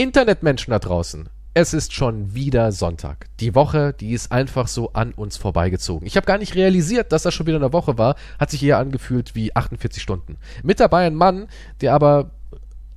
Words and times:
Internetmenschen 0.00 0.70
da 0.70 0.78
draußen, 0.78 1.28
es 1.52 1.74
ist 1.74 1.92
schon 1.92 2.32
wieder 2.34 2.72
Sonntag. 2.72 3.26
Die 3.38 3.54
Woche, 3.54 3.92
die 3.92 4.12
ist 4.12 4.32
einfach 4.32 4.66
so 4.66 4.94
an 4.94 5.12
uns 5.12 5.36
vorbeigezogen. 5.36 6.06
Ich 6.06 6.16
habe 6.16 6.24
gar 6.24 6.38
nicht 6.38 6.54
realisiert, 6.54 7.12
dass 7.12 7.24
das 7.24 7.34
schon 7.34 7.46
wieder 7.46 7.58
eine 7.58 7.74
Woche 7.74 7.98
war. 7.98 8.16
Hat 8.38 8.48
sich 8.50 8.62
eher 8.62 8.78
angefühlt 8.78 9.34
wie 9.34 9.54
48 9.54 10.02
Stunden. 10.02 10.38
Mit 10.62 10.80
dabei 10.80 11.06
ein 11.06 11.14
Mann, 11.14 11.48
der 11.82 11.92
aber 11.92 12.30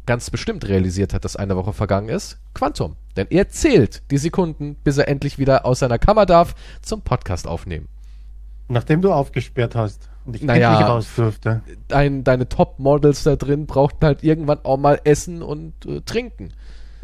ganz 0.06 0.30
bestimmt 0.30 0.66
realisiert 0.66 1.14
hat, 1.14 1.26
dass 1.26 1.36
eine 1.36 1.58
Woche 1.58 1.74
vergangen 1.74 2.08
ist. 2.08 2.38
Quantum. 2.54 2.96
Denn 3.18 3.28
er 3.32 3.50
zählt 3.50 4.10
die 4.10 4.18
Sekunden, 4.18 4.76
bis 4.86 4.98
er 4.98 5.10
endlich 5.10 5.38
wieder 5.38 5.66
aus 5.66 5.80
seiner 5.80 6.00
Kammer 6.00 6.26
darf 6.26 6.56
zum 6.82 7.02
Podcast 7.02 7.48
aufnehmen. 7.48 7.90
Nachdem 8.70 9.02
du 9.02 9.12
aufgesperrt 9.12 9.76
hast 9.76 10.10
und 10.24 10.38
ich 10.38 10.42
Naja. 10.42 10.72
endlich 10.72 10.88
raus 10.88 11.08
durfte. 11.18 11.64
Dein, 11.90 12.24
deine 12.24 12.48
Top-Models 12.48 13.24
da 13.24 13.36
drin 13.36 13.66
brauchten 13.66 14.06
halt 14.06 14.24
irgendwann 14.24 14.60
auch 14.64 14.78
mal 14.78 15.02
Essen 15.04 15.42
und 15.42 15.86
äh, 15.86 16.00
Trinken. 16.00 16.54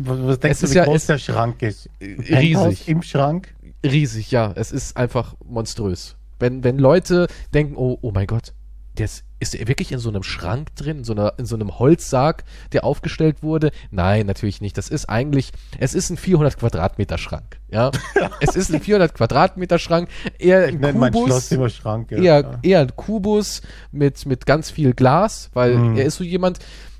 Was, 0.02 0.40
denkst 0.40 0.56
Es 0.56 0.60
du, 0.62 0.66
ist 0.68 0.74
wie 0.74 0.78
ja- 0.78 0.86
groß 0.86 1.06
der 1.08 1.18
Schrank 1.18 1.62
ist? 1.62 1.90
Ein 2.02 2.20
riesig. 2.20 2.88
Im 2.88 3.02
Schrank? 3.02 3.54
Riesig, 3.86 4.32
ja. 4.32 4.52
Es 4.56 4.72
ist 4.72 4.96
einfach 4.98 5.36
monströs. 5.46 6.16
Wenn, 6.40 6.64
wenn 6.64 6.78
Leute 6.78 7.28
denken, 7.54 7.76
oh, 7.76 7.98
oh 8.02 8.12
mein 8.12 8.28
Gott, 8.28 8.54
der 8.98 9.06
ist, 9.06 9.24
ist 9.40 9.56
er 9.56 9.68
wirklich 9.68 9.92
in 9.92 10.00
so 10.00 10.10
einem 10.10 10.24
Schrank 10.24 10.76
drin, 10.76 11.00
in 11.00 11.04
so, 11.04 11.14
einer, 11.14 11.34
in 11.38 11.46
so 11.46 11.56
einem 11.56 11.80
Holzsarg, 11.80 12.44
der 12.74 12.84
aufgestellt 12.84 13.44
wurde? 13.44 13.72
Nein, 13.92 14.26
natürlich 14.26 14.60
nicht. 14.62 14.78
Das 14.78 14.90
ist 14.90 15.10
eigentlich, 15.10 15.52
es 15.80 15.94
ist 15.94 16.10
ein 16.10 16.18
400 16.18 16.58
Quadratmeter 16.58 17.18
Schrank, 17.18 17.60
ja. 17.70 17.92
es 18.42 18.56
ist 18.56 18.74
ein 18.74 18.82
400 18.82 19.14
Quadratmeter 19.14 19.80
Schrank, 19.80 20.10
eher 20.38 20.68
Ich 20.68 20.74
ein 20.76 20.82
nenne 20.82 21.00
mein 21.00 21.14
Schloss 21.14 21.28
Kubus, 21.28 21.52
immer 21.52 21.70
Schrank. 21.70 22.12
Ja. 22.12 22.18
eher, 22.18 22.40
ja. 22.42 22.60
eher 22.62 22.80
ein 22.82 22.96
Kubus 22.96 23.62
mit, 23.92 24.26
mit 24.26 24.46
ganz 24.46 24.72
viel 24.72 24.94
Glas, 24.94 25.50
weil 25.54 25.76
Mhm. 25.78 25.98
er 25.98 26.06
ist 26.06 26.16
so 26.18 26.24
jemand, 26.26 26.60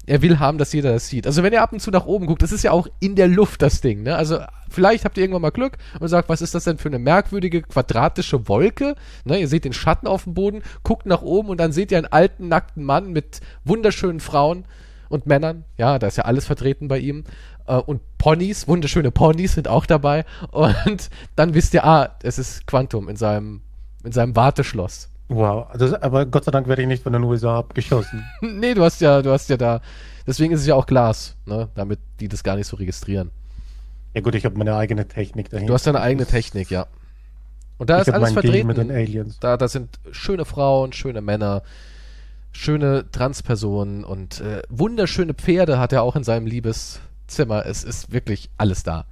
er 0.10 0.24
will 0.24 0.40
haben, 0.40 0.58
dass 0.58 0.74
jeder 0.74 0.92
das 0.92 1.08
sieht. 1.08 1.28
Also 1.28 1.44
wenn 1.44 1.54
er 1.54 1.62
ab 1.62 1.72
und 1.72 1.80
zu 1.80 1.92
nach 1.92 2.06
oben 2.06 2.26
guckt, 2.26 2.42
das 2.42 2.52
ist 2.52 2.64
ja 2.64 2.72
auch 2.72 2.88
in 3.00 3.16
der 3.16 3.28
Luft 3.28 3.62
das 3.62 3.80
Ding, 3.80 4.02
ne? 4.04 4.16
Also 4.16 4.40
vielleicht 4.70 5.06
habt 5.06 5.18
ihr 5.18 5.24
irgendwann 5.24 5.44
mal 5.44 5.52
Glück 5.52 5.78
und 6.00 6.08
sagt, 6.08 6.30
was 6.30 6.42
ist 6.42 6.56
das 6.56 6.64
denn 6.64 6.80
für 6.80 6.90
eine 6.90 6.98
merkwürdige 7.00 7.62
quadratische 7.62 8.48
Wolke? 8.48 8.96
Ne? 9.24 9.40
Ihr 9.40 9.48
seht 9.48 9.66
den 9.66 9.74
Schatten 9.74 10.08
auf 10.08 10.24
dem 10.24 10.34
Boden, 10.34 10.64
guckt 10.84 11.06
nach 11.06 11.22
oben 11.22 11.50
und 11.50 11.60
dann 11.60 11.72
seht 11.72 11.92
ihr 11.92 12.00
einen 12.00 12.08
alten, 12.08 12.48
nackten 12.48 12.84
Mann 12.84 13.12
mit 13.12 13.42
wunderschönen 13.66 14.20
Frauen 14.20 14.66
und 15.10 15.28
Männern. 15.28 15.64
Ja, 15.78 16.00
da 16.00 16.08
ist 16.08 16.18
ja 16.18 16.26
alles 16.26 16.46
vertreten 16.46 16.88
bei 16.88 16.98
ihm. 16.98 17.24
Äh, 17.68 17.76
Und 17.76 18.02
Ponys, 18.18 18.68
wunderschöne 18.68 19.12
Ponys 19.12 19.54
sind 19.54 19.68
auch 19.68 19.86
dabei. 19.86 20.26
Und 20.52 21.10
dann 21.36 21.54
wisst 21.54 21.74
ihr, 21.76 21.86
ah, 21.86 22.16
es 22.24 22.40
ist 22.40 22.66
Quantum 22.66 23.10
in 23.10 23.16
seinem, 23.16 23.62
in 24.04 24.12
seinem 24.12 24.36
Warteschloss. 24.36 25.10
Wow. 25.30 25.68
Das, 25.78 25.94
aber 25.94 26.26
Gott 26.26 26.44
sei 26.44 26.52
Dank 26.52 26.68
werde 26.68 26.82
ich 26.82 26.88
nicht 26.88 27.04
von 27.04 27.14
den 27.14 27.24
USA 27.24 27.60
abgeschossen. 27.60 28.26
Nee, 28.42 28.74
du 28.74 28.84
hast 28.84 29.00
ja, 29.00 29.22
du 29.22 29.32
hast 29.32 29.50
ja 29.50 29.58
da. 29.58 29.82
Deswegen 30.28 30.54
ist 30.54 30.62
es 30.62 30.68
ja 30.68 30.76
auch 30.76 30.86
Glas, 30.86 31.38
ne? 31.46 31.70
Damit 31.76 32.00
die 32.20 32.28
das 32.28 32.44
gar 32.44 32.56
nicht 32.56 32.68
so 32.68 32.78
registrieren. 32.78 33.32
Ja 34.14 34.22
gut, 34.22 34.36
ich 34.36 34.44
habe 34.44 34.58
meine 34.58 34.76
eigene 34.76 35.08
Technik 35.08 35.50
dahinter. 35.50 35.68
Du 35.68 35.74
hast 35.74 35.86
deine 35.86 36.02
eigene 36.02 36.26
Technik, 36.26 36.72
ja. 36.72 36.88
Und 37.78 37.90
da 37.90 38.02
ich 38.02 38.08
ist 38.08 38.14
alles 38.14 38.34
Deal 38.34 38.64
mit 38.64 38.78
den 38.78 38.88
vertreten. 38.88 38.92
Aliens. 38.92 39.40
Da, 39.40 39.56
da 39.56 39.68
sind 39.68 40.00
schöne 40.12 40.46
Frauen, 40.46 40.94
schöne 40.94 41.22
Männer, 41.22 41.62
schöne 42.52 43.10
Transpersonen 43.12 44.04
und 44.04 44.42
äh, 44.42 44.64
wunderschöne 44.70 45.34
Pferde 45.34 45.80
hat 45.80 45.94
er 45.94 46.02
auch 46.02 46.16
in 46.16 46.24
seinem 46.24 46.48
Liebeszimmer. 46.48 47.66
Es 47.66 47.84
ist 47.84 48.12
wirklich 48.12 48.50
alles 48.58 48.84
da. 48.84 49.06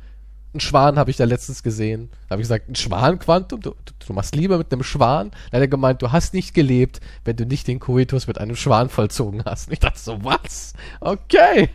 Ein 0.53 0.59
Schwan 0.59 0.98
habe 0.98 1.12
ich 1.12 1.17
da 1.17 1.26
letztens 1.26 1.62
gesehen. 1.62 2.09
Da 2.28 2.34
habe 2.34 2.42
ich 2.42 2.48
gesagt, 2.48 2.70
ein 2.70 2.76
Schwan, 2.76 3.20
Quantum? 3.20 3.62
Du, 3.62 3.76
du, 4.06 4.14
machst 4.14 4.36
lieber 4.36 4.58
mit 4.58 4.72
einem 4.72 4.84
Schwan? 4.84 5.31
Da 5.52 5.58
hat 5.58 5.62
er 5.62 5.67
gemeint, 5.67 6.02
du 6.02 6.12
hast 6.12 6.34
nicht 6.34 6.53
gelebt, 6.53 7.00
wenn 7.26 7.36
du 7.36 7.45
nicht 7.45 7.67
den 7.67 7.80
Koitus 7.80 8.28
mit 8.28 8.40
einem 8.40 8.56
Schwan 8.56 8.90
vollzogen 8.90 9.44
hast. 9.45 9.68
Und 9.68 9.73
ich 9.73 9.80
dachte 9.80 10.00
so, 10.00 10.23
was? 10.23 10.73
Okay. 11.00 11.70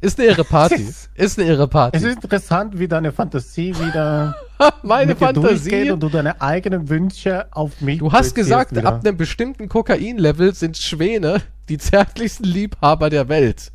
Ist 0.00 0.20
eine 0.20 0.28
irre 0.28 0.44
Party. 0.44 0.86
Ist 1.14 1.38
eine 1.38 1.48
irre 1.48 1.68
Party. 1.68 1.96
Es 1.96 2.02
ist 2.02 2.16
interessant, 2.16 2.78
wie 2.78 2.86
deine 2.86 3.12
Fantasie 3.12 3.74
wieder 3.78 4.34
Meine 4.82 5.12
mit 5.12 5.20
dir 5.20 5.32
durchgeht 5.32 5.62
Fantasie. 5.62 5.90
und 5.90 6.00
du 6.00 6.08
deine 6.10 6.40
eigenen 6.40 6.88
Wünsche 6.88 7.46
auf 7.50 7.80
mich 7.80 7.98
Du 7.98 8.12
hast 8.12 8.34
gesagt, 8.34 8.72
wieder. 8.72 8.88
ab 8.88 9.04
einem 9.04 9.16
bestimmten 9.16 9.68
Kokain-Level 9.68 10.54
sind 10.54 10.76
Schwäne 10.76 11.42
die 11.68 11.78
zärtlichsten 11.78 12.44
Liebhaber 12.44 13.10
der 13.10 13.28
Welt. 13.28 13.72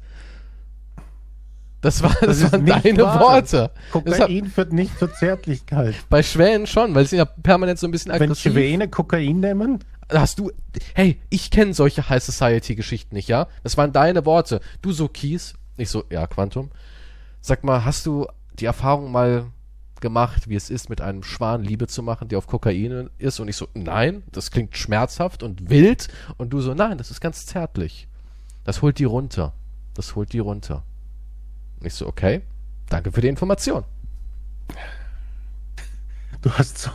Das, 1.81 2.03
war, 2.03 2.16
das, 2.22 2.38
ist 2.42 2.52
waren 2.52 2.66
deine 2.66 3.03
wahr. 3.03 3.19
Worte. 3.19 3.72
Das 4.06 4.19
hat, 4.19 4.28
Kokain 4.28 4.46
führt 4.46 4.72
nicht 4.72 4.97
zur 5.00 5.12
Zärtlichkeit. 5.14 5.96
bei 6.09 6.22
Schwänen 6.22 6.68
schon, 6.68 6.94
weil 6.94 7.08
sie 7.08 7.18
ja 7.18 7.25
permanent 7.25 7.80
so 7.80 7.88
ein 7.88 7.92
bisschen 7.92 8.14
Wenn 8.14 8.22
aggressiv. 8.22 8.53
Schwäne 8.53 8.88
Kokain 8.88 9.40
nehmen, 9.40 9.80
Hast 10.14 10.40
du. 10.40 10.52
Hey, 10.94 11.20
ich 11.30 11.52
kenne 11.52 11.74
solche 11.74 12.09
High 12.09 12.22
Society-Geschichten 12.22 13.16
nicht, 13.16 13.30
ja? 13.30 13.47
Das 13.64 13.78
waren 13.78 13.94
deine 13.94 14.25
Worte. 14.25 14.59
Du 14.81 14.91
so 14.91 15.08
Kies. 15.08 15.53
Ich 15.78 15.90
so, 15.90 16.03
ja, 16.12 16.28
Quantum. 16.28 16.70
Sag 17.40 17.64
mal, 17.64 17.86
hast 17.86 18.06
du 18.06 18.28
die 18.59 18.66
Erfahrung 18.66 19.12
mal 19.12 19.46
gemacht, 20.02 20.50
wie 20.50 20.56
es 20.56 20.70
ist, 20.70 20.90
mit 20.90 21.00
einem 21.00 21.24
Schwan 21.24 21.64
Liebe 21.64 21.88
zu 21.88 22.03
machen, 22.03 22.28
der 22.28 22.38
auf 22.38 22.47
Kokain 22.47 23.09
ist? 23.18 23.40
Und 23.40 23.47
ich 23.47 23.56
so, 23.56 23.68
nein, 23.74 24.24
das 24.31 24.52
klingt 24.52 24.75
schmerzhaft 24.75 25.44
und 25.44 25.70
wild. 25.70 26.09
Und 26.38 26.52
du 26.52 26.59
so, 26.59 26.74
nein, 26.74 26.97
das 26.97 27.09
ist 27.09 27.22
ganz 27.22 27.46
zärtlich. 27.46 28.08
Das 28.64 28.81
holt 28.81 29.00
die 29.00 29.06
runter. 29.06 29.53
Das 29.94 30.16
holt 30.16 30.34
die 30.34 30.40
runter. 30.40 30.84
Ich 31.84 31.94
so, 31.94 32.08
okay, 32.08 32.42
danke 32.90 33.12
für 33.12 33.22
die 33.22 33.28
Information. 33.28 33.84
du 36.42 36.52
hast 36.52 36.78
so, 36.78 36.92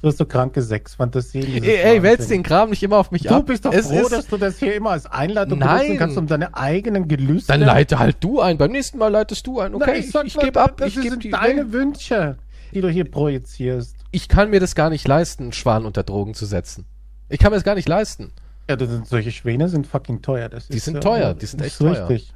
du 0.00 0.08
hast 0.08 0.18
so 0.18 0.26
kranke 0.26 0.62
Sexfantasien. 0.62 1.62
Ey, 1.62 1.76
ey 1.76 2.02
wälz 2.02 2.28
den 2.28 2.42
Kram 2.42 2.70
nicht 2.70 2.82
immer 2.82 2.96
auf 2.98 3.10
mich 3.10 3.22
Du 3.22 3.34
ab. 3.34 3.46
bist 3.46 3.64
doch 3.64 3.72
Es 3.72 3.88
froh, 3.88 4.08
dass 4.08 4.26
du 4.26 4.36
das 4.36 4.58
hier 4.58 4.74
immer 4.74 4.90
als 4.90 5.06
Einleitung 5.06 5.58
Nein. 5.58 5.96
kannst, 5.98 6.16
um 6.16 6.26
deine 6.26 6.54
eigenen 6.56 7.08
Gelüste. 7.08 7.52
Dann 7.52 7.60
leite 7.60 7.98
halt 7.98 8.16
du 8.20 8.40
ein. 8.40 8.58
Beim 8.58 8.72
nächsten 8.72 8.98
Mal 8.98 9.08
leitest 9.08 9.46
du 9.46 9.60
ein. 9.60 9.74
Okay, 9.74 9.84
Nein, 9.86 10.00
ich, 10.00 10.14
ich 10.26 10.36
mal, 10.36 10.44
gebe 10.44 10.60
ab. 10.60 10.76
Das 10.78 10.88
Ich, 10.88 10.94
sind 11.10 11.32
deine 11.32 11.72
Wünsche, 11.72 12.36
die 12.72 12.80
du 12.80 12.88
hier 12.88 13.04
projizierst. 13.10 13.96
ich 14.12 14.28
kann 14.28 14.50
mir 14.50 14.60
das 14.60 14.74
gar 14.74 14.90
nicht 14.90 15.06
leisten, 15.06 15.44
einen 15.44 15.52
Schwan 15.52 15.84
unter 15.86 16.02
Drogen 16.02 16.34
zu 16.34 16.46
setzen. 16.46 16.86
Ich 17.28 17.38
kann 17.38 17.50
mir 17.50 17.56
das 17.56 17.64
gar 17.64 17.74
nicht 17.74 17.88
leisten. 17.88 18.32
Ja, 18.68 18.76
das 18.76 18.88
sind, 18.88 19.06
solche 19.08 19.32
Schwäne 19.32 19.68
sind 19.68 19.86
fucking 19.86 20.22
teuer. 20.22 20.48
Das 20.48 20.68
Die 20.68 20.78
sind 20.78 21.02
teuer, 21.02 21.34
die 21.34 21.46
sind 21.46 21.60
das 21.60 21.66
echt 21.68 21.80
ist 21.80 21.86
teuer. 21.86 22.08
Richtig. 22.08 22.32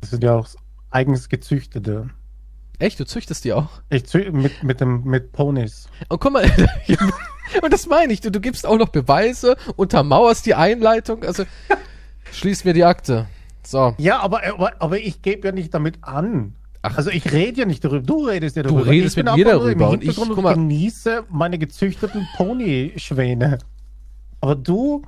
Das 0.00 0.10
sind 0.10 0.22
ja 0.24 0.34
auch 0.34 0.46
eigens 0.96 1.28
gezüchtete. 1.28 2.08
Echt, 2.78 2.98
du 2.98 3.04
züchtest 3.04 3.44
die 3.44 3.52
auch. 3.52 3.68
Ich 3.90 4.06
zü 4.06 4.30
mit, 4.32 4.62
mit, 4.62 4.80
dem, 4.80 5.04
mit 5.04 5.32
Ponys. 5.32 5.88
Und 6.08 6.20
guck 6.20 6.32
mal, 6.32 6.44
und 7.62 7.72
das 7.72 7.86
meine 7.86 8.12
ich, 8.12 8.20
du, 8.20 8.30
du 8.30 8.40
gibst 8.40 8.66
auch 8.66 8.78
noch 8.78 8.88
Beweise, 8.88 9.56
untermauerst 9.76 10.46
die 10.46 10.54
Einleitung, 10.54 11.22
also 11.22 11.44
schließ 12.32 12.64
mir 12.64 12.72
die 12.72 12.84
Akte. 12.84 13.26
So, 13.62 13.94
Ja, 13.98 14.20
aber, 14.20 14.46
aber, 14.46 14.72
aber 14.78 14.98
ich 14.98 15.22
gebe 15.22 15.48
ja 15.48 15.52
nicht 15.52 15.74
damit 15.74 15.98
an. 16.02 16.54
Ach. 16.82 16.96
Also 16.96 17.10
ich 17.10 17.32
rede 17.32 17.60
ja 17.60 17.66
nicht 17.66 17.84
darüber. 17.84 18.00
Du 18.06 18.26
redest 18.26 18.56
ja 18.56 18.62
darüber. 18.62 18.86
redest 18.86 19.16
ich 19.18 19.24
mit 19.24 19.34
mir 19.34 19.44
darüber 19.44 19.90
und 19.90 20.04
ich- 20.04 20.16
guck 20.16 20.40
mal- 20.42 20.54
genieße 20.54 21.24
meine 21.30 21.58
gezüchteten 21.58 22.26
Ponyschwäne. 22.36 23.58
Aber 24.40 24.54
du. 24.54 25.02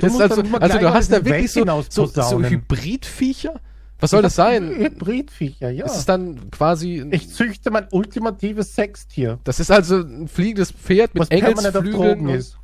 du 0.00 0.06
also, 0.06 0.42
also 0.60 0.78
du 0.78 0.90
hast 0.94 1.12
da 1.12 1.24
wirklich 1.24 1.50
so, 1.50 1.64
so, 1.88 2.06
so. 2.06 2.42
Hybridviecher? 2.42 3.60
Was 3.98 4.10
soll 4.10 4.22
das 4.22 4.34
sein? 4.34 4.68
Hybridviecher, 4.76 5.70
ja. 5.70 5.86
Ist 5.86 5.96
es 5.96 6.04
dann 6.04 6.50
quasi, 6.50 7.06
Ich 7.10 7.30
züchte 7.30 7.70
mein 7.70 7.86
ultimatives 7.90 8.74
Sextier, 8.74 9.38
das 9.44 9.60
ist 9.60 9.70
also 9.70 10.00
ein 10.00 10.28
fliegendes 10.28 10.70
Pferd 10.72 11.14
mit 11.14 11.30
Engelsflügeln 11.30 12.28
und, 12.28 12.34
ist. 12.34 12.58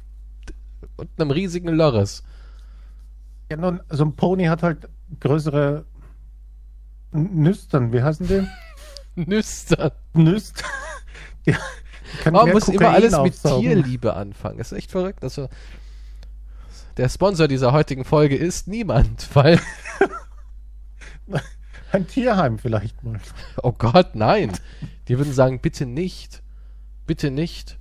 und 0.96 1.08
einem 1.18 1.30
riesigen 1.30 1.68
Lörres. 1.68 2.22
Ja, 3.50 3.56
nun, 3.56 3.80
so 3.90 4.04
ein 4.04 4.14
Pony 4.14 4.44
hat 4.44 4.62
halt 4.62 4.88
größere 5.20 5.84
Nüstern. 7.12 7.92
Wie 7.92 8.02
heißen 8.02 8.26
die? 8.26 8.46
Nüstern. 9.14 9.90
Nüst. 10.14 10.62
Ja, 11.44 11.56
Man 12.30 12.50
muss 12.52 12.68
immer 12.68 12.78
Kokain 12.78 12.94
alles 12.94 13.10
mit 13.10 13.20
aufsaugen. 13.20 13.62
Tierliebe 13.62 14.14
anfangen. 14.14 14.58
Das 14.58 14.70
ist 14.70 14.78
echt 14.78 14.92
verrückt. 14.92 15.24
Also, 15.24 15.48
der 16.96 17.08
Sponsor 17.08 17.48
dieser 17.48 17.72
heutigen 17.72 18.04
Folge 18.04 18.36
ist 18.36 18.68
niemand, 18.68 19.28
weil, 19.34 19.58
Ein 21.92 22.06
Tierheim 22.06 22.58
vielleicht 22.58 23.02
mal. 23.04 23.20
oh 23.62 23.72
Gott, 23.72 24.14
nein. 24.14 24.52
Die 25.08 25.18
würden 25.18 25.32
sagen, 25.32 25.60
bitte 25.60 25.84
nicht. 25.86 26.42
Bitte 27.06 27.30
nicht. 27.30 27.78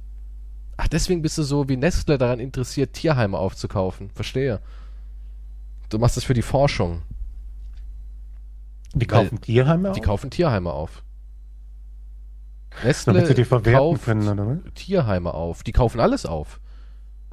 Ach, 0.78 0.88
deswegen 0.88 1.22
bist 1.22 1.38
du 1.38 1.44
so 1.44 1.70
wie 1.70 1.78
Nestle 1.78 2.18
daran 2.18 2.40
interessiert, 2.40 2.94
Tierheime 2.94 3.38
aufzukaufen. 3.38 4.10
Verstehe. 4.10 4.60
Du 5.90 6.00
machst 6.00 6.18
das 6.18 6.24
für 6.24 6.34
die 6.34 6.42
Forschung. 6.42 7.04
Die 8.94 9.10
Weil- 9.10 9.24
kaufen 9.26 9.40
Tierheime 9.42 9.92
Die 9.94 10.00
auf? 10.02 10.06
kaufen 10.06 10.30
Tierheime 10.30 10.72
auf. 10.72 11.04
Damit 12.72 12.86
Nestle 12.86 13.26
sie 13.28 13.34
die 13.36 13.46
verwerten 13.46 13.80
kauft 13.80 14.06
können, 14.06 14.28
oder? 14.40 14.74
Tierheime 14.76 15.34
auf. 15.34 15.64
Die 15.64 15.72
kaufen 15.74 16.00
alles 16.00 16.26
auf. 16.26 16.60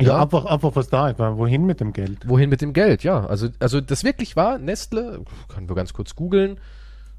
Ja, 0.00 0.08
Ja. 0.08 0.22
einfach, 0.22 0.44
einfach 0.44 0.76
was 0.76 0.88
da 0.88 1.12
weil 1.18 1.36
Wohin 1.38 1.66
mit 1.66 1.80
dem 1.80 1.92
Geld? 1.92 2.28
Wohin 2.28 2.50
mit 2.50 2.60
dem 2.60 2.72
Geld, 2.72 3.02
ja. 3.02 3.26
Also, 3.26 3.48
also 3.58 3.80
das 3.80 4.04
wirklich 4.04 4.36
war 4.36 4.58
Nestle, 4.58 5.24
können 5.48 5.68
wir 5.68 5.74
ganz 5.74 5.92
kurz 5.92 6.14
googeln. 6.14 6.58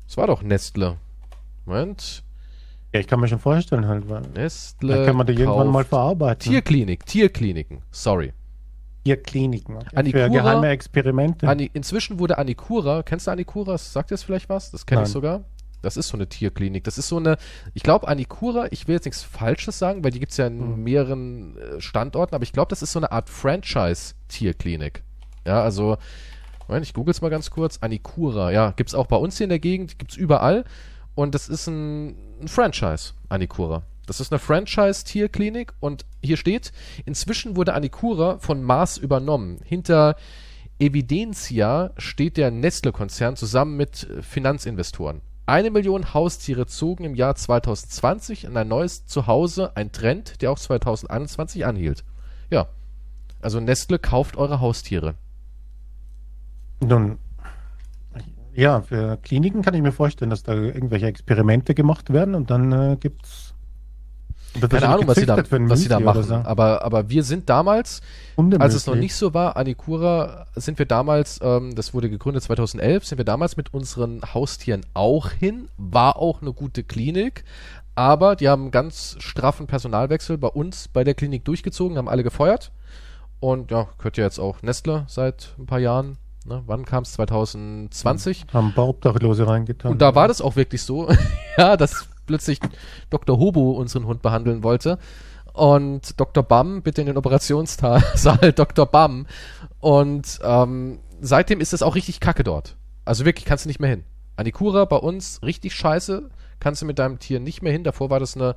Es 0.07 0.15
war 0.17 0.27
doch 0.27 0.41
Nestle. 0.41 0.97
Moment. 1.65 2.23
Ja, 2.93 2.99
ich 3.01 3.07
kann 3.07 3.19
mir 3.19 3.27
schon 3.27 3.39
vorstellen 3.39 3.87
halt, 3.87 4.09
weil 4.09 4.21
Nestle. 4.33 4.95
da 4.97 5.05
kann 5.05 5.15
man 5.17 5.27
die 5.27 5.33
irgendwann 5.33 5.67
mal 5.67 5.83
verarbeiten. 5.83 6.51
Tierklinik, 6.51 7.05
Tierkliniken, 7.05 7.81
sorry. 7.91 8.33
Tierkliniken. 9.03 9.75
Okay. 9.77 9.95
Anikura- 9.95 10.11
Für 10.25 10.29
geheime 10.29 10.69
Experimente. 10.69 11.47
Ani, 11.47 11.69
inzwischen 11.73 12.19
wurde 12.19 12.37
Anikura, 12.37 13.03
kennst 13.03 13.27
du 13.27 13.31
Anikura? 13.31 13.77
Sagt 13.77 14.09
dir 14.11 14.15
das 14.15 14.23
vielleicht 14.23 14.49
was? 14.49 14.71
Das 14.71 14.85
kenne 14.85 15.03
ich 15.03 15.09
sogar. 15.09 15.41
Das 15.81 15.97
ist 15.97 16.09
so 16.09 16.17
eine 16.17 16.27
Tierklinik. 16.27 16.83
Das 16.83 16.97
ist 16.97 17.07
so 17.07 17.17
eine, 17.17 17.37
ich 17.73 17.83
glaube, 17.83 18.07
Anikura, 18.07 18.67
ich 18.71 18.87
will 18.87 18.95
jetzt 18.95 19.05
nichts 19.05 19.23
Falsches 19.23 19.79
sagen, 19.79 20.03
weil 20.03 20.11
die 20.11 20.19
gibt's 20.19 20.37
ja 20.37 20.47
in 20.47 20.59
Hm. 20.59 20.83
mehreren 20.83 21.57
äh, 21.57 21.81
Standorten, 21.81 22.35
aber 22.35 22.43
ich 22.43 22.51
glaube, 22.53 22.69
das 22.69 22.81
ist 22.81 22.91
so 22.91 22.99
eine 22.99 23.11
Art 23.11 23.29
Franchise-Tierklinik. 23.29 25.03
Ja, 25.45 25.61
also, 25.63 25.97
Moment, 26.67 26.85
ich 26.85 26.93
google 26.93 27.11
es 27.11 27.21
mal 27.21 27.29
ganz 27.29 27.49
kurz. 27.49 27.77
Anikura, 27.81 28.51
ja, 28.51 28.71
gibt's 28.75 28.93
auch 28.93 29.07
bei 29.07 29.15
uns 29.15 29.37
hier 29.37 29.45
in 29.45 29.49
der 29.49 29.59
Gegend, 29.59 29.97
gibt's 29.99 30.15
überall. 30.15 30.65
Und 31.15 31.33
das 31.35 31.49
ist 31.49 31.67
ein, 31.67 32.15
ein 32.41 32.47
Franchise, 32.47 33.13
Anikura. 33.29 33.83
Das 34.05 34.19
ist 34.19 34.31
eine 34.31 34.39
Franchise-Tierklinik 34.39 35.73
und 35.79 36.05
hier 36.23 36.37
steht, 36.37 36.71
inzwischen 37.05 37.55
wurde 37.55 37.73
Anikura 37.73 38.39
von 38.39 38.63
Mars 38.63 38.97
übernommen. 38.97 39.59
Hinter 39.63 40.15
Evidentia 40.79 41.91
steht 41.97 42.37
der 42.37 42.51
Nestle-Konzern 42.51 43.35
zusammen 43.35 43.77
mit 43.77 44.09
äh, 44.09 44.21
Finanzinvestoren. 44.21 45.21
Eine 45.49 45.71
Million 45.71 46.13
Haustiere 46.13 46.67
zogen 46.67 47.05
im 47.05 47.15
Jahr 47.15 47.33
2020 47.33 48.43
in 48.43 48.55
ein 48.55 48.67
neues 48.67 49.07
Zuhause, 49.07 49.75
ein 49.75 49.91
Trend, 49.91 50.43
der 50.43 50.51
auch 50.51 50.59
2021 50.59 51.65
anhielt. 51.65 52.03
Ja, 52.51 52.67
also 53.41 53.59
Nestle 53.59 53.97
kauft 53.97 54.37
eure 54.37 54.61
Haustiere. 54.61 55.15
Nun, 56.81 57.17
ja, 58.53 58.81
für 58.81 59.17
Kliniken 59.17 59.63
kann 59.63 59.73
ich 59.73 59.81
mir 59.81 59.91
vorstellen, 59.91 60.29
dass 60.29 60.43
da 60.43 60.53
irgendwelche 60.53 61.07
Experimente 61.07 61.73
gemacht 61.73 62.13
werden 62.13 62.35
und 62.35 62.51
dann 62.51 62.71
äh, 62.71 62.97
gibt's 62.99 63.48
wird 63.48 63.48
Keine 64.67 64.89
Ahnung, 64.89 65.07
was 65.07 65.17
sie 65.17 65.25
da, 65.25 65.37
was 65.37 65.79
sie 65.79 65.87
da 65.89 65.99
machen. 65.99 66.23
so. 66.23 66.35
Aber, 66.35 66.83
aber 66.83 67.09
wir 67.09 67.23
sind 67.23 67.49
damals, 67.49 68.01
Hundemüsli. 68.37 68.63
als 68.63 68.73
es 68.73 68.87
noch 68.87 68.95
nicht 68.95 69.15
so 69.15 69.33
war, 69.33 69.55
Anikura, 69.57 70.47
sind 70.55 70.79
wir 70.79 70.85
damals, 70.85 71.39
ähm, 71.41 71.75
das 71.75 71.93
wurde 71.93 72.09
gegründet 72.09 72.43
2011, 72.43 73.05
sind 73.05 73.17
wir 73.17 73.25
damals 73.25 73.57
mit 73.57 73.73
unseren 73.73 74.21
Haustieren 74.33 74.85
auch 74.93 75.31
hin. 75.31 75.69
War 75.77 76.17
auch 76.17 76.41
eine 76.41 76.53
gute 76.53 76.83
Klinik. 76.83 77.43
Aber 77.95 78.35
die 78.35 78.47
haben 78.47 78.63
einen 78.63 78.71
ganz 78.71 79.17
straffen 79.19 79.67
Personalwechsel 79.67 80.37
bei 80.37 80.47
uns 80.47 80.87
bei 80.87 81.03
der 81.03 81.13
Klinik 81.15 81.43
durchgezogen, 81.43 81.97
haben 81.97 82.07
alle 82.07 82.23
gefeuert. 82.23 82.71
Und 83.39 83.71
ja, 83.71 83.87
gehört 83.97 84.17
ja 84.17 84.25
jetzt 84.25 84.39
auch 84.39 84.61
Nestle 84.61 85.05
seit 85.07 85.55
ein 85.57 85.65
paar 85.65 85.79
Jahren. 85.79 86.17
Ne? 86.45 86.63
Wann 86.65 86.85
kam 86.85 87.03
es? 87.03 87.13
2020. 87.13 88.45
Haben 88.53 88.69
ein 88.69 88.73
paar 88.73 88.87
Obdachlose 88.87 89.47
reingetan. 89.47 89.91
Und 89.91 90.01
da 90.01 90.15
war 90.15 90.27
das 90.27 90.41
auch 90.41 90.55
wirklich 90.55 90.81
so, 90.83 91.09
ja, 91.57 91.77
dass 91.77 92.07
plötzlich 92.29 92.59
Dr. 93.09 93.39
Hobo 93.39 93.71
unseren 93.71 94.05
Hund 94.05 94.21
behandeln 94.21 94.61
wollte. 94.61 94.99
Und 95.51 96.19
Dr. 96.19 96.43
Bam, 96.43 96.83
bitte 96.83 97.01
in 97.01 97.07
den 97.07 97.17
Operationssaal, 97.17 98.03
Dr. 98.55 98.85
Bam. 98.85 99.25
Und 99.79 100.39
ähm, 100.43 100.99
seitdem 101.19 101.59
ist 101.59 101.73
es 101.73 101.81
auch 101.81 101.95
richtig 101.95 102.19
kacke 102.19 102.43
dort. 102.43 102.77
Also 103.03 103.25
wirklich, 103.25 103.45
kannst 103.45 103.65
du 103.65 103.67
nicht 103.67 103.79
mehr 103.79 103.89
hin. 103.89 104.03
Anikura 104.35 104.85
bei 104.85 104.97
uns 104.97 105.41
richtig 105.41 105.73
scheiße, 105.73 106.29
kannst 106.59 106.83
du 106.83 106.85
mit 106.85 106.99
deinem 106.99 107.17
Tier 107.17 107.39
nicht 107.39 107.63
mehr 107.63 107.73
hin. 107.73 107.83
Davor 107.83 108.11
war 108.11 108.19
das 108.19 108.35
eine, 108.35 108.55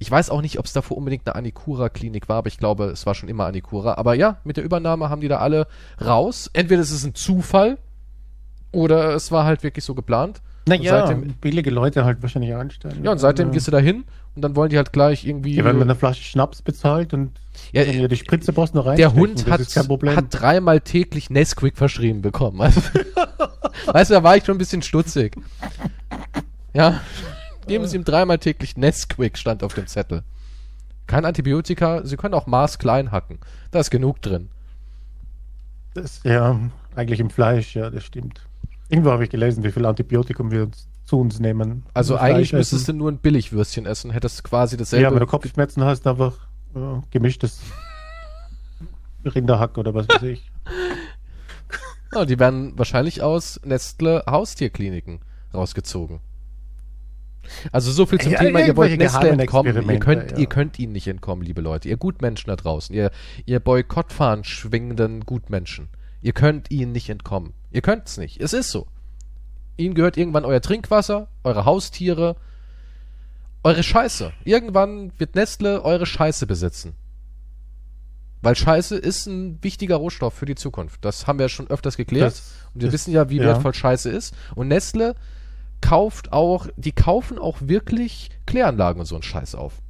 ich 0.00 0.10
weiß 0.10 0.28
auch 0.30 0.42
nicht, 0.42 0.58
ob 0.58 0.66
es 0.66 0.72
davor 0.72 0.96
unbedingt 0.96 1.28
eine 1.28 1.36
Anikura-Klinik 1.36 2.28
war, 2.28 2.38
aber 2.38 2.48
ich 2.48 2.58
glaube, 2.58 2.86
es 2.86 3.06
war 3.06 3.14
schon 3.14 3.28
immer 3.28 3.46
Anikura. 3.46 3.94
Aber 3.94 4.14
ja, 4.14 4.38
mit 4.42 4.56
der 4.56 4.64
Übernahme 4.64 5.10
haben 5.10 5.20
die 5.20 5.28
da 5.28 5.38
alle 5.38 5.68
raus. 6.04 6.50
Entweder 6.52 6.82
es 6.82 6.90
ist 6.90 7.04
ein 7.04 7.14
Zufall 7.14 7.78
oder 8.72 9.14
es 9.14 9.30
war 9.30 9.44
halt 9.44 9.62
wirklich 9.62 9.84
so 9.84 9.94
geplant. 9.94 10.42
Naja, 10.66 11.06
seitdem- 11.06 11.34
billige 11.34 11.70
Leute 11.70 12.04
halt 12.04 12.22
wahrscheinlich 12.22 12.54
einstellen. 12.54 13.02
Ja, 13.04 13.12
und 13.12 13.18
seitdem 13.18 13.48
ja. 13.48 13.52
gehst 13.54 13.66
du 13.66 13.70
da 13.70 13.78
hin 13.78 14.04
und 14.34 14.42
dann 14.42 14.56
wollen 14.56 14.70
die 14.70 14.76
halt 14.76 14.92
gleich 14.92 15.26
irgendwie. 15.26 15.54
Die 15.54 15.64
werden 15.64 15.78
mit 15.78 15.86
einer 15.86 15.96
Flasche 15.96 16.22
Schnaps 16.22 16.62
bezahlt 16.62 17.12
und 17.14 17.32
ja, 17.72 17.86
wenn 17.86 18.00
ihr 18.00 18.08
die 18.08 18.16
Spritze 18.16 18.52
brauchst, 18.52 18.74
noch 18.74 18.86
rein. 18.86 18.96
der 18.96 19.14
Hund 19.14 19.50
hat, 19.50 19.60
hat 19.60 20.26
dreimal 20.30 20.80
täglich 20.80 21.30
Nesquik 21.30 21.76
verschrieben 21.76 22.22
bekommen. 22.22 22.60
Also, 22.60 22.80
weißt 23.86 24.10
du, 24.10 24.14
da 24.14 24.22
war 24.22 24.36
ich 24.36 24.44
schon 24.44 24.54
ein 24.56 24.58
bisschen 24.58 24.82
stutzig. 24.82 25.36
Ja, 26.74 27.00
geben 27.66 27.86
Sie 27.86 27.96
ihm 27.96 28.04
dreimal 28.04 28.38
täglich 28.38 28.76
Nesquik, 28.76 29.36
stand 29.36 29.62
auf 29.62 29.74
dem 29.74 29.86
Zettel. 29.86 30.22
Kein 31.06 31.24
Antibiotika, 31.24 32.04
Sie 32.04 32.16
können 32.16 32.34
auch 32.34 32.46
Maß 32.46 32.78
klein 32.78 33.10
hacken. 33.10 33.38
Da 33.70 33.80
ist 33.80 33.90
genug 33.90 34.22
drin. 34.22 34.48
Das, 35.94 36.20
ja, 36.24 36.58
eigentlich 36.94 37.20
im 37.20 37.28
Fleisch, 37.28 37.74
ja, 37.74 37.90
das 37.90 38.04
stimmt. 38.04 38.40
Irgendwo 38.92 39.10
habe 39.10 39.24
ich 39.24 39.30
gelesen, 39.30 39.64
wie 39.64 39.72
viel 39.72 39.86
Antibiotikum 39.86 40.50
wir 40.50 40.64
uns, 40.64 40.86
zu 41.06 41.18
uns 41.18 41.40
nehmen. 41.40 41.82
Also 41.94 42.18
eigentlich 42.18 42.52
müsstest 42.52 42.88
du 42.88 42.92
nur 42.92 43.10
ein 43.10 43.16
Billigwürstchen 43.16 43.86
essen, 43.86 44.10
hättest 44.10 44.44
quasi 44.44 44.76
dasselbe. 44.76 45.04
Ja, 45.04 45.10
wenn 45.10 45.18
du 45.18 45.26
Kopfschmerzen 45.26 45.82
hast, 45.82 46.06
einfach 46.06 46.34
ja, 46.74 47.02
gemischtes 47.10 47.60
Rinderhack 49.24 49.78
oder 49.78 49.94
was 49.94 50.06
weiß 50.10 50.24
ich. 50.24 50.52
Ja, 52.12 52.24
die 52.26 52.38
werden 52.38 52.74
wahrscheinlich 52.76 53.22
aus 53.22 53.58
Nestle 53.64 54.24
Haustierkliniken 54.28 55.20
rausgezogen. 55.54 56.20
Also 57.72 57.92
so 57.92 58.04
viel 58.04 58.20
zum 58.20 58.32
Ja, 58.32 58.40
Thema, 58.40 58.60
ihr 58.60 58.76
wollt 58.76 58.98
Nestle 58.98 59.30
entkommen. 59.30 59.88
Ihr 59.88 60.00
könnt, 60.00 60.32
ja. 60.32 60.36
ihr 60.36 60.46
könnt 60.46 60.78
ihnen 60.78 60.92
nicht 60.92 61.08
entkommen, 61.08 61.42
liebe 61.42 61.62
Leute. 61.62 61.88
Ihr 61.88 61.96
Gutmenschen 61.96 62.48
da 62.48 62.56
draußen, 62.56 62.94
ihr, 62.94 63.10
ihr 63.46 63.58
Boykottfahren 63.58 64.44
schwingenden 64.44 65.24
Gutmenschen. 65.24 65.88
Ihr 66.20 66.34
könnt 66.34 66.70
ihnen 66.70 66.92
nicht 66.92 67.08
entkommen. 67.08 67.54
Ihr 67.72 67.82
könnt's 67.82 68.18
nicht. 68.18 68.40
Es 68.40 68.52
ist 68.52 68.70
so. 68.70 68.86
Ihnen 69.76 69.94
gehört 69.94 70.16
irgendwann 70.16 70.44
euer 70.44 70.60
Trinkwasser, 70.60 71.28
eure 71.44 71.64
Haustiere, 71.64 72.36
eure 73.64 73.82
Scheiße. 73.82 74.32
Irgendwann 74.44 75.12
wird 75.18 75.34
Nestle 75.34 75.82
eure 75.82 76.06
Scheiße 76.06 76.46
besitzen. 76.46 76.94
Weil 78.42 78.56
Scheiße 78.56 78.96
ist 78.96 79.26
ein 79.26 79.62
wichtiger 79.62 79.96
Rohstoff 79.96 80.34
für 80.34 80.46
die 80.46 80.56
Zukunft. 80.56 81.04
Das 81.04 81.26
haben 81.26 81.38
wir 81.38 81.44
ja 81.44 81.48
schon 81.48 81.68
öfters 81.70 81.96
geklärt. 81.96 82.32
Das- 82.32 82.52
und 82.74 82.80
wir 82.82 82.88
das- 82.88 82.94
wissen 82.94 83.12
ja, 83.12 83.30
wie 83.30 83.36
ja. 83.36 83.44
wertvoll 83.44 83.72
Scheiße 83.72 84.10
ist. 84.10 84.34
Und 84.54 84.68
Nestle 84.68 85.14
kauft 85.80 86.32
auch, 86.32 86.66
die 86.76 86.92
kaufen 86.92 87.38
auch 87.38 87.58
wirklich 87.60 88.30
Kläranlagen 88.46 89.00
und 89.00 89.06
so 89.06 89.14
einen 89.14 89.22
Scheiß 89.22 89.54
auf. 89.54 89.80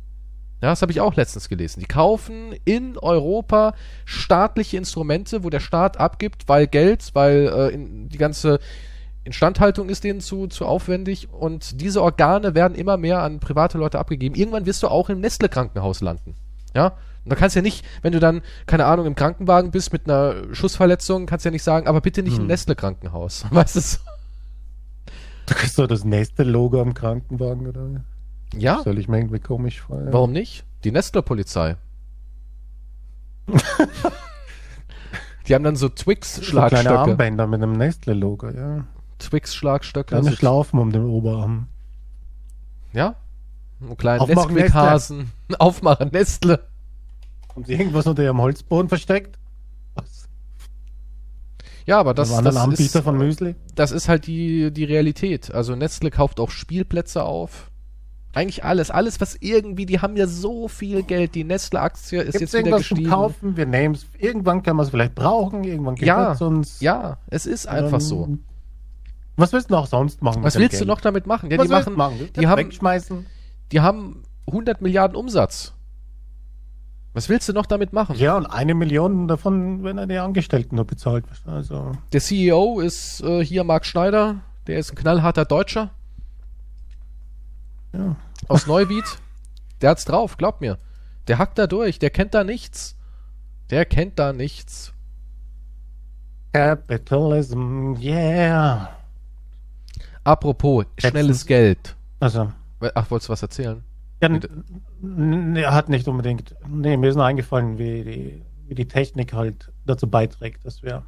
Ja, 0.62 0.70
das 0.70 0.80
habe 0.80 0.92
ich 0.92 1.00
auch 1.00 1.16
letztens 1.16 1.48
gelesen. 1.48 1.80
Die 1.80 1.86
kaufen 1.86 2.54
in 2.64 2.96
Europa 2.96 3.74
staatliche 4.04 4.76
Instrumente, 4.76 5.42
wo 5.42 5.50
der 5.50 5.58
Staat 5.58 5.98
abgibt, 5.98 6.48
weil 6.48 6.68
Geld, 6.68 7.10
weil 7.14 7.48
äh, 7.52 7.74
in, 7.74 8.08
die 8.08 8.16
ganze 8.18 8.60
Instandhaltung 9.24 9.88
ist 9.88 10.04
denen 10.04 10.20
zu, 10.20 10.46
zu 10.46 10.64
aufwendig 10.64 11.32
und 11.32 11.80
diese 11.80 12.00
Organe 12.00 12.54
werden 12.54 12.76
immer 12.76 12.96
mehr 12.96 13.22
an 13.22 13.40
private 13.40 13.76
Leute 13.76 13.98
abgegeben. 13.98 14.36
Irgendwann 14.36 14.64
wirst 14.64 14.84
du 14.84 14.88
auch 14.88 15.08
im 15.08 15.20
Nestle-Krankenhaus 15.20 16.00
landen. 16.00 16.36
Ja? 16.74 16.96
Und 17.24 17.32
da 17.32 17.34
kannst 17.34 17.56
du 17.56 17.58
ja 17.58 17.62
nicht, 17.62 17.84
wenn 18.02 18.12
du 18.12 18.20
dann, 18.20 18.42
keine 18.66 18.86
Ahnung, 18.86 19.06
im 19.06 19.16
Krankenwagen 19.16 19.72
bist 19.72 19.92
mit 19.92 20.08
einer 20.08 20.54
Schussverletzung, 20.54 21.26
kannst 21.26 21.44
du 21.44 21.48
ja 21.48 21.52
nicht 21.52 21.62
sagen, 21.64 21.88
aber 21.88 22.00
bitte 22.00 22.22
nicht 22.22 22.34
im 22.36 22.42
Hm. 22.42 22.46
Nestle-Krankenhaus. 22.46 23.46
Weißt 23.50 23.76
du? 23.76 23.80
Du 25.46 25.54
kriegst 25.54 25.74
so 25.74 25.88
das 25.88 26.04
nächste 26.04 26.44
Logo 26.44 26.80
am 26.80 26.94
Krankenwagen 26.94 27.66
oder? 27.66 28.04
Ja, 28.56 28.78
Stell 28.80 28.98
ich 28.98 29.08
mir 29.08 29.18
irgendwie 29.18 29.40
komisch 29.40 29.80
vor. 29.80 30.00
warum 30.10 30.32
nicht? 30.32 30.64
Die 30.84 30.90
Nestle-Polizei. 30.92 31.76
Die 35.46 35.54
haben 35.54 35.64
dann 35.64 35.76
so 35.76 35.86
So 35.88 35.92
kleine 35.92 36.20
Twix-Schlagstöcke. 36.20 36.98
Armbänder 36.98 37.46
mit 37.46 37.62
einem 37.62 37.72
Nestle-Logo, 37.72 38.50
ja. 38.50 38.84
Twix-Schlagstöcke. 39.18 40.08
Kleine 40.08 40.26
also- 40.26 40.36
Schlaufen 40.36 40.78
um 40.78 40.92
den 40.92 41.04
Oberarm. 41.04 41.66
Ja? 42.92 43.16
Einen 43.80 43.96
kleinen 43.96 44.26
Nesquik-Hasen. 44.26 45.32
Aufmachen, 45.58 46.10
Nestle. 46.12 46.60
Haben 47.48 47.64
sie 47.64 47.72
irgendwas 47.72 48.06
unter 48.06 48.22
ihrem 48.22 48.40
Holzboden 48.40 48.88
versteckt? 48.88 49.38
Was? 49.94 50.28
Ja, 51.84 51.98
aber 51.98 52.14
das, 52.14 52.30
das, 52.30 52.56
Anbieter 52.56 53.00
ist, 53.00 53.04
von 53.04 53.18
Müsli? 53.18 53.56
das 53.74 53.90
ist 53.90 54.08
halt 54.08 54.26
die, 54.26 54.70
die 54.70 54.84
Realität. 54.84 55.52
Also 55.52 55.74
Nestle 55.74 56.10
kauft 56.10 56.38
auch 56.38 56.50
Spielplätze 56.50 57.24
auf. 57.24 57.71
Eigentlich 58.34 58.64
alles. 58.64 58.90
Alles, 58.90 59.20
was 59.20 59.36
irgendwie, 59.40 59.84
die 59.84 60.00
haben 60.00 60.16
ja 60.16 60.26
so 60.26 60.66
viel 60.68 61.02
Geld. 61.02 61.34
Die 61.34 61.44
Nestle-Aktie 61.44 62.20
ist 62.22 62.32
Gibt 62.32 62.40
jetzt 62.40 62.52
wieder 62.54 62.60
irgendwas 62.60 62.88
gestiegen. 62.88 63.10
Kaufen? 63.10 63.56
Wir 63.56 63.66
nehmen 63.66 63.94
es. 63.94 64.06
Irgendwann 64.18 64.62
kann 64.62 64.76
man 64.76 64.84
es 64.84 64.90
vielleicht 64.90 65.14
brauchen. 65.14 65.64
Irgendwann 65.64 65.96
Ja, 65.96 66.16
gehört 66.16 66.34
es 66.36 66.40
uns. 66.42 66.80
Ja, 66.80 67.18
es 67.28 67.44
ist 67.44 67.66
einfach 67.68 67.94
Ähm, 67.98 68.00
so. 68.00 68.38
Was 69.36 69.52
willst 69.52 69.68
du 69.70 69.74
noch 69.74 69.86
sonst 69.86 70.22
machen? 70.22 70.42
Was 70.42 70.56
willst 70.58 70.74
du 70.74 70.78
Geld? 70.78 70.88
noch 70.88 71.00
damit 71.02 71.26
machen? 71.26 71.50
Ja, 71.50 71.58
Was 71.58 71.64
die 71.64 71.68
du 71.68 71.74
machen, 71.78 71.96
machen? 71.96 72.28
die 72.36 72.46
haben- 72.46 72.58
wegschmeißen. 72.58 73.26
die 73.70 73.80
haben 73.80 74.22
100 74.46 74.80
Milliarden 74.80 75.16
Umsatz. 75.16 75.74
Was 77.14 77.28
willst 77.28 77.46
du 77.48 77.52
noch 77.52 77.66
damit 77.66 77.92
machen? 77.92 78.16
Ja, 78.16 78.36
und 78.38 78.46
eine 78.46 78.74
Million 78.74 79.28
davon, 79.28 79.84
wenn 79.84 79.98
er 79.98 80.06
die 80.06 80.16
Angestellten 80.16 80.76
nur 80.76 80.86
bezahlt. 80.86 81.26
Also, 81.44 81.92
Der 82.12 82.20
CEO 82.22 82.80
ist 82.80 83.20
äh, 83.22 83.44
hier 83.44 83.64
Marc 83.64 83.84
Schneider. 83.84 84.36
Der 84.66 84.78
ist 84.78 84.92
ein 84.92 84.96
knallharter 84.96 85.44
Deutscher 85.44 85.90
ja. 87.92 88.16
aus 88.48 88.66
Neuwied. 88.66 89.04
Der 89.80 89.90
hat's 89.90 90.04
drauf, 90.04 90.36
glaub 90.36 90.60
mir. 90.60 90.78
Der 91.28 91.38
hackt 91.38 91.58
da 91.58 91.66
durch. 91.66 91.98
Der 91.98 92.10
kennt 92.10 92.34
da 92.34 92.44
nichts. 92.44 92.96
Der 93.70 93.84
kennt 93.84 94.18
da 94.18 94.32
nichts. 94.32 94.92
Capitalism, 96.52 97.94
yeah. 98.00 98.90
Apropos, 100.24 100.84
schnelles 100.98 101.46
Geld. 101.46 101.96
Also, 102.20 102.52
Ach, 102.94 103.10
wolltest 103.10 103.28
du 103.28 103.32
was 103.32 103.42
erzählen? 103.42 103.82
ja, 104.20 104.28
n- 104.28 104.64
n- 105.02 105.56
er 105.56 105.72
hat 105.74 105.88
nicht 105.88 106.06
unbedingt. 106.06 106.54
Nee, 106.68 106.96
mir 106.96 107.08
ist 107.08 107.16
nur 107.16 107.24
eingefallen, 107.24 107.78
wie 107.78 108.04
die, 108.04 108.42
wie 108.68 108.74
die 108.74 108.86
Technik 108.86 109.32
halt 109.32 109.72
dazu 109.86 110.08
beiträgt, 110.08 110.64
dass 110.64 110.82
wir 110.82 111.04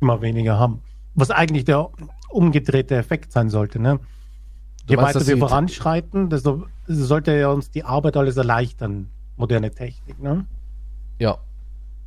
immer 0.00 0.20
weniger 0.20 0.58
haben. 0.58 0.82
Was 1.14 1.30
eigentlich 1.30 1.64
der 1.64 1.88
umgedrehte 2.28 2.94
Effekt 2.96 3.32
sein 3.32 3.48
sollte, 3.50 3.78
ne? 3.80 3.98
Je 4.88 4.96
weiter 4.96 5.26
wir 5.26 5.36
voranschreiten, 5.38 6.30
desto 6.30 6.66
sollte 6.86 7.36
ja 7.36 7.48
uns 7.48 7.70
die 7.70 7.84
Arbeit 7.84 8.16
alles 8.16 8.36
erleichtern, 8.36 9.08
moderne 9.36 9.70
Technik. 9.70 10.20
Ne? 10.22 10.46
Ja, 11.18 11.38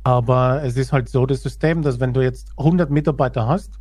Aber 0.02 0.62
es 0.62 0.76
ist 0.76 0.92
halt 0.92 1.08
so 1.08 1.26
das 1.26 1.42
System, 1.42 1.82
dass 1.82 2.00
wenn 2.00 2.14
du 2.14 2.22
jetzt 2.22 2.52
100 2.56 2.90
Mitarbeiter 2.90 3.46
hast 3.46 3.72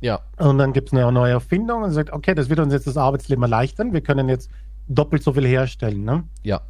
ja, 0.00 0.20
und 0.38 0.58
dann 0.58 0.72
gibt 0.72 0.88
es 0.88 0.92
eine 0.94 1.10
neue 1.12 1.32
Erfindung 1.32 1.82
und 1.82 1.92
sagt, 1.92 2.12
okay, 2.12 2.34
das 2.34 2.48
wird 2.48 2.58
uns 2.60 2.72
jetzt 2.72 2.86
das 2.86 2.96
Arbeitsleben 2.96 3.42
erleichtern, 3.42 3.92
wir 3.92 4.00
können 4.00 4.28
jetzt 4.28 4.50
doppelt 4.88 5.22
so 5.22 5.32
viel 5.32 5.46
herstellen. 5.46 6.04
Ne? 6.04 6.24
ja. 6.42 6.60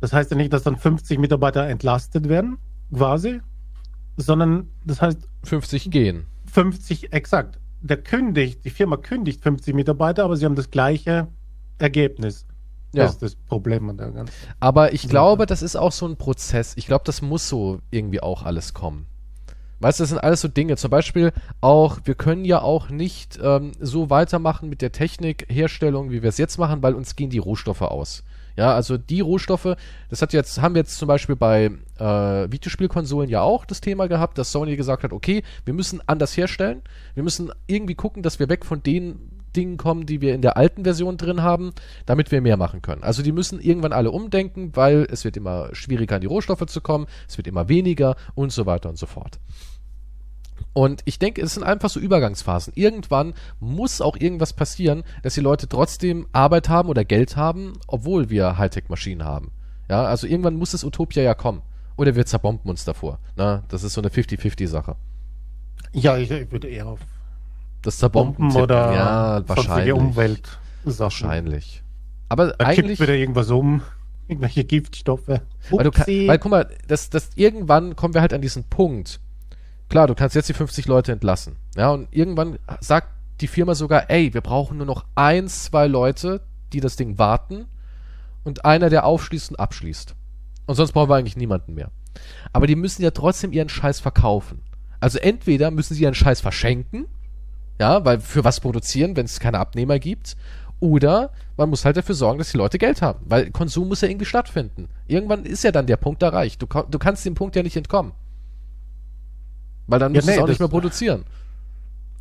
Das 0.00 0.12
heißt 0.12 0.32
ja 0.32 0.36
nicht, 0.36 0.52
dass 0.52 0.64
dann 0.64 0.76
50 0.76 1.20
Mitarbeiter 1.20 1.68
entlastet 1.68 2.28
werden, 2.28 2.58
quasi, 2.92 3.40
sondern 4.16 4.68
das 4.84 5.00
heißt 5.00 5.28
50 5.44 5.92
gehen. 5.92 6.26
50 6.52 7.12
exakt. 7.12 7.60
Der 7.82 7.96
kündigt, 7.96 8.64
die 8.64 8.70
Firma 8.70 8.96
kündigt 8.96 9.42
50 9.42 9.74
Mitarbeiter, 9.74 10.24
aber 10.24 10.36
sie 10.36 10.44
haben 10.44 10.54
das 10.54 10.70
gleiche 10.70 11.28
Ergebnis. 11.78 12.46
Ja. 12.94 13.04
Das 13.04 13.12
ist 13.12 13.22
das 13.22 13.34
Problem 13.34 13.88
an 13.90 13.96
der 13.96 14.10
ganzen. 14.10 14.34
Aber 14.60 14.92
ich 14.92 15.08
glaube, 15.08 15.46
das 15.46 15.62
ist 15.62 15.76
auch 15.76 15.92
so 15.92 16.06
ein 16.06 16.16
Prozess. 16.16 16.74
Ich 16.76 16.86
glaube, 16.86 17.04
das 17.06 17.22
muss 17.22 17.48
so 17.48 17.80
irgendwie 17.90 18.22
auch 18.22 18.42
alles 18.42 18.74
kommen. 18.74 19.06
Weißt 19.80 19.98
du, 19.98 20.04
das 20.04 20.10
sind 20.10 20.18
alles 20.18 20.40
so 20.40 20.48
Dinge. 20.48 20.76
Zum 20.76 20.90
Beispiel 20.90 21.32
auch, 21.60 21.98
wir 22.04 22.14
können 22.14 22.44
ja 22.44 22.62
auch 22.62 22.88
nicht 22.88 23.40
ähm, 23.42 23.72
so 23.80 24.10
weitermachen 24.10 24.68
mit 24.68 24.80
der 24.80 24.92
Technikherstellung, 24.92 26.10
wie 26.10 26.22
wir 26.22 26.28
es 26.28 26.38
jetzt 26.38 26.58
machen, 26.58 26.82
weil 26.82 26.94
uns 26.94 27.16
gehen 27.16 27.30
die 27.30 27.38
Rohstoffe 27.38 27.82
aus. 27.82 28.22
Ja, 28.56 28.74
also 28.74 28.98
die 28.98 29.20
Rohstoffe, 29.20 29.76
das 30.10 30.22
hat 30.22 30.32
jetzt, 30.32 30.60
haben 30.60 30.74
wir 30.74 30.80
jetzt 30.80 30.96
zum 30.96 31.08
Beispiel 31.08 31.36
bei 31.36 31.70
äh, 31.98 32.04
Videospielkonsolen 32.52 33.30
ja 33.30 33.40
auch 33.42 33.64
das 33.64 33.80
Thema 33.80 34.08
gehabt, 34.08 34.38
dass 34.38 34.52
Sony 34.52 34.76
gesagt 34.76 35.04
hat, 35.04 35.12
okay, 35.12 35.42
wir 35.64 35.74
müssen 35.74 36.00
anders 36.06 36.36
herstellen, 36.36 36.82
wir 37.14 37.22
müssen 37.22 37.50
irgendwie 37.66 37.94
gucken, 37.94 38.22
dass 38.22 38.38
wir 38.38 38.48
weg 38.48 38.64
von 38.64 38.82
den 38.82 39.30
Dingen 39.56 39.76
kommen, 39.76 40.06
die 40.06 40.20
wir 40.20 40.34
in 40.34 40.42
der 40.42 40.56
alten 40.56 40.84
Version 40.84 41.16
drin 41.16 41.42
haben, 41.42 41.72
damit 42.06 42.30
wir 42.32 42.40
mehr 42.40 42.56
machen 42.56 42.82
können. 42.82 43.02
Also 43.02 43.22
die 43.22 43.32
müssen 43.32 43.60
irgendwann 43.60 43.92
alle 43.92 44.10
umdenken, 44.10 44.74
weil 44.74 45.06
es 45.10 45.24
wird 45.24 45.36
immer 45.36 45.74
schwieriger 45.74 46.16
an 46.16 46.20
die 46.20 46.26
Rohstoffe 46.26 46.66
zu 46.66 46.80
kommen, 46.80 47.06
es 47.28 47.36
wird 47.36 47.46
immer 47.46 47.68
weniger 47.68 48.16
und 48.34 48.52
so 48.52 48.66
weiter 48.66 48.88
und 48.88 48.98
so 48.98 49.06
fort. 49.06 49.38
Und 50.74 51.02
ich 51.04 51.18
denke, 51.18 51.42
es 51.42 51.54
sind 51.54 51.64
einfach 51.64 51.90
so 51.90 52.00
Übergangsphasen. 52.00 52.72
Irgendwann 52.76 53.34
muss 53.60 54.00
auch 54.00 54.16
irgendwas 54.16 54.54
passieren, 54.54 55.04
dass 55.22 55.34
die 55.34 55.40
Leute 55.40 55.68
trotzdem 55.68 56.26
Arbeit 56.32 56.68
haben 56.68 56.88
oder 56.88 57.04
Geld 57.04 57.36
haben, 57.36 57.74
obwohl 57.86 58.30
wir 58.30 58.56
Hightech-Maschinen 58.56 59.24
haben. 59.24 59.52
Ja, 59.90 60.04
also 60.04 60.26
irgendwann 60.26 60.56
muss 60.56 60.70
das 60.70 60.84
Utopia 60.84 61.22
ja 61.22 61.34
kommen. 61.34 61.62
Oder 61.96 62.16
wir 62.16 62.24
zerbomben 62.24 62.70
uns 62.70 62.84
davor. 62.84 63.18
Na, 63.36 63.64
das 63.68 63.82
ist 63.82 63.92
so 63.92 64.00
eine 64.00 64.08
50-50-Sache. 64.08 64.96
Ja, 65.92 66.16
ich, 66.16 66.30
ich 66.30 66.50
würde 66.50 66.68
eher 66.68 66.86
auf 66.86 67.00
Das 67.82 67.98
Zerbomben 67.98 68.48
Bomben 68.48 68.62
oder 68.62 68.94
ja, 68.94 69.48
wahrscheinlich. 69.48 69.92
Umwelt. 69.92 70.58
Wahrscheinlich. 70.84 71.82
Aber 72.30 72.52
Da 72.52 72.64
eigentlich. 72.64 72.98
wieder 72.98 73.14
irgendwas 73.14 73.50
um. 73.50 73.82
Irgendwelche 74.26 74.64
Giftstoffe. 74.64 75.28
Weil, 75.28 75.84
du 75.84 75.90
kann, 75.90 76.06
weil 76.06 76.38
guck 76.38 76.50
mal, 76.50 76.70
das, 76.88 77.10
das, 77.10 77.30
irgendwann 77.34 77.94
kommen 77.96 78.14
wir 78.14 78.22
halt 78.22 78.32
an 78.32 78.40
diesen 78.40 78.64
Punkt. 78.64 79.20
Klar, 79.92 80.06
du 80.06 80.14
kannst 80.14 80.34
jetzt 80.34 80.48
die 80.48 80.54
50 80.54 80.86
Leute 80.86 81.12
entlassen. 81.12 81.56
Ja, 81.76 81.90
und 81.90 82.08
irgendwann 82.12 82.58
sagt 82.80 83.08
die 83.42 83.46
Firma 83.46 83.74
sogar, 83.74 84.08
ey, 84.08 84.32
wir 84.32 84.40
brauchen 84.40 84.78
nur 84.78 84.86
noch 84.86 85.04
ein, 85.16 85.48
zwei 85.48 85.86
Leute, 85.86 86.40
die 86.72 86.80
das 86.80 86.96
Ding 86.96 87.18
warten 87.18 87.66
und 88.42 88.64
einer, 88.64 88.88
der 88.88 89.04
aufschließt 89.04 89.50
und 89.50 89.56
abschließt. 89.60 90.14
Und 90.64 90.76
sonst 90.76 90.92
brauchen 90.92 91.10
wir 91.10 91.16
eigentlich 91.16 91.36
niemanden 91.36 91.74
mehr. 91.74 91.90
Aber 92.54 92.66
die 92.66 92.74
müssen 92.74 93.02
ja 93.02 93.10
trotzdem 93.10 93.52
ihren 93.52 93.68
Scheiß 93.68 94.00
verkaufen. 94.00 94.62
Also 94.98 95.18
entweder 95.18 95.70
müssen 95.70 95.92
sie 95.92 96.04
ihren 96.04 96.14
Scheiß 96.14 96.40
verschenken, 96.40 97.04
ja, 97.78 98.02
weil 98.02 98.18
für 98.20 98.44
was 98.44 98.60
produzieren, 98.60 99.14
wenn 99.14 99.26
es 99.26 99.40
keine 99.40 99.58
Abnehmer 99.58 99.98
gibt, 99.98 100.38
oder 100.80 101.32
man 101.58 101.68
muss 101.68 101.84
halt 101.84 101.98
dafür 101.98 102.14
sorgen, 102.14 102.38
dass 102.38 102.50
die 102.50 102.56
Leute 102.56 102.78
Geld 102.78 103.02
haben, 103.02 103.26
weil 103.26 103.50
Konsum 103.50 103.88
muss 103.88 104.00
ja 104.00 104.08
irgendwie 104.08 104.24
stattfinden. 104.24 104.88
Irgendwann 105.06 105.44
ist 105.44 105.64
ja 105.64 105.70
dann 105.70 105.86
der 105.86 105.98
Punkt 105.98 106.22
erreicht. 106.22 106.62
Du, 106.62 106.66
du 106.66 106.98
kannst 106.98 107.26
dem 107.26 107.34
Punkt 107.34 107.56
ja 107.56 107.62
nicht 107.62 107.76
entkommen. 107.76 108.12
Weil 109.92 109.98
dann 109.98 110.14
Ja, 110.14 110.20
es 110.20 110.26
nee, 110.26 110.38
auch 110.38 110.48
nicht 110.48 110.58
mehr 110.58 110.68
produzieren. 110.68 111.24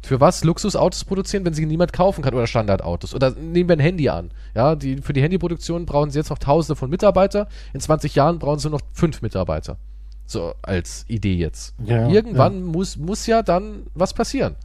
Für 0.03 0.19
was 0.19 0.43
Luxusautos 0.43 1.05
produzieren, 1.05 1.45
wenn 1.45 1.53
sie 1.53 1.65
niemand 1.65 1.93
kaufen 1.93 2.21
kann 2.23 2.33
oder 2.33 2.47
Standardautos? 2.47 3.13
Oder 3.15 3.31
nehmen 3.31 3.69
wir 3.69 3.77
ein 3.77 3.79
Handy 3.79 4.09
an. 4.09 4.31
Ja, 4.55 4.75
die, 4.75 4.97
für 4.97 5.13
die 5.13 5.21
Handyproduktion 5.21 5.85
brauchen 5.85 6.09
sie 6.09 6.19
jetzt 6.19 6.29
noch 6.31 6.39
tausende 6.39 6.75
von 6.75 6.89
Mitarbeiter. 6.89 7.47
In 7.73 7.79
20 7.79 8.15
Jahren 8.15 8.39
brauchen 8.39 8.59
sie 8.59 8.69
noch 8.69 8.81
fünf 8.93 9.21
Mitarbeiter. 9.21 9.77
So 10.25 10.53
als 10.63 11.05
Idee 11.07 11.35
jetzt. 11.35 11.75
Ja, 11.83 12.07
Irgendwann 12.09 12.63
Muss, 12.63 12.97
muss 12.97 13.25
ja 13.27 13.41
dann 13.43 13.83
was 13.93 14.13
passieren. 14.13 14.55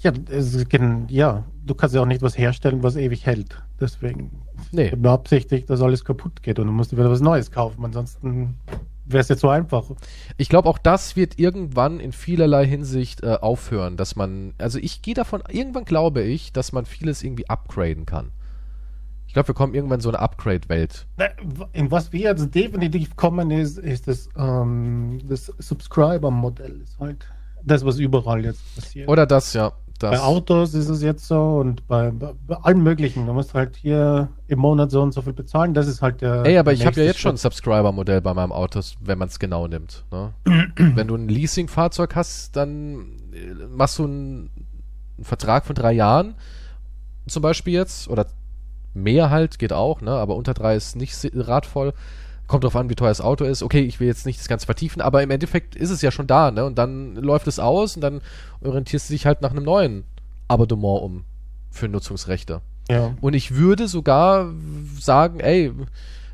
Ja, 0.00 0.12
es 0.30 0.64
ja, 1.08 1.44
du 1.66 1.74
kannst 1.74 1.94
ja 1.94 2.00
auch 2.00 2.06
nicht 2.06 2.22
was 2.22 2.38
herstellen, 2.38 2.82
was 2.82 2.96
ewig 2.96 3.26
hält. 3.26 3.60
Deswegen 3.80 4.30
Nee. 4.70 4.92
nur 4.96 5.12
absichtlich, 5.12 5.66
dass 5.66 5.82
alles 5.82 6.04
kaputt 6.04 6.42
geht 6.42 6.58
und 6.58 6.66
du 6.66 6.72
musst 6.72 6.92
wieder 6.92 7.10
was 7.10 7.20
Neues 7.20 7.50
kaufen. 7.50 7.84
Ansonsten 7.84 8.54
wäre 9.08 9.20
es 9.20 9.28
jetzt 9.28 9.40
so 9.40 9.48
einfach. 9.48 9.84
Ich 10.36 10.48
glaube, 10.48 10.68
auch 10.68 10.78
das 10.78 11.16
wird 11.16 11.38
irgendwann 11.38 12.00
in 12.00 12.12
vielerlei 12.12 12.66
Hinsicht 12.66 13.22
äh, 13.22 13.38
aufhören, 13.40 13.96
dass 13.96 14.16
man, 14.16 14.54
also 14.58 14.78
ich 14.78 15.02
gehe 15.02 15.14
davon, 15.14 15.42
irgendwann 15.48 15.84
glaube 15.84 16.22
ich, 16.22 16.52
dass 16.52 16.72
man 16.72 16.86
vieles 16.86 17.22
irgendwie 17.22 17.48
upgraden 17.48 18.06
kann. 18.06 18.30
Ich 19.26 19.34
glaube, 19.34 19.48
wir 19.48 19.54
kommen 19.54 19.74
irgendwann 19.74 19.98
in 19.98 20.02
so 20.02 20.08
eine 20.08 20.20
Upgrade-Welt. 20.20 21.06
In 21.72 21.90
was 21.90 22.12
wir 22.12 22.20
jetzt 22.20 22.54
definitiv 22.54 23.14
kommen, 23.14 23.50
ist, 23.50 23.78
ist 23.78 24.08
das, 24.08 24.30
ähm, 24.36 25.20
das 25.28 25.52
Subscriber-Modell. 25.58 26.80
Ist 26.80 26.98
halt 26.98 27.26
das, 27.62 27.84
was 27.84 27.98
überall 27.98 28.44
jetzt 28.44 28.62
passiert. 28.74 29.08
Oder 29.08 29.26
das, 29.26 29.52
ja. 29.52 29.72
Bei. 29.98 30.18
Autos 30.20 30.74
ist 30.74 30.88
es 30.88 31.02
jetzt 31.02 31.26
so 31.26 31.58
und 31.58 31.86
bei, 31.86 32.10
bei, 32.10 32.32
bei 32.46 32.56
allen 32.56 32.82
möglichen. 32.82 33.26
Du 33.26 33.32
musst 33.32 33.54
halt 33.54 33.76
hier 33.76 34.28
im 34.46 34.58
Monat 34.58 34.90
so 34.90 35.02
und 35.02 35.12
so 35.12 35.22
viel 35.22 35.32
bezahlen. 35.32 35.74
Das 35.74 35.86
ist 35.86 36.02
halt 36.02 36.20
der. 36.20 36.44
Ey, 36.44 36.58
aber 36.58 36.72
ich 36.72 36.86
habe 36.86 37.00
ja 37.00 37.06
jetzt 37.06 37.20
schon 37.20 37.34
ein. 37.34 37.36
Subscriber-Modell 37.38 38.20
bei 38.20 38.34
meinem 38.34 38.52
Auto, 38.52 38.80
wenn 39.00 39.18
man 39.18 39.28
es 39.28 39.38
genau 39.38 39.66
nimmt. 39.66 40.04
Ne? 40.10 40.32
wenn 40.76 41.08
du 41.08 41.14
ein 41.14 41.28
Leasing-Fahrzeug 41.28 42.14
hast, 42.14 42.56
dann 42.56 43.16
äh, 43.32 43.66
machst 43.68 43.98
du 43.98 44.04
einen, 44.04 44.50
einen 45.16 45.24
Vertrag 45.24 45.66
von 45.66 45.74
drei 45.74 45.92
Jahren, 45.92 46.34
zum 47.26 47.42
Beispiel 47.42 47.74
jetzt, 47.74 48.08
oder 48.08 48.26
mehr 48.94 49.30
halt, 49.30 49.58
geht 49.58 49.72
auch, 49.72 50.00
ne? 50.00 50.12
aber 50.12 50.36
unter 50.36 50.54
drei 50.54 50.76
ist 50.76 50.96
nicht 50.96 51.14
ratvoll. 51.34 51.92
Kommt 52.48 52.64
drauf 52.64 52.74
an, 52.74 52.90
wie 52.90 52.96
teuer 52.96 53.10
das 53.10 53.20
Auto 53.20 53.44
ist. 53.44 53.62
Okay, 53.62 53.82
ich 53.82 54.00
will 54.00 54.08
jetzt 54.08 54.26
nicht 54.26 54.40
das 54.40 54.48
Ganze 54.48 54.66
vertiefen, 54.66 55.00
aber 55.00 55.22
im 55.22 55.30
Endeffekt 55.30 55.76
ist 55.76 55.90
es 55.90 56.02
ja 56.02 56.10
schon 56.10 56.26
da, 56.26 56.50
ne? 56.50 56.64
Und 56.64 56.76
dann 56.76 57.14
läuft 57.14 57.46
es 57.46 57.60
aus 57.60 57.94
und 57.94 58.02
dann 58.02 58.20
orientierst 58.62 59.08
du 59.08 59.14
dich 59.14 59.26
halt 59.26 59.42
nach 59.42 59.52
einem 59.52 59.64
neuen 59.64 60.04
Abonnement 60.48 61.02
um 61.02 61.24
für 61.70 61.88
Nutzungsrechte. 61.88 62.62
Ja. 62.90 63.14
Und 63.20 63.34
ich 63.34 63.54
würde 63.54 63.86
sogar 63.86 64.50
sagen, 64.98 65.40
ey, 65.40 65.72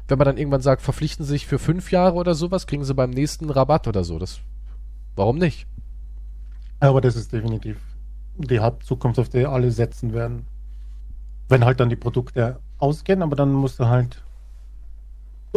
wenn 0.09 0.19
man 0.19 0.27
dann 0.27 0.39
irgendwann 0.39 0.61
sagt, 0.61 0.83
verpflichten 0.83 1.25
Sie 1.25 1.33
sich 1.33 1.47
für 1.47 1.59
fünf 1.59 1.91
Jahre 1.91 2.15
oder 2.15 2.35
sowas, 2.35 2.67
kriegen 2.67 2.85
sie 2.85 2.95
beim 2.95 3.11
nächsten 3.11 3.51
Rabatt 3.51 3.89
oder 3.89 4.05
so. 4.05 4.19
Das, 4.19 4.41
warum 5.17 5.39
nicht? 5.39 5.67
Aber 6.81 7.01
das 7.01 7.17
ist 7.17 7.33
definitiv 7.33 7.79
die 8.37 8.61
Hauptzukunft, 8.61 9.19
auf 9.19 9.29
die 9.29 9.47
alle 9.47 9.71
setzen 9.71 10.13
werden. 10.13 10.47
Wenn 11.49 11.65
halt 11.65 11.81
dann 11.81 11.89
die 11.89 11.97
Produkte 11.97 12.59
ausgehen, 12.79 13.23
aber 13.23 13.37
dann 13.37 13.53
musst 13.53 13.81
du 13.81 13.87
halt, 13.87 14.24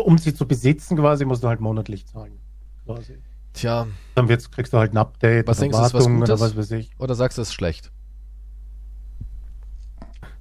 um 0.04 0.18
sie 0.18 0.34
zu 0.34 0.48
besitzen 0.48 0.98
quasi, 0.98 1.26
musst 1.26 1.44
du 1.44 1.48
halt 1.48 1.60
monatlich 1.60 2.06
zahlen. 2.06 2.40
Quasi. 2.86 3.18
Tja, 3.54 3.88
Dann 4.16 4.30
wird's, 4.30 4.52
kriegst 4.52 4.72
du 4.74 4.78
halt 4.78 4.94
ein 4.94 4.98
Update, 4.98 5.48
Was 5.48 5.58
oder 5.58 5.64
denkst 5.64 5.78
du, 5.78 5.84
ist 5.86 5.94
was 5.94 6.04
Wartung 6.06 6.22
oder 6.22 6.40
was 6.40 6.56
weiß 6.56 6.72
ich. 6.72 6.92
oder 7.00 7.16
sagst 7.16 7.38
du, 7.38 7.42
es 7.42 7.50
ist 7.50 7.54
schlecht? 7.56 7.92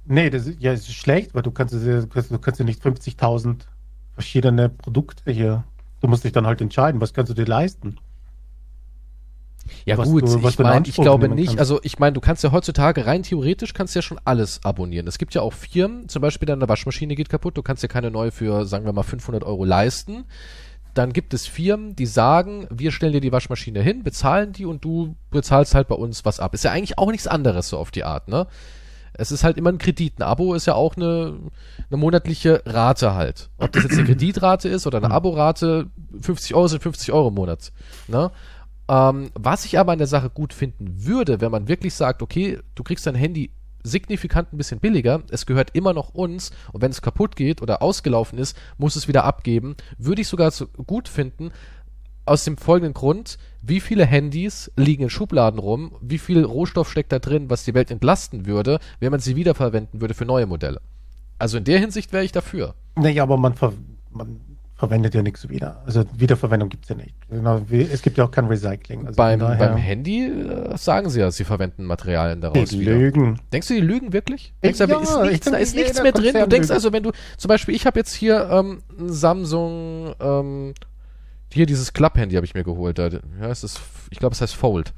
Nee, 0.05 0.29
das 0.29 0.47
ist, 0.47 0.61
ja, 0.61 0.71
es 0.71 0.81
ist 0.81 0.93
schlecht, 0.93 1.33
weil 1.33 1.41
du 1.41 1.51
kannst, 1.51 1.73
du 1.73 2.07
kannst, 2.07 2.31
du 2.31 2.39
kannst 2.39 2.59
ja 2.59 2.65
nicht 2.65 2.81
50.000 2.83 3.61
verschiedene 4.13 4.69
Produkte 4.69 5.31
hier. 5.31 5.63
Du 5.99 6.07
musst 6.07 6.23
dich 6.23 6.31
dann 6.31 6.45
halt 6.47 6.61
entscheiden, 6.61 7.01
was 7.01 7.13
kannst 7.13 7.29
du 7.29 7.33
dir 7.33 7.45
leisten. 7.45 7.97
Ja 9.85 9.97
Was 9.97 10.07
gut, 10.09 10.23
du- 10.23 10.43
was 10.43 10.51
ich 10.51 10.55
du 10.57 10.63
in 10.63 10.69
meine, 10.69 10.87
ich 10.87 10.95
glaube 10.95 11.29
nicht, 11.29 11.47
kannst. 11.47 11.59
also 11.59 11.79
ich 11.83 11.99
meine, 11.99 12.13
du 12.13 12.21
kannst 12.21 12.43
ja 12.43 12.51
heutzutage 12.51 13.05
rein 13.05 13.23
theoretisch 13.23 13.73
kannst 13.73 13.95
ja 13.95 14.01
schon 14.01 14.19
alles 14.25 14.59
abonnieren. 14.63 15.07
Es 15.07 15.17
gibt 15.17 15.33
ja 15.33 15.41
auch 15.41 15.53
Firmen, 15.53 16.07
zum 16.09 16.21
Beispiel 16.21 16.45
deine 16.45 16.67
Waschmaschine 16.67 17.15
geht 17.15 17.29
kaputt, 17.29 17.57
du 17.57 17.61
kannst 17.63 17.83
dir 17.83 17.87
keine 17.87 18.11
neue 18.11 18.31
für, 18.31 18.65
sagen 18.65 18.85
wir 18.85 18.93
mal, 18.93 19.03
500 19.03 19.43
Euro 19.43 19.63
leisten. 19.65 20.25
Dann 20.93 21.13
gibt 21.13 21.33
es 21.35 21.45
Firmen, 21.45 21.95
die 21.95 22.07
sagen, 22.07 22.67
wir 22.71 22.91
stellen 22.91 23.13
dir 23.13 23.21
die 23.21 23.31
Waschmaschine 23.31 23.81
hin, 23.81 24.03
bezahlen 24.03 24.51
die 24.53 24.65
und 24.65 24.83
du 24.83 25.15
bezahlst 25.29 25.75
halt 25.75 25.87
bei 25.87 25.95
uns 25.95 26.25
was 26.25 26.39
ab. 26.39 26.53
Ist 26.55 26.63
ja 26.63 26.71
eigentlich 26.71 26.97
auch 26.97 27.11
nichts 27.11 27.27
anderes 27.27 27.69
so 27.69 27.77
auf 27.77 27.91
die 27.91 28.03
Art, 28.03 28.27
ne? 28.27 28.47
Es 29.19 29.31
ist 29.31 29.43
halt 29.43 29.57
immer 29.57 29.71
ein 29.71 29.79
Kredit. 29.79 30.19
Ein 30.19 30.23
Abo 30.23 30.53
ist 30.53 30.67
ja 30.67 30.75
auch 30.75 30.95
eine, 30.95 31.33
eine 31.89 31.97
monatliche 31.97 32.61
Rate 32.67 33.15
halt. 33.15 33.49
Ob 33.57 33.71
das 33.71 33.81
jetzt 33.83 33.93
eine 33.97 34.03
Kreditrate 34.05 34.69
ist 34.69 34.85
oder 34.85 34.99
eine 34.99 35.09
Aborate, 35.09 35.87
50 36.21 36.53
Euro 36.53 36.67
sind 36.67 36.83
50 36.83 37.11
Euro 37.13 37.29
im 37.29 37.33
Monat. 37.33 37.71
Ne? 38.07 38.29
Ähm, 38.89 39.31
was 39.33 39.65
ich 39.65 39.77
aber 39.79 39.91
an 39.91 39.97
der 39.97 40.07
Sache 40.07 40.29
gut 40.29 40.53
finden 40.53 41.05
würde, 41.05 41.41
wenn 41.41 41.51
man 41.51 41.67
wirklich 41.67 41.93
sagt, 41.93 42.21
okay, 42.21 42.59
du 42.75 42.83
kriegst 42.83 43.05
dein 43.05 43.15
Handy 43.15 43.51
signifikant 43.83 44.53
ein 44.53 44.57
bisschen 44.57 44.79
billiger, 44.79 45.23
es 45.29 45.45
gehört 45.45 45.75
immer 45.75 45.93
noch 45.93 46.09
uns 46.09 46.51
und 46.73 46.81
wenn 46.81 46.91
es 46.91 47.01
kaputt 47.01 47.35
geht 47.35 47.61
oder 47.61 47.81
ausgelaufen 47.81 48.37
ist, 48.37 48.57
muss 48.77 48.95
es 48.95 49.07
wieder 49.07 49.23
abgeben, 49.23 49.75
würde 49.97 50.21
ich 50.21 50.27
sogar 50.27 50.51
so 50.51 50.67
gut 50.67 51.07
finden, 51.07 51.51
aus 52.25 52.43
dem 52.43 52.57
folgenden 52.57 52.93
Grund, 52.93 53.37
wie 53.61 53.79
viele 53.79 54.05
Handys 54.05 54.71
liegen 54.75 55.03
in 55.03 55.09
Schubladen 55.09 55.59
rum, 55.59 55.95
wie 56.01 56.17
viel 56.17 56.43
Rohstoff 56.43 56.91
steckt 56.91 57.11
da 57.11 57.19
drin, 57.19 57.49
was 57.49 57.63
die 57.63 57.73
Welt 57.73 57.89
entlasten 57.89 58.45
würde, 58.45 58.79
wenn 58.99 59.11
man 59.11 59.21
sie 59.21 59.35
wiederverwenden 59.35 60.01
würde 60.01 60.13
für 60.13 60.25
neue 60.25 60.45
Modelle. 60.45 60.81
Also 61.39 61.57
in 61.57 61.63
der 61.63 61.79
Hinsicht 61.79 62.11
wäre 62.13 62.25
ich 62.25 62.31
dafür. 62.31 62.75
Nee, 62.95 63.19
aber 63.19 63.37
man, 63.37 63.53
ver 63.53 63.73
man 64.11 64.41
verwendet 64.77 65.15
ja 65.15 65.23
nichts 65.23 65.49
wieder. 65.49 65.81
Also 65.85 66.03
Wiederverwendung 66.15 66.69
gibt 66.69 66.85
es 66.85 66.89
ja 66.89 66.95
nicht. 66.95 67.15
Genau, 67.29 67.61
es 67.71 68.01
gibt 68.03 68.17
ja 68.17 68.25
auch 68.25 68.31
kein 68.31 68.45
Recycling. 68.45 69.07
Also 69.07 69.17
beim, 69.17 69.39
daher- 69.39 69.57
beim 69.69 69.77
Handy 69.77 70.25
äh, 70.27 70.77
sagen 70.77 71.09
sie 71.09 71.19
ja, 71.19 71.31
sie 71.31 71.43
verwenden 71.43 71.83
Materialien 71.85 72.41
daraus 72.41 72.69
Die 72.69 72.79
wieder. 72.81 72.93
Lügen. 72.93 73.39
Denkst 73.51 73.67
du, 73.69 73.73
die 73.73 73.81
lügen 73.81 74.13
wirklich? 74.13 74.53
Ja, 74.61 74.69
Denkst 74.71 74.79
du, 74.79 74.87
da 74.87 74.99
ist 74.99 75.09
ich 75.23 75.29
nichts, 75.31 75.51
da 75.51 75.57
ist 75.57 75.75
nichts 75.75 76.01
mehr 76.03 76.11
drin? 76.11 76.33
Du 76.35 76.47
denkst 76.47 76.69
also, 76.69 76.93
wenn 76.93 77.03
du, 77.03 77.11
zum 77.37 77.49
Beispiel, 77.49 77.73
ich 77.73 77.85
habe 77.87 77.99
jetzt 77.99 78.13
hier 78.13 78.47
ähm, 78.51 78.83
ein 78.99 79.11
Samsung, 79.11 80.13
ähm, 80.19 80.73
hier 81.51 81.65
dieses 81.65 81.93
Club-Handy 81.93 82.35
habe 82.35 82.45
ich 82.45 82.53
mir 82.53 82.63
geholt. 82.63 82.99
Da, 82.99 83.07
ja, 83.07 83.19
es 83.49 83.63
ist, 83.63 83.79
ich 84.11 84.19
glaube, 84.19 84.33
es 84.33 84.41
heißt 84.41 84.55
Fold. 84.55 84.93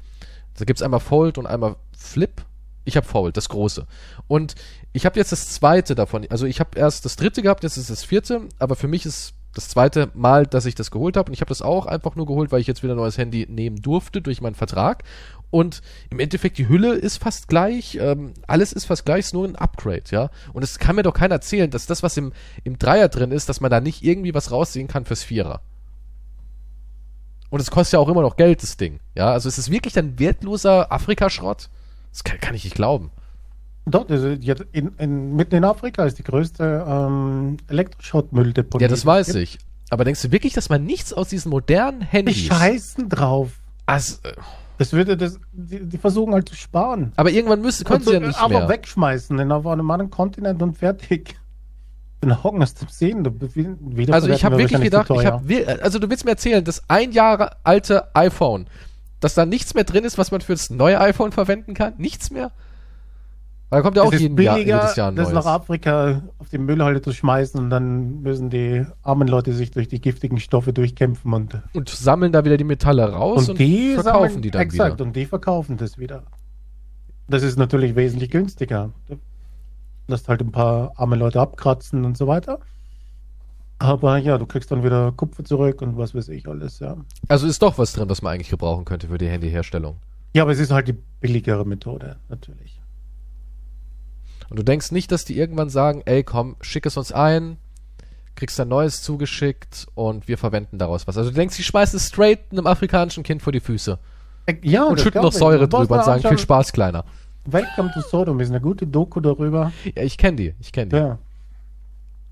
Da 0.58 0.64
gibt's 0.66 0.82
einmal 0.82 1.00
Fold 1.00 1.38
und 1.38 1.46
einmal 1.46 1.76
Flip. 1.96 2.42
Ich 2.84 2.96
habe 2.96 3.06
Fold, 3.06 3.36
das 3.36 3.48
große. 3.48 3.86
Und 4.26 4.56
ich 4.92 5.06
habe 5.06 5.18
jetzt 5.18 5.32
das 5.32 5.48
zweite 5.50 5.94
davon. 5.94 6.26
Also 6.28 6.44
ich 6.46 6.60
habe 6.60 6.78
erst 6.78 7.04
das 7.04 7.16
dritte 7.16 7.40
gehabt, 7.40 7.62
jetzt 7.62 7.76
ist 7.78 7.88
das 7.88 8.04
vierte. 8.04 8.42
Aber 8.58 8.74
für 8.74 8.88
mich 8.88 9.06
ist 9.06 9.34
das 9.54 9.68
zweite 9.68 10.10
Mal, 10.14 10.46
dass 10.46 10.66
ich 10.66 10.74
das 10.74 10.90
geholt 10.90 11.16
habe. 11.16 11.30
Und 11.30 11.34
ich 11.34 11.40
habe 11.40 11.48
das 11.48 11.62
auch 11.62 11.86
einfach 11.86 12.16
nur 12.16 12.26
geholt, 12.26 12.52
weil 12.52 12.60
ich 12.60 12.66
jetzt 12.66 12.82
wieder 12.82 12.94
ein 12.94 12.98
neues 12.98 13.18
Handy 13.18 13.46
nehmen 13.48 13.82
durfte 13.82 14.22
durch 14.22 14.40
meinen 14.40 14.54
Vertrag. 14.54 15.02
Und 15.50 15.82
im 16.10 16.20
Endeffekt, 16.20 16.58
die 16.58 16.68
Hülle 16.68 16.94
ist 16.94 17.18
fast 17.18 17.48
gleich, 17.48 17.98
ähm, 18.00 18.34
alles 18.46 18.72
ist 18.72 18.84
fast 18.84 19.04
gleich, 19.04 19.20
ist 19.20 19.34
nur 19.34 19.46
ein 19.46 19.56
Upgrade, 19.56 20.04
ja. 20.10 20.30
Und 20.52 20.62
es 20.62 20.78
kann 20.78 20.94
mir 20.94 21.02
doch 21.02 21.14
keiner 21.14 21.34
erzählen, 21.34 21.70
dass 21.70 21.86
das, 21.86 22.04
was 22.04 22.16
im, 22.16 22.32
im 22.62 22.78
Dreier 22.78 23.08
drin 23.08 23.32
ist, 23.32 23.48
dass 23.48 23.60
man 23.60 23.70
da 23.70 23.80
nicht 23.80 24.04
irgendwie 24.04 24.34
was 24.34 24.52
rausziehen 24.52 24.86
kann 24.86 25.04
fürs 25.04 25.24
Vierer. 25.24 25.60
Und 27.50 27.60
es 27.60 27.72
kostet 27.72 27.94
ja 27.94 27.98
auch 27.98 28.08
immer 28.08 28.22
noch 28.22 28.36
Geld, 28.36 28.62
das 28.62 28.76
Ding. 28.76 29.00
Ja, 29.16 29.32
also 29.32 29.48
es 29.48 29.58
ist 29.58 29.72
wirklich 29.72 29.92
dann 29.92 30.20
wertloser 30.20 30.92
Afrikaschrott. 30.92 31.68
Das 32.12 32.22
kann, 32.22 32.38
kann 32.40 32.54
ich 32.54 32.62
nicht 32.62 32.76
glauben. 32.76 33.10
Dort, 33.90 34.10
jetzt 34.10 34.64
in, 34.72 34.92
in, 34.98 35.36
mitten 35.36 35.54
in 35.56 35.64
Afrika 35.64 36.04
ist 36.04 36.18
die 36.18 36.22
größte 36.22 36.84
ähm, 36.86 37.56
Elektroschrottmülldeponie. 37.68 38.82
Ja, 38.82 38.88
das 38.88 39.04
weiß 39.06 39.34
ich. 39.36 39.58
Aber 39.90 40.04
denkst 40.04 40.22
du 40.22 40.32
wirklich, 40.32 40.52
dass 40.52 40.68
man 40.68 40.84
nichts 40.84 41.12
aus 41.12 41.28
diesen 41.28 41.50
modernen 41.50 42.00
Die 42.00 42.06
Handys... 42.06 42.36
scheißen 42.36 43.08
drauf. 43.08 43.50
Also, 43.86 44.16
äh, 44.22 44.32
Das 44.78 44.92
würde 44.92 45.16
das, 45.16 45.38
die, 45.52 45.84
die 45.84 45.98
versuchen 45.98 46.32
halt 46.32 46.48
zu 46.48 46.54
sparen. 46.54 47.12
aber 47.16 47.30
irgendwann 47.30 47.60
müssen, 47.60 47.84
können 47.84 48.04
sie 48.04 48.12
ja 48.12 48.20
nicht 48.20 48.40
aber 48.40 48.60
mehr. 48.60 48.68
wegschmeißen, 48.68 49.36
denn 49.36 49.50
auf 49.52 49.66
einem 49.66 49.90
anderen 49.90 50.10
Kontinent 50.10 50.62
und 50.62 50.78
fertig. 50.78 51.36
Dann 52.22 52.42
hocken 52.44 52.60
das 52.60 52.74
zum 52.74 52.88
Sehen. 52.88 53.24
wieder 53.24 54.12
Also 54.12 54.28
ich 54.28 54.44
habe 54.44 54.58
wirklich 54.58 54.78
wir 54.80 54.92
wahrscheinlich 54.92 55.40
gedacht, 55.40 55.56
ich 55.56 55.66
hab, 55.72 55.82
also 55.82 55.98
du 55.98 56.10
willst 56.10 56.26
mir 56.26 56.32
erzählen, 56.32 56.62
das 56.62 56.82
ein 56.86 57.12
Jahre 57.12 57.56
alte 57.64 58.14
iPhone, 58.14 58.66
dass 59.20 59.32
da 59.34 59.46
nichts 59.46 59.72
mehr 59.72 59.84
drin 59.84 60.04
ist, 60.04 60.18
was 60.18 60.30
man 60.30 60.42
für 60.42 60.52
das 60.52 60.68
neue 60.68 61.00
iPhone 61.00 61.32
verwenden 61.32 61.72
kann? 61.72 61.94
Nichts 61.96 62.30
mehr? 62.30 62.52
Weil 63.70 63.78
da 63.78 63.82
kommt 63.82 63.96
ja 63.96 64.02
auch 64.02 64.12
jeden 64.12 64.36
Jahr, 64.40 64.56
billiger, 64.56 64.80
jedes 64.80 64.96
Jahr 64.96 65.08
ein 65.12 65.16
das 65.16 65.30
neues. 65.30 65.44
nach 65.44 65.52
Afrika 65.52 66.22
auf 66.38 66.48
die 66.48 66.58
Müllhalde 66.58 67.00
zu 67.02 67.12
schmeißen 67.12 67.58
und 67.60 67.70
dann 67.70 68.20
müssen 68.20 68.50
die 68.50 68.84
armen 69.02 69.28
Leute 69.28 69.52
sich 69.52 69.70
durch 69.70 69.86
die 69.86 70.00
giftigen 70.00 70.40
Stoffe 70.40 70.72
durchkämpfen 70.72 71.32
und, 71.32 71.62
Und 71.72 71.88
sammeln 71.88 72.32
da 72.32 72.44
wieder 72.44 72.56
die 72.56 72.64
Metalle 72.64 73.10
raus 73.12 73.42
und, 73.44 73.50
und 73.50 73.58
die 73.60 73.94
verkaufen 73.94 74.26
sammeln- 74.28 74.42
die 74.42 74.50
dann 74.50 74.62
exakt, 74.62 74.94
wieder. 74.94 75.04
und 75.04 75.14
die 75.14 75.24
verkaufen 75.24 75.76
das 75.76 75.98
wieder. 75.98 76.24
Das 77.28 77.44
ist 77.44 77.56
natürlich 77.58 77.94
wesentlich 77.94 78.30
günstiger. 78.32 78.90
Lässt 80.08 80.28
halt 80.28 80.40
ein 80.40 80.50
paar 80.50 80.92
arme 80.96 81.14
Leute 81.14 81.40
abkratzen 81.40 82.04
und 82.04 82.16
so 82.16 82.26
weiter. 82.26 82.58
Aber 83.78 84.18
ja, 84.18 84.36
du 84.36 84.46
kriegst 84.46 84.72
dann 84.72 84.82
wieder 84.82 85.12
Kupfer 85.12 85.44
zurück 85.44 85.80
und 85.80 85.96
was 85.96 86.12
weiß 86.14 86.28
ich 86.30 86.48
alles, 86.48 86.80
ja. 86.80 86.96
Also 87.28 87.46
ist 87.46 87.62
doch 87.62 87.78
was 87.78 87.92
drin, 87.92 88.10
was 88.10 88.20
man 88.20 88.34
eigentlich 88.34 88.50
gebrauchen 88.50 88.84
könnte 88.84 89.06
für 89.06 89.16
die 89.16 89.28
Handyherstellung. 89.28 89.96
Ja, 90.34 90.42
aber 90.42 90.50
es 90.52 90.58
ist 90.58 90.72
halt 90.72 90.88
die 90.88 90.96
billigere 91.20 91.64
Methode, 91.64 92.16
natürlich. 92.28 92.79
Und 94.50 94.58
du 94.58 94.64
denkst 94.64 94.90
nicht, 94.90 95.10
dass 95.12 95.24
die 95.24 95.38
irgendwann 95.38 95.70
sagen, 95.70 96.02
ey 96.06 96.22
komm, 96.24 96.56
schick 96.60 96.84
es 96.84 96.96
uns 96.96 97.12
ein, 97.12 97.56
kriegst 98.34 98.58
ein 98.60 98.68
neues 98.68 99.00
zugeschickt 99.02 99.86
und 99.94 100.26
wir 100.28 100.36
verwenden 100.38 100.76
daraus 100.78 101.06
was. 101.06 101.16
Also 101.16 101.30
du 101.30 101.36
denkst, 101.36 101.56
die 101.56 101.62
schmeißen 101.62 101.96
es 101.96 102.08
straight 102.08 102.40
einem 102.50 102.66
afrikanischen 102.66 103.22
Kind 103.22 103.42
vor 103.42 103.52
die 103.52 103.60
Füße 103.60 103.98
Äh, 104.46 104.54
Ja, 104.62 104.84
und 104.84 105.00
schütten 105.00 105.22
noch 105.22 105.30
ich. 105.32 105.38
Säure 105.38 105.60
musst 105.60 105.72
drüber 105.72 105.98
und 105.98 106.04
sagen, 106.04 106.22
viel 106.22 106.38
Spaß, 106.38 106.72
Kleiner. 106.72 107.04
Welcome 107.46 107.90
to 107.94 108.00
Sodom 108.00 108.38
ist 108.40 108.50
eine 108.50 108.60
gute 108.60 108.86
Doku 108.86 109.20
darüber. 109.20 109.72
Ja, 109.96 110.02
ich 110.02 110.18
kenne 110.18 110.36
die, 110.36 110.54
ich 110.60 110.72
kenne 110.72 110.88
die. 110.90 110.96
Ja. 110.96 111.18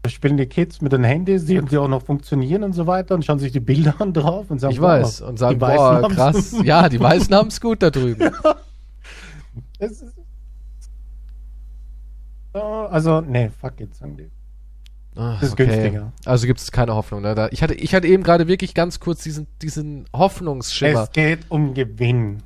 Da 0.02 0.10
spielen 0.10 0.36
die 0.36 0.46
Kids 0.46 0.80
mit 0.80 0.92
den 0.92 1.02
Handys, 1.04 1.46
die, 1.46 1.60
die 1.60 1.76
auch 1.78 1.88
noch 1.88 2.02
funktionieren 2.02 2.62
und 2.62 2.72
so 2.72 2.86
weiter 2.86 3.14
und 3.14 3.24
schauen 3.24 3.38
sich 3.38 3.52
die 3.52 3.60
Bilder 3.60 3.94
an 4.00 4.12
drauf 4.12 4.46
und 4.50 4.58
sagen, 4.60 4.74
Ich 4.74 4.80
weiß. 4.80 5.22
wow, 5.22 5.28
Und 5.28 5.38
sagen, 5.38 5.58
boah, 5.58 6.08
krass. 6.08 6.54
Ja, 6.64 6.88
die 6.88 7.00
Weißen 7.00 7.34
haben 7.34 7.48
es 7.48 7.60
gut 7.60 7.82
da 7.82 7.90
drüben. 7.90 8.30
Es 9.80 10.02
ist, 10.02 10.14
also, 12.52 13.20
nee, 13.20 13.50
fuck 13.60 13.80
it, 13.80 13.94
sagen 13.94 14.16
die. 14.16 14.30
Ah, 15.16 15.34
Das 15.40 15.50
ist 15.50 15.56
günstiger. 15.56 16.12
Also 16.24 16.46
gibt 16.46 16.60
es 16.60 16.70
keine 16.70 16.94
Hoffnung. 16.94 17.22
Ne? 17.22 17.34
Da, 17.34 17.48
ich, 17.50 17.62
hatte, 17.62 17.74
ich 17.74 17.94
hatte 17.94 18.06
eben 18.06 18.22
gerade 18.22 18.46
wirklich 18.46 18.74
ganz 18.74 19.00
kurz 19.00 19.22
diesen, 19.22 19.46
diesen 19.62 20.04
Hoffnungsschimmer, 20.14 21.04
Es 21.04 21.12
geht 21.12 21.40
um 21.48 21.74
Gewinn. 21.74 22.38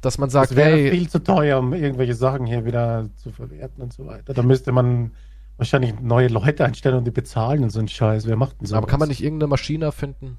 dass 0.00 0.18
man 0.18 0.30
sagt, 0.30 0.50
Es 0.50 0.56
wäre 0.56 0.70
hey, 0.76 0.90
viel 0.90 1.08
zu 1.08 1.20
teuer, 1.22 1.58
um 1.60 1.72
irgendwelche 1.72 2.14
Sachen 2.14 2.46
hier 2.46 2.64
wieder 2.64 3.08
zu 3.16 3.30
verwerten 3.30 3.82
und 3.82 3.92
so 3.92 4.06
weiter. 4.06 4.34
Da 4.34 4.42
müsste 4.42 4.72
man 4.72 5.12
wahrscheinlich 5.58 6.00
neue 6.00 6.28
Leute 6.28 6.64
einstellen 6.64 6.96
und 6.96 7.04
die 7.04 7.10
bezahlen 7.12 7.62
und 7.62 7.70
so 7.70 7.78
einen 7.78 7.88
Scheiß. 7.88 8.26
Wer 8.26 8.36
macht 8.36 8.60
denn 8.60 8.66
so? 8.66 8.76
aber 8.76 8.86
kann 8.86 8.98
man 8.98 9.08
nicht 9.08 9.22
irgendeine 9.22 9.48
Maschine 9.48 9.84
erfinden? 9.84 10.38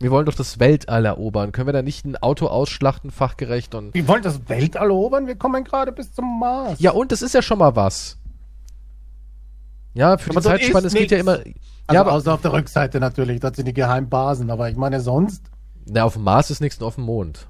Wir 0.00 0.10
wollen 0.12 0.26
doch 0.26 0.34
das 0.34 0.60
Weltall 0.60 1.06
erobern. 1.06 1.50
Können 1.52 1.66
wir 1.66 1.72
da 1.72 1.82
nicht 1.82 2.04
ein 2.04 2.16
Auto 2.16 2.46
ausschlachten, 2.46 3.10
fachgerecht 3.10 3.74
und. 3.74 3.94
Wir 3.94 4.06
wollen 4.06 4.22
das 4.22 4.48
Weltall 4.48 4.90
erobern? 4.90 5.26
Wir 5.26 5.34
kommen 5.36 5.64
gerade 5.64 5.90
bis 5.92 6.12
zum 6.12 6.38
Mars. 6.38 6.78
Ja, 6.78 6.92
und 6.92 7.10
das 7.10 7.20
ist 7.22 7.34
ja 7.34 7.42
schon 7.42 7.58
mal 7.58 7.74
was. 7.74 8.16
Ja, 9.94 10.16
für 10.18 10.30
Aber 10.30 10.40
die 10.40 10.46
Zeitspanne, 10.46 10.86
es 10.86 10.94
geht 10.94 11.10
ja 11.10 11.18
immer. 11.18 11.38
Also 11.38 11.50
ja, 11.90 12.00
aber 12.02 12.12
außer 12.12 12.34
auf 12.34 12.42
der 12.42 12.52
Rückseite 12.52 13.00
natürlich, 13.00 13.40
dort 13.40 13.56
sind 13.56 13.66
die 13.66 13.72
Geheimbasen, 13.74 14.50
aber 14.50 14.68
ich 14.70 14.76
meine 14.76 15.00
sonst. 15.00 15.42
na, 15.86 16.04
auf 16.04 16.12
dem 16.12 16.22
Mars 16.22 16.50
ist 16.50 16.60
nichts, 16.60 16.78
nur 16.78 16.86
auf 16.88 16.94
dem 16.96 17.04
Mond. 17.04 17.48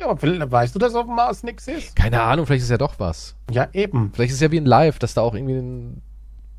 Ja, 0.00 0.16
vielleicht- 0.16 0.50
weißt 0.50 0.74
du, 0.74 0.78
dass 0.80 0.94
auf 0.94 1.06
dem 1.06 1.14
Mars 1.14 1.42
nichts 1.44 1.68
ist? 1.68 1.94
Keine 1.94 2.22
Ahnung, 2.22 2.46
vielleicht 2.46 2.64
ist 2.64 2.70
ja 2.70 2.78
doch 2.78 2.98
was. 2.98 3.36
Ja, 3.50 3.68
eben. 3.72 4.10
Vielleicht 4.14 4.30
ist 4.30 4.36
es 4.36 4.40
ja 4.40 4.50
wie 4.50 4.56
in 4.56 4.64
Live, 4.66 4.98
dass 4.98 5.14
da 5.14 5.20
auch 5.20 5.34
irgendwie 5.34 5.54
ein 5.58 6.02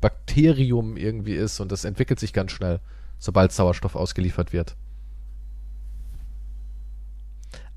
Bakterium 0.00 0.96
irgendwie 0.96 1.34
ist 1.34 1.60
und 1.60 1.70
das 1.72 1.84
entwickelt 1.84 2.20
sich 2.20 2.32
ganz 2.32 2.52
schnell, 2.52 2.80
sobald 3.18 3.52
Sauerstoff 3.52 3.96
ausgeliefert 3.96 4.52
wird. 4.52 4.76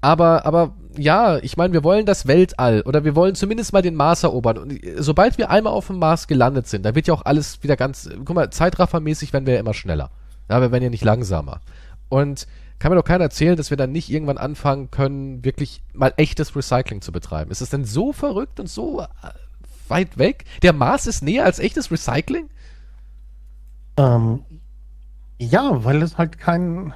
Aber, 0.01 0.45
aber 0.45 0.73
ja, 0.97 1.37
ich 1.37 1.57
meine, 1.57 1.73
wir 1.73 1.83
wollen 1.83 2.05
das 2.05 2.27
Weltall 2.27 2.81
oder 2.81 3.03
wir 3.03 3.15
wollen 3.15 3.35
zumindest 3.35 3.73
mal 3.73 3.81
den 3.81 3.95
Mars 3.95 4.23
erobern. 4.23 4.57
Und 4.57 4.83
äh, 4.83 4.95
sobald 5.01 5.37
wir 5.37 5.49
einmal 5.49 5.73
auf 5.73 5.87
dem 5.87 5.99
Mars 5.99 6.27
gelandet 6.27 6.67
sind, 6.67 6.85
dann 6.85 6.95
wird 6.95 7.07
ja 7.07 7.13
auch 7.13 7.25
alles 7.25 7.63
wieder 7.63 7.75
ganz, 7.75 8.09
guck 8.25 8.35
mal, 8.35 8.49
zeitraffermäßig 8.49 9.33
werden 9.33 9.45
wir 9.45 9.55
ja 9.55 9.59
immer 9.59 9.73
schneller. 9.73 10.11
Ja, 10.49 10.61
wir 10.61 10.71
werden 10.71 10.83
ja 10.83 10.89
nicht 10.89 11.03
langsamer. 11.03 11.61
Und 12.09 12.47
kann 12.79 12.91
mir 12.91 12.95
doch 12.95 13.03
keiner 13.03 13.23
erzählen, 13.23 13.57
dass 13.57 13.69
wir 13.69 13.77
dann 13.77 13.91
nicht 13.91 14.09
irgendwann 14.09 14.37
anfangen 14.37 14.91
können, 14.91 15.43
wirklich 15.43 15.81
mal 15.93 16.13
echtes 16.17 16.55
Recycling 16.55 17.01
zu 17.01 17.11
betreiben. 17.11 17.49
Ist 17.49 17.61
es 17.61 17.71
denn 17.71 17.85
so 17.85 18.13
verrückt 18.13 18.59
und 18.59 18.69
so 18.69 19.01
äh, 19.01 19.05
weit 19.87 20.17
weg? 20.17 20.45
Der 20.61 20.73
Mars 20.73 21.07
ist 21.07 21.23
näher 21.23 21.45
als 21.45 21.59
echtes 21.59 21.91
Recycling? 21.91 22.49
Ähm, 23.97 24.45
ja, 25.39 25.83
weil 25.83 26.03
es 26.03 26.17
halt 26.17 26.37
kein, 26.37 26.93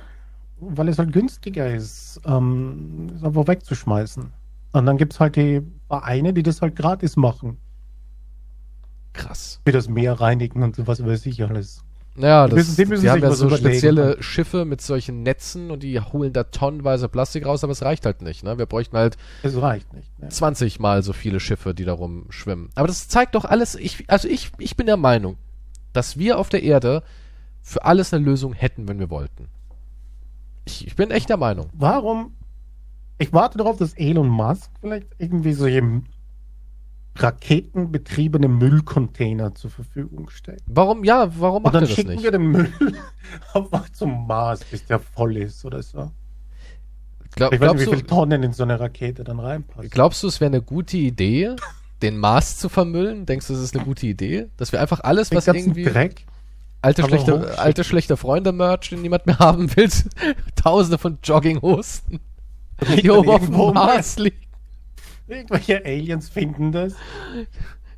weil 0.62 0.88
es 0.88 0.98
halt 1.00 1.12
günstiger 1.12 1.74
ist, 1.74 2.22
ähm, 2.26 3.08
es 3.16 3.24
einfach 3.24 3.48
wegzuschmeißen. 3.48 4.32
Und 4.74 4.86
dann 4.86 4.98
gibt 4.98 5.14
es 5.14 5.20
halt 5.20 5.36
die 5.36 5.62
Vereine, 5.88 6.34
die 6.34 6.44
das 6.44 6.62
halt 6.62 6.76
gratis 6.78 7.18
machen. 7.18 7.58
Krass. 9.14 9.60
Wie 9.66 9.72
das 9.72 9.90
Meer 9.90 10.14
reinigen 10.22 10.64
und 10.64 10.76
so 10.76 10.88
was 10.88 11.06
weiß 11.06 11.26
ich 11.26 11.44
alles. 11.44 11.84
Ja, 12.18 12.46
Die 12.48 12.56
das, 12.56 12.68
müssen- 12.68 12.76
die 12.76 12.86
müssen 12.86 13.02
die 13.04 13.10
haben 13.10 13.22
ja 13.22 13.32
so 13.32 13.48
überlegen. 13.48 13.70
spezielle 13.70 14.22
Schiffe 14.22 14.66
mit 14.66 14.82
solchen 14.82 15.24
Netzen 15.24 15.72
und 15.72 15.82
die 15.84 16.00
holen 16.00 16.34
da 16.34 16.44
tonnenweise 16.44 17.08
Plastik 17.08 17.46
raus, 17.46 17.64
aber 17.64 17.72
es 17.72 17.84
reicht 17.84 18.06
halt 18.06 18.22
nicht. 18.22 18.44
Ne? 18.44 18.58
Wir 18.58 18.66
bräuchten 18.66 18.98
halt 18.98 19.18
Es 19.44 19.60
reicht 19.62 19.94
nicht. 19.94 20.18
Ne? 20.20 20.28
20 20.30 20.80
mal 20.80 21.04
so 21.04 21.14
viele 21.14 21.40
Schiffe, 21.40 21.74
die 21.74 21.86
da 21.86 21.94
rumschwimmen. 21.94 22.70
Aber 22.76 22.88
das 22.88 23.08
zeigt 23.08 23.36
doch 23.36 23.46
alles, 23.46 23.76
ich, 23.76 24.10
also 24.10 24.28
ich, 24.28 24.52
ich 24.58 24.76
bin 24.76 24.88
der 24.88 24.98
Meinung, 24.98 25.38
dass 25.94 26.18
wir 26.18 26.38
auf 26.38 26.50
der 26.50 26.64
Erde 26.64 27.02
für 27.62 27.84
alles 27.86 28.14
eine 28.14 28.24
Lösung 28.26 28.54
hätten, 28.54 28.88
wenn 28.90 29.00
wir 29.00 29.10
wollten. 29.10 29.48
Ich, 30.66 30.88
ich 30.88 30.96
bin 30.96 31.12
echt 31.12 31.30
der 31.30 31.38
Meinung. 31.38 31.68
Warum? 31.74 32.36
Ich 33.18 33.34
warte 33.34 33.58
darauf, 33.58 33.78
dass 33.78 33.94
Elon 33.94 34.30
Musk 34.30 34.72
vielleicht 34.82 35.08
irgendwie 35.20 35.54
solche 35.54 36.02
raketenbetriebene 37.16 38.48
Müllcontainer 38.48 39.54
zur 39.54 39.70
Verfügung 39.70 40.30
stellt. 40.30 40.62
Warum, 40.66 41.04
ja, 41.04 41.30
warum 41.40 41.64
macht 41.64 41.74
er 41.76 41.82
dann 41.82 41.88
das 41.90 41.96
schicken 41.96 42.12
nicht? 42.12 42.24
wir 42.24 42.32
den 42.32 42.48
Müll 42.52 42.72
einfach 43.54 43.90
zum 43.90 44.28
Mars, 44.28 44.64
bis 44.64 44.86
der 44.86 45.00
voll 45.00 45.38
ist 45.38 45.64
oder 45.66 45.84
so. 45.84 46.12
Glaub, 47.36 47.54
Ich 47.54 47.60
weiß 47.60 47.74
nicht, 47.74 47.88
wie 47.88 47.90
viele 47.92 48.06
Tonnen 48.06 48.44
in 48.44 48.54
so 48.54 48.64
eine 48.64 48.80
Rakete 48.80 49.24
dann 49.24 49.40
reinpassen. 49.40 49.90
glaubst 49.90 50.24
du, 50.24 50.28
es 50.28 50.42
wäre 50.42 50.52
eine 50.52 50.62
gute 50.62 50.98
Idee, 50.98 51.56
den 52.02 52.18
Mars 52.18 52.58
zu 52.58 52.68
vermüllen? 52.70 53.26
Denkst 53.26 53.48
du, 53.48 53.54
es 53.54 53.60
ist 53.60 53.76
eine 53.76 53.86
gute 53.86 54.08
Idee? 54.08 54.48
Dass 54.58 54.72
wir 54.72 54.82
einfach 54.82 55.02
alles, 55.02 55.30
Den 55.30 55.38
was 55.38 55.48
irgendwie. 55.48 55.84
Dreck. 55.84 56.26
Alte, 56.82 57.04
Aber 57.04 57.10
schlechte, 57.10 57.60
alte 57.60 57.84
schlechte 57.84 58.18
Freunde-Merch, 58.18 58.90
den 58.90 59.02
niemand 59.02 59.28
mehr 59.28 59.38
haben 59.40 59.76
will. 59.76 59.90
Tausende 60.56 60.98
von 60.98 61.20
Jogginghosen, 61.24 62.20
die 62.98 63.10
oben 63.10 63.30
auf 63.30 63.46
dem 63.46 63.54
Mars 63.74 64.18
liegen. 64.18 64.38
Irgendwelche 65.28 65.86
Aliens 65.86 66.30
finden 66.30 66.72
das. 66.72 66.94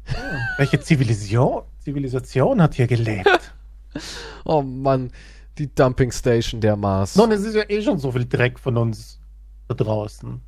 Ja. 0.07 0.13
Welche 0.57 0.81
Zivilisation, 0.81 1.63
Zivilisation 1.79 2.61
hat 2.61 2.73
hier 2.75 2.87
gelebt? 2.87 3.53
Oh 4.43 4.63
Mann, 4.63 5.11
die 5.59 5.73
Dumping 5.73 6.11
Station 6.11 6.59
der 6.59 6.75
Mars. 6.75 7.15
Nun, 7.15 7.31
es 7.31 7.41
ist 7.43 7.53
ja 7.55 7.61
eh 7.69 7.79
schon 7.81 7.99
so 7.99 8.11
viel 8.11 8.25
Dreck 8.25 8.59
von 8.59 8.75
uns 8.75 9.19
da 9.67 9.75
draußen. 9.75 10.41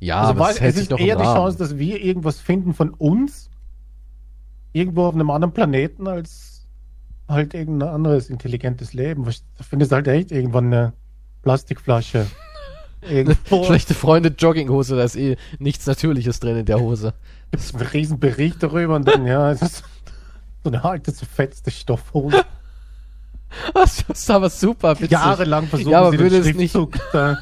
ja, 0.00 0.20
also 0.20 0.30
aber 0.32 0.50
es 0.50 0.60
es 0.60 0.76
ist 0.76 0.90
eher 0.90 1.16
die. 1.16 1.22
Chance, 1.22 1.56
dass 1.58 1.78
wir 1.78 2.02
irgendwas 2.02 2.40
finden 2.40 2.74
von 2.74 2.90
uns 2.90 3.50
irgendwo 4.72 5.04
auf 5.04 5.14
einem 5.14 5.30
anderen 5.30 5.54
Planeten 5.54 6.08
als 6.08 6.47
halt 7.28 7.54
irgendein 7.54 7.88
anderes 7.90 8.30
intelligentes 8.30 8.92
Leben. 8.94 9.24
Da 9.24 9.64
findest 9.64 9.92
du 9.92 9.96
halt 9.96 10.08
echt 10.08 10.30
irgendwann 10.32 10.66
eine 10.66 10.92
Plastikflasche. 11.42 12.26
Irgendwo 13.08 13.62
Schlechte 13.64 13.94
Freunde 13.94 14.30
Jogginghose, 14.36 14.96
da 14.96 15.04
ist 15.04 15.14
eh 15.14 15.36
nichts 15.60 15.86
Natürliches 15.86 16.40
drin 16.40 16.56
in 16.56 16.66
der 16.66 16.80
Hose. 16.80 17.14
gibt 17.52 17.62
es 17.62 17.72
einen 17.72 17.86
riesen 17.86 18.18
Bericht 18.18 18.60
darüber 18.60 18.96
und 18.96 19.06
dann, 19.06 19.24
ja, 19.24 19.52
es 19.52 19.62
ist 19.62 19.84
so 20.64 20.70
eine 20.70 20.84
alte, 20.84 21.14
zerfetzte 21.14 21.70
Stoffhose. 21.70 22.44
Das 23.72 24.02
ist 24.02 24.30
aber 24.30 24.50
super 24.50 24.94
witzig. 24.96 25.12
Jahrelang 25.12 25.68
versuchen 25.68 25.90
Ja, 25.92 26.00
aber 26.00 26.10
sie 26.10 26.18
würde 26.18 26.40
den 26.42 26.50
es 26.50 26.56
nicht- 26.56 26.72
Schriftzug 26.72 26.98
da 27.12 27.38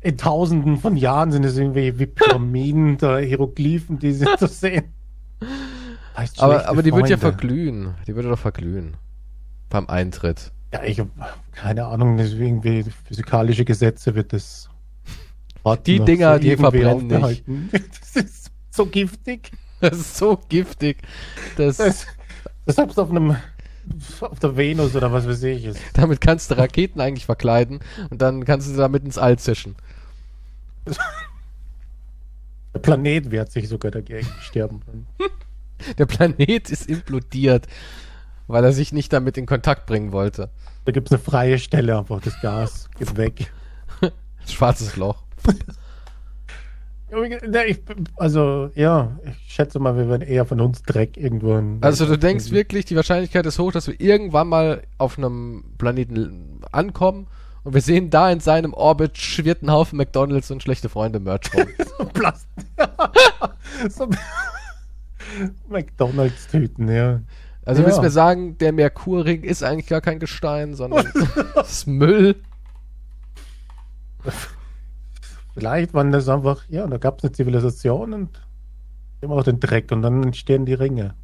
in 0.00 0.16
tausenden 0.16 0.78
von 0.78 0.96
Jahren 0.96 1.32
sind 1.32 1.44
es 1.44 1.56
irgendwie 1.56 1.98
wie 1.98 2.06
Pyramiden, 2.06 2.98
da 2.98 3.18
Hieroglyphen, 3.18 3.98
die 3.98 4.12
sie 4.12 4.26
zu 4.38 4.46
sehen. 4.46 4.94
Aber, 6.38 6.68
aber 6.68 6.82
die 6.82 6.92
wird 6.92 7.08
ja 7.08 7.16
Freunde. 7.16 7.38
verglühen. 7.38 7.94
Die 8.06 8.14
würde 8.14 8.28
doch 8.28 8.38
verglühen. 8.38 8.96
Beim 9.70 9.86
Eintritt. 9.88 10.52
Ja, 10.72 10.82
ich 10.82 11.00
habe 11.00 11.10
keine 11.52 11.86
Ahnung, 11.86 12.16
das 12.16 12.28
ist 12.28 12.34
irgendwie 12.34 12.84
physikalische 13.06 13.64
Gesetze 13.64 14.14
wird 14.14 14.32
das. 14.32 14.68
Die 15.86 16.00
Dinger, 16.00 16.38
die 16.38 16.56
verbrennen 16.56 17.06
nicht. 17.06 17.44
Das 17.72 18.24
ist 18.24 18.50
so 18.70 18.86
giftig. 18.86 19.50
Das 19.80 19.96
ist 19.98 20.16
so 20.16 20.38
giftig. 20.48 20.98
Das, 21.56 21.76
Das, 21.76 22.06
das 22.66 22.76
selbst 22.76 22.98
auf 22.98 23.10
einem 23.10 23.36
auf 24.20 24.38
der 24.38 24.56
Venus 24.56 24.94
oder 24.94 25.10
was 25.12 25.26
weiß 25.26 25.42
ich 25.44 25.64
ist. 25.64 25.80
damit 25.94 26.20
kannst 26.20 26.50
du 26.50 26.58
Raketen 26.58 27.00
eigentlich 27.00 27.24
verkleiden 27.26 27.80
und 28.10 28.20
dann 28.20 28.44
kannst 28.44 28.68
du 28.68 28.76
damit 28.76 29.04
ins 29.04 29.16
All 29.18 29.38
zischen. 29.38 29.76
Der 32.74 32.80
Planet 32.80 33.30
wehrt 33.30 33.50
sich 33.50 33.68
sogar 33.68 33.90
dagegen, 33.90 34.28
sterben. 34.40 34.82
Der 35.98 36.06
Planet 36.06 36.70
ist 36.70 36.88
implodiert, 36.88 37.66
weil 38.46 38.64
er 38.64 38.72
sich 38.72 38.92
nicht 38.92 39.12
damit 39.12 39.36
in 39.38 39.46
Kontakt 39.46 39.86
bringen 39.86 40.12
wollte. 40.12 40.50
Da 40.84 40.92
gibt 40.92 41.08
es 41.08 41.12
eine 41.12 41.20
freie 41.20 41.58
Stelle, 41.58 41.98
einfach 41.98 42.20
das 42.20 42.40
Gas 42.40 42.88
geht 42.98 43.16
weg. 43.16 43.52
Schwarzes 44.46 44.96
Loch. 44.96 45.22
Ich, 47.66 47.78
also, 48.16 48.70
ja, 48.74 49.18
ich 49.24 49.52
schätze 49.54 49.78
mal, 49.78 49.96
wir 49.96 50.08
werden 50.10 50.20
eher 50.20 50.44
von 50.44 50.60
uns 50.60 50.82
Dreck 50.82 51.16
irgendwo. 51.16 51.56
in- 51.56 51.78
Also 51.80 52.04
du 52.04 52.18
denkst 52.18 52.50
wirklich, 52.50 52.84
die 52.84 52.96
Wahrscheinlichkeit 52.96 53.46
ist 53.46 53.58
hoch, 53.58 53.72
dass 53.72 53.86
wir 53.86 53.98
irgendwann 53.98 54.48
mal 54.48 54.82
auf 54.98 55.16
einem 55.16 55.64
Planeten 55.78 56.60
ankommen 56.70 57.26
und 57.64 57.72
wir 57.72 57.80
sehen 57.80 58.10
da 58.10 58.30
in 58.30 58.40
seinem 58.40 58.74
Orbit 58.74 59.16
schwirrt 59.16 59.62
ein 59.62 59.70
Haufen 59.70 59.96
McDonalds 59.96 60.50
und 60.50 60.62
schlechte 60.62 60.90
Freunde 60.90 61.18
Merch 61.18 61.50
rum. 61.54 61.66
so 61.98 62.04
Plastik. 62.04 62.66
so 63.88 64.08
McDonalds-Tüten, 65.68 66.88
ja. 66.88 67.20
Also 67.64 67.82
Ja. 67.82 67.90
du 67.90 68.00
mir 68.00 68.10
sagen, 68.10 68.56
der 68.58 68.72
Merkurring 68.72 69.42
ist 69.42 69.62
eigentlich 69.62 69.86
gar 69.88 70.00
kein 70.00 70.18
Gestein, 70.18 70.74
sondern 70.74 71.06
das 71.54 71.70
ist 71.70 71.86
Müll. 71.86 72.36
Vielleicht 75.54 75.92
waren 75.94 76.12
das 76.12 76.28
einfach, 76.28 76.64
ja, 76.68 76.86
da 76.86 76.98
gab 76.98 77.18
es 77.18 77.24
eine 77.24 77.32
Zivilisation 77.32 78.12
und 78.12 78.40
immer 79.20 79.34
auch 79.34 79.44
den 79.44 79.60
Dreck 79.60 79.90
und 79.92 80.02
dann 80.02 80.22
entstehen 80.22 80.66
die 80.66 80.74
Ringe. 80.74 81.14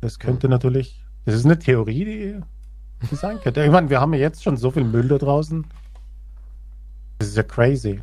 Das 0.00 0.18
könnte 0.18 0.48
natürlich, 0.48 1.04
das 1.24 1.34
ist 1.34 1.44
eine 1.44 1.58
Theorie, 1.58 2.04
die, 2.04 2.40
die 3.10 3.14
sein 3.14 3.40
könnte. 3.40 3.64
Ich 3.64 3.70
meine, 3.70 3.90
wir 3.90 4.00
haben 4.00 4.14
ja 4.14 4.20
jetzt 4.20 4.42
schon 4.42 4.56
so 4.56 4.70
viel 4.70 4.84
Müll 4.84 5.08
da 5.08 5.18
draußen. 5.18 5.66
Das 7.18 7.28
ist 7.28 7.36
ja 7.36 7.42
crazy. 7.42 8.00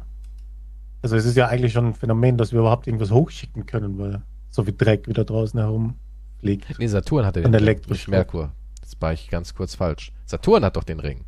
Also 1.01 1.15
es 1.15 1.25
ist 1.25 1.37
ja 1.37 1.47
eigentlich 1.47 1.73
schon 1.73 1.87
ein 1.87 1.93
Phänomen, 1.93 2.37
dass 2.37 2.51
wir 2.51 2.59
überhaupt 2.59 2.87
irgendwas 2.87 3.11
hochschicken 3.11 3.65
können, 3.65 3.97
weil 3.97 4.21
so 4.49 4.63
viel 4.63 4.75
Dreck 4.75 5.07
wieder 5.07 5.25
draußen 5.25 5.59
herumfliegt. 5.59 6.79
Nee, 6.79 6.87
Saturn 6.87 7.25
hatte 7.25 7.43
Und 7.43 7.51
den 7.51 7.63
Ring, 7.63 7.81
nicht 7.87 8.07
Merkur. 8.07 8.51
Das 8.81 8.95
war 8.99 9.13
ich 9.13 9.29
ganz 9.29 9.53
kurz 9.53 9.75
falsch. 9.75 10.11
Saturn 10.25 10.63
hat 10.63 10.75
doch 10.75 10.83
den 10.83 10.99
Ring. 10.99 11.25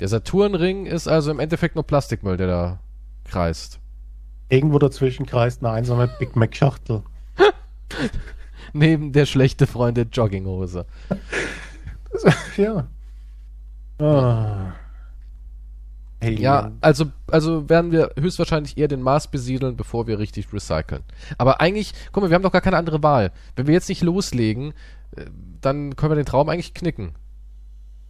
Der 0.00 0.08
Saturnring 0.08 0.86
ist 0.86 1.08
also 1.08 1.30
im 1.30 1.40
Endeffekt 1.40 1.74
nur 1.74 1.84
Plastikmüll, 1.84 2.36
der 2.36 2.46
da 2.46 2.80
kreist. 3.24 3.80
Irgendwo 4.48 4.78
dazwischen 4.78 5.26
kreist 5.26 5.64
eine 5.64 5.72
einsame 5.72 6.08
Big 6.18 6.36
Mac 6.36 6.54
Schachtel. 6.54 7.02
Neben 8.72 9.12
der 9.12 9.26
schlechte 9.26 9.66
Freunde 9.66 10.02
Jogginghose. 10.02 10.86
ja. 12.56 12.88
Ah. 13.98 14.74
Alien. 16.20 16.42
Ja, 16.42 16.72
also, 16.80 17.06
also 17.30 17.68
werden 17.68 17.92
wir 17.92 18.12
höchstwahrscheinlich 18.18 18.78
eher 18.78 18.88
den 18.88 19.02
Mars 19.02 19.28
besiedeln, 19.28 19.76
bevor 19.76 20.06
wir 20.06 20.18
richtig 20.18 20.52
recyceln. 20.52 21.02
Aber 21.36 21.60
eigentlich, 21.60 21.92
guck 22.12 22.22
mal, 22.22 22.30
wir 22.30 22.34
haben 22.34 22.42
doch 22.42 22.52
gar 22.52 22.62
keine 22.62 22.78
andere 22.78 23.02
Wahl. 23.02 23.32
Wenn 23.54 23.66
wir 23.66 23.74
jetzt 23.74 23.88
nicht 23.88 24.02
loslegen, 24.02 24.72
äh, 25.16 25.26
dann 25.60 25.94
können 25.96 26.12
wir 26.12 26.16
den 26.16 26.26
Traum 26.26 26.48
eigentlich 26.48 26.74
knicken. 26.74 27.12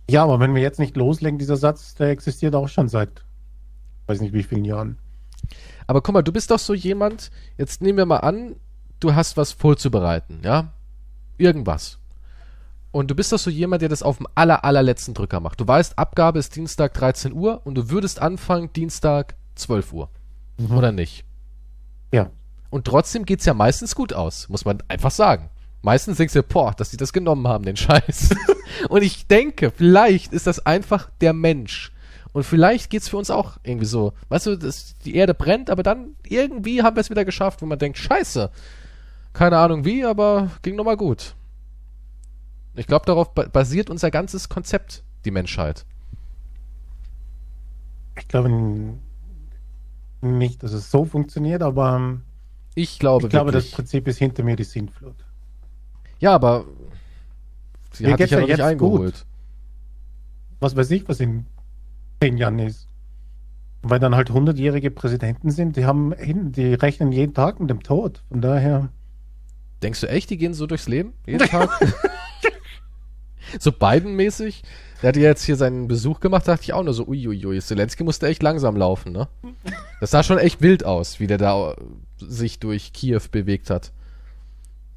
Ja, 0.08 0.22
aber 0.22 0.38
wenn 0.38 0.54
wir 0.54 0.62
jetzt 0.62 0.78
nicht 0.78 0.96
loslegen, 0.96 1.38
dieser 1.38 1.56
Satz, 1.56 1.94
der 1.96 2.10
existiert 2.10 2.54
auch 2.54 2.68
schon 2.68 2.88
seit 2.88 3.26
weiß 4.06 4.20
nicht 4.20 4.32
wie 4.32 4.42
vielen 4.42 4.64
Jahren. 4.64 4.98
Aber 5.86 6.00
guck 6.00 6.14
mal, 6.14 6.22
du 6.22 6.32
bist 6.32 6.50
doch 6.50 6.58
so 6.58 6.74
jemand, 6.74 7.30
jetzt 7.58 7.82
nehmen 7.82 7.98
wir 7.98 8.06
mal 8.06 8.18
an, 8.18 8.56
du 9.00 9.14
hast 9.14 9.36
was 9.36 9.52
vorzubereiten, 9.52 10.40
ja? 10.42 10.72
Irgendwas. 11.38 11.98
Und 12.96 13.10
du 13.10 13.14
bist 13.14 13.30
doch 13.30 13.38
so 13.38 13.50
jemand, 13.50 13.82
der 13.82 13.90
das 13.90 14.02
auf 14.02 14.16
dem 14.16 14.26
aller, 14.34 14.64
allerletzten 14.64 15.12
Drücker 15.12 15.38
macht. 15.38 15.60
Du 15.60 15.68
weißt, 15.68 15.98
Abgabe 15.98 16.38
ist 16.38 16.56
Dienstag 16.56 16.94
13 16.94 17.34
Uhr 17.34 17.60
und 17.66 17.74
du 17.74 17.90
würdest 17.90 18.22
anfangen 18.22 18.72
Dienstag 18.72 19.34
12 19.54 19.92
Uhr. 19.92 20.08
Oder 20.74 20.92
nicht? 20.92 21.26
Ja. 22.10 22.30
Und 22.70 22.86
trotzdem 22.86 23.26
geht's 23.26 23.44
ja 23.44 23.52
meistens 23.52 23.94
gut 23.94 24.14
aus, 24.14 24.48
muss 24.48 24.64
man 24.64 24.82
einfach 24.88 25.10
sagen. 25.10 25.50
Meistens 25.82 26.16
denkst 26.16 26.32
du, 26.32 26.42
boah, 26.42 26.72
dass 26.72 26.88
die 26.88 26.96
das 26.96 27.12
genommen 27.12 27.46
haben, 27.46 27.66
den 27.66 27.76
Scheiß. 27.76 28.34
und 28.88 29.02
ich 29.02 29.26
denke, 29.26 29.70
vielleicht 29.76 30.32
ist 30.32 30.46
das 30.46 30.64
einfach 30.64 31.10
der 31.20 31.34
Mensch. 31.34 31.92
Und 32.32 32.44
vielleicht 32.44 32.88
geht's 32.88 33.10
für 33.10 33.18
uns 33.18 33.28
auch 33.28 33.58
irgendwie 33.62 33.84
so. 33.84 34.14
Weißt 34.30 34.46
du, 34.46 34.56
dass 34.56 34.94
die 35.04 35.16
Erde 35.16 35.34
brennt, 35.34 35.68
aber 35.68 35.82
dann 35.82 36.16
irgendwie 36.26 36.82
haben 36.82 36.96
wir 36.96 37.02
es 37.02 37.10
wieder 37.10 37.26
geschafft, 37.26 37.60
wo 37.60 37.66
man 37.66 37.78
denkt, 37.78 37.98
scheiße. 37.98 38.50
Keine 39.34 39.58
Ahnung 39.58 39.84
wie, 39.84 40.02
aber 40.02 40.50
ging 40.62 40.76
nochmal 40.76 40.96
gut. 40.96 41.34
Ich 42.76 42.86
glaube, 42.86 43.06
darauf 43.06 43.34
ba 43.34 43.46
basiert 43.46 43.90
unser 43.90 44.10
ganzes 44.10 44.48
Konzept, 44.48 45.02
die 45.24 45.30
Menschheit. 45.30 45.84
Ich 48.18 48.28
glaube 48.28 48.94
nicht, 50.22 50.62
dass 50.62 50.72
es 50.72 50.90
so 50.90 51.04
funktioniert, 51.04 51.62
aber 51.62 51.96
ähm, 51.96 52.22
Ich 52.74 52.98
glaube 52.98 53.26
ich 53.26 53.30
glaube, 53.30 53.52
das. 53.52 53.70
Prinzip 53.70 54.06
ist 54.08 54.18
hinter 54.18 54.42
mir 54.42 54.56
die 54.56 54.64
Sintflut. 54.64 55.16
ja, 56.20 56.34
aber 56.34 56.64
sie 57.92 58.04
Mir 58.04 58.12
hat 58.12 58.20
dich 58.20 58.30
ja 58.30 58.38
noch 58.38 58.46
nicht 58.46 58.58
jetzt 58.58 58.66
eingeholt. 58.66 59.26
Was 60.60 60.74
weiß 60.76 60.90
ich, 60.92 61.08
was 61.08 61.20
in 61.20 61.46
zehn 62.22 62.38
Jahren 62.38 62.58
ist. 62.58 62.88
Weil 63.82 64.00
dann 64.00 64.14
halt 64.16 64.30
hundertjährige 64.30 64.90
Präsidenten 64.90 65.50
sind, 65.50 65.76
die 65.76 65.84
haben 65.84 66.14
die 66.52 66.74
rechnen 66.74 67.12
jeden 67.12 67.34
Tag 67.34 67.60
mit 67.60 67.70
dem 67.70 67.82
Tod. 67.82 68.22
Von 68.30 68.40
daher. 68.40 68.88
Denkst 69.82 70.00
du 70.00 70.08
echt, 70.08 70.30
die 70.30 70.38
gehen 70.38 70.54
so 70.54 70.66
durchs 70.66 70.88
Leben? 70.88 71.12
Jeden 71.26 71.46
Tag? 71.48 71.70
So 73.58 73.70
Biden-mäßig? 73.72 74.62
Der 75.02 75.08
hat 75.08 75.16
ja 75.16 75.22
jetzt 75.24 75.44
hier 75.44 75.56
seinen 75.56 75.88
Besuch 75.88 76.20
gemacht, 76.20 76.48
dachte 76.48 76.62
ich 76.62 76.72
auch 76.72 76.82
nur 76.82 76.94
so, 76.94 77.06
uiuiui, 77.06 77.60
Zelensky 77.60 78.02
musste 78.04 78.26
echt 78.28 78.42
langsam 78.42 78.76
laufen, 78.76 79.12
ne? 79.12 79.28
Das 80.00 80.10
sah 80.10 80.22
schon 80.22 80.38
echt 80.38 80.60
wild 80.62 80.84
aus, 80.84 81.20
wie 81.20 81.26
der 81.26 81.38
da 81.38 81.72
äh, 81.72 81.76
sich 82.18 82.58
durch 82.58 82.92
Kiew 82.92 83.20
bewegt 83.30 83.70
hat. 83.70 83.92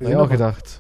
Hab 0.02 0.10
ich 0.10 0.16
auch 0.16 0.30
gedacht, 0.30 0.80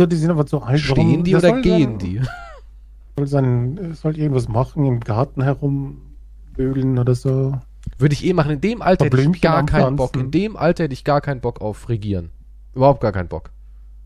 So, 0.00 0.06
die 0.06 0.16
sind 0.16 0.30
aber 0.30 0.46
so 0.46 0.60
alt. 0.62 0.80
stehen 0.80 0.96
warum- 0.96 1.24
die 1.24 1.30
der 1.32 1.38
oder 1.40 1.60
gehen 1.62 1.90
sein- 1.90 1.98
die? 1.98 2.20
Soll, 3.16 3.26
sein, 3.28 3.94
soll 3.94 4.18
irgendwas 4.18 4.48
machen, 4.48 4.84
im 4.86 4.98
Garten 4.98 5.40
herumbögeln 5.44 6.98
oder 6.98 7.14
so. 7.14 7.56
Würde 7.98 8.12
ich 8.12 8.24
eh 8.24 8.32
machen. 8.32 8.50
In 8.52 8.60
dem 8.60 8.82
Alter 8.82 9.04
hätte 9.04 9.20
ich 9.20 9.40
gar 9.40 9.64
keinen 9.66 9.94
Bock. 9.94 10.16
In 10.16 10.32
dem 10.32 10.56
Alter 10.56 10.84
hätte 10.84 10.94
ich 10.94 11.04
gar 11.04 11.20
keinen 11.20 11.40
Bock 11.40 11.60
auf 11.60 11.88
Regieren. 11.88 12.30
Überhaupt 12.74 13.00
gar 13.00 13.12
keinen 13.12 13.28
Bock. 13.28 13.50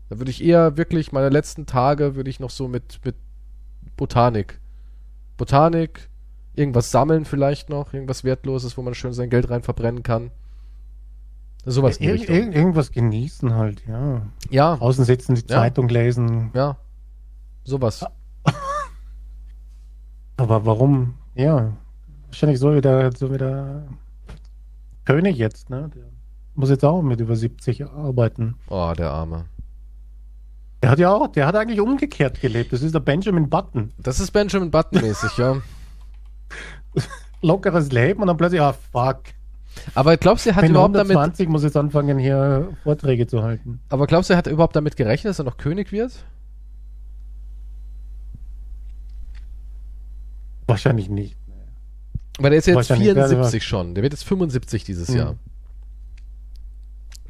Da 0.09 0.17
würde 0.17 0.31
ich 0.31 0.43
eher 0.43 0.75
wirklich, 0.77 1.11
meine 1.11 1.29
letzten 1.29 1.65
Tage 1.65 2.15
würde 2.15 2.29
ich 2.29 2.39
noch 2.39 2.49
so 2.49 2.67
mit, 2.67 2.99
mit 3.05 3.15
Botanik. 3.95 4.59
Botanik, 5.37 6.09
irgendwas 6.55 6.91
sammeln 6.91 7.25
vielleicht 7.25 7.69
noch, 7.69 7.93
irgendwas 7.93 8.23
Wertloses, 8.23 8.75
wo 8.77 8.81
man 8.81 8.93
schön 8.95 9.13
sein 9.13 9.29
Geld 9.29 9.49
rein 9.49 9.61
verbrennen 9.63 10.03
kann. 10.03 10.31
Sowas 11.65 11.97
in 11.97 12.07
Ir 12.07 12.13
Richtung. 12.15 12.35
ir 12.35 12.55
irgendwas 12.55 12.91
genießen 12.91 13.53
halt, 13.53 13.83
ja. 13.87 14.21
Ja, 14.49 14.75
Draußen 14.77 15.05
sitzen, 15.05 15.35
die 15.35 15.41
Ja. 15.41 15.47
Zeitung 15.47 15.87
lesen. 15.89 16.51
ja. 16.53 16.77
Sowas. 17.63 18.03
Aber 20.37 20.65
warum? 20.65 21.15
Ja, 21.35 21.73
wahrscheinlich 22.27 22.59
so 22.59 22.73
wieder, 22.73 23.11
so 23.11 23.31
wieder 23.31 23.83
König 25.05 25.37
jetzt, 25.37 25.69
ne? 25.69 25.89
Der 25.93 26.03
muss 26.55 26.69
jetzt 26.69 26.85
auch 26.85 27.01
mit 27.01 27.19
über 27.19 27.35
70 27.35 27.85
arbeiten. 27.85 28.55
Oh, 28.69 28.93
der 28.97 29.11
Arme. 29.11 29.45
Der 30.81 30.91
hat 30.91 30.99
ja 30.99 31.11
auch, 31.13 31.27
der 31.27 31.45
hat 31.45 31.55
eigentlich 31.55 31.81
umgekehrt 31.81 32.39
gelebt. 32.39 32.71
Das 32.71 32.81
ist 32.81 32.93
der 32.95 32.99
Benjamin 33.01 33.49
Button. 33.49 33.91
Das 33.97 34.19
ist 34.19 34.31
Benjamin 34.31 34.71
Button-mäßig, 34.71 35.37
ja. 35.37 35.57
Lockeres 37.41 37.91
Leben 37.91 38.21
und 38.21 38.27
dann 38.27 38.37
plötzlich, 38.37 38.61
ah, 38.61 38.73
fuck. 38.91 39.21
Aber 39.93 40.17
glaubst 40.17 40.45
du, 40.45 40.49
er 40.51 40.55
hat 40.55 40.61
Bin 40.63 40.71
überhaupt 40.71 40.95
damit. 40.95 41.11
120, 41.11 41.47
muss 41.49 41.63
jetzt 41.63 41.77
anfangen, 41.77 42.17
hier 42.17 42.69
Vorträge 42.83 43.27
zu 43.27 43.43
halten. 43.43 43.79
Aber 43.89 44.07
glaubst 44.07 44.29
du, 44.29 44.33
er 44.33 44.37
hat 44.37 44.47
überhaupt 44.47 44.75
damit 44.75 44.95
gerechnet, 44.95 45.31
dass 45.31 45.39
er 45.39 45.45
noch 45.45 45.57
König 45.57 45.91
wird? 45.91 46.11
Wahrscheinlich 50.67 51.09
nicht. 51.09 51.35
Weil 52.39 52.51
der 52.51 52.59
ist 52.59 52.67
jetzt 52.67 52.75
Wahrscheinlich, 52.75 53.07
ja, 53.07 53.13
74 53.15 53.63
schon. 53.65 53.95
Der 53.95 54.03
wird 54.03 54.13
jetzt 54.13 54.23
75 54.23 54.83
dieses 54.83 55.09
Mhm. 55.09 55.15
Jahr. 55.17 55.35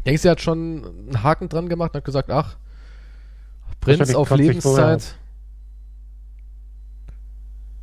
Denkst 0.06 0.22
du, 0.22 0.28
er 0.28 0.32
hat 0.32 0.42
schon 0.42 0.86
einen 1.08 1.24
Haken 1.24 1.50
dran 1.50 1.68
gemacht 1.70 1.92
und 1.94 1.98
hat 1.98 2.06
gesagt, 2.06 2.30
ach, 2.32 2.58
Prinz 3.82 4.14
auf 4.16 4.28
20 4.28 4.48
Lebenszeit. 4.48 5.16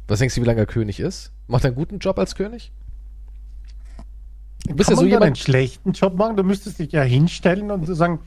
Was 0.08 0.18
denkst 0.20 0.34
du, 0.36 0.42
wie 0.42 0.46
lange 0.46 0.60
er 0.60 0.66
König 0.66 1.00
ist? 1.00 1.32
Macht 1.48 1.64
er 1.64 1.68
einen 1.68 1.76
guten 1.76 1.98
Job 1.98 2.18
als 2.18 2.34
König? 2.34 2.72
Du 4.66 4.74
bist 4.74 4.88
Kann 4.88 4.96
ja 4.96 5.00
so 5.02 5.06
jemand- 5.06 5.24
einen 5.24 5.36
schlechten 5.36 5.92
Job 5.92 6.16
machen? 6.16 6.36
Du 6.36 6.42
müsstest 6.44 6.78
dich 6.78 6.92
ja 6.92 7.02
hinstellen 7.02 7.70
und 7.70 7.84
sagen, 7.86 8.20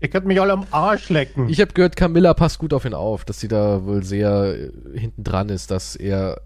ihr 0.00 0.08
könnt 0.08 0.26
mich 0.26 0.40
alle 0.40 0.52
am 0.52 0.66
Arsch 0.70 1.08
lecken. 1.10 1.48
Ich 1.48 1.60
habe 1.60 1.72
gehört, 1.72 1.96
Camilla 1.96 2.34
passt 2.34 2.58
gut 2.58 2.72
auf 2.72 2.84
ihn 2.84 2.94
auf, 2.94 3.24
dass 3.24 3.40
sie 3.40 3.48
da 3.48 3.84
wohl 3.84 4.02
sehr 4.04 4.54
äh, 4.54 4.98
hinten 4.98 5.24
dran 5.24 5.48
ist, 5.48 5.70
dass 5.70 5.96
er 5.96 6.40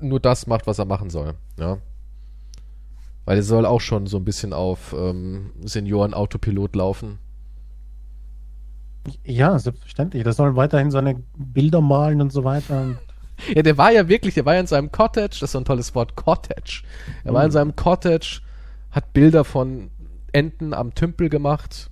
nur 0.00 0.20
das 0.20 0.46
macht, 0.46 0.66
was 0.66 0.78
er 0.78 0.84
machen 0.84 1.10
soll. 1.10 1.34
Ja. 1.58 1.78
Weil 3.24 3.36
er 3.38 3.42
soll 3.42 3.66
auch 3.66 3.80
schon 3.80 4.06
so 4.06 4.16
ein 4.16 4.24
bisschen 4.24 4.52
auf 4.52 4.92
ähm, 4.96 5.50
Senioren-Autopilot 5.64 6.74
laufen. 6.76 7.18
Ja, 9.24 9.58
selbstverständlich. 9.58 10.24
Das 10.24 10.36
sollen 10.36 10.56
weiterhin 10.56 10.90
seine 10.90 11.22
Bilder 11.36 11.80
malen 11.80 12.20
und 12.20 12.32
so 12.32 12.44
weiter. 12.44 12.96
Ja, 13.54 13.62
der 13.62 13.78
war 13.78 13.90
ja 13.90 14.06
wirklich, 14.06 14.34
der 14.34 14.44
war 14.44 14.52
ja 14.52 14.60
in 14.60 14.66
seinem 14.66 14.92
Cottage, 14.92 15.38
das 15.40 15.44
ist 15.44 15.52
so 15.52 15.58
ein 15.58 15.64
tolles 15.64 15.94
Wort, 15.94 16.14
Cottage. 16.14 16.82
Er 17.24 17.32
war 17.32 17.42
in 17.42 17.50
seinem 17.50 17.74
Cottage, 17.74 18.42
hat 18.90 19.14
Bilder 19.14 19.44
von 19.44 19.90
Enten 20.32 20.74
am 20.74 20.94
Tümpel 20.94 21.30
gemacht, 21.30 21.88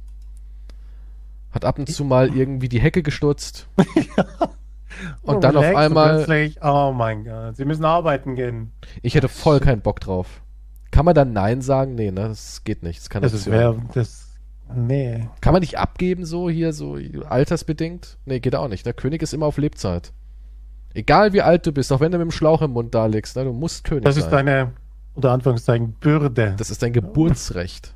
hat 1.53 1.64
ab 1.64 1.79
und 1.79 1.88
zu 1.88 2.05
mal 2.05 2.37
irgendwie 2.37 2.68
die 2.68 2.81
Hecke 2.81 3.03
gestutzt. 3.03 3.66
Und 5.23 5.44
dann 5.44 5.57
auf 5.57 5.64
einmal, 5.64 6.25
plötzlich, 6.25 6.62
oh 6.62 6.92
mein 6.92 7.25
Gott, 7.25 7.57
sie 7.57 7.64
müssen 7.64 7.85
arbeiten 7.85 8.35
gehen. 8.35 8.73
ich 9.03 9.14
hätte 9.14 9.29
voll 9.29 9.61
keinen 9.61 9.81
Bock 9.81 10.01
drauf. 10.01 10.42
Kann 10.90 11.05
man 11.05 11.14
dann 11.14 11.33
Nein 11.33 11.62
sagen? 11.62 11.94
Nee, 11.94 12.11
ne, 12.11 12.29
das 12.29 12.64
geht 12.64 12.83
nicht. 12.83 13.01
Das 13.01 13.11
kann, 13.11 13.23
Das 13.23 13.33
das, 13.94 14.28
nee. 14.74 15.28
kann 15.40 15.52
man 15.52 15.61
nicht 15.61 15.78
abgeben, 15.78 16.24
so 16.24 16.48
hier, 16.50 16.72
so 16.72 16.96
altersbedingt? 17.28 18.18
Nee, 18.24 18.40
geht 18.40 18.54
auch 18.54 18.68
nicht. 18.68 18.87
Der 18.87 18.92
König 18.94 19.22
ist 19.22 19.33
immer 19.35 19.46
auf 19.46 19.59
Lebzeit. 19.59 20.12
Egal 20.94 21.33
wie 21.33 21.42
alt 21.42 21.66
du 21.66 21.72
bist, 21.72 21.92
auch 21.92 22.00
wenn 22.00 22.12
du 22.12 22.18
mit 22.18 22.26
dem 22.26 22.31
Schlauch 22.31 22.62
im 22.62 22.72
Mund 22.72 22.94
da 22.94 23.07
liegst, 23.07 23.37
ne, 23.37 23.44
du 23.44 23.52
musst 23.52 23.85
König 23.85 24.04
Das 24.04 24.14
sein. 24.14 24.24
ist 24.24 24.31
deine, 24.31 24.72
unter 25.14 25.33
Anführungszeichen, 25.33 25.92
Bürde. 25.92 26.54
das 26.57 26.70
ist 26.70 26.83
dein 26.83 26.92
Geburtsrecht. 26.92 27.94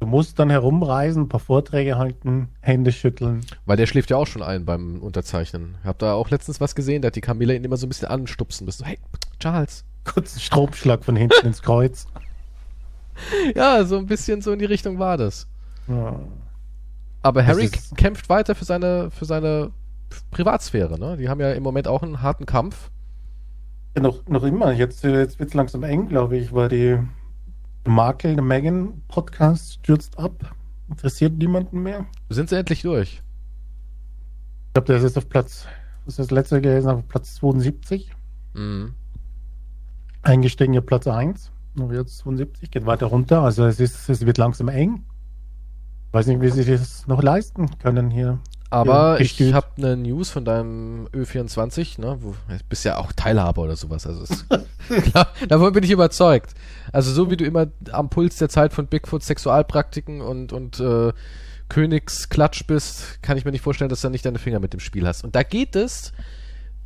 Du 0.00 0.06
musst 0.06 0.38
dann 0.38 0.48
herumreisen, 0.48 1.24
ein 1.24 1.28
paar 1.28 1.40
Vorträge 1.40 1.98
halten, 1.98 2.48
Hände 2.60 2.90
schütteln. 2.90 3.42
Weil 3.66 3.76
der 3.76 3.86
schläft 3.86 4.08
ja 4.08 4.16
auch 4.16 4.26
schon 4.26 4.42
ein 4.42 4.64
beim 4.64 5.02
Unterzeichnen. 5.02 5.76
Hab 5.84 5.98
da 5.98 6.14
auch 6.14 6.30
letztens 6.30 6.58
was 6.58 6.74
gesehen, 6.74 7.02
da 7.02 7.08
hat 7.08 7.16
die 7.16 7.20
Camilla 7.20 7.52
ihn 7.52 7.64
immer 7.64 7.76
so 7.76 7.84
ein 7.86 7.90
bisschen 7.90 8.08
anstupsen 8.08 8.64
müssen. 8.64 8.78
So, 8.78 8.86
hey, 8.86 8.98
Charles. 9.38 9.84
Kurzen 10.04 10.40
Stromschlag 10.40 11.04
von 11.04 11.16
hinten 11.16 11.46
ins 11.46 11.62
Kreuz. 11.62 12.06
Ja, 13.54 13.84
so 13.84 13.98
ein 13.98 14.06
bisschen 14.06 14.40
so 14.40 14.50
in 14.50 14.58
die 14.58 14.64
Richtung 14.64 14.98
war 14.98 15.18
das. 15.18 15.46
Ja. 15.90 16.20
Aber 17.22 17.46
Harry 17.46 17.68
kämpft 17.96 18.28
weiter 18.28 18.54
für 18.54 18.64
seine, 18.64 19.10
für 19.10 19.24
seine 19.24 19.72
Privatsphäre, 20.30 20.98
ne? 20.98 21.16
Die 21.16 21.28
haben 21.28 21.40
ja 21.40 21.52
im 21.52 21.62
Moment 21.62 21.86
auch 21.88 22.02
einen 22.02 22.22
harten 22.22 22.46
Kampf. 22.46 22.90
Ja, 23.96 24.02
noch, 24.02 24.26
noch 24.26 24.44
immer. 24.44 24.72
Jetzt, 24.72 25.02
jetzt 25.04 25.38
wird 25.38 25.50
es 25.50 25.54
langsam 25.54 25.82
eng, 25.82 26.08
glaube 26.08 26.36
ich, 26.36 26.52
weil 26.52 26.68
die 26.68 26.98
Markel, 27.86 28.34
der 28.34 28.44
Megan 28.44 29.02
Podcast 29.08 29.74
stürzt 29.74 30.18
ab. 30.18 30.54
Interessiert 30.88 31.34
niemanden 31.34 31.82
mehr. 31.82 32.06
Sind 32.28 32.48
sie 32.48 32.56
endlich 32.56 32.82
durch? 32.82 33.22
Ich 34.68 34.72
glaube, 34.74 34.86
der 34.86 34.96
ist 34.96 35.02
jetzt 35.02 35.18
auf 35.18 35.28
Platz, 35.28 35.66
was 36.04 36.14
ist 36.14 36.18
das 36.18 36.30
letzte 36.30 36.60
gelesen, 36.60 36.90
auf 36.90 37.08
Platz 37.08 37.34
72. 37.36 38.12
Mhm. 38.54 38.94
Eingestiegen 40.22 40.78
auf 40.78 40.86
Platz 40.86 41.06
1. 41.06 41.50
Aber 41.78 41.94
jetzt 41.94 42.18
72, 42.18 42.70
geht 42.70 42.86
weiter 42.86 43.06
runter. 43.06 43.42
Also 43.42 43.64
es, 43.64 43.80
ist, 43.80 44.08
es 44.08 44.26
wird 44.26 44.38
langsam 44.38 44.68
eng. 44.68 45.04
Weiß 46.12 46.26
nicht, 46.26 46.40
wie 46.40 46.48
sie 46.48 46.64
das 46.64 47.06
noch 47.06 47.22
leisten 47.22 47.78
können 47.78 48.10
hier. 48.10 48.38
Aber 48.70 49.18
Ja, 49.18 49.20
ich 49.20 49.52
habe 49.52 49.66
eine 49.78 49.96
News 49.96 50.30
von 50.30 50.44
deinem 50.44 51.08
Ö24, 51.08 52.00
ne? 52.00 52.18
Wo, 52.20 52.30
du 52.30 52.58
bist 52.68 52.84
ja 52.84 52.98
auch 52.98 53.12
Teilhaber 53.12 53.62
oder 53.62 53.74
sowas. 53.74 54.06
Also 54.06 54.22
ist, 54.22 54.46
klar, 55.10 55.28
davon 55.48 55.72
bin 55.72 55.82
ich 55.82 55.90
überzeugt. 55.90 56.54
Also 56.92 57.12
so 57.12 57.30
wie 57.30 57.36
du 57.36 57.44
immer 57.44 57.66
am 57.90 58.10
Puls 58.10 58.36
der 58.36 58.48
Zeit 58.48 58.72
von 58.72 58.86
Bigfoot 58.86 59.24
Sexualpraktiken 59.24 60.20
und, 60.20 60.52
und 60.52 60.78
äh, 60.78 61.12
Königsklatsch 61.68 62.64
bist, 62.66 63.22
kann 63.22 63.36
ich 63.36 63.44
mir 63.44 63.50
nicht 63.50 63.62
vorstellen, 63.62 63.88
dass 63.88 64.02
du 64.02 64.08
nicht 64.08 64.24
deine 64.24 64.38
Finger 64.38 64.60
mit 64.60 64.72
dem 64.72 64.80
Spiel 64.80 65.06
hast. 65.06 65.24
Und 65.24 65.34
da 65.34 65.42
geht 65.42 65.74
es 65.74 66.12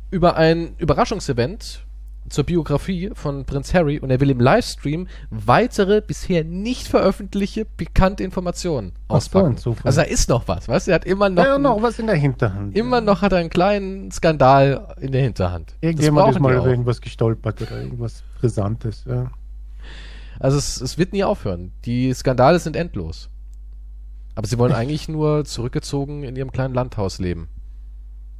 über 0.09 0.37
ein 0.37 0.75
Überraschungsevent 0.77 1.84
zur 2.29 2.43
Biografie 2.43 3.11
von 3.13 3.45
Prinz 3.45 3.73
Harry 3.73 3.99
und 3.99 4.09
er 4.09 4.19
will 4.19 4.29
im 4.29 4.39
Livestream 4.39 5.07
weitere 5.29 6.01
bisher 6.01 6.43
nicht 6.43 6.87
veröffentlichte 6.87 7.65
bekannte 7.77 8.23
Informationen 8.23 8.93
so, 9.09 9.15
auspacken. 9.15 9.57
Zufall. 9.57 9.83
also 9.85 10.01
da 10.01 10.07
ist 10.07 10.29
noch 10.29 10.47
was, 10.47 10.67
weißt 10.67 10.87
du? 10.87 10.91
Er 10.91 10.95
hat 10.95 11.05
immer 11.05 11.29
noch, 11.29 11.43
Ja, 11.43 11.57
noch 11.57 11.81
was 11.81 11.99
in 11.99 12.07
der 12.07 12.15
Hinterhand. 12.15 12.75
immer 12.75 13.01
noch 13.01 13.21
hat 13.21 13.31
er 13.31 13.39
einen 13.39 13.49
kleinen 13.49 14.11
Skandal 14.11 14.95
in 14.99 15.11
der 15.11 15.21
Hinterhand. 15.21 15.75
Irgendjemand 15.81 16.35
ist 16.35 16.39
mal 16.39 16.55
über 16.55 16.67
irgendwas 16.67 17.01
gestolpert 17.01 17.61
oder 17.61 17.79
irgendwas 17.81 18.23
Brisantes. 18.39 19.05
Ja. 19.07 19.31
Also 20.39 20.57
es, 20.57 20.81
es 20.81 20.97
wird 20.97 21.13
nie 21.13 21.23
aufhören. 21.23 21.71
Die 21.85 22.13
Skandale 22.13 22.59
sind 22.59 22.75
endlos. 22.75 23.29
Aber 24.33 24.47
sie 24.47 24.57
wollen 24.57 24.73
eigentlich 24.73 25.07
nur 25.07 25.45
zurückgezogen 25.45 26.23
in 26.23 26.35
ihrem 26.35 26.51
kleinen 26.51 26.73
Landhaus 26.73 27.19
leben. 27.19 27.49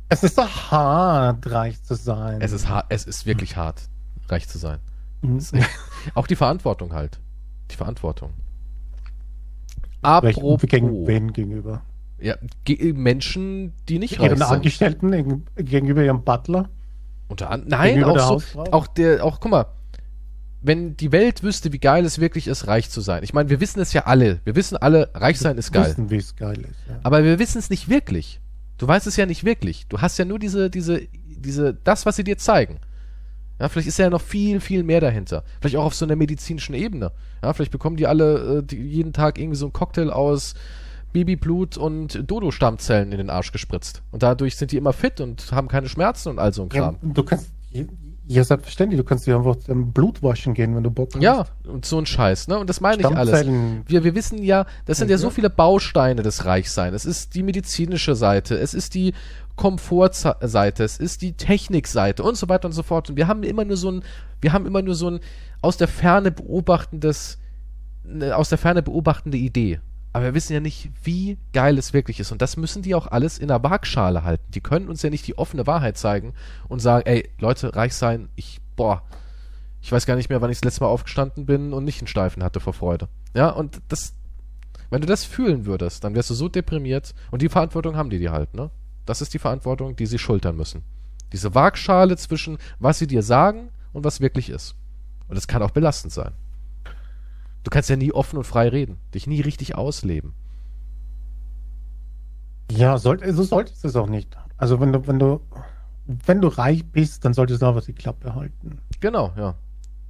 Es 0.10 0.24
ist 0.24 0.38
doch 0.38 0.72
hart, 0.72 1.50
reich 1.50 1.82
zu 1.84 1.96
sein. 1.96 2.42
Es 2.42 2.52
ist 2.52 2.68
hart, 2.70 2.86
es 2.90 3.06
ist 3.06 3.26
wirklich 3.26 3.56
hart, 3.58 3.82
reich 4.30 4.48
zu 4.48 4.58
sein. 4.58 4.80
Mhm. 5.22 5.40
Echt- 5.40 5.70
Auch 6.14 6.28
die 6.28 6.36
Verantwortung 6.36 6.94
halt. 6.94 7.20
Die 7.72 7.76
Verantwortung. 7.76 8.32
Apropos. 10.02 10.62
Gegen 10.62 11.08
wen 11.08 11.34
gegenüber? 11.34 11.82
Ja, 12.20 12.36
ge 12.64 12.94
Menschen, 12.94 13.74
die 13.90 14.00
nicht 14.00 14.20
reich 14.20 14.28
Ihren 14.28 14.38
sind. 14.38 14.48
Angestellten 14.48 15.12
gegen- 15.12 15.46
gegenüber 15.56 16.04
ihrem 16.04 16.24
Butler? 16.24 16.70
Unter 17.28 17.50
an 17.50 17.64
Nein, 17.68 18.04
auch 18.04 18.14
der 18.14 18.40
so, 18.40 18.64
auch 18.72 18.88
der, 18.88 19.26
auch, 19.26 19.40
guck 19.40 19.52
mal, 19.52 19.66
wenn 20.62 20.96
die 20.96 21.12
Welt 21.12 21.42
wüsste, 21.44 21.74
wie 21.74 21.80
geil 21.80 22.06
es 22.06 22.20
wirklich 22.20 22.48
ist, 22.48 22.68
reich 22.68 22.90
zu 22.90 23.02
sein. 23.02 23.24
Ich 23.24 23.34
meine, 23.34 23.50
wir 23.50 23.60
wissen 23.60 23.80
es 23.80 23.94
ja 23.94 24.06
alle. 24.06 24.42
Wir 24.46 24.56
wissen 24.56 24.78
alle, 24.78 25.10
reich 25.16 25.40
sein 25.40 25.58
ist 25.58 25.72
geil. 25.72 25.90
Wissen, 25.90 26.10
wie 26.12 26.18
es 26.18 26.36
geil 26.36 26.60
ist. 26.62 26.80
Ja. 26.88 27.00
Aber 27.04 27.24
wir 27.24 27.40
wissen 27.40 27.58
es 27.58 27.70
nicht 27.70 27.90
wirklich. 27.90 28.40
Du 28.78 28.88
weißt 28.88 29.08
es 29.08 29.16
ja 29.16 29.26
nicht 29.26 29.44
wirklich. 29.44 29.88
Du 29.88 30.00
hast 30.02 30.18
ja 30.18 30.26
nur 30.26 30.40
diese, 30.40 30.70
diese, 30.70 31.02
diese, 31.26 31.74
das, 31.84 32.06
was 32.06 32.16
sie 32.16 32.24
dir 32.24 32.38
zeigen. 32.38 32.80
Ja, 33.60 33.70
vielleicht 33.70 33.88
ist 33.88 33.98
ja 34.00 34.10
noch 34.10 34.22
viel, 34.22 34.60
viel 34.60 34.84
mehr 34.84 35.00
dahinter. 35.00 35.44
Vielleicht 35.62 35.78
auch 35.78 35.86
auf 35.86 35.96
so 35.96 36.04
einer 36.06 36.18
medizinischen 36.18 36.76
Ebene. 36.76 37.12
Ja, 37.42 37.54
vielleicht 37.54 37.72
bekommen 37.72 37.96
die 37.96 38.06
alle 38.08 38.58
äh, 38.58 38.64
die, 38.64 38.76
jeden 38.76 39.14
Tag 39.14 39.40
irgendwie 39.40 39.56
so 39.56 39.66
einen 39.66 39.74
Cocktail 39.74 40.10
aus 40.10 40.56
Babyblut 41.14 41.78
und 41.78 42.30
Dodo-Stammzellen 42.30 43.14
in 43.14 43.18
den 43.18 43.30
Arsch 43.30 43.54
gespritzt. 43.54 44.02
Und 44.12 44.24
dadurch 44.24 44.58
sind 44.58 44.74
die 44.74 44.78
immer 44.78 44.92
fit 44.92 45.22
und 45.22 45.54
haben 45.54 45.70
keine 45.70 45.88
Schmerzen 45.88 46.30
und 46.30 46.40
all 46.40 46.54
so 46.54 46.64
ein 46.64 46.70
Ja, 46.74 46.82
Kram. 46.82 46.98
du 47.02 47.24
kannst, 47.24 47.52
ja, 48.28 48.44
selbstverständlich, 48.44 49.00
du 49.00 49.04
kannst 49.04 49.28
dir 49.28 49.38
einfach 49.38 49.56
Blut 49.68 50.24
waschen 50.24 50.54
gehen, 50.54 50.76
wenn 50.76 50.84
du 50.84 50.90
Bock 50.90 51.14
hast. 51.14 51.22
Ja, 51.22 51.46
und 51.68 51.86
so 51.86 52.00
ein 52.00 52.06
Scheiß, 52.06 52.48
ne? 52.48 52.58
Und 52.58 52.70
das 52.70 52.82
meine 52.82 53.02
ich 53.02 53.06
alles. 53.06 53.46
Wir, 53.88 54.04
wir 54.04 54.16
wissen 54.16 54.42
ja, 54.42 54.66
das 54.86 54.98
sind 54.98 55.12
ja 55.12 55.18
so 55.18 55.30
viele 55.30 55.50
Bausteine 55.50 56.24
des 56.24 56.46
Reichseins. 56.46 56.96
Es 56.96 57.06
ist 57.06 57.36
die 57.36 57.44
medizinische 57.44 58.16
Seite, 58.16 58.56
es 58.56 58.74
ist 58.74 58.96
die 58.96 59.14
Komfortseite, 59.56 60.84
es 60.84 60.98
ist 60.98 61.22
die 61.22 61.34
Technikseite 61.34 62.24
und 62.24 62.36
so 62.36 62.50
weiter 62.50 62.68
und 62.68 62.74
so 62.74 62.84
fort. 62.84 63.10
Und 63.10 63.16
wir 63.16 63.28
haben 63.28 63.44
immer 63.44 63.64
nur 63.64 63.78
so 63.78 63.92
ein, 63.92 64.04
wir 64.42 64.54
haben 64.54 64.66
immer 64.66 64.82
nur 64.82 64.96
so 64.96 65.10
ein 65.10 65.20
aus 65.62 65.78
der 65.78 65.88
Ferne 65.88 66.32
beobachtendes, 66.32 67.38
ne, 68.04 68.36
aus 68.36 68.50
der 68.50 68.58
Ferne 68.58 68.82
beobachtende 68.82 69.38
Idee. 69.38 69.80
Aber 70.16 70.24
wir 70.24 70.34
wissen 70.34 70.54
ja 70.54 70.62
nicht, 70.62 70.92
wie 71.04 71.38
geil 71.52 71.78
es 71.78 71.92
wirklich 71.92 72.22
ist. 72.22 72.32
Und 72.32 72.42
das 72.42 72.56
müssen 72.56 72.82
die 72.82 72.96
auch 72.96 73.08
alles 73.08 73.38
in 73.38 73.50
der 73.50 73.62
Waagschale 73.64 74.24
halten. 74.24 74.50
Die 74.52 74.62
können 74.62 74.88
uns 74.88 75.02
ja 75.02 75.10
nicht 75.10 75.28
die 75.28 75.38
offene 75.38 75.68
Wahrheit 75.68 75.98
zeigen 75.98 76.34
und 76.70 76.80
sagen, 76.80 77.06
ey, 77.06 77.30
Leute, 77.38 77.76
reich 77.76 77.96
sein, 77.96 78.30
ich, 78.38 78.62
boah, 78.78 79.04
ich 79.82 79.92
weiß 79.92 80.06
gar 80.06 80.16
nicht 80.16 80.30
mehr, 80.30 80.40
wann 80.40 80.50
ich 80.50 80.60
das 80.60 80.64
letzte 80.64 80.86
Mal 80.86 80.90
aufgestanden 80.90 81.46
bin 81.46 81.74
und 81.74 81.84
nicht 81.84 82.00
einen 82.00 82.08
Steifen 82.08 82.46
hatte 82.46 82.62
vor 82.62 82.72
Freude. 82.72 83.10
Ja, 83.34 83.50
und 83.50 83.82
das, 83.90 84.14
wenn 84.90 85.02
du 85.02 85.08
das 85.08 85.26
fühlen 85.26 85.66
würdest, 85.66 86.06
dann 86.06 86.16
wärst 86.16 86.30
du 86.30 86.34
so 86.34 86.48
deprimiert 86.48 87.14
und 87.32 87.42
die 87.42 87.50
Verantwortung 87.50 87.98
haben 87.98 88.10
die 88.10 88.20
dir 88.20 88.32
halt, 88.32 88.54
ne? 88.54 88.72
Das 89.06 89.20
ist 89.20 89.34
die 89.34 89.40
Verantwortung, 89.40 89.98
die 89.98 90.06
sie 90.06 90.18
schultern 90.18 90.56
müssen. 90.56 90.84
Diese 91.34 91.54
Waagschale 91.56 92.16
zwischen, 92.16 92.58
was 92.80 93.00
sie 93.00 93.08
dir 93.08 93.22
sagen 93.22 93.68
und 93.92 94.06
was 94.06 94.22
wirklich 94.22 94.50
ist. 94.50 94.76
Und 95.28 95.36
das 95.36 95.50
kann 95.50 95.62
auch 95.62 95.72
belastend 95.72 96.14
sein. 96.14 96.32
Du 97.66 97.72
kannst 97.72 97.90
ja 97.90 97.96
nie 97.96 98.14
offen 98.14 98.38
und 98.38 98.44
frei 98.46 98.70
reden, 98.70 98.98
dich 99.14 99.26
nie 99.28 99.42
richtig 99.42 99.76
ausleben. 99.76 100.34
Ja, 102.72 102.98
soll, 103.00 103.20
so 103.34 103.44
solltest 103.44 103.84
du 103.84 103.88
es 103.88 103.96
auch 103.96 104.08
nicht. 104.08 104.38
Also 104.58 104.80
wenn 104.80 104.94
du, 104.94 105.08
wenn 105.08 105.18
du, 105.20 105.42
wenn 106.06 106.42
du 106.42 106.48
reich 106.48 106.86
bist, 106.86 107.26
dann 107.26 107.34
solltest 107.34 107.62
du 107.62 107.66
auch 107.66 107.76
was 107.76 107.86
die 107.86 107.94
Klappe 107.94 108.36
halten. 108.36 108.78
Genau, 109.00 109.34
ja. 109.36 109.56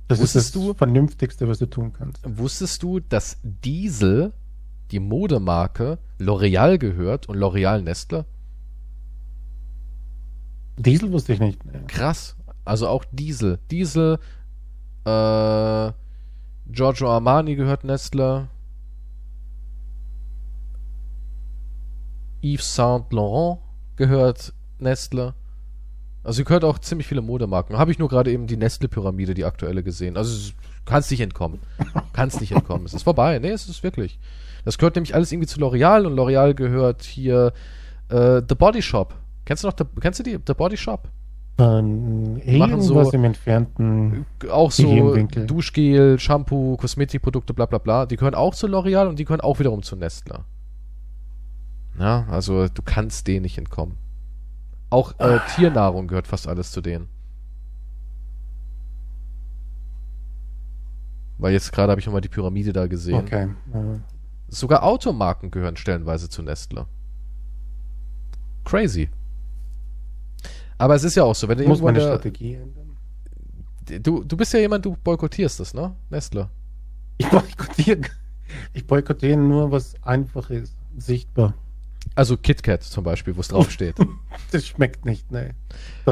Das 0.09 0.19
Wusstest 0.19 0.47
ist 0.47 0.55
das 0.55 0.61
du- 0.61 0.73
Vernünftigste, 0.73 1.47
was 1.47 1.59
du 1.59 1.65
tun 1.65 1.93
kannst. 1.93 2.19
Wusstest 2.25 2.83
du, 2.83 2.99
dass 2.99 3.37
Diesel, 3.43 4.33
die 4.91 4.99
Modemarke, 4.99 5.97
L'Oreal 6.19 6.77
gehört 6.77 7.27
und 7.29 7.37
L'Oreal 7.37 7.81
Nestle? 7.81 8.25
Diesel 10.77 11.11
wusste 11.11 11.33
ich 11.33 11.39
nicht. 11.39 11.59
Krass. 11.87 12.35
Also 12.65 12.87
auch 12.89 13.05
Diesel. 13.11 13.59
Diesel, 13.71 14.19
äh, 15.05 15.91
Giorgio 16.67 17.09
Armani 17.09 17.55
gehört 17.55 17.83
Nestle. 17.83 18.47
Yves 22.41 22.75
Saint 22.75 23.11
Laurent 23.11 23.59
gehört 23.95 24.53
Nestle. 24.79 25.33
Also 26.23 26.43
gehört 26.43 26.63
auch 26.63 26.79
ziemlich 26.79 27.07
viele 27.07 27.21
Modemarken. 27.21 27.77
Habe 27.77 27.91
ich 27.91 27.99
nur 27.99 28.09
gerade 28.09 28.31
eben 28.31 28.47
die 28.47 28.57
Nestle-Pyramide, 28.57 29.35
die 29.35 29.45
aktuelle 29.45 29.83
gesehen. 29.83 30.17
Also 30.17 30.53
kannst 30.85 31.11
nicht 31.11 31.21
entkommen. 31.21 31.59
kannst 32.13 32.41
nicht 32.41 32.51
entkommen. 32.51 32.85
Es 32.85 32.95
ist 32.95 33.03
vorbei. 33.03 33.37
Nee, 33.39 33.51
es 33.51 33.69
ist 33.69 33.83
wirklich. 33.83 34.19
Das 34.63 34.79
gehört 34.79 34.95
nämlich 34.95 35.13
alles 35.13 35.31
irgendwie 35.31 35.47
zu 35.47 35.59
L'Oreal 35.59 36.07
und 36.07 36.15
L'Oreal 36.15 36.55
gehört 36.55 37.03
hier 37.03 37.53
äh, 38.09 38.41
The 38.47 38.55
Body 38.55 38.81
Shop. 38.81 39.13
Kennst 39.45 39.63
du 39.63 39.67
noch, 39.67 39.75
The, 39.77 39.85
kennst 40.01 40.19
du 40.19 40.23
die? 40.23 40.39
The 40.45 40.55
Body 40.55 40.77
Shop? 40.77 41.07
Ähm, 41.57 42.33
Machen 42.33 42.41
irgendwas 42.45 43.07
so- 43.07 43.13
im 43.13 43.23
entfernten. 43.23 44.25
auch 44.51 44.71
so. 44.71 45.15
Duschgel, 45.47 46.19
Shampoo, 46.19 46.75
Kosmetikprodukte, 46.75 47.53
bla 47.53 47.65
bla 47.65 47.77
bla. 47.77 48.05
Die 48.05 48.17
gehören 48.17 48.35
auch 48.35 48.53
zu 48.53 48.67
L'Oreal 48.67 49.07
und 49.07 49.19
die 49.19 49.23
gehören 49.25 49.39
auch 49.41 49.59
wiederum 49.59 49.81
zu 49.81 49.95
Nestle. 49.95 50.43
Ja, 51.97 52.25
also 52.29 52.67
du 52.67 52.81
kannst 52.83 53.27
denen 53.27 53.43
nicht 53.43 53.57
entkommen. 53.57 53.95
Auch 54.89 55.17
äh, 55.17 55.39
Tiernahrung 55.55 56.07
gehört 56.07 56.27
fast 56.27 56.47
alles 56.47 56.71
zu 56.71 56.81
denen. 56.81 57.07
Weil 61.37 61.53
jetzt 61.53 61.71
gerade 61.71 61.91
habe 61.91 61.99
ich 61.99 62.05
nochmal 62.05 62.21
die 62.21 62.29
Pyramide 62.29 62.73
da 62.73 62.87
gesehen. 62.87 63.15
Okay. 63.15 63.49
Sogar 64.49 64.83
Automarken 64.83 65.51
gehören 65.51 65.75
stellenweise 65.77 66.29
zu 66.29 66.43
Nestle. 66.43 66.85
Crazy. 68.63 69.09
Aber 70.77 70.95
es 70.95 71.03
ist 71.03 71.15
ja 71.15 71.23
auch 71.23 71.35
so, 71.35 71.47
wenn 71.47 71.57
du 71.57 71.67
muss 71.67 71.81
meine 71.81 71.99
in 71.99 72.05
der- 72.05 72.13
Strategie 72.13 72.53
ändern. 72.55 74.01
Du, 74.03 74.23
du 74.23 74.35
bist 74.35 74.51
ja 74.53 74.59
jemand, 74.59 74.83
du 74.85 74.97
boykottierst 75.03 75.59
das, 75.59 75.73
ne? 75.73 75.95
Nestle. 76.09 76.49
Ich 77.17 77.29
boykottiere. 77.29 78.01
Ich 78.73 78.85
boykottiere 78.87 79.37
nur, 79.37 79.71
was 79.71 79.93
einfach 80.03 80.49
ist. 80.49 80.75
Sichtbar. 80.97 81.53
Also 82.15 82.35
KitKat 82.37 82.83
zum 82.83 83.03
Beispiel, 83.03 83.35
wo 83.35 83.41
es 83.41 83.47
draufsteht. 83.49 83.95
Das 84.51 84.65
schmeckt 84.67 85.05
nicht, 85.05 85.31
ne. 85.31 85.55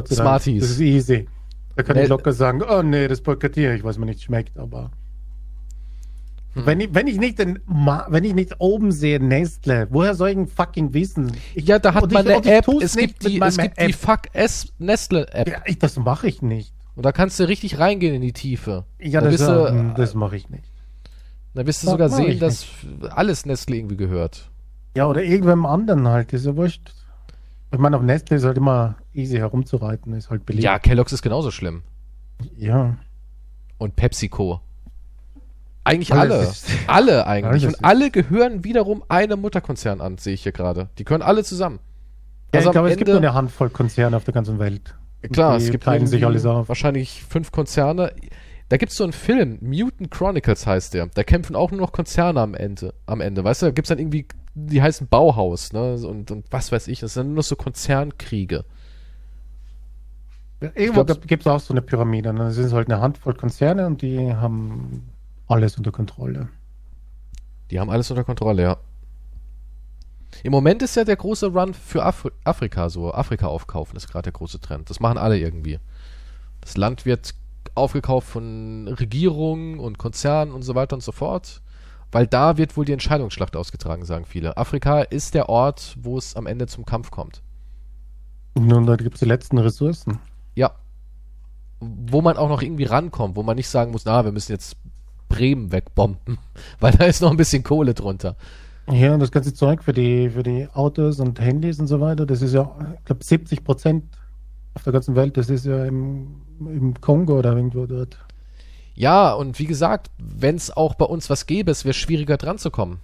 Smarties. 0.07 0.61
Das 0.61 0.71
ist 0.71 0.79
easy. 0.79 1.27
Da 1.75 1.83
kann 1.83 1.95
Ne- 1.95 2.03
ich 2.03 2.09
locker 2.09 2.31
sagen, 2.33 2.61
oh 2.61 2.81
nee, 2.83 3.07
das 3.07 3.21
boykottiere 3.21 3.75
ich, 3.75 3.83
was 3.83 3.97
mir 3.97 4.05
nicht 4.05 4.21
schmeckt, 4.21 4.57
aber. 4.57 4.91
Hm. 6.53 6.65
Wenn, 6.65 6.79
ich, 6.79 6.93
wenn 6.93 7.07
ich 7.07 7.17
nicht 7.17 7.39
Ma- 7.65 8.05
wenn 8.09 8.23
ich 8.23 8.33
nicht 8.35 8.55
oben 8.59 8.91
sehe 8.91 9.19
Nestle, 9.19 9.87
woher 9.89 10.13
soll 10.13 10.29
ich 10.29 10.35
denn 10.35 10.47
fucking 10.47 10.93
wissen? 10.93 11.31
Ich, 11.55 11.65
ja, 11.67 11.79
da 11.79 11.93
hat 11.95 12.11
man 12.11 12.25
ich- 12.27 12.31
eine 12.33 12.57
App, 12.57 12.67
es 12.81 12.95
gibt, 12.95 13.25
die, 13.27 13.41
es 13.41 13.57
gibt 13.57 13.79
die. 13.81 13.93
Fuck 13.93 14.21
S 14.33 14.71
Nestle 14.77 15.27
App. 15.33 15.47
Ja, 15.47 15.61
ich, 15.65 15.79
das 15.79 15.97
mache 15.97 16.27
ich 16.27 16.41
nicht. 16.41 16.73
Und 16.95 17.05
da 17.05 17.11
kannst 17.11 17.39
du 17.39 17.47
richtig 17.47 17.79
reingehen 17.79 18.13
in 18.13 18.21
die 18.21 18.33
Tiefe. 18.33 18.85
Ja, 18.99 19.19
da 19.21 19.31
das, 19.31 19.39
du, 19.41 19.65
ähm, 19.67 19.93
das 19.97 20.13
mache 20.13 20.35
ich 20.35 20.49
nicht. 20.49 20.65
da 21.55 21.65
wirst 21.65 21.81
du 21.83 21.87
sogar 21.89 22.09
sehen, 22.09 22.39
dass 22.39 22.67
alles 23.09 23.47
Nestle 23.47 23.75
irgendwie 23.77 23.97
gehört. 23.97 24.51
Ja, 24.95 25.07
oder 25.07 25.23
irgendwem 25.23 25.65
anderen 25.65 26.07
halt, 26.07 26.33
ist 26.33 26.45
ja 26.45 26.55
wurscht. 26.55 26.93
Ich 27.71 27.79
meine, 27.79 27.97
auf 27.97 28.03
Nestle 28.03 28.37
ist 28.37 28.43
halt 28.43 28.57
immer 28.57 28.95
easy 29.11 29.37
herumzureiten, 29.37 30.13
ist 30.13 30.29
halt 30.29 30.45
beliebt. 30.45 30.63
Ja, 30.63 30.77
Kellogg's 30.77 31.13
ist 31.13 31.23
genauso 31.23 31.49
schlimm. 31.49 31.81
Ja. 32.55 32.95
Und 33.79 33.95
PepsiCo. 33.95 34.61
Eigentlich 35.83 36.13
alle. 36.13 36.41
ist- 36.43 36.67
alle 36.87 37.27
eigentlich. 37.27 37.65
Und 37.67 37.83
alle 37.83 38.09
gehören 38.11 38.63
wiederum 38.63 39.03
einem 39.09 39.41
Mutterkonzern 39.41 39.99
an, 40.01 40.17
sehe 40.17 40.33
ich 40.33 40.43
hier 40.43 40.51
gerade. 40.53 40.89
Die 40.97 41.03
gehören 41.03 41.21
alle 41.21 41.43
zusammen. 41.43 41.79
Ja, 42.53 42.59
Also 42.59 42.69
ich 42.69 42.71
glaube, 42.73 42.87
am 42.87 42.91
es 42.91 42.97
gibt 42.97 43.09
Ende- 43.09 43.21
nur 43.21 43.29
eine 43.29 43.35
Handvoll 43.37 43.69
Konzerne 43.69 44.15
auf 44.15 44.23
der 44.23 44.33
ganzen 44.33 44.59
Welt. 44.59 44.95
Klar, 45.31 45.55
es 45.57 45.71
gibt 45.71 45.85
sich 46.07 46.25
alles 46.25 46.45
auf. 46.45 46.67
wahrscheinlich 46.69 47.23
fünf 47.23 47.51
Konzerne. 47.51 48.11
Da 48.69 48.77
gibt 48.77 48.91
es 48.91 48.97
so 48.97 49.03
einen 49.03 49.13
Film, 49.13 49.57
Mutant 49.61 50.11
Chronicles 50.11 50.65
heißt 50.67 50.93
der. 50.93 51.07
Da 51.07 51.23
kämpfen 51.23 51.55
auch 51.55 51.71
nur 51.71 51.79
noch 51.81 51.91
Konzerne 51.91 52.41
am 52.41 52.53
Ende. 52.55 52.93
Am 53.05 53.21
Ende. 53.21 53.43
Weißt 53.43 53.61
du, 53.61 53.67
da 53.67 53.71
gibt 53.71 53.85
es 53.85 53.89
dann 53.89 53.99
irgendwie, 53.99 54.27
die 54.55 54.81
heißen 54.81 55.07
Bauhaus, 55.07 55.71
ne? 55.73 55.93
Und, 56.05 56.31
und 56.31 56.45
was 56.51 56.71
weiß 56.71 56.87
ich. 56.87 56.99
Das 57.01 57.13
sind 57.13 57.27
nur 57.27 57.35
noch 57.37 57.43
so 57.43 57.55
Konzernkriege. 57.55 58.65
Irgendwo 60.75 61.03
gibt 61.03 61.41
es 61.41 61.47
auch 61.47 61.59
so 61.59 61.73
eine 61.73 61.81
Pyramide. 61.81 62.33
Ne? 62.33 62.45
Das 62.45 62.57
ist 62.57 62.71
halt 62.73 62.89
eine 62.89 63.01
Handvoll 63.01 63.33
Konzerne 63.33 63.85
und 63.85 64.01
die 64.01 64.33
haben 64.33 65.03
alles 65.47 65.77
unter 65.77 65.91
Kontrolle. 65.91 66.49
Die 67.71 67.79
haben 67.79 67.89
alles 67.89 68.09
unter 68.11 68.23
Kontrolle, 68.23 68.63
ja. 68.63 68.77
Im 70.43 70.51
Moment 70.51 70.81
ist 70.81 70.95
ja 70.95 71.03
der 71.03 71.15
große 71.15 71.47
Run 71.47 71.73
für 71.73 72.03
Afri 72.03 72.31
Afrika 72.43 72.89
so. 72.89 73.13
Afrika 73.13 73.47
aufkaufen 73.47 73.95
ist 73.95 74.09
gerade 74.09 74.23
der 74.23 74.33
große 74.33 74.59
Trend. 74.59 74.89
Das 74.89 74.99
machen 74.99 75.17
alle 75.17 75.37
irgendwie. 75.37 75.79
Das 76.61 76.75
Land 76.75 77.05
wird 77.05 77.35
aufgekauft 77.75 78.27
von 78.27 78.87
Regierungen 78.87 79.79
und 79.79 79.97
Konzernen 79.97 80.53
und 80.53 80.63
so 80.63 80.75
weiter 80.75 80.95
und 80.95 81.03
so 81.03 81.11
fort. 81.11 81.61
Weil 82.11 82.27
da 82.27 82.57
wird 82.57 82.77
wohl 82.77 82.85
die 82.85 82.93
Entscheidungsschlacht 82.93 83.55
ausgetragen, 83.55 84.05
sagen 84.05 84.25
viele. 84.25 84.57
Afrika 84.57 85.01
ist 85.01 85.33
der 85.33 85.49
Ort, 85.49 85.97
wo 85.99 86.17
es 86.17 86.35
am 86.35 86.45
Ende 86.45 86.67
zum 86.67 86.85
Kampf 86.85 87.09
kommt. 87.09 87.41
Nun, 88.55 88.85
da 88.85 88.95
gibt 88.95 89.15
es 89.15 89.19
die 89.19 89.25
letzten 89.25 89.57
Ressourcen. 89.57 90.19
Ja. 90.53 90.75
Wo 91.79 92.21
man 92.21 92.37
auch 92.37 92.49
noch 92.49 92.61
irgendwie 92.61 92.83
rankommt, 92.83 93.35
wo 93.35 93.41
man 93.41 93.55
nicht 93.55 93.67
sagen 93.67 93.91
muss, 93.91 94.05
na, 94.05 94.23
wir 94.23 94.31
müssen 94.31 94.51
jetzt 94.51 94.77
Bremen 95.33 95.71
wegbomben, 95.71 96.37
weil 96.79 96.91
da 96.91 97.05
ist 97.05 97.21
noch 97.21 97.31
ein 97.31 97.37
bisschen 97.37 97.63
Kohle 97.63 97.93
drunter. 97.93 98.35
Ja, 98.91 99.13
und 99.13 99.21
das 99.21 99.31
ganze 99.31 99.53
Zeug 99.53 99.83
für 99.83 99.93
die, 99.93 100.29
für 100.29 100.43
die 100.43 100.67
Autos 100.73 101.19
und 101.19 101.39
Handys 101.39 101.79
und 101.79 101.87
so 101.87 102.01
weiter, 102.01 102.25
das 102.25 102.41
ist 102.41 102.53
ja, 102.53 102.69
ich 102.99 103.05
glaube, 103.05 103.23
70 103.23 103.63
Prozent 103.63 104.03
auf 104.73 104.83
der 104.83 104.93
ganzen 104.93 105.15
Welt, 105.15 105.37
das 105.37 105.49
ist 105.49 105.65
ja 105.65 105.85
im, 105.85 106.41
im 106.59 106.99
Kongo 106.99 107.39
oder 107.39 107.55
irgendwo 107.55 107.85
dort. 107.85 108.17
Ja, 108.93 109.33
und 109.33 109.57
wie 109.57 109.65
gesagt, 109.65 110.11
wenn 110.17 110.55
es 110.55 110.75
auch 110.75 110.95
bei 110.95 111.05
uns 111.05 111.29
was 111.29 111.45
gäbe, 111.45 111.71
es 111.71 111.85
wäre 111.85 111.93
schwieriger 111.93 112.37
dran 112.37 112.57
zu 112.57 112.71
kommen. 112.71 112.99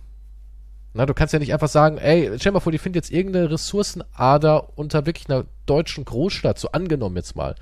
Na, 0.93 1.05
du 1.05 1.13
kannst 1.13 1.33
ja 1.33 1.39
nicht 1.39 1.53
einfach 1.53 1.69
sagen, 1.69 1.97
ey, 1.97 2.31
stell 2.37 2.51
mal 2.51 2.59
vor, 2.59 2.71
die 2.71 2.77
finden 2.77 2.97
jetzt 2.97 3.11
irgendeine 3.11 3.49
Ressourcenader 3.49 4.77
unter 4.77 5.05
wirklich 5.05 5.29
einer 5.29 5.45
deutschen 5.65 6.03
Großstadt, 6.03 6.59
so 6.59 6.71
angenommen 6.71 7.15
jetzt 7.15 7.35
mal. 7.35 7.55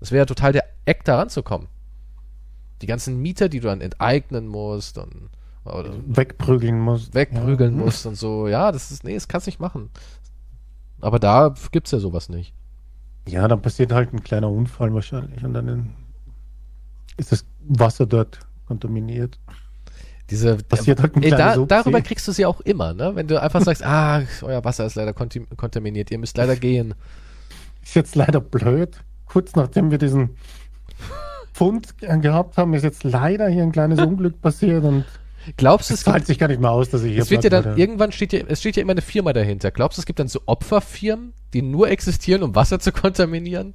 Das 0.00 0.10
wäre 0.10 0.22
ja 0.22 0.26
total 0.26 0.52
der 0.52 0.64
Eck, 0.86 1.04
da 1.04 1.18
ranzukommen. 1.18 1.68
Die 2.82 2.86
ganzen 2.86 3.20
Mieter, 3.20 3.48
die 3.48 3.60
du 3.60 3.68
dann 3.68 3.80
enteignen 3.80 4.46
musst 4.46 4.98
und 4.98 5.30
oder 5.64 5.92
Wegprügeln 6.06 6.78
muss. 6.80 7.12
wegprügeln 7.12 7.76
ja. 7.76 7.84
musst 7.84 8.06
und 8.06 8.14
so. 8.14 8.48
Ja, 8.48 8.72
das 8.72 8.90
ist, 8.90 9.04
nee, 9.04 9.14
das 9.14 9.28
kannst 9.28 9.46
du 9.46 9.50
nicht 9.50 9.60
machen. 9.60 9.90
Aber 11.00 11.18
da 11.18 11.54
gibt's 11.70 11.90
ja 11.90 11.98
sowas 11.98 12.28
nicht. 12.28 12.54
Ja, 13.28 13.46
dann 13.46 13.60
passiert 13.60 13.92
halt 13.92 14.12
ein 14.12 14.22
kleiner 14.22 14.50
Unfall 14.50 14.92
wahrscheinlich 14.94 15.44
und 15.44 15.52
dann 15.52 15.94
ist 17.16 17.32
das 17.32 17.44
Wasser 17.60 18.06
dort 18.06 18.40
kontaminiert. 18.66 19.38
Diese, 20.30 20.56
Passiert 20.56 21.00
halt 21.00 21.16
ein 21.16 21.22
Ey, 21.22 21.30
da, 21.30 21.56
darüber 21.56 22.02
kriegst 22.02 22.28
du 22.28 22.32
sie 22.32 22.44
auch 22.44 22.60
immer, 22.60 22.92
ne? 22.92 23.14
Wenn 23.14 23.28
du 23.28 23.40
einfach 23.40 23.62
sagst, 23.62 23.82
ah, 23.84 24.22
euer 24.42 24.64
Wasser 24.64 24.86
ist 24.86 24.94
leider 24.94 25.12
kontaminiert, 25.12 26.10
ihr 26.10 26.18
müsst 26.18 26.36
leider 26.36 26.56
gehen. 26.56 26.94
Ist 27.82 27.94
jetzt 27.94 28.14
leider 28.14 28.40
blöd. 28.40 28.98
Kurz 29.26 29.54
nachdem 29.54 29.90
wir 29.90 29.98
diesen 29.98 30.30
Fund 31.58 31.98
ge- 31.98 32.18
gehabt 32.20 32.56
haben, 32.56 32.72
ist 32.74 32.82
jetzt 32.84 33.04
leider 33.04 33.48
hier 33.48 33.62
ein 33.64 33.72
kleines 33.72 34.00
Unglück 34.00 34.40
passiert 34.42 34.84
und 34.84 35.04
Glaubst 35.56 35.88
du, 35.88 35.94
es 35.94 36.02
zahlt 36.02 36.26
sich 36.26 36.38
gar 36.38 36.48
nicht 36.48 36.60
mehr 36.60 36.70
aus, 36.70 36.90
dass 36.90 37.02
ich 37.04 37.12
hier 37.12 37.22
es 37.22 37.30
wird 37.30 37.42
ja 37.42 37.48
dann, 37.50 37.64
würde. 37.64 37.80
irgendwann 37.80 38.12
steht 38.12 38.32
ja, 38.34 38.40
es 38.48 38.60
steht 38.60 38.76
ja 38.76 38.82
immer 38.82 38.92
eine 38.92 39.00
Firma 39.00 39.32
dahinter. 39.32 39.70
Glaubst 39.70 39.96
du, 39.96 40.02
es 40.02 40.06
gibt 40.06 40.18
dann 40.18 40.28
so 40.28 40.40
Opferfirmen, 40.44 41.32
die 41.54 41.62
nur 41.62 41.88
existieren, 41.88 42.42
um 42.42 42.54
Wasser 42.54 42.78
zu 42.80 42.92
kontaminieren? 43.02 43.72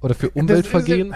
Oder 0.00 0.14
für 0.14 0.28
Das 0.28 0.36
Umweltvergehen? 0.36 1.14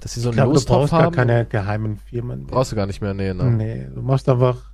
Dass 0.00 0.14
sie 0.14 0.20
so 0.20 0.30
Ich 0.30 0.38
einen 0.38 0.50
glaube, 0.52 0.60
du 0.60 0.64
brauchst 0.66 0.92
gar 0.92 1.02
haben? 1.02 1.14
keine 1.16 1.44
geheimen 1.46 1.96
Firmen. 1.96 2.40
mehr. 2.44 2.48
Brauchst 2.48 2.70
du 2.72 2.76
gar 2.76 2.86
nicht 2.86 3.00
mehr, 3.00 3.14
nee, 3.14 3.34
ne? 3.34 3.44
Nee, 3.50 3.88
du 3.92 4.00
machst 4.02 4.28
einfach 4.28 4.70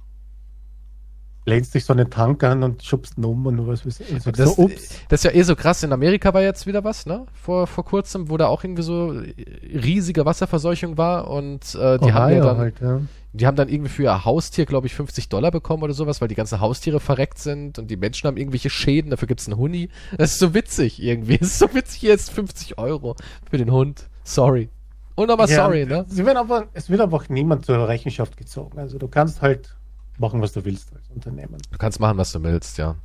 lädst 1.46 1.74
dich 1.74 1.84
so 1.84 1.92
einen 1.92 2.10
Tank 2.10 2.42
an 2.42 2.62
und 2.62 2.82
schubst 2.82 3.18
ihn 3.18 3.24
um 3.24 3.46
und 3.46 3.56
du 3.58 3.66
was 3.66 3.84
weiß 3.84 4.00
ich. 4.00 4.22
Sagst 4.22 4.40
Das, 4.40 4.56
so, 4.56 4.68
das 5.08 5.20
ist 5.20 5.24
ja 5.24 5.38
eh 5.38 5.42
so 5.42 5.54
krass. 5.54 5.82
In 5.82 5.92
Amerika 5.92 6.32
war 6.32 6.42
jetzt 6.42 6.66
wieder 6.66 6.84
was, 6.84 7.06
ne? 7.06 7.26
Vor, 7.34 7.66
vor 7.66 7.84
kurzem, 7.84 8.30
wo 8.30 8.36
da 8.36 8.46
auch 8.46 8.64
irgendwie 8.64 8.82
so 8.82 9.14
riesige 9.62 10.24
Wasserverseuchung 10.24 10.96
war 10.96 11.28
und 11.28 11.74
äh, 11.74 11.98
die 11.98 12.12
haben 12.12 12.32
ja 12.32 12.38
Ohio 12.38 12.44
dann, 12.44 12.56
halt, 12.56 12.80
ja. 12.80 13.00
die 13.32 13.46
haben 13.46 13.56
dann 13.56 13.68
irgendwie 13.68 13.90
für 13.90 14.04
ihr 14.04 14.24
Haustier, 14.24 14.64
glaube 14.64 14.86
ich, 14.86 14.94
50 14.94 15.28
Dollar 15.28 15.50
bekommen 15.50 15.82
oder 15.82 15.92
sowas, 15.92 16.20
weil 16.20 16.28
die 16.28 16.34
ganzen 16.34 16.60
Haustiere 16.60 17.00
verreckt 17.00 17.38
sind 17.38 17.78
und 17.78 17.90
die 17.90 17.96
Menschen 17.96 18.26
haben 18.26 18.38
irgendwelche 18.38 18.70
Schäden, 18.70 19.10
dafür 19.10 19.28
gibt's 19.28 19.46
einen 19.46 19.58
Huni. 19.58 19.90
Das 20.16 20.32
ist 20.32 20.38
so 20.38 20.54
witzig 20.54 21.02
irgendwie. 21.02 21.38
Das 21.44 21.48
ist 21.48 21.58
so 21.58 21.74
witzig, 21.74 22.00
hier 22.00 22.14
ist 22.14 22.30
50 22.30 22.78
Euro 22.78 23.16
für 23.50 23.58
den 23.58 23.70
Hund. 23.70 24.08
Sorry. 24.22 24.70
Und 25.14 25.28
nochmal 25.28 25.48
Ja, 25.48 25.64
sorry, 25.64 25.84
ne? 25.84 26.06
Sie 26.08 26.24
werden 26.24 26.38
aber, 26.38 26.68
es 26.72 26.88
wird 26.88 27.00
einfach 27.00 27.28
niemand 27.28 27.66
zur 27.66 27.86
Rechenschaft 27.86 28.36
gezogen. 28.36 28.78
Also 28.78 28.98
du 28.98 29.08
kannst 29.08 29.42
halt 29.42 29.76
machen, 30.18 30.40
was 30.40 30.52
du 30.52 30.64
willst 30.64 30.92
als 30.94 31.08
Unternehmen. 31.10 31.56
Du 31.70 31.78
kannst 31.78 32.00
machen, 32.00 32.18
was 32.18 32.32
du 32.32 32.42
willst, 32.42 32.78
ja. 32.78 32.96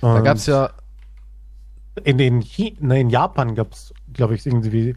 Da 0.00 0.16
Und 0.16 0.24
gab's 0.24 0.46
ja, 0.46 0.70
in, 2.04 2.18
in, 2.18 2.40
Chi 2.40 2.76
ne, 2.80 3.00
in 3.00 3.10
Japan 3.10 3.54
gab 3.54 3.72
es, 3.72 3.92
glaube 4.12 4.34
ich, 4.34 4.46
irgendwie. 4.46 4.94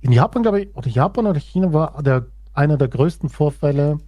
In 0.00 0.12
Japan, 0.12 0.42
glaube 0.42 0.62
ich, 0.62 0.74
oder 0.74 0.88
Japan 0.88 1.26
oder 1.26 1.40
China 1.40 1.72
war 1.72 2.02
der, 2.02 2.26
einer 2.54 2.76
der 2.76 2.88
größten 2.88 3.28
Vorfälle 3.28 3.98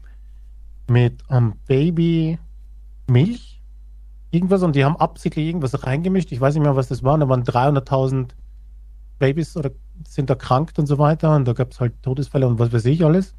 mit 0.88 1.22
ähm, 1.30 1.54
Baby 1.66 2.38
Milch. 3.06 3.60
Irgendwas 4.30 4.62
und 4.62 4.74
die 4.74 4.84
haben 4.84 4.96
absichtlich 4.96 5.46
irgendwas 5.46 5.86
reingemischt. 5.86 6.32
Ich 6.32 6.40
weiß 6.40 6.54
nicht 6.54 6.62
mehr, 6.62 6.76
was 6.76 6.88
das 6.88 7.02
war. 7.02 7.18
Da 7.18 7.28
waren 7.28 7.44
300.000 7.44 8.30
Babys 9.18 9.56
oder 9.56 9.70
sind 10.08 10.30
erkrankt 10.30 10.78
und 10.78 10.86
so 10.86 10.98
weiter. 10.98 11.36
Und 11.36 11.46
da 11.46 11.52
gab 11.52 11.72
es 11.72 11.80
halt 11.80 12.02
Todesfälle 12.02 12.46
und 12.46 12.58
was 12.58 12.72
weiß 12.72 12.86
ich 12.86 13.04
alles. 13.04 13.34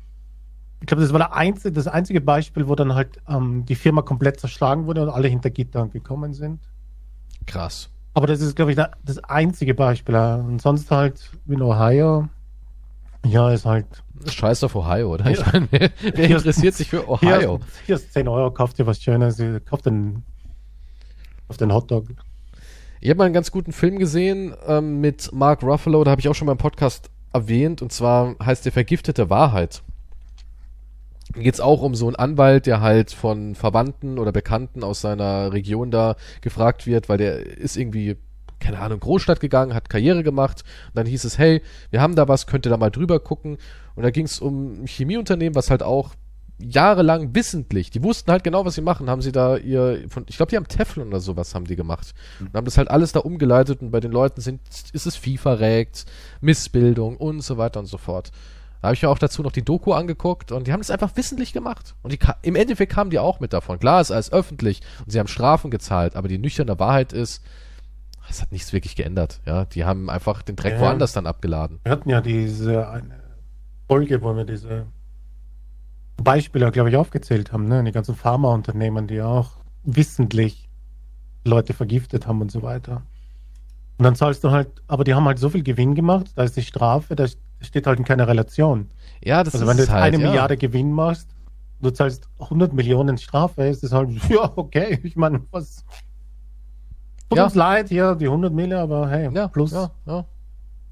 Ich 0.83 0.87
glaube, 0.87 1.01
das 1.01 1.13
war 1.13 1.19
der 1.19 1.33
einzige, 1.33 1.71
das 1.71 1.87
einzige 1.87 2.19
Beispiel, 2.19 2.67
wo 2.67 2.75
dann 2.75 2.93
halt 2.93 3.17
ähm, 3.29 3.63
die 3.65 3.75
Firma 3.75 4.01
komplett 4.01 4.41
zerschlagen 4.41 4.85
wurde 4.85 5.03
und 5.03 5.07
alle 5.09 5.29
hinter 5.29 5.49
Gittern 5.49 5.89
gekommen 5.91 6.33
sind. 6.33 6.59
krass. 7.45 7.89
Aber 8.13 8.27
das 8.27 8.41
ist, 8.41 8.57
glaube 8.57 8.71
ich, 8.71 8.75
da- 8.77 8.91
das 9.05 9.17
einzige 9.23 9.73
Beispiel. 9.73 10.13
Und 10.15 10.61
sonst 10.61 10.91
halt 10.91 11.31
in 11.47 11.61
Ohio, 11.61 12.27
ja, 13.25 13.49
ist 13.51 13.65
halt. 13.65 13.85
Scheiß 14.27 14.65
auf 14.65 14.75
Ohio, 14.75 15.13
oder? 15.13 15.31
Ich 15.31 15.39
Ja. 15.39 15.45
meine, 15.53 15.67
wer, 15.71 15.89
wer 16.13 16.29
interessiert 16.29 16.73
sich 16.75 16.89
für 16.89 17.07
Ohio? 17.09 17.61
hier 17.85 17.95
ist 17.95 18.11
10 18.11 18.27
Euro, 18.27 18.51
kauft 18.51 18.77
dir 18.77 18.85
was 18.85 19.01
Schönes, 19.01 19.41
kauft 19.65 19.85
den, 19.85 20.21
auf 21.47 21.55
den 21.55 21.73
Hotdog. 21.73 22.07
Ich 22.99 23.09
habe 23.09 23.19
mal 23.19 23.23
einen 23.25 23.33
ganz 23.33 23.51
guten 23.51 23.71
Film 23.71 23.97
gesehen 23.99 24.53
ähm, 24.67 24.99
mit 24.99 25.31
Mark 25.31 25.63
Ruffalo, 25.63 26.03
da 26.03 26.11
habe 26.11 26.19
ich 26.19 26.27
auch 26.27 26.35
schon 26.35 26.45
mal 26.47 26.51
im 26.51 26.57
Podcast 26.57 27.09
erwähnt, 27.31 27.81
und 27.81 27.93
zwar 27.93 28.35
heißt 28.43 28.65
der 28.65 28.73
Vergiftete 28.73 29.29
Wahrheit. 29.29 29.81
Geht 31.33 31.55
es 31.55 31.59
auch 31.59 31.81
um 31.81 31.95
so 31.95 32.07
einen 32.07 32.15
Anwalt, 32.15 32.65
der 32.65 32.81
halt 32.81 33.11
von 33.11 33.55
Verwandten 33.55 34.19
oder 34.19 34.31
Bekannten 34.31 34.83
aus 34.83 35.01
seiner 35.01 35.51
Region 35.51 35.89
da 35.91 36.15
gefragt 36.41 36.85
wird, 36.85 37.09
weil 37.09 37.17
der 37.17 37.45
ist 37.57 37.75
irgendwie, 37.75 38.17
keine 38.59 38.79
Ahnung, 38.79 38.99
Großstadt 38.99 39.39
gegangen, 39.39 39.73
hat 39.73 39.89
Karriere 39.89 40.23
gemacht. 40.23 40.63
Und 40.89 40.97
dann 40.97 41.07
hieß 41.07 41.23
es, 41.23 41.37
hey, 41.37 41.61
wir 41.89 42.01
haben 42.01 42.15
da 42.15 42.27
was, 42.27 42.45
könnt 42.45 42.67
ihr 42.67 42.69
da 42.69 42.77
mal 42.77 42.91
drüber 42.91 43.19
gucken. 43.19 43.57
Und 43.95 44.03
da 44.03 44.11
ging 44.11 44.25
es 44.25 44.39
um 44.39 44.83
ein 44.83 44.87
Chemieunternehmen, 44.87 45.55
was 45.55 45.71
halt 45.71 45.83
auch 45.83 46.11
jahrelang 46.59 47.35
wissentlich, 47.35 47.89
die 47.89 48.03
wussten 48.03 48.31
halt 48.31 48.43
genau, 48.43 48.65
was 48.65 48.75
sie 48.75 48.81
machen, 48.81 49.09
haben 49.09 49.21
sie 49.21 49.31
da 49.31 49.57
ihr, 49.57 50.05
von, 50.07 50.25
ich 50.27 50.37
glaube, 50.37 50.49
die 50.51 50.55
haben 50.55 50.67
Teflon 50.67 51.07
oder 51.07 51.19
sowas 51.19 51.55
haben 51.55 51.65
die 51.65 51.75
gemacht. 51.75 52.13
Und 52.39 52.53
haben 52.53 52.65
das 52.65 52.77
halt 52.77 52.89
alles 52.89 53.11
da 53.11 53.19
umgeleitet 53.19 53.81
und 53.81 53.91
bei 53.91 53.99
den 53.99 54.11
Leuten 54.11 54.41
sind, 54.41 54.61
ist 54.93 55.05
es 55.05 55.15
Vieh 55.15 55.37
verreckt, 55.37 56.05
Missbildung 56.41 57.17
und 57.17 57.41
so 57.41 57.57
weiter 57.57 57.79
und 57.79 57.87
so 57.87 57.97
fort. 57.97 58.31
Da 58.83 58.87
habe 58.89 58.95
ich 58.95 59.01
mir 59.01 59.07
auch 59.07 59.17
dazu 59.17 59.41
noch 59.43 59.53
die 59.53 59.63
Doku 59.63 59.93
angeguckt 59.93 60.51
und 60.51 60.67
die 60.67 60.73
haben 60.73 60.81
das 60.81 60.91
einfach 60.91 61.15
wissentlich 61.15 61.53
gemacht. 61.53 61.95
Und 62.01 62.11
die, 62.11 62.19
im 62.41 62.57
Endeffekt 62.57 62.91
kamen 62.91 63.11
die 63.11 63.17
auch 63.17 63.39
mit 63.39 63.53
davon. 63.53 63.79
Klar, 63.79 64.01
ist 64.01 64.11
alles 64.11 64.33
öffentlich 64.33 64.81
und 65.05 65.09
sie 65.09 65.19
haben 65.19 65.27
Strafen 65.29 65.71
gezahlt, 65.71 66.17
aber 66.17 66.27
die 66.27 66.37
nüchterne 66.37 66.77
Wahrheit 66.79 67.13
ist, 67.13 67.41
es 68.29 68.41
hat 68.41 68.51
nichts 68.51 68.73
wirklich 68.73 68.97
geändert. 68.97 69.39
Ja, 69.45 69.63
die 69.63 69.85
haben 69.85 70.09
einfach 70.09 70.41
den 70.41 70.57
Dreck 70.57 70.73
Ja. 70.73 70.81
woanders 70.81 71.13
dann 71.13 71.27
abgeladen. 71.27 71.79
Wir 71.85 71.93
hatten 71.93 72.09
ja 72.09 72.19
diese 72.19 72.89
eine 72.89 73.21
Folge, 73.87 74.21
wo 74.21 74.35
wir 74.35 74.43
diese 74.43 74.85
Beispiele, 76.17 76.69
glaube 76.69 76.89
ich, 76.89 76.97
aufgezählt 76.97 77.53
haben, 77.53 77.69
ne? 77.69 77.81
Die 77.85 77.93
ganzen 77.93 78.15
Pharmaunternehmen, 78.15 79.07
die 79.07 79.21
auch 79.21 79.51
wissentlich 79.85 80.67
Leute 81.45 81.73
vergiftet 81.73 82.27
haben 82.27 82.41
und 82.41 82.51
so 82.51 82.61
weiter. 82.63 83.03
Und 83.97 84.03
dann 84.03 84.15
zahlst 84.15 84.43
du 84.43 84.51
halt, 84.51 84.67
aber 84.87 85.05
die 85.05 85.13
haben 85.13 85.23
halt 85.23 85.39
so 85.39 85.49
viel 85.49 85.63
Gewinn 85.63 85.95
gemacht, 85.95 86.31
da 86.35 86.43
ist 86.43 86.57
die 86.57 86.63
Strafe, 86.63 87.15
da 87.15 87.23
steht 87.63 87.87
halt 87.87 87.99
in 87.99 88.05
keiner 88.05 88.27
Relation. 88.27 88.89
Ja, 89.23 89.43
das 89.43 89.53
Also 89.53 89.65
ist 89.65 89.69
wenn 89.69 89.77
du 89.77 89.83
jetzt 89.83 89.91
halt, 89.91 90.03
eine 90.13 90.21
ja. 90.21 90.27
Milliarde 90.29 90.57
Gewinn 90.57 90.91
machst, 90.91 91.29
du 91.81 91.89
zahlst 91.91 92.27
100 92.39 92.73
Millionen 92.73 93.17
Strafe, 93.17 93.63
ist 93.63 93.83
das 93.83 93.91
halt, 93.91 94.09
ja, 94.29 94.51
okay, 94.55 94.99
ich 95.03 95.15
meine, 95.15 95.41
was... 95.51 95.83
Tut 97.29 97.37
Ja. 97.37 97.45
uns 97.45 97.55
leid, 97.55 97.89
hier 97.89 98.15
die 98.15 98.25
100 98.25 98.53
Mille, 98.53 98.79
aber 98.79 99.09
hey, 99.09 99.29
Ja, 99.33 99.47
plus 99.47 99.71
ja, 99.71 99.89
ja. 100.05 100.25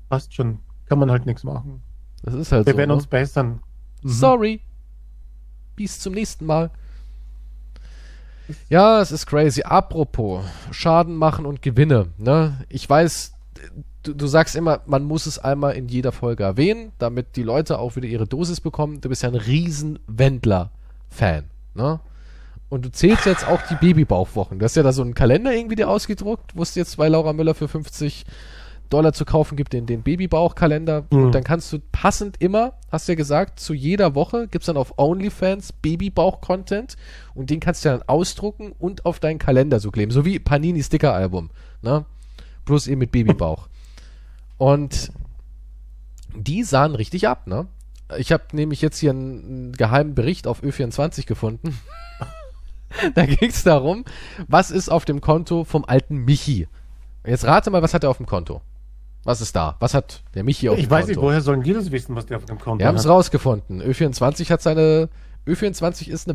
passt 0.10 0.34
schon. 0.34 0.60
Kann 0.88 0.98
man 1.00 1.12
halt 1.12 1.26
nichts 1.26 1.44
machen. 1.44 1.82
Das 2.24 2.34
ist 2.34 2.52
halt 2.52 2.66
Wir 2.66 2.74
so. 2.74 2.78
werden 2.78 2.90
ne? 2.90 2.96
uns 2.96 3.08
bessern. 3.08 3.62
Sorry. 4.04 4.62
Bis 5.76 6.00
zum 6.00 6.14
nächsten 6.14 6.46
Mal. 6.46 6.70
Ja, 8.70 9.00
es 9.02 9.12
ist 9.12 9.26
crazy. 9.28 9.62
Apropos 9.64 10.44
Schaden 10.72 11.16
machen 11.16 11.46
und 11.46 11.62
Gewinne. 11.62 12.08
Ne? 12.18 12.58
Ich 12.70 12.90
weiß, 12.90 13.34
du, 14.04 14.14
du 14.14 14.28
sagst 14.28 14.56
immer, 14.56 14.82
man 14.86 15.04
muss 15.04 15.26
es 15.26 15.40
einmal 15.40 15.74
in 15.74 15.88
jeder 15.88 16.12
Folge 16.12 16.44
erwähnen, 16.44 16.92
damit 16.98 17.36
die 17.36 17.44
Leute 17.44 17.80
auch 17.80 17.96
wieder 17.96 18.08
ihre 18.08 18.28
Dosis 18.28 18.62
bekommen. 18.62 19.02
Du 19.02 19.10
bist 19.10 19.24
ja 19.24 19.30
ein 19.30 19.36
riesen 19.36 20.00
Wendler-Fan. 20.08 21.46
Ne? 21.74 22.00
Und 22.70 22.86
du 22.86 22.92
zählst 22.92 23.26
jetzt 23.26 23.48
auch 23.48 23.62
die 23.70 23.76
Babybauchwochen. 23.76 24.60
Du 24.60 24.66
hast 24.66 24.76
ja 24.76 24.84
da 24.84 24.94
so 24.94 25.02
einen 25.02 25.14
Kalender 25.14 25.54
irgendwie 25.54 25.76
dir 25.76 25.90
ausgedruckt, 25.90 26.56
wo 26.56 26.64
es 26.64 26.76
jetzt 26.76 26.98
bei 26.98 27.08
Laura 27.10 27.34
Müller 27.34 27.54
für 27.54 27.68
50 27.68 28.26
Dollar 28.92 29.14
zu 29.14 29.26
kaufen 29.26 29.56
gibt, 29.56 29.74
den, 29.74 29.86
den 29.86 30.04
Babybauchkalender. 30.04 31.06
Mhm. 31.10 31.26
Und 31.26 31.36
dann 31.36 31.44
kannst 31.44 31.72
du 31.74 31.80
passend 31.92 32.38
immer, 32.40 32.74
hast 32.92 33.08
du 33.08 33.14
ja 33.14 33.16
gesagt, 33.16 33.60
zu 33.60 33.74
jeder 33.74 34.16
Woche 34.16 34.48
gibt's 34.48 34.68
dann 34.68 34.78
auf 34.78 34.94
OnlyFans 34.98 35.74
Babybauch-Content 35.74 36.96
und 37.34 37.50
den 37.50 37.60
kannst 37.60 37.84
du 37.84 37.90
dann 37.90 38.04
ausdrucken 38.04 38.74
und 38.78 39.06
auf 39.06 39.20
deinen 39.20 39.40
Kalender 39.40 39.80
so 39.80 39.92
kleben. 39.92 40.12
So 40.12 40.26
wie 40.26 40.40
Panini 40.40 40.84
Sticker-Album. 40.84 41.50
Ne? 41.82 42.06
Bloß 42.66 42.88
eben 42.88 43.00
mit 43.00 43.12
Babybauch. 43.12 43.68
Und 44.58 45.12
die 46.36 46.64
sahen 46.64 46.96
richtig 46.96 47.28
ab, 47.28 47.48
ne? 47.48 47.68
Ich 48.18 48.32
habe 48.32 48.44
nämlich 48.54 48.82
jetzt 48.82 49.00
hier 49.00 49.12
einen, 49.12 49.44
einen 49.46 49.72
geheimen 49.74 50.16
Bericht 50.16 50.48
auf 50.48 50.62
Ö24 50.64 51.26
gefunden. 51.26 51.80
da 53.16 53.26
ging's 53.26 53.64
darum, 53.64 54.06
was 54.48 54.70
ist 54.72 54.90
auf 54.90 55.06
dem 55.06 55.22
Konto 55.22 55.64
vom 55.64 55.86
alten 55.86 56.18
Michi? 56.26 56.68
Jetzt 57.26 57.46
rate 57.46 57.70
mal, 57.72 57.82
was 57.82 57.94
hat 57.94 58.04
er 58.04 58.10
auf 58.10 58.18
dem 58.18 58.26
Konto? 58.26 58.62
Was 59.24 59.40
ist 59.40 59.56
da? 59.56 59.76
Was 59.80 59.94
hat 59.94 60.24
der 60.34 60.44
Michi 60.44 60.68
auf 60.70 60.78
Ich 60.78 60.86
dem 60.86 60.92
weiß 60.92 61.06
Konto? 61.06 61.20
nicht, 61.22 61.22
woher 61.22 61.42
sollen 61.42 61.64
die 61.64 61.74
das 61.74 61.92
wissen, 61.92 62.16
was 62.16 62.26
der 62.26 62.38
auf 62.38 62.46
dem 62.46 62.60
Konto 62.60 62.80
Wir 62.80 62.88
haben 62.88 62.96
es 62.96 63.06
hat? 63.06 63.12
rausgefunden. 63.12 63.82
Ö24 63.82 64.50
hat 64.50 64.62
seine. 64.62 65.10
Ö24 65.48 66.08
ist 66.10 66.28
eine 66.28 66.34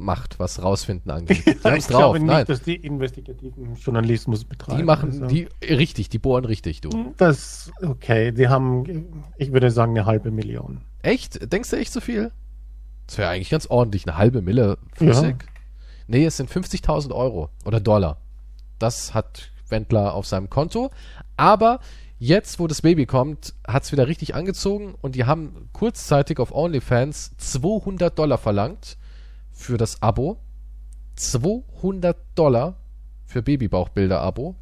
Weltmacht, 0.00 0.38
was 0.38 0.62
rausfinden 0.62 1.10
angeht. 1.10 1.46
Die 1.46 1.50
haben 1.64 1.76
ich 1.76 1.84
drauf. 1.86 1.98
glaube 1.98 2.18
nicht, 2.20 2.28
Nein, 2.28 2.44
dass 2.46 2.62
die 2.62 2.76
investigativen 2.76 3.74
Journalismus 3.76 4.44
betreiben. 4.44 4.78
die 4.78 4.84
machen, 4.84 5.10
Also, 5.10 5.26
die 5.26 5.48
richtig, 5.62 6.08
die 6.08 6.18
bohren 6.18 6.44
richtig, 6.44 6.80
du. 6.80 7.12
Das, 7.16 7.70
okay, 7.82 8.32
die 8.32 8.48
haben, 8.48 9.24
ich 9.36 9.52
würde 9.52 9.70
sagen, 9.70 9.92
eine 9.96 10.06
halbe 10.06 10.30
Million. 10.30 10.80
Echt? 11.02 11.52
Denkst 11.52 11.70
du 11.70 11.76
echt 11.76 11.92
so 11.92 12.00
viel? 12.00 12.32
Das 13.06 13.18
wäre 13.18 13.28
eigentlich 13.30 13.50
ganz 13.50 13.66
ordentlich. 13.66 14.06
Eine 14.06 14.16
halbe 14.16 14.42
Mille 14.42 14.78
flüssig. 14.94 15.36
Nee, 16.06 16.24
es 16.24 16.36
sind 16.36 16.50
50.000 16.50 17.12
Euro 17.14 17.50
oder 17.64 17.80
Dollar. 17.80 18.18
Das 18.78 19.14
hat 19.14 19.50
Wendler 19.68 20.14
auf 20.14 20.26
seinem 20.26 20.50
Konto. 20.50 20.90
Aber 21.36 21.80
jetzt, 22.18 22.58
wo 22.58 22.66
das 22.66 22.82
Baby 22.82 23.06
kommt, 23.06 23.54
hat 23.66 23.84
es 23.84 23.92
wieder 23.92 24.08
richtig 24.08 24.34
angezogen 24.34 24.94
und 25.00 25.14
die 25.14 25.24
haben 25.24 25.68
kurzzeitig 25.72 26.38
auf 26.38 26.52
OnlyFans 26.54 27.36
200 27.38 28.18
Dollar 28.18 28.38
verlangt 28.38 28.96
für 29.60 29.76
das 29.76 30.02
Abo. 30.02 30.38
200 31.16 32.16
Dollar 32.34 32.76
für 33.26 33.42
Babybauchbilder-Abo 33.42 34.56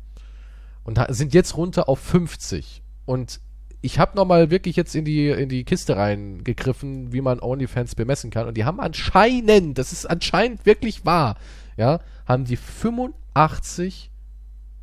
und 0.82 0.98
sind 1.10 1.34
jetzt 1.34 1.56
runter 1.56 1.88
auf 1.88 2.00
50. 2.00 2.82
Und 3.06 3.40
ich 3.80 3.98
habe 3.98 4.16
nochmal 4.16 4.50
wirklich 4.50 4.74
jetzt 4.74 4.96
in 4.96 5.04
die, 5.04 5.28
in 5.28 5.48
die 5.48 5.64
Kiste 5.64 5.96
reingegriffen, 5.96 7.12
wie 7.12 7.20
man 7.20 7.40
OnlyFans 7.40 7.94
bemessen 7.94 8.30
kann. 8.30 8.48
Und 8.48 8.56
die 8.56 8.64
haben 8.64 8.80
anscheinend, 8.80 9.78
das 9.78 9.92
ist 9.92 10.06
anscheinend 10.06 10.66
wirklich 10.66 11.04
wahr, 11.04 11.36
ja, 11.76 12.00
haben 12.26 12.44
die 12.44 12.56
85, 12.56 14.10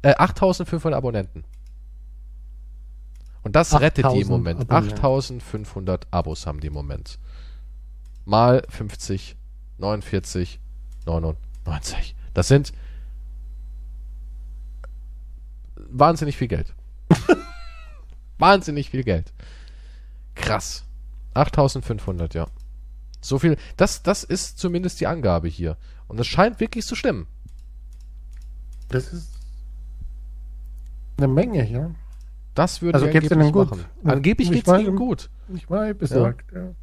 äh, 0.02 0.16
8500 0.16 0.98
Abonnenten. 0.98 1.44
Und 3.44 3.56
das 3.56 3.80
rettet 3.80 4.06
die 4.06 4.22
im 4.22 4.28
8000 4.28 4.30
Moment. 4.30 4.62
Abonnenten. 4.62 4.96
8500 4.96 6.08
Abos 6.12 6.48
haben 6.48 6.62
die 6.62 6.68
im 6.68 6.74
Moment. 6.74 7.20
Mal 8.24 8.64
50, 8.70 9.36
49, 9.78 10.60
99. 11.06 12.16
Das 12.34 12.48
sind 12.48 12.74
wahnsinnig 15.76 16.38
viel 16.38 16.48
Geld. 16.48 16.74
wahnsinnig 18.38 18.90
viel 18.90 19.04
Geld. 19.04 19.34
Krass. 20.36 20.84
8500, 21.34 22.34
ja. 22.34 22.48
So 23.22 23.40
viel, 23.40 23.58
das, 23.78 24.04
das 24.04 24.24
ist 24.24 24.60
zumindest 24.60 25.00
die 25.00 25.08
Angabe 25.08 25.48
hier. 25.48 25.78
Und 26.08 26.20
es 26.20 26.28
scheint 26.28 26.60
wirklich 26.60 26.86
zu 26.86 26.96
stimmen. 26.96 27.28
Das 28.90 29.12
ist 29.12 29.32
eine 31.18 31.28
Menge, 31.28 31.68
ja. 31.70 31.92
Das 32.54 32.82
würde 32.82 32.96
Also 32.96 33.08
geht's 33.08 33.32
angeblich 33.32 33.46
ihnen 33.48 33.52
gut? 33.52 33.72
machen. 33.72 33.86
Angeblich 34.04 34.52
Ich 34.52 34.68
ihnen 34.68 34.86
im- 34.86 34.96
gut. 34.96 35.30
Ich 35.54 35.70
war 35.70 35.94
besorgt, 35.94 36.52
ja. 36.54 36.74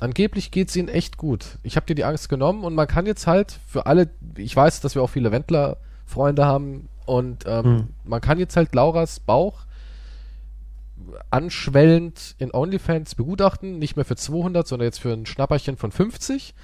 Angeblich 0.00 0.50
geht's 0.50 0.76
ihnen 0.76 0.88
echt 0.88 1.16
gut. 1.16 1.58
Ich 1.62 1.76
habe 1.76 1.86
dir 1.86 1.94
die 1.94 2.04
Angst 2.04 2.28
genommen 2.28 2.64
und 2.64 2.74
man 2.74 2.86
kann 2.86 3.06
jetzt 3.06 3.26
halt 3.26 3.58
für 3.66 3.86
alle, 3.86 4.10
ich 4.36 4.54
weiß, 4.54 4.80
dass 4.82 4.94
wir 4.94 5.02
auch 5.02 5.08
viele 5.10 5.32
Wendler-Freunde 5.32 6.44
haben 6.44 6.88
und 7.06 7.44
ähm, 7.46 7.64
Hm. 7.64 7.88
man 8.04 8.20
kann 8.20 8.38
jetzt 8.38 8.56
halt 8.56 8.74
Lauras 8.74 9.20
Bauch 9.20 9.64
anschwellend 11.30 12.34
in 12.38 12.52
OnlyFans 12.52 13.14
begutachten, 13.14 13.78
nicht 13.78 13.96
mehr 13.96 14.04
für 14.04 14.16
200, 14.16 14.66
sondern 14.66 14.86
jetzt 14.86 15.00
für 15.00 15.12
ein 15.12 15.26
Schnapperchen 15.26 15.76
von 15.76 15.92
50. 15.92 16.54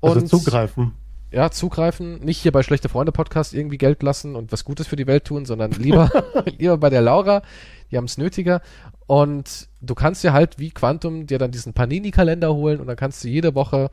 Also 0.00 0.20
Und 0.20 0.28
zugreifen. 0.28 0.92
ja, 1.30 1.50
zugreifen, 1.50 2.20
nicht 2.20 2.38
hier 2.38 2.52
bei 2.52 2.62
Schlechte 2.62 2.88
Freunde 2.88 3.12
Podcast 3.12 3.54
irgendwie 3.54 3.78
Geld 3.78 4.02
lassen 4.02 4.36
und 4.36 4.52
was 4.52 4.64
Gutes 4.64 4.86
für 4.86 4.96
die 4.96 5.06
Welt 5.06 5.24
tun, 5.24 5.46
sondern 5.46 5.72
lieber, 5.72 6.10
lieber 6.58 6.78
bei 6.78 6.90
der 6.90 7.02
Laura, 7.02 7.42
die 7.90 7.96
haben 7.96 8.04
es 8.04 8.18
nötiger. 8.18 8.62
Und 9.06 9.68
du 9.82 9.94
kannst 9.94 10.24
dir 10.24 10.32
halt 10.32 10.58
wie 10.58 10.70
Quantum 10.70 11.26
dir 11.26 11.38
dann 11.38 11.50
diesen 11.50 11.74
Panini-Kalender 11.74 12.54
holen 12.54 12.80
und 12.80 12.86
dann 12.86 12.96
kannst 12.96 13.22
du 13.24 13.28
jede 13.28 13.54
Woche 13.54 13.90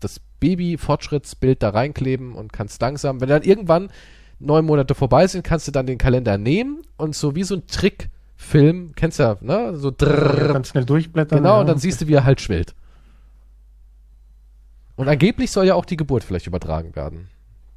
das 0.00 0.20
Baby-Fortschrittsbild 0.40 1.62
da 1.62 1.70
reinkleben 1.70 2.34
und 2.34 2.52
kannst 2.52 2.80
langsam, 2.82 3.20
wenn 3.20 3.28
dann 3.28 3.42
irgendwann 3.42 3.90
neun 4.38 4.64
Monate 4.64 4.94
vorbei 4.94 5.26
sind, 5.26 5.44
kannst 5.44 5.68
du 5.68 5.72
dann 5.72 5.86
den 5.86 5.98
Kalender 5.98 6.38
nehmen 6.38 6.82
und 6.96 7.14
so 7.14 7.34
wie 7.34 7.44
so 7.44 7.54
ein 7.54 7.66
Trickfilm, 7.66 8.92
kennst 8.96 9.18
du 9.18 9.22
ja, 9.22 9.36
ne? 9.40 9.76
So 9.76 9.90
drrrr, 9.96 10.52
Ganz 10.52 10.68
schnell 10.68 10.84
durchblättern. 10.84 11.38
Genau, 11.38 11.54
ja. 11.54 11.60
und 11.60 11.66
dann 11.66 11.78
siehst 11.78 12.00
du, 12.00 12.06
wie 12.06 12.14
er 12.14 12.24
halt 12.24 12.40
schwillt. 12.40 12.74
Und 14.96 15.08
angeblich 15.08 15.50
soll 15.50 15.66
ja 15.66 15.74
auch 15.74 15.84
die 15.84 15.96
Geburt 15.96 16.24
vielleicht 16.24 16.46
übertragen 16.46 16.96
werden. 16.96 17.28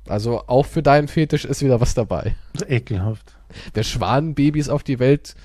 Also 0.07 0.43
auch 0.47 0.65
für 0.65 0.81
deinen 0.81 1.07
Fetisch 1.07 1.45
ist 1.45 1.61
wieder 1.61 1.81
was 1.81 1.93
dabei. 1.93 2.35
Ekelhaft. 2.67 3.35
Der 3.75 3.83
Schwanenbabys 3.83 4.69
auf 4.69 4.83
die 4.83 4.99
Welt, 4.99 5.35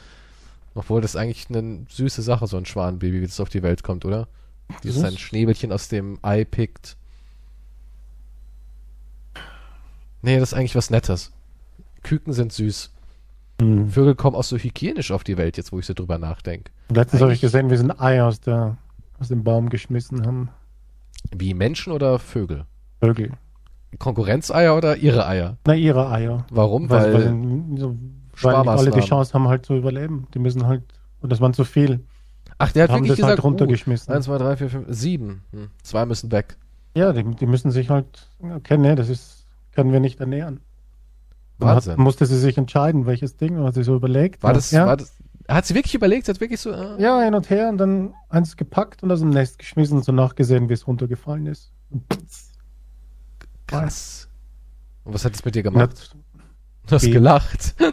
obwohl 0.74 1.00
das 1.00 1.16
eigentlich 1.16 1.48
eine 1.48 1.84
süße 1.88 2.22
Sache, 2.22 2.46
so 2.46 2.56
ein 2.56 2.66
Schwanenbaby, 2.66 3.20
wie 3.20 3.26
das 3.26 3.40
auf 3.40 3.48
die 3.48 3.62
Welt 3.62 3.82
kommt, 3.82 4.04
oder? 4.04 4.28
Dieses 4.82 4.96
Süß? 4.96 5.02
sein 5.02 5.18
Schnäbelchen 5.18 5.72
aus 5.72 5.88
dem 5.88 6.18
Ei 6.22 6.44
pickt. 6.44 6.96
Nee, 10.22 10.38
das 10.38 10.52
ist 10.52 10.58
eigentlich 10.58 10.74
was 10.74 10.90
Nettes. 10.90 11.32
Küken 12.02 12.32
sind 12.32 12.52
süß. 12.52 12.90
Hm. 13.60 13.88
Vögel 13.88 14.14
kommen 14.14 14.36
auch 14.36 14.44
so 14.44 14.56
hygienisch 14.56 15.10
auf 15.10 15.22
die 15.22 15.36
Welt, 15.36 15.56
jetzt 15.56 15.72
wo 15.72 15.78
ich 15.78 15.86
so 15.86 15.94
drüber 15.94 16.18
nachdenke. 16.18 16.72
Letztens 16.88 17.22
habe 17.22 17.32
ich 17.32 17.40
gesehen, 17.40 17.70
wie 17.70 17.76
sie 17.76 17.84
ein 17.84 17.98
Ei 17.98 18.22
aus, 18.22 18.40
der, 18.40 18.78
aus 19.18 19.28
dem 19.28 19.44
Baum 19.44 19.68
geschmissen 19.68 20.26
haben. 20.26 20.48
Wie 21.30 21.54
Menschen 21.54 21.92
oder 21.92 22.18
Vögel? 22.18 22.64
Vögel. 23.00 23.32
Konkurrenzeier 23.98 24.76
oder 24.76 24.96
ihre 24.96 25.26
Eier? 25.26 25.56
Na, 25.66 25.74
ihre 25.74 26.10
Eier. 26.10 26.46
Warum? 26.50 26.90
Weil, 26.90 27.14
Weil, 27.14 27.26
weil, 27.26 27.78
so, 27.78 27.96
weil 28.42 28.54
alle 28.54 28.90
die. 28.90 29.00
Chance 29.00 29.34
haben, 29.34 29.48
halt 29.48 29.66
zu 29.66 29.74
überleben. 29.74 30.26
Die 30.34 30.38
müssen 30.38 30.66
halt, 30.66 30.82
und 31.20 31.30
das 31.30 31.40
waren 31.40 31.54
zu 31.54 31.64
viel, 31.64 32.00
ach, 32.58 32.72
der 32.72 32.84
hat 32.84 32.90
haben 32.90 33.04
wirklich 33.04 33.10
das 33.10 33.16
gesagt, 33.16 33.30
halt 33.30 33.38
uh, 33.40 33.48
runtergeschmissen. 33.48 34.12
1, 34.12 34.24
2, 34.26 34.38
3, 34.38 34.56
4, 34.56 34.70
5, 34.70 34.86
7. 34.88 35.42
Hm. 35.52 35.70
Zwei 35.82 36.06
müssen 36.06 36.32
weg. 36.32 36.56
ja, 36.94 37.12
die, 37.12 37.24
die 37.24 37.46
müssen 37.46 37.70
sich 37.70 37.90
halt, 37.90 38.28
okay, 38.40 38.78
nee, 38.78 38.94
das 38.94 39.08
ist, 39.08 39.46
können 39.72 39.92
wir 39.92 40.00
nicht 40.00 40.20
ernähren. 40.20 40.60
Wahnsinn. 41.58 41.92
Hat, 41.92 41.98
musste 41.98 42.26
sie 42.26 42.38
sich 42.38 42.58
entscheiden, 42.58 43.06
welches 43.06 43.36
Ding, 43.36 43.62
was 43.62 43.74
sie 43.74 43.84
so 43.84 43.94
überlegt. 43.94 44.42
War 44.42 44.52
das, 44.52 44.70
ja, 44.70 44.86
war 44.86 44.96
das, 44.96 45.16
hat 45.48 45.66
sie 45.66 45.74
wirklich 45.74 45.94
überlegt? 45.94 46.26
Sie 46.26 46.32
hat 46.32 46.40
wirklich 46.40 46.60
so, 46.60 46.70
äh, 46.70 47.00
ja, 47.00 47.20
hin 47.20 47.34
und 47.34 47.50
her 47.50 47.68
und 47.68 47.78
dann 47.78 48.14
eins 48.28 48.56
gepackt 48.56 49.02
und 49.02 49.12
aus 49.12 49.20
dem 49.20 49.30
Nest 49.30 49.58
geschmissen 49.58 49.98
und 49.98 50.04
so 50.04 50.12
nachgesehen, 50.12 50.68
wie 50.68 50.72
es 50.72 50.86
runtergefallen 50.86 51.46
ist. 51.46 51.72
krass. 53.66 54.28
Und 55.04 55.12
was 55.12 55.24
hat 55.24 55.34
das 55.34 55.44
mit 55.44 55.54
dir 55.54 55.62
gemacht? 55.62 56.16
Du 56.86 56.94
hast 56.94 57.10
gelacht. 57.10 57.74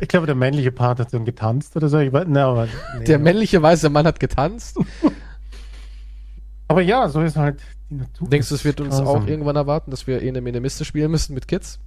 ich 0.00 0.08
glaube, 0.08 0.26
der 0.26 0.34
männliche 0.34 0.72
Part 0.72 1.00
hat 1.00 1.12
dann 1.14 1.24
getanzt 1.24 1.76
oder 1.76 1.88
so. 1.88 1.98
Ich 1.98 2.12
weiß, 2.12 2.26
ne, 2.28 2.44
aber, 2.44 2.68
nee, 2.98 3.04
Der 3.04 3.18
männliche 3.18 3.62
weiße 3.62 3.88
Mann 3.88 4.06
hat 4.06 4.20
getanzt. 4.20 4.78
aber 6.68 6.82
ja, 6.82 7.08
so 7.08 7.22
ist 7.22 7.36
halt 7.36 7.60
die 7.90 7.96
Natur. 7.96 8.28
Denkst 8.28 8.48
du, 8.50 8.54
es 8.54 8.64
wird 8.64 8.80
uns 8.80 8.96
auch 8.96 9.26
irgendwann 9.26 9.56
erwarten, 9.56 9.90
dass 9.90 10.06
wir 10.06 10.20
eine 10.20 10.40
Minimiste 10.40 10.84
spielen 10.84 11.10
müssen 11.10 11.34
mit 11.34 11.48
Kids? 11.48 11.78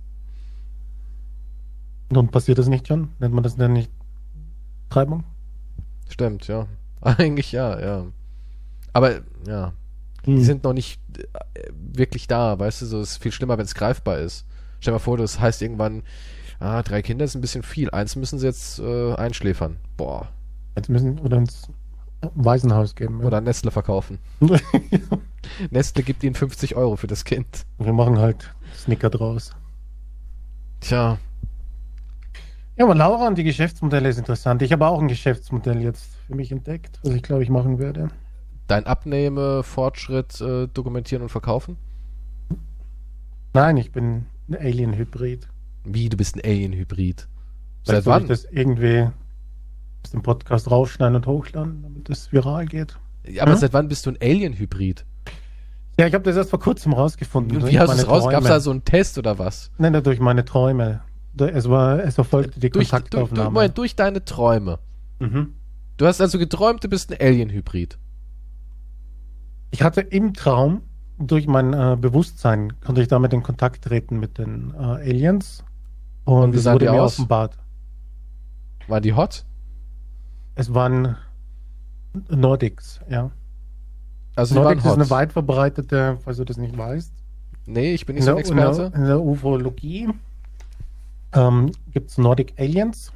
Nun 2.12 2.30
passiert 2.30 2.58
das 2.58 2.68
nicht 2.68 2.88
schon? 2.88 3.10
Nennt 3.20 3.34
man 3.34 3.44
das 3.44 3.56
denn 3.56 3.74
nicht 3.74 3.92
Treibung? 4.90 5.24
Stimmt, 6.10 6.48
ja. 6.48 6.66
Eigentlich 7.02 7.52
ja, 7.52 7.80
ja. 7.80 8.06
Aber, 8.94 9.22
ja. 9.48 9.74
Die 10.26 10.44
sind 10.44 10.64
noch 10.64 10.74
nicht 10.74 11.00
äh, 11.18 11.70
wirklich 11.72 12.28
da, 12.28 12.60
weißt 12.60 12.82
du, 12.82 12.86
so 12.86 13.02
ist 13.02 13.18
viel 13.18 13.32
schlimmer, 13.32 13.58
wenn 13.58 13.66
es 13.66 13.76
greifbar 13.76 14.20
ist. 14.20 14.46
Stell 14.80 14.92
dir 14.92 14.96
mal 14.96 15.00
vor, 15.00 15.18
das 15.18 15.40
heißt 15.40 15.62
irgendwann, 15.62 16.04
ah, 16.60 16.84
drei 16.84 17.02
Kinder 17.02 17.26
ist 17.26 17.36
ein 17.36 17.42
bisschen 17.42 17.64
viel, 17.64 17.90
eins 17.92 18.16
müssen 18.16 18.40
sie 18.40 18.46
jetzt 18.46 18.80
äh, 18.80 19.14
einschläfern. 19.16 19.78
Boah. 19.98 20.30
Jetzt 20.76 20.90
müssen 20.90 21.22
wir 21.24 21.38
uns 21.38 21.70
Waisenhaus 22.36 22.96
geben. 22.96 23.24
Oder 23.24 23.42
Nestle 23.42 23.72
verkaufen. 23.72 24.20
Nestle 25.72 26.04
gibt 26.04 26.24
ihnen 26.24 26.36
50 26.36 26.76
Euro 26.76 26.96
für 26.96 27.08
das 27.08 27.24
Kind. 27.24 27.66
wir 27.78 27.94
machen 27.94 28.20
halt 28.20 28.54
Snicker 28.76 29.10
draus. 29.10 29.52
Tja, 30.82 31.18
Ja, 32.78 32.86
aber 32.86 32.96
Laura 32.96 33.28
und 33.28 33.38
die 33.38 33.44
Geschäftsmodelle 33.44 34.08
ist 34.08 34.18
interessant. 34.18 34.62
Ich 34.62 34.72
habe 34.72 34.88
auch 34.88 35.02
ein 35.02 35.10
Geschäftsmodell 35.10 35.82
jetzt 35.82 36.10
für 36.28 36.36
mich 36.36 36.52
entdeckt, 36.52 37.00
was 37.04 37.14
ich 37.14 37.24
glaube 37.24 37.44
ich 37.44 37.50
machen 37.50 37.80
werde. 37.80 38.10
Dein 38.70 38.86
Abnehme, 38.86 39.64
Fortschritt 39.64 40.40
äh, 40.42 40.68
dokumentieren 40.68 41.24
und 41.24 41.30
verkaufen? 41.30 41.78
Nein, 43.54 43.78
ich 43.78 43.92
bin 43.92 44.26
ein 44.50 44.56
Alien-Hybrid. 44.58 45.48
Wie, 45.84 46.10
du 46.10 46.18
bist 46.18 46.36
ein 46.36 46.42
Alien-Hybrid. 46.44 47.28
Seit 47.84 48.06
wann? 48.06 48.24
ich 48.24 48.28
das 48.30 48.46
irgendwie 48.46 49.10
aus 50.04 50.12
dem 50.12 50.22
Podcast 50.22 50.70
rausschneiden 50.70 51.16
und 51.16 51.26
hochladen, 51.28 51.82
damit 51.82 52.10
das 52.10 52.32
viral 52.32 52.66
geht. 52.66 52.98
Ja, 53.28 53.44
aber 53.44 53.54
Hm? 53.54 53.60
seit 53.60 53.74
wann 53.74 53.88
bist 53.88 54.06
du 54.06 54.12
ein 54.12 54.18
Alien-Hybrid? 54.22 55.06
Ja, 56.00 56.08
ich 56.08 56.14
habe 56.14 56.24
das 56.24 56.38
erst 56.38 56.52
vor 56.52 56.60
kurzem 56.60 56.94
rausgefunden. 56.94 57.56
Und 57.58 57.64
durch 57.64 57.74
wie 57.74 57.80
hast 57.80 57.90
du 57.94 57.98
es 57.98 58.08
raus? 58.08 58.30
Gab 58.30 58.44
es 58.44 58.48
da 58.48 58.60
so 58.60 58.72
einen 58.72 58.86
Test 58.86 59.18
oder 59.18 59.38
was? 59.40 59.72
Nein, 59.78 60.02
durch 60.04 60.20
meine 60.20 60.46
Träume. 60.46 61.02
Es 61.38 61.70
war, 61.70 62.04
es 62.04 62.18
erfolgte 62.18 62.60
die 62.60 62.70
Durch, 62.70 62.90
durch, 62.90 62.90
durch, 62.90 62.90
Kontaktaufnahme. 62.90 63.52
Moment, 63.52 63.78
durch 63.78 63.96
deine 63.96 64.24
Träume. 64.24 64.80
mhm. 65.20 65.54
Du 65.98 66.06
hast 66.08 66.22
also 66.22 66.40
geträumt, 66.40 66.82
du 66.82 66.88
bist 66.88 67.12
ein 67.12 67.18
Alien-Hybrid. 67.20 67.98
Ich 69.72 69.82
hatte 69.84 70.02
im 70.02 70.34
Traum, 70.34 70.82
durch 71.20 71.48
mein 71.48 71.74
äh, 71.74 71.98
Bewusstsein, 72.00 72.74
konnte 72.82 73.02
ich 73.02 73.08
damit 73.08 73.34
in 73.34 73.44
Kontakt 73.44 73.84
treten 73.84 74.20
mit 74.20 74.38
den 74.38 74.74
äh, 74.74 74.78
Aliens. 74.78 75.64
Und, 76.26 76.44
Und 76.44 76.54
wie 76.56 76.64
wurde 76.66 76.86
die 76.86 76.92
mir 76.92 77.04
aus? 77.04 77.16
offenbart. 77.20 77.58
Waren 78.88 79.04
die 79.04 79.14
hot? 79.14 79.46
Es 80.56 80.74
waren 80.74 81.16
Nordics, 82.30 83.00
ja. 83.10 83.32
Also 84.36 84.56
Nordics 84.56 84.86
ist 84.86 84.94
eine 84.94 85.10
weit 85.10 85.34
verbreitete, 85.34 86.18
falls 86.24 86.38
du 86.38 86.46
das 86.46 86.58
nicht 86.58 86.78
weißt, 86.78 87.12
Nee, 87.66 87.94
ich 87.94 88.06
bin 88.06 88.16
nicht 88.16 88.26
so 88.26 88.32
ein 88.36 88.38
der, 88.38 88.46
in 88.50 88.56
der, 88.58 88.68
Experte. 88.70 88.98
in 88.98 89.04
der 89.06 89.22
Ufologie 89.22 90.10
ähm, 91.34 91.72
gibt 91.92 92.10
es 92.10 92.18
Nordic 92.18 92.54
Aliens, 92.58 93.12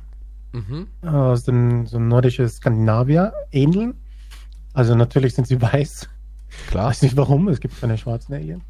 Mhm. 0.51 0.87
äh, 1.01 1.35
sind 1.35 1.87
so 1.87 1.97
nordische 1.97 2.47
Skandinavier, 2.47 3.33
ähneln. 3.51 3.95
Also 4.73 4.93
natürlich 4.93 5.33
sind 5.33 5.47
sie 5.47 5.59
weiß. 5.61 6.07
Klar. 6.69 6.89
Weiß 6.89 7.01
nicht 7.01 7.17
warum, 7.17 7.47
es 7.47 7.59
gibt 7.59 7.79
keine 7.79 7.97
schwarzen 7.97 8.33
Aliens. 8.33 8.63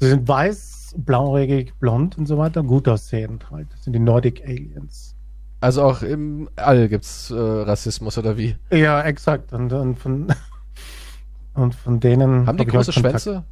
sie 0.00 0.08
sind 0.08 0.26
weiß, 0.26 0.94
blauäugig, 0.98 1.74
blond 1.78 2.18
und 2.18 2.26
so 2.26 2.38
weiter, 2.38 2.62
gut 2.62 2.88
aussehend 2.88 3.50
halt. 3.50 3.68
Das 3.72 3.84
sind 3.84 3.92
die 3.92 3.98
Nordic 3.98 4.42
Aliens. 4.44 5.14
Also 5.60 5.82
auch 5.82 6.02
im 6.02 6.48
All 6.56 6.88
gibt's 6.88 7.30
äh, 7.30 7.34
Rassismus 7.34 8.18
oder 8.18 8.36
wie? 8.36 8.56
Ja, 8.70 9.02
exakt. 9.02 9.52
Und, 9.52 9.72
und 9.72 9.98
von 9.98 10.26
und 11.54 11.74
von 11.74 12.00
denen 12.00 12.46
Haben 12.46 12.58
die 12.58 12.62
hab 12.64 12.68
ich 12.68 12.74
große. 12.74 12.92
Schwänze? 12.92 13.44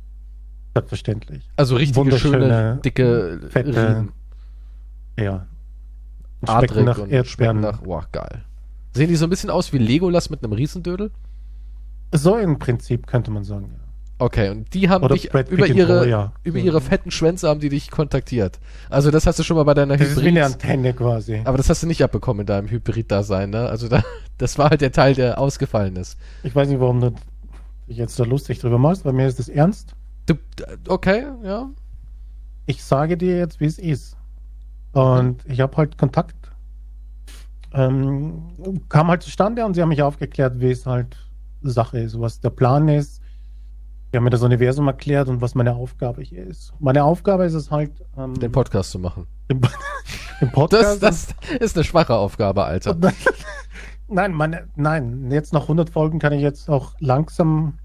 Selbstverständlich. 0.74 1.48
Also 1.56 1.76
richtige, 1.76 2.18
schöne, 2.18 2.80
dicke 2.84 3.40
fette, 3.48 3.70
Riemen. 3.70 4.12
Ja. 5.18 5.46
Und 6.40 6.50
Adrig 6.50 6.84
nach 6.84 6.98
und 6.98 7.10
Erdbeeren. 7.10 7.60
nach, 7.60 7.82
boah, 7.82 8.06
geil. 8.10 8.44
Sehen 8.94 9.08
die 9.08 9.16
so 9.16 9.26
ein 9.26 9.30
bisschen 9.30 9.50
aus 9.50 9.72
wie 9.72 9.78
Legolas 9.78 10.28
mit 10.30 10.42
einem 10.42 10.52
Riesendödel? 10.52 11.10
So 12.12 12.36
im 12.36 12.58
Prinzip 12.58 13.06
könnte 13.06 13.30
man 13.30 13.44
sagen. 13.44 13.70
Ja. 13.72 13.78
Okay, 14.18 14.50
und 14.50 14.72
die 14.72 14.88
haben 14.88 15.02
Oder 15.02 15.14
dich 15.14 15.30
Brad 15.30 15.50
über 15.50 15.66
in 15.66 15.76
ihre, 15.76 15.98
Troja. 16.02 16.32
über 16.44 16.58
ihre 16.58 16.80
fetten 16.80 17.10
Schwänze 17.10 17.48
haben 17.48 17.58
die 17.58 17.70
dich 17.70 17.90
kontaktiert. 17.90 18.60
Also 18.88 19.10
das 19.10 19.26
hast 19.26 19.40
du 19.40 19.42
schon 19.42 19.56
mal 19.56 19.64
bei 19.64 19.74
deiner 19.74 19.96
Das 19.96 20.10
ist 20.10 20.22
wie 20.22 20.28
eine 20.28 20.44
Hybrid. 20.44 20.54
Antenne 20.54 20.92
quasi. 20.94 21.42
Aber 21.44 21.56
das 21.56 21.68
hast 21.68 21.82
du 21.82 21.88
nicht 21.88 22.04
abbekommen 22.04 22.42
in 22.42 22.46
deinem 22.46 22.68
Hybrid-Dasein, 22.68 23.50
ne? 23.50 23.68
Also 23.68 23.88
da, 23.88 24.04
das 24.38 24.58
war 24.58 24.70
halt 24.70 24.80
der 24.80 24.92
Teil, 24.92 25.14
der 25.14 25.40
ausgefallen 25.40 25.96
ist. 25.96 26.18
Ich 26.44 26.54
weiß 26.54 26.68
nicht, 26.68 26.78
warum 26.78 27.00
du 27.00 27.14
dich 27.88 27.96
jetzt 27.96 28.20
da 28.20 28.24
lustig 28.24 28.60
drüber 28.60 28.78
machst, 28.78 29.04
weil 29.04 29.12
mir 29.12 29.26
ist 29.26 29.40
das 29.40 29.48
ernst. 29.48 29.96
Du, 30.26 30.34
okay, 30.86 31.24
ja. 31.42 31.68
Ich 32.66 32.84
sage 32.84 33.16
dir 33.16 33.38
jetzt, 33.38 33.58
wie 33.58 33.66
es 33.66 33.78
ist. 33.80 34.16
Und 34.92 35.44
ich 35.46 35.60
habe 35.60 35.76
halt 35.76 35.98
Kontakt. 35.98 36.36
Ähm, 37.74 38.42
kam 38.88 39.08
halt 39.08 39.22
zustande 39.22 39.64
und 39.64 39.74
sie 39.74 39.82
haben 39.82 39.88
mich 39.88 40.02
aufgeklärt, 40.02 40.60
wie 40.60 40.70
es 40.70 40.86
halt 40.86 41.16
Sache 41.70 41.98
ist, 42.00 42.18
was 42.20 42.40
der 42.40 42.50
Plan 42.50 42.88
ist. 42.88 43.20
Wir 44.10 44.18
haben 44.18 44.24
mir 44.24 44.30
das 44.30 44.42
Universum 44.42 44.86
erklärt 44.88 45.28
und 45.28 45.40
was 45.40 45.54
meine 45.54 45.74
Aufgabe 45.74 46.22
hier 46.22 46.46
ist. 46.46 46.74
Meine 46.80 47.02
Aufgabe 47.04 47.44
ist 47.44 47.54
es 47.54 47.70
halt, 47.70 47.92
ähm, 48.18 48.34
Den 48.38 48.52
Podcast 48.52 48.90
zu 48.90 48.98
machen. 48.98 49.26
im, 49.48 49.56
im 49.58 50.48
Das, 50.48 50.52
Podcast. 50.52 51.02
das 51.02 51.28
ist 51.60 51.76
eine 51.76 51.84
schwache 51.84 52.14
Aufgabe, 52.14 52.64
Alter. 52.64 52.94
nein, 54.08 54.32
meine, 54.34 54.68
nein, 54.76 55.30
jetzt 55.30 55.52
nach 55.54 55.62
100 55.62 55.88
Folgen 55.88 56.18
kann 56.18 56.32
ich 56.34 56.42
jetzt 56.42 56.68
auch 56.68 56.94
langsam, 57.00 57.78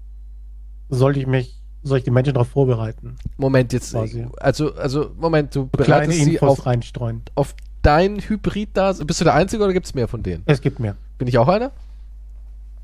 sollte 0.90 1.18
ich 1.20 1.26
mich, 1.26 1.62
soll 1.82 1.98
ich 1.98 2.04
die 2.04 2.10
Menschen 2.10 2.34
darauf 2.34 2.48
vorbereiten. 2.48 3.16
Moment, 3.38 3.72
jetzt, 3.72 3.92
Quasi. 3.92 4.26
also, 4.38 4.74
also, 4.74 5.10
Moment, 5.18 5.54
du 5.54 5.68
Kleine 5.68 5.86
bereitest 6.08 6.24
sie 6.24 6.34
Infos 6.34 6.58
auf, 6.58 6.66
reinstreuen. 6.66 7.22
auf 7.36 7.54
dein 7.80 8.18
Hybrid 8.18 8.70
da. 8.74 8.92
Bist 8.92 9.20
du 9.20 9.24
der 9.24 9.34
Einzige 9.34 9.62
oder 9.64 9.72
gibt 9.72 9.86
es 9.86 9.94
mehr 9.94 10.08
von 10.08 10.22
denen? 10.22 10.42
Es 10.44 10.60
gibt 10.60 10.78
mehr. 10.78 10.96
Bin 11.16 11.26
ich 11.28 11.38
auch 11.38 11.48
einer? 11.48 11.70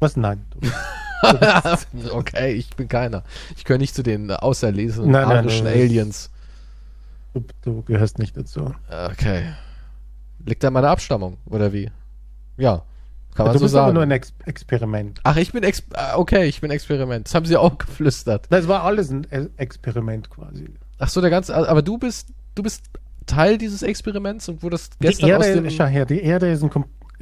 Was? 0.01 0.17
Nein. 0.17 0.45
Okay, 2.13 2.53
ich 2.53 2.69
bin 2.77 2.87
keiner. 2.87 3.23
Ich 3.57 3.65
gehöre 3.65 3.79
nicht 3.79 3.95
zu 3.95 4.03
den 4.03 4.31
auserlesenen 4.31 5.11
Nein, 5.11 5.25
arischen 5.25 5.65
nein, 5.65 5.75
Aliens. 5.81 6.31
du, 7.33 7.45
du 7.63 7.83
gehörst 7.83 8.19
nicht 8.19 8.37
dazu. 8.37 8.75
Okay. 9.11 9.55
Liegt 10.45 10.63
da 10.63 10.71
meine 10.71 10.89
Abstammung, 10.91 11.39
oder 11.47 11.73
wie? 11.73 11.91
Ja. 12.59 12.83
Kann 13.35 13.47
man 13.47 13.55
du 13.55 13.59
so 13.61 13.65
bist 13.65 13.75
aber 13.75 13.87
sagen. 13.87 13.95
nur 13.95 14.03
ein 14.03 14.11
Ex 14.11 14.35
Experiment. 14.45 15.21
Ach, 15.25 15.37
ich 15.37 15.51
bin 15.53 15.63
Ex 15.65 15.83
ah, 15.95 16.17
okay, 16.19 16.45
ich 16.45 16.61
bin 16.61 16.71
Experiment. 16.71 17.27
Das 17.27 17.35
haben 17.35 17.47
sie 17.47 17.57
auch 17.57 17.79
geflüstert. 17.79 18.47
Das 18.51 18.69
war 18.69 18.85
alles 18.85 19.11
ein 19.11 19.27
E- 19.31 19.49
Experiment 19.57 20.29
quasi. 20.31 20.69
Ach 20.99 21.09
so, 21.09 21.21
der 21.23 21.31
ganze, 21.31 21.55
aber 21.57 21.81
du 21.83 21.97
bist, 21.99 22.29
du 22.55 22.63
bist 22.63 22.83
Teil 23.27 23.57
dieses 23.59 23.83
Experiments 23.83 24.49
und 24.51 24.63
wurdest 24.63 24.97
Die 25.01 25.07
gestern 25.07 25.33
aus 25.33 25.47
Erde, 25.47 25.63
dem. 25.63 25.71
schau 25.71 25.87
her, 25.87 26.05
die 26.05 26.21
Erde 26.21 26.51
ist 26.53 26.63
ein, 26.63 26.71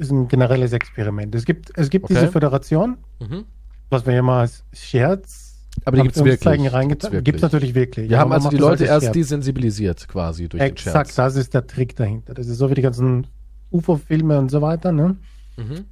ist 0.03 0.11
ein 0.11 0.27
generelles 0.27 0.73
Experiment. 0.73 1.33
Es 1.35 1.45
gibt, 1.45 1.71
es 1.77 1.89
gibt 1.89 2.05
Okay. 2.05 2.13
diese 2.15 2.27
Föderation, 2.31 2.97
Mhm. 3.19 3.45
was 3.89 4.05
wir 4.05 4.13
ja 4.13 4.21
mal 4.21 4.41
als 4.41 4.63
Scherz 4.73 5.51
Aber 5.85 5.97
die 5.97 6.03
gibt's 6.03 6.17
Anführungszeichen 6.19 6.65
wirklich. 6.71 7.23
Gibt 7.23 7.37
es 7.37 7.41
natürlich 7.43 7.73
wirklich. 7.75 8.09
Wir 8.09 8.17
Ja, 8.17 8.19
haben 8.21 8.29
man 8.29 8.37
also 8.37 8.49
die 8.49 8.57
Leute 8.57 8.85
erst 8.85 9.05
Scherz. 9.05 9.13
desensibilisiert 9.13 10.07
quasi 10.07 10.47
durch 10.47 10.61
den 10.61 10.71
Exakt, 10.71 11.07
Scherz. 11.07 11.15
das 11.15 11.35
ist 11.35 11.53
der 11.53 11.65
Trick 11.67 11.95
dahinter. 11.95 12.33
Das 12.35 12.47
ist 12.47 12.57
so 12.57 12.69
wie 12.69 12.75
die 12.75 12.81
ganzen 12.83 13.27
UFO-Filme 13.71 14.37
und 14.39 14.49
so 14.51 14.61
weiter. 14.61 14.91
Ne? 14.91 15.17
Mhm. 15.57 15.85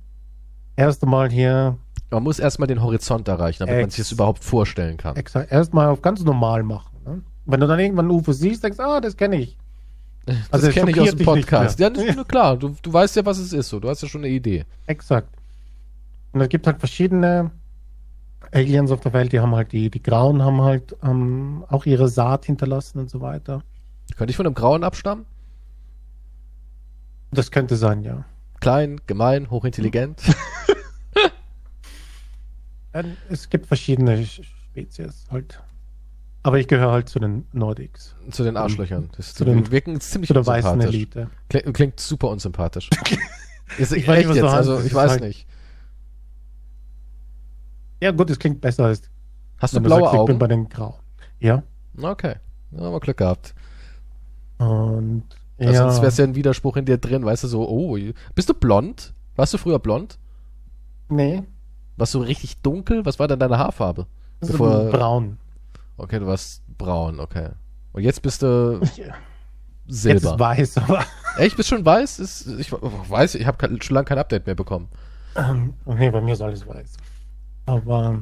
Erst 0.75 1.03
einmal 1.03 1.29
hier, 1.29 1.77
Man 2.11 2.23
muss 2.23 2.39
erstmal 2.39 2.67
den 2.67 2.81
Horizont 2.83 3.27
erreichen, 3.27 3.59
damit 3.59 3.75
man 3.75 3.85
Ex- 3.85 3.95
sich 3.95 4.03
das 4.05 4.11
überhaupt 4.11 4.43
vorstellen 4.43 4.97
kann. 4.97 5.15
exakt, 5.15 5.51
erstmal 5.51 5.87
auf 5.87 6.01
ganz 6.01 6.23
normal 6.23 6.61
machen. 6.63 6.97
Ne? 7.05 7.21
Wenn 7.45 7.59
du 7.61 7.67
dann 7.67 7.79
irgendwann 7.79 8.07
ein 8.07 8.11
UFO 8.11 8.33
siehst, 8.33 8.63
denkst 8.63 8.77
du, 8.77 8.83
ah, 8.83 8.99
das 9.01 9.15
kenne 9.17 9.37
ich. 9.37 9.57
Das 10.25 10.37
Also 10.51 10.69
kenne 10.69 10.91
ich 10.91 10.99
aus 10.99 11.15
dem 11.15 11.25
Podcast. 11.25 11.79
Ja, 11.79 11.89
das 11.89 12.03
ist 12.03 12.15
nur 12.15 12.27
klar. 12.27 12.55
Du, 12.57 12.75
du 12.81 12.93
weißt 12.93 13.15
ja, 13.15 13.25
was 13.25 13.37
es 13.39 13.53
ist. 13.53 13.69
So. 13.69 13.79
Du 13.79 13.89
hast 13.89 14.01
ja 14.01 14.07
schon 14.07 14.21
eine 14.23 14.33
Idee. 14.33 14.65
Exakt. 14.85 15.29
Und 16.31 16.41
es 16.41 16.49
gibt 16.49 16.67
halt 16.67 16.79
verschiedene 16.79 17.51
Aliens 18.53 18.91
auf 18.91 18.99
der 19.01 19.13
Welt, 19.13 19.31
die 19.33 19.39
haben 19.39 19.55
halt 19.55 19.71
die, 19.71 19.89
die 19.89 20.01
Grauen 20.03 20.41
haben 20.43 20.61
halt 20.61 20.95
ähm, 21.03 21.63
auch 21.69 21.85
ihre 21.85 22.07
Saat 22.09 22.45
hinterlassen 22.45 22.99
und 22.99 23.09
so 23.09 23.21
weiter. 23.21 23.63
Könnte 24.17 24.31
ich 24.31 24.37
von 24.37 24.45
einem 24.45 24.55
Grauen 24.55 24.83
abstammen? 24.83 25.25
Das 27.31 27.49
könnte 27.51 27.77
sein, 27.77 28.03
ja. 28.03 28.25
Klein, 28.59 28.99
gemein, 29.07 29.49
hochintelligent. 29.49 30.21
Ähm, 32.93 33.15
Es 33.29 33.49
gibt 33.49 33.67
verschiedene 33.67 34.17
Sch- 34.17 34.43
Spezies 34.43 35.25
halt. 35.31 35.61
Aber 36.43 36.57
ich 36.59 36.67
gehöre 36.67 36.91
halt 36.91 37.07
zu 37.07 37.19
den 37.19 37.45
Nordics, 37.53 38.15
zu 38.31 38.43
den 38.43 38.57
Arschlöchern. 38.57 39.09
Das, 39.15 39.33
Zu 39.35 39.45
den- 39.45 39.69
wirken 39.71 39.99
ziemlich 40.01 40.27
zu 40.27 40.33
der 40.33 40.45
weißen. 40.45 40.81
Elite. 40.81 41.29
Klingt, 41.49 41.73
klingt 41.73 41.99
super 41.99 42.29
unsympathisch. 42.29 42.89
ist, 43.77 43.91
Ich 43.93 44.07
weiß 44.07 44.25
nicht, 44.25 44.35
jetzt, 44.37 44.45
also 44.45 44.79
ich 44.81 44.93
weiß 44.93 45.11
halt- 45.11 45.21
nicht. 45.23 45.45
Ja 48.01 48.11
gut, 48.11 48.29
es 48.29 48.39
klingt 48.39 48.61
besser 48.61 48.85
als 48.85 49.03
Hast 49.59 49.75
du 49.75 49.79
blaue 49.81 49.99
sagst, 50.01 50.13
ich 50.13 50.19
bin 50.21 50.21
Augen? 50.21 50.39
bei 50.39 50.47
den 50.47 50.69
Grauen. 50.69 50.95
Ja. 51.39 51.61
Okay. 52.01 52.35
Ja, 52.71 52.81
haben 52.85 52.93
wir 52.93 52.99
Glück 52.99 53.17
gehabt. 53.17 53.53
Und 54.57 55.23
Ja. 55.59 55.73
Sonst 55.75 55.97
wäre 55.97 56.07
es 56.07 56.17
ja 56.17 56.23
ein 56.25 56.33
Widerspruch 56.33 56.77
in 56.77 56.85
dir 56.85 56.97
drin, 56.97 57.23
weißt 57.23 57.43
du, 57.43 57.47
so, 57.47 57.69
oh, 57.69 57.95
bist 58.33 58.49
du 58.49 58.55
blond? 58.55 59.13
Warst 59.35 59.53
du 59.53 59.57
früher 59.59 59.79
blond? 59.79 60.17
nee, 61.09 61.43
Warst 61.97 62.13
du 62.15 62.19
richtig 62.19 62.57
dunkel? 62.61 63.05
Was 63.05 63.19
war 63.19 63.27
denn 63.27 63.37
deine 63.37 63.59
Haarfarbe? 63.59 64.07
ist 64.39 64.51
Bevor- 64.53 64.89
braun. 64.89 65.37
Okay, 66.01 66.19
du 66.19 66.25
warst 66.27 66.63
braun, 66.77 67.19
okay. 67.19 67.49
Und 67.91 68.01
jetzt 68.03 68.21
bist 68.21 68.41
du 68.41 68.79
Jetzt 68.81 69.11
silber. 69.87 70.31
ist 70.33 70.39
weiß, 70.39 70.77
aber 70.79 71.05
Echt, 71.37 71.55
bist 71.57 71.69
schon 71.69 71.85
weiß? 71.85 72.19
Ist, 72.19 72.47
ich 72.47 72.71
weiß, 72.71 73.35
ich 73.35 73.45
habe 73.45 73.81
schon 73.81 73.93
lange 73.95 74.05
kein 74.05 74.17
Update 74.17 74.45
mehr 74.45 74.55
bekommen. 74.55 74.89
ähm, 75.35 75.73
nee, 75.85 76.09
bei 76.09 76.19
mir 76.21 76.33
ist 76.33 76.41
alles 76.41 76.65
weiß. 76.65 76.93
Aber 77.67 78.19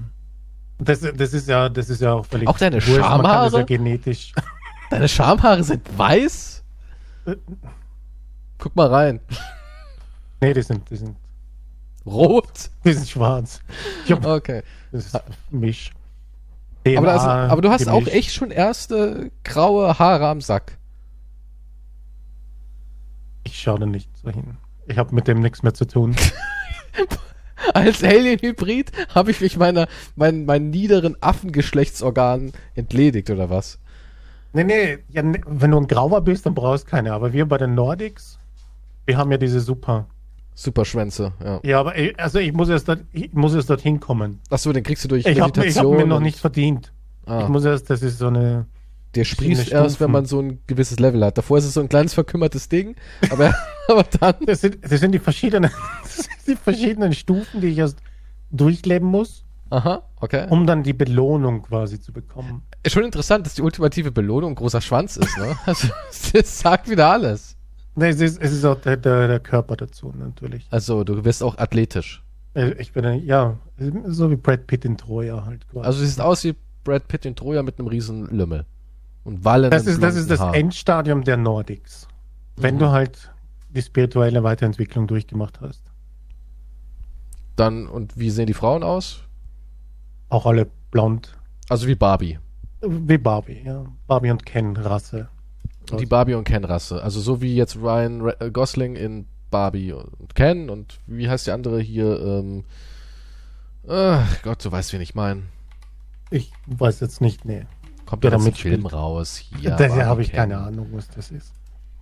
das, 0.79 0.99
das 0.99 1.33
ist 1.33 1.47
ja, 1.47 1.69
das 1.69 1.89
ist 1.89 2.01
ja 2.01 2.13
auch 2.13 2.25
völlig 2.25 2.47
Auch 2.49 2.57
deine 2.57 2.79
kann 2.79 2.87
das 2.89 2.97
ja 2.97 3.03
Schamhaare? 3.03 3.65
genetisch. 3.65 4.33
Deine 4.89 5.07
Schamhaare 5.07 5.63
sind 5.63 5.81
weiß? 5.97 6.63
Guck 8.57 8.75
mal 8.75 8.87
rein. 8.87 9.19
nee, 10.41 10.53
die 10.53 10.61
sind, 10.63 10.89
die 10.89 10.95
sind, 10.97 11.15
Rot? 12.05 12.69
die 12.83 12.93
sind 12.93 13.07
schwarz. 13.07 13.61
Hab, 14.09 14.25
Okay. 14.25 14.63
das 14.91 15.05
ist 15.05 15.23
Misch. 15.51 15.91
Aber, 16.97 17.07
DNA 17.07 17.13
also, 17.13 17.27
aber 17.27 17.61
du 17.61 17.69
hast 17.69 17.87
auch 17.87 18.07
echt 18.07 18.33
schon 18.33 18.51
erste 18.51 19.31
graue 19.43 19.99
Haare 19.99 20.27
am 20.27 20.41
Sack. 20.41 20.77
Ich 23.43 23.59
schaue 23.59 23.79
da 23.79 23.85
nicht 23.85 24.09
so 24.17 24.29
hin. 24.29 24.57
Ich 24.87 24.97
habe 24.97 25.13
mit 25.13 25.27
dem 25.27 25.39
nichts 25.39 25.63
mehr 25.63 25.73
zu 25.73 25.85
tun. 25.85 26.15
Als 27.73 28.03
Alien-Hybrid 28.03 28.91
habe 29.13 29.31
ich 29.31 29.41
mich 29.41 29.57
meiner, 29.57 29.87
mein, 30.15 30.45
meinen 30.45 30.69
niederen 30.69 31.15
Affengeschlechtsorganen 31.21 32.53
entledigt, 32.73 33.29
oder 33.29 33.49
was? 33.49 33.79
Nee, 34.53 34.63
nee, 34.63 34.97
ja, 35.09 35.21
nee, 35.21 35.41
wenn 35.45 35.71
du 35.71 35.77
ein 35.77 35.87
Grauer 35.87 36.21
bist, 36.21 36.45
dann 36.45 36.55
brauchst 36.55 36.87
du 36.87 36.91
keine. 36.91 37.13
Aber 37.13 37.33
wir 37.33 37.47
bei 37.47 37.57
den 37.57 37.75
Nordics, 37.75 38.39
wir 39.05 39.17
haben 39.17 39.31
ja 39.31 39.37
diese 39.37 39.59
super. 39.59 40.07
Superschwänze, 40.61 41.31
ja. 41.41 41.59
Ja, 41.63 41.79
aber 41.79 41.97
ich, 41.97 42.19
also 42.19 42.37
ich 42.39 42.51
muss 42.51 42.67
erst, 42.67 42.89
dort, 42.89 43.05
ich 43.13 43.31
muss 43.31 43.55
erst 43.55 43.69
dorthin 43.69 44.01
kommen. 44.01 44.39
Achso, 44.49 44.73
den 44.73 44.83
kriegst 44.83 45.05
du 45.05 45.07
durch 45.07 45.25
Ich 45.25 45.39
habe 45.39 45.65
ich 45.65 45.77
hab 45.77 45.87
mir 45.87 46.05
noch 46.05 46.19
nicht 46.19 46.37
verdient. 46.37 46.91
Ah, 47.25 47.43
Ich 47.43 47.47
muss 47.47 47.63
erst, 47.63 47.89
das 47.89 48.01
ist 48.01 48.17
so 48.17 48.27
eine. 48.27 48.65
der 49.15 49.23
sprießt 49.23 49.71
erst, 49.71 50.01
wenn 50.01 50.11
man 50.11 50.25
so 50.25 50.41
ein 50.41 50.59
gewisses 50.67 50.99
Level 50.99 51.23
hat. 51.23 51.37
Davor 51.37 51.59
ist 51.59 51.63
es 51.65 51.73
so 51.75 51.79
ein 51.79 51.87
kleines 51.87 52.13
verkümmertes 52.13 52.67
Ding, 52.67 52.95
aber, 53.29 53.55
aber 53.87 54.03
dann. 54.19 54.35
Das 54.45 54.59
sind, 54.59 54.79
das 54.83 54.99
sind 54.99 55.13
die 55.13 55.19
verschiedenen, 55.19 55.71
die 56.47 56.57
verschiedenen 56.57 57.13
Stufen, 57.13 57.61
die 57.61 57.67
ich 57.67 57.77
erst 57.77 57.99
durchleben 58.51 59.07
muss, 59.07 59.45
Aha, 59.69 60.03
okay. 60.19 60.47
um 60.49 60.67
dann 60.67 60.83
die 60.83 60.91
Belohnung 60.93 61.61
quasi 61.61 62.01
zu 62.01 62.11
bekommen. 62.11 62.63
Ist 62.83 62.91
schon 62.93 63.05
interessant, 63.05 63.45
dass 63.45 63.53
die 63.53 63.61
ultimative 63.61 64.11
Belohnung 64.11 64.55
großer 64.55 64.81
Schwanz 64.81 65.15
ist, 65.15 65.37
ne? 65.37 65.55
Also, 65.65 65.87
das 66.33 66.59
sagt 66.59 66.89
wieder 66.89 67.09
alles. 67.09 67.55
Nee, 67.99 68.09
es 68.09 68.21
ist, 68.21 68.41
es 68.41 68.53
ist 68.53 68.63
auch 68.65 68.79
der, 68.79 68.97
der, 68.97 69.27
der 69.27 69.39
Körper 69.39 69.75
dazu, 69.75 70.13
natürlich. 70.17 70.65
Also, 70.71 71.03
du 71.03 71.23
wirst 71.25 71.43
auch 71.43 71.57
athletisch. 71.57 72.23
Äh, 72.53 72.71
Ich 72.81 72.93
bin, 72.93 73.25
ja, 73.25 73.57
so 74.05 74.31
wie 74.31 74.35
Brad 74.37 74.67
Pitt 74.67 74.85
in 74.85 74.97
Troja 74.97 75.45
halt 75.45 75.67
quasi. 75.67 75.85
Also, 75.85 75.99
du 75.99 76.05
siehst 76.05 76.21
aus 76.21 76.43
wie 76.45 76.55
Brad 76.83 77.07
Pitt 77.07 77.25
in 77.25 77.35
Troja 77.35 77.61
mit 77.61 77.77
einem 77.77 77.87
riesen 77.89 78.25
Lümmel. 78.27 78.65
Und 79.25 79.43
Wallen 79.43 79.69
das 79.69 79.85
ist, 79.85 80.01
das 80.01 80.15
ist 80.15 80.31
das 80.31 80.39
Endstadium 80.53 81.23
der 81.23 81.35
Nordics. 81.37 82.07
Wenn 82.55 82.75
Mhm. 82.75 82.79
du 82.79 82.89
halt 82.91 83.31
die 83.69 83.81
spirituelle 83.81 84.43
Weiterentwicklung 84.43 85.05
durchgemacht 85.07 85.59
hast. 85.61 85.83
Dann, 87.55 87.87
und 87.87 88.17
wie 88.17 88.29
sehen 88.29 88.47
die 88.47 88.53
Frauen 88.53 88.83
aus? 88.83 89.23
Auch 90.29 90.45
alle 90.45 90.67
blond. 90.91 91.37
Also 91.67 91.87
wie 91.87 91.95
Barbie. 91.95 92.39
Wie 92.81 93.17
Barbie, 93.17 93.61
ja. 93.65 93.85
Barbie 94.07 94.31
und 94.31 94.45
Ken-Rasse. 94.45 95.27
Die 95.97 96.05
Barbie 96.05 96.35
und 96.35 96.43
Ken-Rasse. 96.43 97.01
Also 97.01 97.19
so 97.19 97.41
wie 97.41 97.55
jetzt 97.55 97.77
Ryan 97.77 98.29
äh, 98.39 98.51
Gosling 98.51 98.95
in 98.95 99.27
Barbie 99.49 99.93
und 99.93 100.35
Ken 100.35 100.69
und 100.69 100.99
wie 101.07 101.29
heißt 101.29 101.47
die 101.47 101.51
andere 101.51 101.79
hier? 101.79 102.19
Ähm, 102.21 102.63
ach 103.87 104.41
Gott, 104.43 104.63
du 104.63 104.71
weißt, 104.71 104.93
wen 104.93 105.01
ich 105.01 105.15
meine. 105.15 105.43
Ich 106.29 106.51
weiß 106.67 106.99
jetzt 106.99 107.21
nicht, 107.21 107.45
nee. 107.45 107.65
Kommt 108.05 108.25
ein 108.25 108.43
mitspielt. 108.43 108.75
Film 108.75 108.85
raus. 108.85 109.37
Hier, 109.59 109.71
Daher 109.71 110.05
habe 110.07 110.21
ich 110.21 110.29
Ken. 110.29 110.37
keine 110.37 110.57
Ahnung, 110.59 110.87
was 110.93 111.07
das 111.09 111.31
ist. 111.31 111.53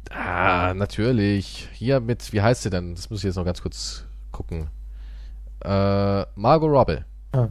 Ah, 0.09 0.73
natürlich. 0.73 1.67
Hier 1.73 1.99
mit, 1.99 2.31
wie 2.33 2.41
heißt 2.41 2.63
sie 2.63 2.69
denn? 2.69 2.95
Das 2.95 3.09
muss 3.09 3.19
ich 3.19 3.25
jetzt 3.25 3.35
noch 3.35 3.45
ganz 3.45 3.61
kurz 3.61 4.05
gucken. 4.31 4.69
Äh, 5.63 6.25
Margot 6.35 6.69
Robbie. 6.69 6.99
Die 7.33 7.47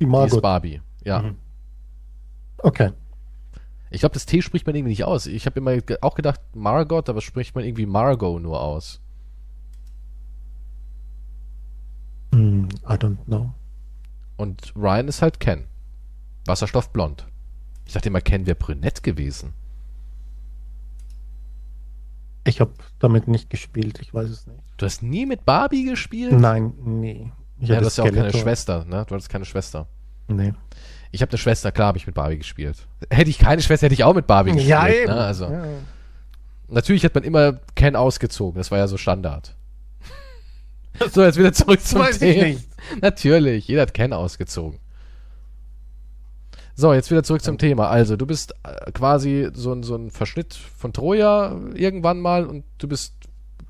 Die 0.00 0.04
ist 0.04 0.10
Margot. 0.10 0.42
Barbie. 0.42 0.80
Ja. 1.02 1.22
Mhm. 1.22 1.36
Okay. 2.58 2.90
Ich 3.94 4.00
glaube, 4.00 4.14
das 4.14 4.26
T 4.26 4.42
spricht 4.42 4.66
man 4.66 4.74
irgendwie 4.74 4.90
nicht 4.90 5.04
aus. 5.04 5.26
Ich 5.26 5.46
habe 5.46 5.60
immer 5.60 5.78
auch 6.00 6.16
gedacht 6.16 6.40
Margot, 6.52 7.08
aber 7.08 7.20
spricht 7.20 7.54
man 7.54 7.64
irgendwie 7.64 7.86
Margot 7.86 8.42
nur 8.42 8.60
aus. 8.60 9.00
Hm, 12.32 12.68
I 12.82 12.94
don't 12.94 13.24
know. 13.26 13.54
Und 14.36 14.72
Ryan 14.74 15.06
ist 15.06 15.22
halt 15.22 15.38
Ken. 15.38 15.68
Wasserstoffblond. 16.46 17.24
Ich 17.86 17.92
dachte 17.92 18.08
immer, 18.08 18.20
Ken 18.20 18.46
wäre 18.46 18.56
brünett 18.56 19.04
gewesen. 19.04 19.52
Ich 22.42 22.60
habe 22.60 22.72
damit 22.98 23.28
nicht 23.28 23.48
gespielt, 23.48 24.00
ich 24.02 24.12
weiß 24.12 24.28
es 24.28 24.46
nicht. 24.48 24.60
Du 24.76 24.86
hast 24.86 25.04
nie 25.04 25.24
mit 25.24 25.44
Barbie 25.44 25.84
gespielt? 25.84 26.32
Nein, 26.32 26.74
nee. 26.84 27.30
Ich 27.60 27.68
ja, 27.68 27.78
du 27.78 27.86
hast 27.86 27.96
ja 27.96 28.04
auch 28.04 28.12
keine 28.12 28.32
Schwester, 28.32 28.84
ne? 28.84 29.04
Du 29.06 29.14
hattest 29.14 29.28
keine 29.28 29.44
Schwester. 29.44 29.86
Nee. 30.26 30.52
Ich 31.14 31.22
habe 31.22 31.30
eine 31.30 31.38
Schwester, 31.38 31.70
klar 31.70 31.86
habe 31.86 31.98
ich 31.98 32.08
mit 32.08 32.16
Barbie 32.16 32.38
gespielt. 32.38 32.76
Hätte 33.08 33.30
ich 33.30 33.38
keine 33.38 33.62
Schwester, 33.62 33.86
hätte 33.86 33.94
ich 33.94 34.02
auch 34.02 34.14
mit 34.14 34.26
Barbie 34.26 34.50
gespielt. 34.50 34.68
Ja, 34.68 34.88
eben. 34.88 35.12
Ne? 35.12 35.24
Also, 35.24 35.44
ja. 35.44 35.64
Natürlich 36.66 37.04
hat 37.04 37.14
man 37.14 37.22
immer 37.22 37.60
Ken 37.76 37.94
ausgezogen, 37.94 38.58
das 38.58 38.72
war 38.72 38.78
ja 38.78 38.88
so 38.88 38.96
Standard. 38.96 39.54
so, 41.12 41.22
jetzt 41.22 41.38
wieder 41.38 41.52
zurück 41.52 41.80
zum 41.82 42.00
Weiß 42.00 42.18
Thema. 42.18 42.46
Ich 42.46 42.54
nicht. 42.56 42.68
Natürlich, 43.00 43.68
jeder 43.68 43.82
hat 43.82 43.94
Ken 43.94 44.12
ausgezogen. 44.12 44.80
So, 46.74 46.92
jetzt 46.92 47.12
wieder 47.12 47.22
zurück 47.22 47.42
zum 47.42 47.58
Thema. 47.58 47.90
Also, 47.90 48.16
du 48.16 48.26
bist 48.26 48.52
äh, 48.64 48.90
quasi 48.90 49.50
so 49.54 49.72
ein, 49.72 49.84
so 49.84 49.94
ein 49.94 50.10
Verschnitt 50.10 50.54
von 50.54 50.92
Troja 50.92 51.56
irgendwann 51.74 52.18
mal 52.18 52.44
und 52.44 52.64
du 52.78 52.88
bist 52.88 53.14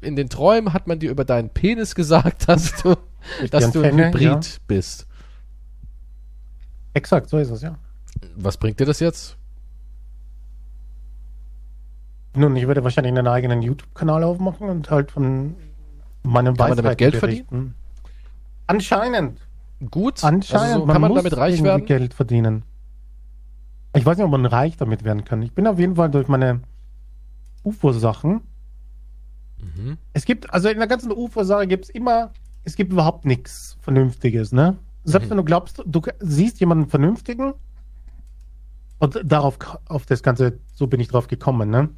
in 0.00 0.16
den 0.16 0.30
Träumen 0.30 0.72
hat 0.72 0.86
man 0.86 0.98
dir 0.98 1.10
über 1.10 1.26
deinen 1.26 1.50
Penis 1.50 1.94
gesagt, 1.94 2.44
dass 2.48 2.74
du, 2.82 2.96
dass 3.50 3.70
du 3.70 3.82
ein 3.82 3.98
Hybrid 3.98 4.22
ja. 4.22 4.40
bist. 4.66 5.06
Exakt, 6.94 7.28
so 7.28 7.38
ist 7.38 7.50
es, 7.50 7.62
ja. 7.62 7.76
Was 8.36 8.56
bringt 8.56 8.80
dir 8.80 8.86
das 8.86 9.00
jetzt? 9.00 9.36
Nun, 12.36 12.56
ich 12.56 12.66
würde 12.66 12.82
wahrscheinlich 12.82 13.12
einen 13.12 13.26
eigenen 13.26 13.62
YouTube-Kanal 13.62 14.24
aufmachen 14.24 14.68
und 14.68 14.90
halt 14.90 15.10
von 15.10 15.54
meinem 16.22 16.56
Kann 16.56 16.70
man 16.70 16.76
damit 16.76 16.98
Geld 16.98 17.20
berichten. 17.20 17.46
verdienen? 17.46 17.74
Anscheinend. 18.66 19.40
Gut. 19.90 20.24
Anscheinend. 20.24 20.66
Also 20.74 20.86
man 20.86 20.94
kann 20.94 21.02
man 21.02 21.14
damit 21.14 21.36
reich 21.36 21.62
werden? 21.62 21.84
Geld 21.84 22.14
verdienen. 22.14 22.64
Ich 23.94 24.04
weiß 24.04 24.16
nicht, 24.16 24.24
ob 24.24 24.30
man 24.30 24.46
reich 24.46 24.76
damit 24.76 25.04
werden 25.04 25.24
kann. 25.24 25.42
Ich 25.42 25.52
bin 25.52 25.66
auf 25.66 25.78
jeden 25.78 25.94
Fall 25.96 26.10
durch 26.10 26.26
meine 26.26 26.60
UFO-Sachen. 27.62 28.40
Mhm. 29.58 29.98
Es 30.12 30.24
gibt, 30.24 30.52
also 30.52 30.68
in 30.68 30.78
der 30.78 30.88
ganzen 30.88 31.12
UFO-Sache 31.12 31.66
gibt 31.66 31.84
es 31.84 31.90
immer, 31.90 32.32
es 32.64 32.74
gibt 32.74 32.92
überhaupt 32.92 33.24
nichts 33.24 33.76
Vernünftiges, 33.80 34.52
ne? 34.52 34.76
Selbst 35.04 35.26
mhm. 35.26 35.30
wenn 35.30 35.36
du 35.38 35.44
glaubst, 35.44 35.82
du 35.86 36.02
siehst 36.20 36.60
jemanden 36.60 36.88
Vernünftigen 36.88 37.54
und 38.98 39.20
darauf, 39.24 39.58
auf 39.86 40.06
das 40.06 40.22
Ganze, 40.22 40.58
so 40.74 40.86
bin 40.86 41.00
ich 41.00 41.08
drauf 41.08 41.28
gekommen, 41.28 41.70
ne? 41.70 41.90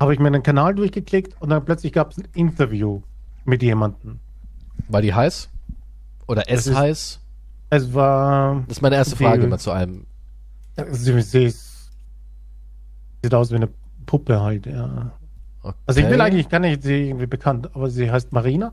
Habe 0.00 0.12
ich 0.12 0.18
mir 0.18 0.26
einen 0.26 0.42
Kanal 0.42 0.74
durchgeklickt 0.74 1.40
und 1.40 1.50
dann 1.50 1.64
plötzlich 1.64 1.92
gab 1.92 2.12
es 2.12 2.18
ein 2.18 2.28
Interview 2.34 3.02
mit 3.44 3.62
jemandem. 3.62 4.20
War 4.88 5.02
die 5.02 5.14
heiß? 5.14 5.50
Oder 6.26 6.48
es, 6.48 6.66
es 6.66 6.74
heiß? 6.74 7.20
Es 7.70 7.94
war. 7.94 8.64
Das 8.66 8.78
ist 8.78 8.82
meine 8.82 8.96
erste 8.96 9.16
Frage 9.16 9.44
immer 9.44 9.58
zu 9.58 9.70
einem 9.70 10.06
Sie, 10.90 11.22
sie 11.22 11.44
ist, 11.44 11.90
sieht 13.22 13.34
aus 13.34 13.50
wie 13.50 13.56
eine 13.56 13.68
Puppe 14.06 14.40
halt, 14.40 14.66
ja. 14.66 15.12
Okay. 15.62 15.78
Also 15.86 16.00
ich 16.00 16.08
will 16.08 16.20
eigentlich 16.20 16.48
gar 16.48 16.58
nicht 16.58 16.82
sie 16.82 17.08
irgendwie 17.08 17.26
bekannt, 17.26 17.74
aber 17.74 17.90
sie 17.90 18.10
heißt 18.10 18.32
Marina. 18.32 18.72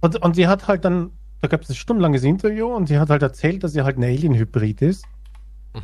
Und, 0.00 0.16
und 0.22 0.36
sie 0.36 0.46
hat 0.46 0.68
halt 0.68 0.84
dann, 0.84 1.10
da 1.40 1.48
gab 1.48 1.62
es 1.62 1.70
ein 1.70 1.74
stundenlanges 1.74 2.24
Interview 2.24 2.66
und 2.74 2.88
sie 2.88 2.98
hat 2.98 3.10
halt 3.10 3.22
erzählt, 3.22 3.62
dass 3.64 3.72
sie 3.72 3.82
halt 3.82 3.98
ein 3.98 4.04
Alien-Hybrid 4.04 4.82
ist. 4.82 5.04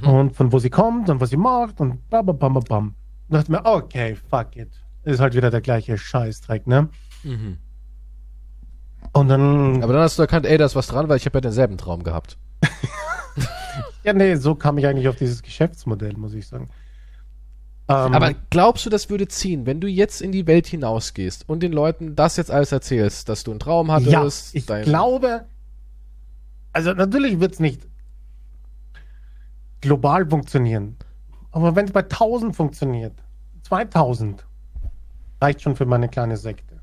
Mhm. 0.00 0.08
Und 0.08 0.36
von 0.36 0.52
wo 0.52 0.58
sie 0.58 0.70
kommt 0.70 1.10
und 1.10 1.20
was 1.20 1.30
sie 1.30 1.36
macht 1.36 1.80
und 1.80 2.08
bam, 2.08 2.26
bam, 2.26 2.38
bam, 2.38 2.54
bam. 2.54 2.94
Und 3.28 3.34
dachte 3.34 3.50
mir, 3.50 3.64
okay, 3.64 4.16
fuck 4.28 4.56
it. 4.56 4.70
Ist 5.04 5.20
halt 5.20 5.34
wieder 5.34 5.50
der 5.50 5.60
gleiche 5.60 5.98
Scheißdreck, 5.98 6.66
ne? 6.66 6.88
Mhm. 7.24 7.58
Und 9.12 9.28
dann. 9.28 9.82
Aber 9.82 9.92
dann 9.92 10.02
hast 10.02 10.18
du 10.18 10.22
erkannt, 10.22 10.46
ey, 10.46 10.58
da 10.58 10.66
ist 10.66 10.76
was 10.76 10.86
dran, 10.86 11.08
weil 11.08 11.16
ich 11.16 11.26
habe 11.26 11.38
ja 11.38 11.40
denselben 11.40 11.76
Traum 11.76 12.02
gehabt. 12.02 12.38
Ja, 14.02 14.14
nee, 14.14 14.34
so 14.36 14.54
kam 14.54 14.78
ich 14.78 14.86
eigentlich 14.86 15.08
auf 15.08 15.16
dieses 15.16 15.42
Geschäftsmodell, 15.42 16.14
muss 16.14 16.32
ich 16.32 16.46
sagen. 16.46 16.70
Ähm, 17.90 18.14
Aber 18.14 18.34
glaubst 18.50 18.86
du, 18.86 18.90
das 18.90 19.10
würde 19.10 19.26
ziehen, 19.26 19.66
wenn 19.66 19.80
du 19.80 19.88
jetzt 19.88 20.22
in 20.22 20.30
die 20.30 20.46
Welt 20.46 20.68
hinausgehst 20.68 21.48
und 21.48 21.60
den 21.60 21.72
Leuten 21.72 22.14
das 22.14 22.36
jetzt 22.36 22.52
alles 22.52 22.70
erzählst, 22.70 23.28
dass 23.28 23.42
du 23.42 23.50
einen 23.50 23.58
Traum 23.58 23.90
hattest? 23.90 24.54
Ja, 24.54 24.78
ich 24.78 24.84
glaube, 24.84 25.46
also 26.72 26.92
natürlich 26.92 27.40
wird 27.40 27.54
es 27.54 27.58
nicht 27.58 27.88
global 29.80 30.24
funktionieren. 30.30 30.98
Aber 31.50 31.74
wenn 31.74 31.86
es 31.86 31.90
bei 31.90 32.02
1000 32.02 32.54
funktioniert, 32.54 33.14
2000, 33.64 34.46
reicht 35.40 35.60
schon 35.62 35.74
für 35.74 35.84
meine 35.84 36.08
kleine 36.08 36.36
Sekte. 36.36 36.80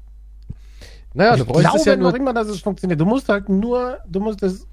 Naja, 1.14 1.36
ich 1.36 1.44
du 1.44 1.54
glaube 1.54 1.80
ja 1.86 1.96
nur 1.96 2.12
noch 2.12 2.18
immer, 2.18 2.34
dass 2.34 2.50
es 2.50 2.60
funktioniert. 2.60 3.00
Du 3.00 3.06
musst 3.06 3.30
halt 3.30 3.48
nur, 3.48 4.00
du 4.10 4.20
musst 4.20 4.44
es 4.44 4.68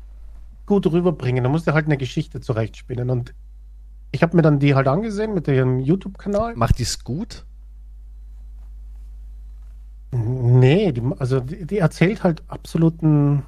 gut 0.66 0.84
rüberbringen. 0.86 1.44
Da 1.44 1.48
musst 1.48 1.68
du 1.68 1.74
halt 1.74 1.86
eine 1.86 1.96
Geschichte 1.96 2.40
zurechtspinnen. 2.40 3.08
Und 3.08 3.34
ich 4.14 4.22
habe 4.22 4.36
mir 4.36 4.42
dann 4.42 4.60
die 4.60 4.76
halt 4.76 4.86
angesehen 4.86 5.34
mit 5.34 5.48
ihrem 5.48 5.80
YouTube-Kanal. 5.80 6.54
Macht 6.54 6.78
die 6.78 6.84
es 6.84 7.02
gut? 7.02 7.44
Nee, 10.12 10.92
die, 10.92 11.02
also 11.18 11.40
die, 11.40 11.66
die, 11.66 11.78
erzählt 11.78 12.22
halt 12.22 12.44
absoluten 12.46 13.42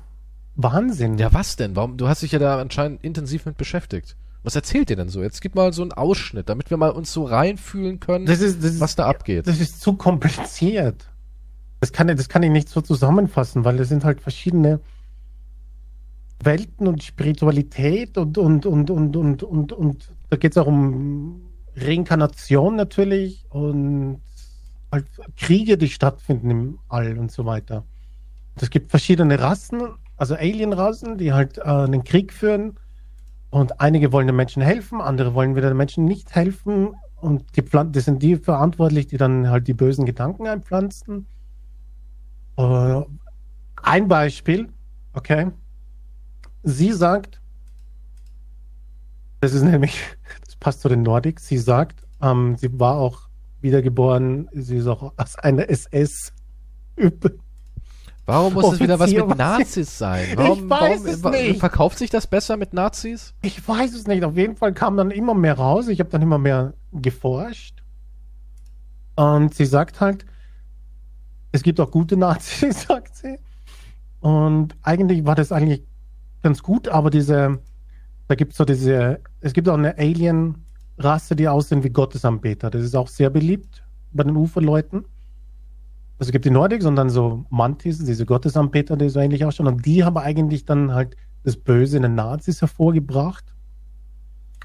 Wahnsinn. 0.56 1.18
Ja, 1.18 1.32
was 1.32 1.54
denn? 1.54 1.76
Warum? 1.76 1.96
Du 1.96 2.08
hast 2.08 2.22
dich 2.22 2.32
ja 2.32 2.40
da 2.40 2.58
anscheinend 2.58 3.04
intensiv 3.04 3.46
mit 3.46 3.56
beschäftigt. 3.56 4.16
Was 4.42 4.56
erzählt 4.56 4.90
ihr 4.90 4.96
denn 4.96 5.08
so? 5.08 5.22
Jetzt 5.22 5.40
gib 5.40 5.54
mal 5.54 5.72
so 5.72 5.82
einen 5.82 5.92
Ausschnitt, 5.92 6.48
damit 6.48 6.68
wir 6.70 6.76
mal 6.76 6.90
uns 6.90 7.12
so 7.12 7.24
reinfühlen 7.24 8.00
können, 8.00 8.26
das 8.26 8.40
ist, 8.40 8.64
das 8.64 8.80
was 8.80 8.90
ist, 8.90 8.98
da 8.98 9.06
abgeht. 9.06 9.46
Das 9.46 9.60
ist 9.60 9.80
zu 9.80 9.92
kompliziert. 9.92 11.08
Das 11.78 11.92
kann, 11.92 12.08
das 12.08 12.28
kann 12.28 12.42
ich 12.42 12.50
nicht 12.50 12.68
so 12.68 12.80
zusammenfassen, 12.80 13.64
weil 13.64 13.76
das 13.76 13.88
sind 13.88 14.04
halt 14.04 14.20
verschiedene 14.20 14.80
Welten 16.42 16.86
und 16.86 17.02
Spiritualität 17.02 18.18
und, 18.18 18.38
und, 18.38 18.66
und, 18.66 18.90
und, 18.90 19.16
und, 19.16 19.42
und, 19.42 19.72
und 19.72 20.14
da 20.30 20.36
geht 20.36 20.52
es 20.52 20.58
auch 20.58 20.66
um 20.66 21.40
Reinkarnation 21.76 22.76
natürlich 22.76 23.44
und 23.50 24.20
halt 24.92 25.06
Kriege, 25.36 25.76
die 25.76 25.88
stattfinden 25.88 26.50
im 26.50 26.78
All 26.88 27.18
und 27.18 27.30
so 27.30 27.44
weiter. 27.44 27.84
Es 28.56 28.70
gibt 28.70 28.90
verschiedene 28.90 29.38
Rassen, 29.38 29.82
also 30.16 30.34
Alien-Rassen, 30.34 31.18
die 31.18 31.32
halt 31.32 31.58
äh, 31.58 31.62
einen 31.62 32.04
Krieg 32.04 32.32
führen 32.32 32.78
und 33.50 33.80
einige 33.80 34.12
wollen 34.12 34.26
den 34.26 34.36
Menschen 34.36 34.62
helfen, 34.62 35.00
andere 35.00 35.34
wollen 35.34 35.56
wieder 35.56 35.68
den 35.68 35.76
Menschen 35.76 36.04
nicht 36.04 36.34
helfen 36.34 36.94
und 37.20 37.44
die 37.56 37.62
Pflanzen, 37.62 37.92
das 37.92 38.04
sind 38.04 38.22
die 38.22 38.36
verantwortlich, 38.36 39.06
die 39.06 39.16
dann 39.16 39.50
halt 39.50 39.68
die 39.68 39.74
bösen 39.74 40.06
Gedanken 40.06 40.46
einpflanzen. 40.46 41.26
Äh, 42.56 43.02
ein 43.82 44.08
Beispiel, 44.08 44.68
okay, 45.12 45.48
Sie 46.68 46.92
sagt, 46.92 47.40
das 49.40 49.54
ist 49.54 49.62
nämlich, 49.62 50.00
das 50.44 50.56
passt 50.56 50.80
zu 50.80 50.88
den 50.88 51.02
Nordics, 51.02 51.46
sie 51.46 51.58
sagt, 51.58 52.02
ähm, 52.20 52.56
sie 52.56 52.80
war 52.80 52.96
auch 52.96 53.28
wiedergeboren, 53.60 54.48
sie 54.52 54.78
ist 54.78 54.88
auch 54.88 55.12
aus 55.16 55.36
einer 55.36 55.70
SS. 55.70 56.32
Warum 58.24 58.54
muss 58.54 58.74
es 58.74 58.80
wieder 58.80 58.98
was 58.98 59.12
mit 59.12 59.38
Nazis 59.38 59.96
sein? 59.96 60.30
Warum, 60.34 60.64
ich 60.64 60.68
weiß 60.68 61.22
warum, 61.22 61.34
es 61.36 61.40
nicht. 61.40 61.60
Verkauft 61.60 61.98
sich 61.98 62.10
das 62.10 62.26
besser 62.26 62.56
mit 62.56 62.72
Nazis? 62.72 63.32
Ich 63.42 63.66
weiß 63.66 63.94
es 63.94 64.08
nicht. 64.08 64.24
Auf 64.24 64.36
jeden 64.36 64.56
Fall 64.56 64.72
kam 64.72 64.96
dann 64.96 65.12
immer 65.12 65.34
mehr 65.34 65.54
raus. 65.54 65.86
Ich 65.86 66.00
habe 66.00 66.10
dann 66.10 66.22
immer 66.22 66.38
mehr 66.38 66.74
geforscht. 66.90 67.80
Und 69.14 69.54
sie 69.54 69.66
sagt 69.66 70.00
halt, 70.00 70.26
es 71.52 71.62
gibt 71.62 71.78
auch 71.78 71.92
gute 71.92 72.16
Nazis, 72.16 72.82
sagt 72.88 73.14
sie. 73.14 73.38
Und 74.18 74.74
eigentlich 74.82 75.24
war 75.24 75.36
das 75.36 75.52
eigentlich 75.52 75.84
ganz 76.46 76.62
gut, 76.62 76.86
aber 76.86 77.10
diese, 77.10 77.58
da 78.28 78.36
gibt 78.36 78.52
es 78.52 78.58
so 78.58 78.64
diese, 78.64 79.18
es 79.40 79.52
gibt 79.52 79.68
auch 79.68 79.74
eine 79.76 79.98
Alien-Rasse, 79.98 81.34
die 81.34 81.48
aussehen 81.48 81.82
wie 81.82 81.90
Gottesanbeter. 81.90 82.70
Das 82.70 82.84
ist 82.84 82.94
auch 82.94 83.08
sehr 83.08 83.30
beliebt 83.30 83.82
bei 84.12 84.22
den 84.22 84.36
Uferleuten. 84.36 84.98
Also 86.18 86.28
es 86.28 86.30
gibt 86.30 86.44
die 86.44 86.50
Nordics 86.50 86.84
und 86.84 86.94
dann 86.94 87.10
so 87.10 87.44
Mantis, 87.50 87.98
diese 87.98 88.24
Gottesanbeter, 88.24 88.96
die 88.96 89.08
so 89.08 89.18
ähnlich 89.18 89.44
ausschauen. 89.44 89.66
Und 89.66 89.84
die 89.84 90.04
haben 90.04 90.16
eigentlich 90.18 90.64
dann 90.64 90.94
halt 90.94 91.16
das 91.42 91.56
Böse 91.56 91.96
in 91.96 92.04
den 92.04 92.14
Nazis 92.14 92.60
hervorgebracht. 92.60 93.44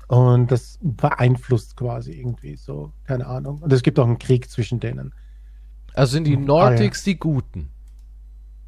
Und 0.08 0.52
das 0.52 0.78
beeinflusst 0.84 1.76
quasi 1.78 2.12
irgendwie 2.12 2.58
so, 2.58 2.94
keine 3.06 3.26
Ahnung. 3.26 3.58
Und 3.58 3.74
es 3.74 3.82
gibt 3.82 3.98
auch 3.98 4.06
einen 4.06 4.20
Krieg 4.20 4.52
zwischen 4.52 4.80
denen. 4.80 5.16
Also 5.96 6.12
sind 6.12 6.26
die 6.26 6.38
Nordics 6.38 7.00
ah, 7.00 7.10
ja. 7.10 7.14
die 7.14 7.20
Guten? 7.20 7.70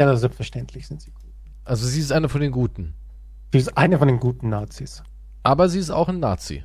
Ja, 0.01 0.15
selbstverständlich 0.17 0.87
sind 0.87 0.99
sie 0.99 1.11
gut. 1.11 1.23
Also 1.63 1.85
sie 1.85 1.99
ist 1.99 2.11
eine 2.11 2.27
von 2.27 2.41
den 2.41 2.51
Guten. 2.51 2.95
Sie 3.53 3.59
ist 3.59 3.77
eine 3.77 3.99
von 3.99 4.07
den 4.07 4.19
guten 4.19 4.49
Nazis. 4.49 5.03
Aber 5.43 5.69
sie 5.69 5.77
ist 5.77 5.91
auch 5.91 6.09
ein 6.09 6.19
Nazi. 6.19 6.63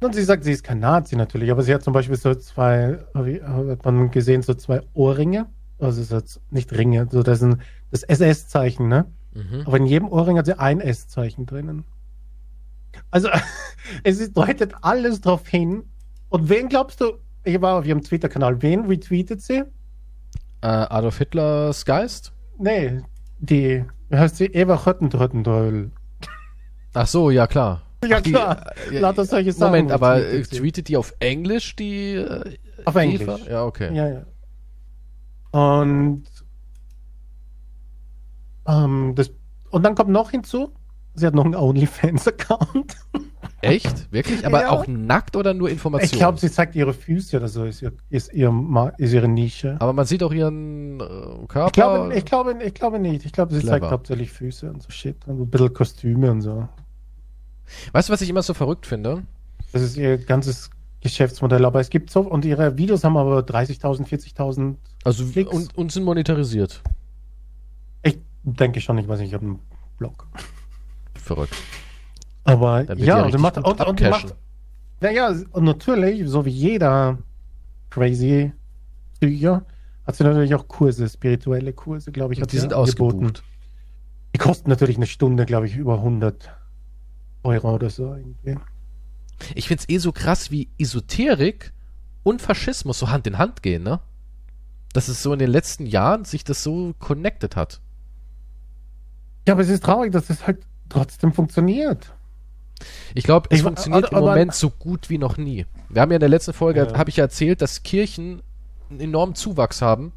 Und 0.00 0.12
sie 0.12 0.24
sagt, 0.24 0.42
sie 0.42 0.50
ist 0.50 0.64
kein 0.64 0.80
Nazi 0.80 1.14
natürlich, 1.14 1.52
aber 1.52 1.62
sie 1.62 1.72
hat 1.72 1.84
zum 1.84 1.92
Beispiel 1.92 2.16
so 2.16 2.34
zwei, 2.34 2.98
hat 3.14 3.84
man 3.84 4.10
gesehen, 4.10 4.42
so 4.42 4.54
zwei 4.54 4.80
Ohrringe. 4.92 5.46
Also 5.78 6.02
so 6.02 6.20
nicht 6.50 6.72
Ringe, 6.72 7.06
so 7.12 7.22
das 7.22 7.42
ist 7.42 7.58
das 7.92 8.02
SS-Zeichen, 8.02 8.88
ne? 8.88 9.06
Mhm. 9.34 9.62
Aber 9.64 9.76
in 9.76 9.86
jedem 9.86 10.08
Ohrring 10.08 10.36
hat 10.36 10.46
sie 10.46 10.58
ein 10.58 10.80
S-Zeichen 10.80 11.46
drinnen. 11.46 11.84
Also 13.12 13.28
es 14.02 14.32
deutet 14.32 14.74
alles 14.82 15.20
drauf 15.20 15.46
hin. 15.46 15.84
Und 16.28 16.48
wen 16.48 16.70
glaubst 16.70 17.00
du, 17.00 17.12
ich 17.44 17.60
war 17.62 17.78
auf 17.78 17.86
ihrem 17.86 18.02
Twitter-Kanal, 18.02 18.62
wen 18.62 18.86
retweetet 18.86 19.40
sie? 19.42 19.62
Äh, 20.60 20.66
Adolf 20.66 21.18
Hitlers 21.18 21.84
Geist? 21.84 22.32
Nee, 22.58 23.02
die 23.38 23.84
heißt 24.20 24.36
sie? 24.36 24.46
Eva 24.46 24.74
Röttendröttendröll. 24.74 25.90
Ach 26.94 27.06
so, 27.06 27.30
ja 27.30 27.46
klar. 27.46 27.82
Ja 28.04 28.16
Ach, 28.16 28.22
klar, 28.24 28.72
die, 28.90 28.96
äh, 28.96 28.98
lauter 28.98 29.24
solche 29.24 29.52
Sachen. 29.52 29.70
Moment, 29.70 29.92
aber 29.92 30.16
tweetet, 30.16 30.50
tweetet 30.58 30.88
die 30.88 30.96
auf 30.96 31.14
Englisch, 31.20 31.76
die 31.76 32.14
äh, 32.14 32.56
Auf 32.84 32.96
Eva? 32.96 33.00
Englisch. 33.00 33.46
Ja, 33.48 33.64
okay. 33.64 33.94
Ja, 33.94 34.08
ja. 34.08 34.22
Und 35.52 36.24
Ähm, 38.66 39.12
das, 39.14 39.30
und 39.70 39.84
dann 39.84 39.94
kommt 39.94 40.10
noch 40.10 40.30
hinzu, 40.32 40.72
sie 41.14 41.26
hat 41.26 41.34
noch 41.34 41.44
einen 41.44 41.54
OnlyFans-Account. 41.54 42.96
Echt? 43.62 44.12
Wirklich? 44.12 44.44
Aber 44.46 44.62
Ja. 44.62 44.70
auch 44.70 44.86
nackt 44.86 45.36
oder 45.36 45.54
nur 45.54 45.70
Informationen? 45.70 46.12
Ich 46.12 46.18
glaube, 46.18 46.38
sie 46.38 46.50
zeigt 46.50 46.74
ihre 46.74 46.92
Füße 46.92 47.36
oder 47.36 47.48
so, 47.48 47.64
ist, 47.64 47.80
ihr, 47.82 47.92
ist, 48.10 48.32
ihr, 48.32 48.50
Ma- 48.50 48.88
ist 48.98 49.12
ihre 49.12 49.28
Nische. 49.28 49.76
Aber 49.78 49.92
man 49.92 50.04
sieht 50.04 50.22
auch 50.22 50.32
ihren 50.32 51.00
äh, 51.00 51.04
Körper. 51.48 51.66
Ich 51.66 51.72
glaube, 51.72 52.14
ich, 52.14 52.24
glaube, 52.24 52.62
ich 52.64 52.74
glaube 52.74 52.98
nicht. 52.98 53.24
Ich 53.24 53.32
glaube, 53.32 53.54
sie 53.54 53.60
Clever. 53.60 53.72
zeigt 53.80 53.90
hauptsächlich 53.92 54.30
Füße 54.32 54.68
und 54.70 54.82
so 54.82 54.90
Shit. 54.90 55.16
Und 55.26 55.40
ein 55.40 55.48
bisschen 55.48 55.72
Kostüme 55.72 56.30
und 56.30 56.40
so. 56.42 56.68
weißt 57.92 58.08
du, 58.08 58.12
was 58.12 58.20
ich 58.20 58.28
immer 58.30 58.42
so 58.42 58.52
verrückt 58.52 58.84
finde? 58.86 59.22
Das 59.72 59.80
ist 59.82 59.96
ihr 59.96 60.18
ganzes 60.18 60.70
Geschäftsmodell. 61.00 61.64
Aber 61.64 61.80
es 61.80 61.88
gibt 61.88 62.10
so, 62.10 62.20
und 62.20 62.44
ihre 62.44 62.76
Videos 62.76 63.04
haben 63.04 63.16
aber 63.16 63.38
30.000, 63.40 64.06
40.000. 64.06 64.74
Also 65.04 65.24
Klicks. 65.26 65.50
und, 65.52 65.76
und 65.78 65.92
sind 65.92 66.04
monetarisiert. 66.04 66.82
Ich 68.02 68.18
denke 68.42 68.80
schon, 68.80 68.98
ich 68.98 69.06
weiß 69.08 69.20
nicht, 69.20 69.28
ich 69.28 69.34
habe 69.34 69.46
einen 69.46 69.58
Blog. 69.98 70.26
Verrückt. 71.14 71.54
Aber 72.52 72.94
ja, 72.94 73.22
und, 73.24 73.38
macht, 73.38 73.58
und, 73.58 73.80
und 73.80 74.00
macht. 74.02 74.34
Naja, 75.00 75.34
und 75.50 75.64
natürlich, 75.64 76.28
so 76.28 76.44
wie 76.44 76.50
jeder 76.50 77.18
crazy 77.90 78.52
Psycher, 79.14 79.64
hat 80.06 80.16
sie 80.16 80.24
natürlich 80.24 80.54
auch 80.54 80.68
Kurse, 80.68 81.08
spirituelle 81.08 81.72
Kurse, 81.72 82.12
glaube 82.12 82.34
ich. 82.34 82.40
hat 82.40 82.52
Die 82.52 82.58
sind 82.58 82.74
ausgebucht. 82.74 83.42
Die 84.34 84.38
kosten 84.38 84.70
natürlich 84.70 84.96
eine 84.96 85.06
Stunde, 85.06 85.46
glaube 85.46 85.66
ich, 85.66 85.76
über 85.76 85.96
100 85.96 86.50
Euro 87.42 87.74
oder 87.74 87.90
so. 87.90 88.14
Irgendwie. 88.14 88.56
Ich 89.54 89.68
find's 89.68 89.88
eh 89.88 89.98
so 89.98 90.12
krass, 90.12 90.50
wie 90.50 90.70
Esoterik 90.78 91.72
und 92.22 92.40
Faschismus 92.40 92.98
so 92.98 93.10
Hand 93.10 93.26
in 93.26 93.38
Hand 93.38 93.62
gehen, 93.62 93.82
ne? 93.82 94.00
Dass 94.92 95.08
es 95.08 95.22
so 95.22 95.32
in 95.32 95.38
den 95.38 95.50
letzten 95.50 95.86
Jahren 95.86 96.24
sich 96.24 96.44
das 96.44 96.62
so 96.62 96.94
connected 96.98 97.56
hat. 97.56 97.80
Ja, 99.46 99.54
aber 99.54 99.62
es 99.62 99.68
ist 99.68 99.84
traurig, 99.84 100.12
dass 100.12 100.30
es 100.30 100.46
halt 100.46 100.64
trotzdem 100.88 101.32
funktioniert. 101.32 102.14
Ich 103.14 103.24
glaube, 103.24 103.48
es 103.50 103.58
Ich- 103.58 103.62
funktioniert 103.64 104.06
aber- 104.06 104.18
im 104.18 104.24
Moment 104.24 104.54
so 104.54 104.70
gut 104.70 105.10
wie 105.10 105.18
noch 105.18 105.36
nie. 105.36 105.66
Wir 105.88 106.02
haben 106.02 106.10
ja 106.10 106.16
in 106.16 106.20
der 106.20 106.28
letzten 106.28 106.52
Folge, 106.52 106.88
Ja. 106.90 106.98
habe 106.98 107.10
ich 107.10 107.16
ja 107.16 107.24
erzählt, 107.24 107.60
dass 107.62 107.82
Kirchen 107.82 108.42
einen 108.90 109.00
enormen 109.00 109.34
Zuwachs 109.34 109.82
haben. 109.82 110.12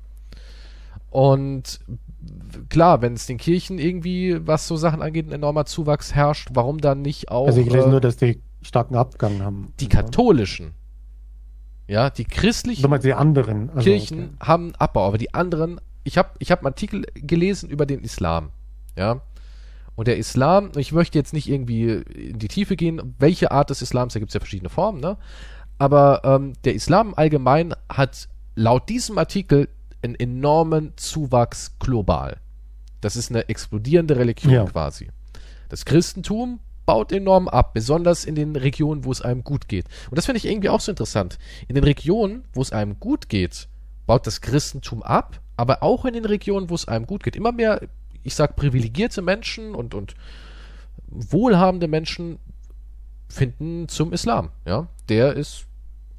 Und 1.09 1.79
klar, 2.69 3.01
wenn 3.01 3.13
es 3.13 3.25
den 3.25 3.37
Kirchen 3.37 3.79
irgendwie, 3.79 4.45
was 4.47 4.67
so 4.67 4.75
Sachen 4.75 5.01
angeht, 5.01 5.27
ein 5.27 5.31
enormer 5.31 5.65
Zuwachs 5.65 6.13
herrscht, 6.13 6.49
warum 6.53 6.79
dann 6.79 7.01
nicht 7.01 7.29
auch 7.31 7.47
also 7.47 7.61
ich 7.61 7.69
lese 7.71 7.87
äh, 7.87 7.89
nur, 7.89 8.01
dass 8.01 8.17
die 8.17 8.41
starken 8.61 8.95
Abgang 8.95 9.41
haben. 9.41 9.73
die 9.79 9.87
katholischen, 9.89 10.73
ja, 11.87 12.09
die 12.09 12.25
christlichen 12.25 12.99
die 13.01 13.13
anderen. 13.13 13.69
Also, 13.69 13.81
Kirchen 13.81 14.19
okay. 14.19 14.29
haben 14.47 14.75
Abbau, 14.75 15.07
aber 15.07 15.17
die 15.17 15.33
anderen, 15.33 15.79
ich 16.03 16.17
habe 16.17 16.29
ich 16.39 16.51
hab 16.51 16.59
einen 16.59 16.67
Artikel 16.67 17.05
gelesen 17.13 17.69
über 17.69 17.85
den 17.85 18.01
Islam, 18.01 18.49
ja. 18.97 19.21
Und 19.95 20.07
der 20.07 20.17
Islam, 20.17 20.71
ich 20.75 20.91
möchte 20.91 21.17
jetzt 21.17 21.33
nicht 21.33 21.49
irgendwie 21.49 21.85
in 21.89 22.39
die 22.39 22.47
Tiefe 22.47 22.75
gehen, 22.75 23.15
welche 23.17 23.51
Art 23.51 23.69
des 23.69 23.81
Islams, 23.81 24.13
da 24.13 24.19
gibt 24.19 24.29
es 24.29 24.33
ja 24.33 24.39
verschiedene 24.39 24.69
Formen, 24.69 24.99
ne? 24.99 25.17
Aber 25.77 26.21
ähm, 26.23 26.53
der 26.63 26.75
Islam 26.75 27.13
allgemein 27.15 27.73
hat 27.89 28.29
laut 28.55 28.87
diesem 28.89 29.17
Artikel 29.17 29.67
einen 30.01 30.15
enormen 30.15 30.93
Zuwachs 30.95 31.77
global. 31.79 32.37
Das 33.01 33.15
ist 33.15 33.29
eine 33.29 33.49
explodierende 33.49 34.15
Religion 34.15 34.53
Ja. 34.53 34.65
quasi. 34.65 35.09
Das 35.69 35.85
Christentum 35.85 36.59
baut 36.85 37.11
enorm 37.11 37.47
ab, 37.47 37.73
besonders 37.73 38.25
in 38.25 38.35
den 38.35 38.55
Regionen, 38.55 39.05
wo 39.05 39.11
es 39.11 39.21
einem 39.21 39.43
gut 39.43 39.67
geht. 39.67 39.85
Und 40.09 40.17
das 40.17 40.25
finde 40.25 40.37
ich 40.37 40.45
irgendwie 40.45 40.69
auch 40.69 40.79
so 40.79 40.91
interessant. 40.91 41.37
In 41.67 41.75
den 41.75 41.83
Regionen, 41.83 42.45
wo 42.53 42.61
es 42.61 42.71
einem 42.71 42.99
gut 42.99 43.27
geht, 43.27 43.67
baut 44.05 44.27
das 44.27 44.41
Christentum 44.41 45.01
ab, 45.03 45.41
aber 45.57 45.81
auch 45.83 46.05
in 46.05 46.13
den 46.13 46.25
Regionen, 46.25 46.69
wo 46.69 46.75
es 46.75 46.87
einem 46.87 47.07
gut 47.07 47.23
geht. 47.23 47.35
Immer 47.35 47.51
mehr, 47.51 47.81
ich 48.25 48.35
sag, 48.35 48.55
privilegierte 48.55 49.21
Menschen 49.21 49.75
und, 49.75 49.93
und 49.93 50.15
wohlhabende 51.07 51.87
Menschen 51.87 52.39
finden 53.29 53.87
zum 53.87 54.13
Islam. 54.13 54.49
Ja, 54.65 54.87
der 55.09 55.33
ist 55.33 55.65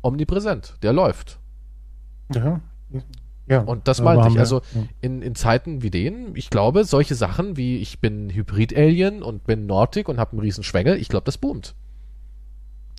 omnipräsent, 0.02 0.76
der 0.82 0.92
läuft. 0.92 1.38
Ja. 2.32 2.61
ja. 3.48 3.61
Und 3.61 3.88
das 3.88 4.00
meinte 4.00 4.28
ich. 4.28 4.38
Also 4.38 4.62
ja. 4.74 4.82
in, 5.00 5.22
in 5.22 5.34
Zeiten 5.34 5.82
wie 5.82 5.90
denen, 5.90 6.34
ich 6.36 6.50
glaube, 6.50 6.84
solche 6.84 7.14
Sachen 7.14 7.57
wie 7.57 7.78
ich 7.78 8.00
bin 8.00 8.30
Hybrid-Alien 8.30 9.22
und 9.22 9.44
bin 9.44 9.66
Nordic 9.66 10.09
und 10.09 10.18
habe 10.18 10.32
einen 10.32 10.40
riesen 10.40 10.64
Schwengel, 10.64 10.96
ich 10.96 11.09
glaube, 11.09 11.24
das 11.24 11.38
boomt. 11.38 11.74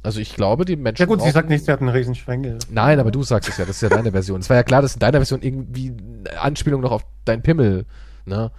Also 0.03 0.20
ich 0.20 0.36
glaube, 0.36 0.64
die 0.64 0.76
Menschen. 0.76 1.01
Ja 1.01 1.05
gut, 1.08 1.22
sie 1.22 1.32
sagt 1.32 1.49
nicht, 1.49 1.66
sie 1.66 1.72
hat 1.72 1.82
einen 1.82 1.89
riesen 1.89 2.16
Schwengel. 2.16 2.60
Nein, 2.70 2.99
aber 2.99 3.12
du 3.12 3.24
sagst 3.24 3.49
es 3.49 3.58
ja, 3.58 3.66
das 3.66 3.78
ist 3.78 3.82
ja 3.82 3.89
deine 3.89 4.12
Version. 4.12 4.39
Es 4.39 4.49
war 4.49 4.55
ja 4.55 4.64
klar, 4.64 4.82
dass 4.82 4.93
in 4.93 4.99
deiner 4.99 5.18
Version 5.18 5.41
irgendwie 5.41 5.93
eine 6.30 6.39
Anspielung 6.39 6.82
noch 6.82 6.91
auf 6.91 7.05
dein 7.26 7.41
Pimmel, 7.41 7.86
ne? 8.26 8.51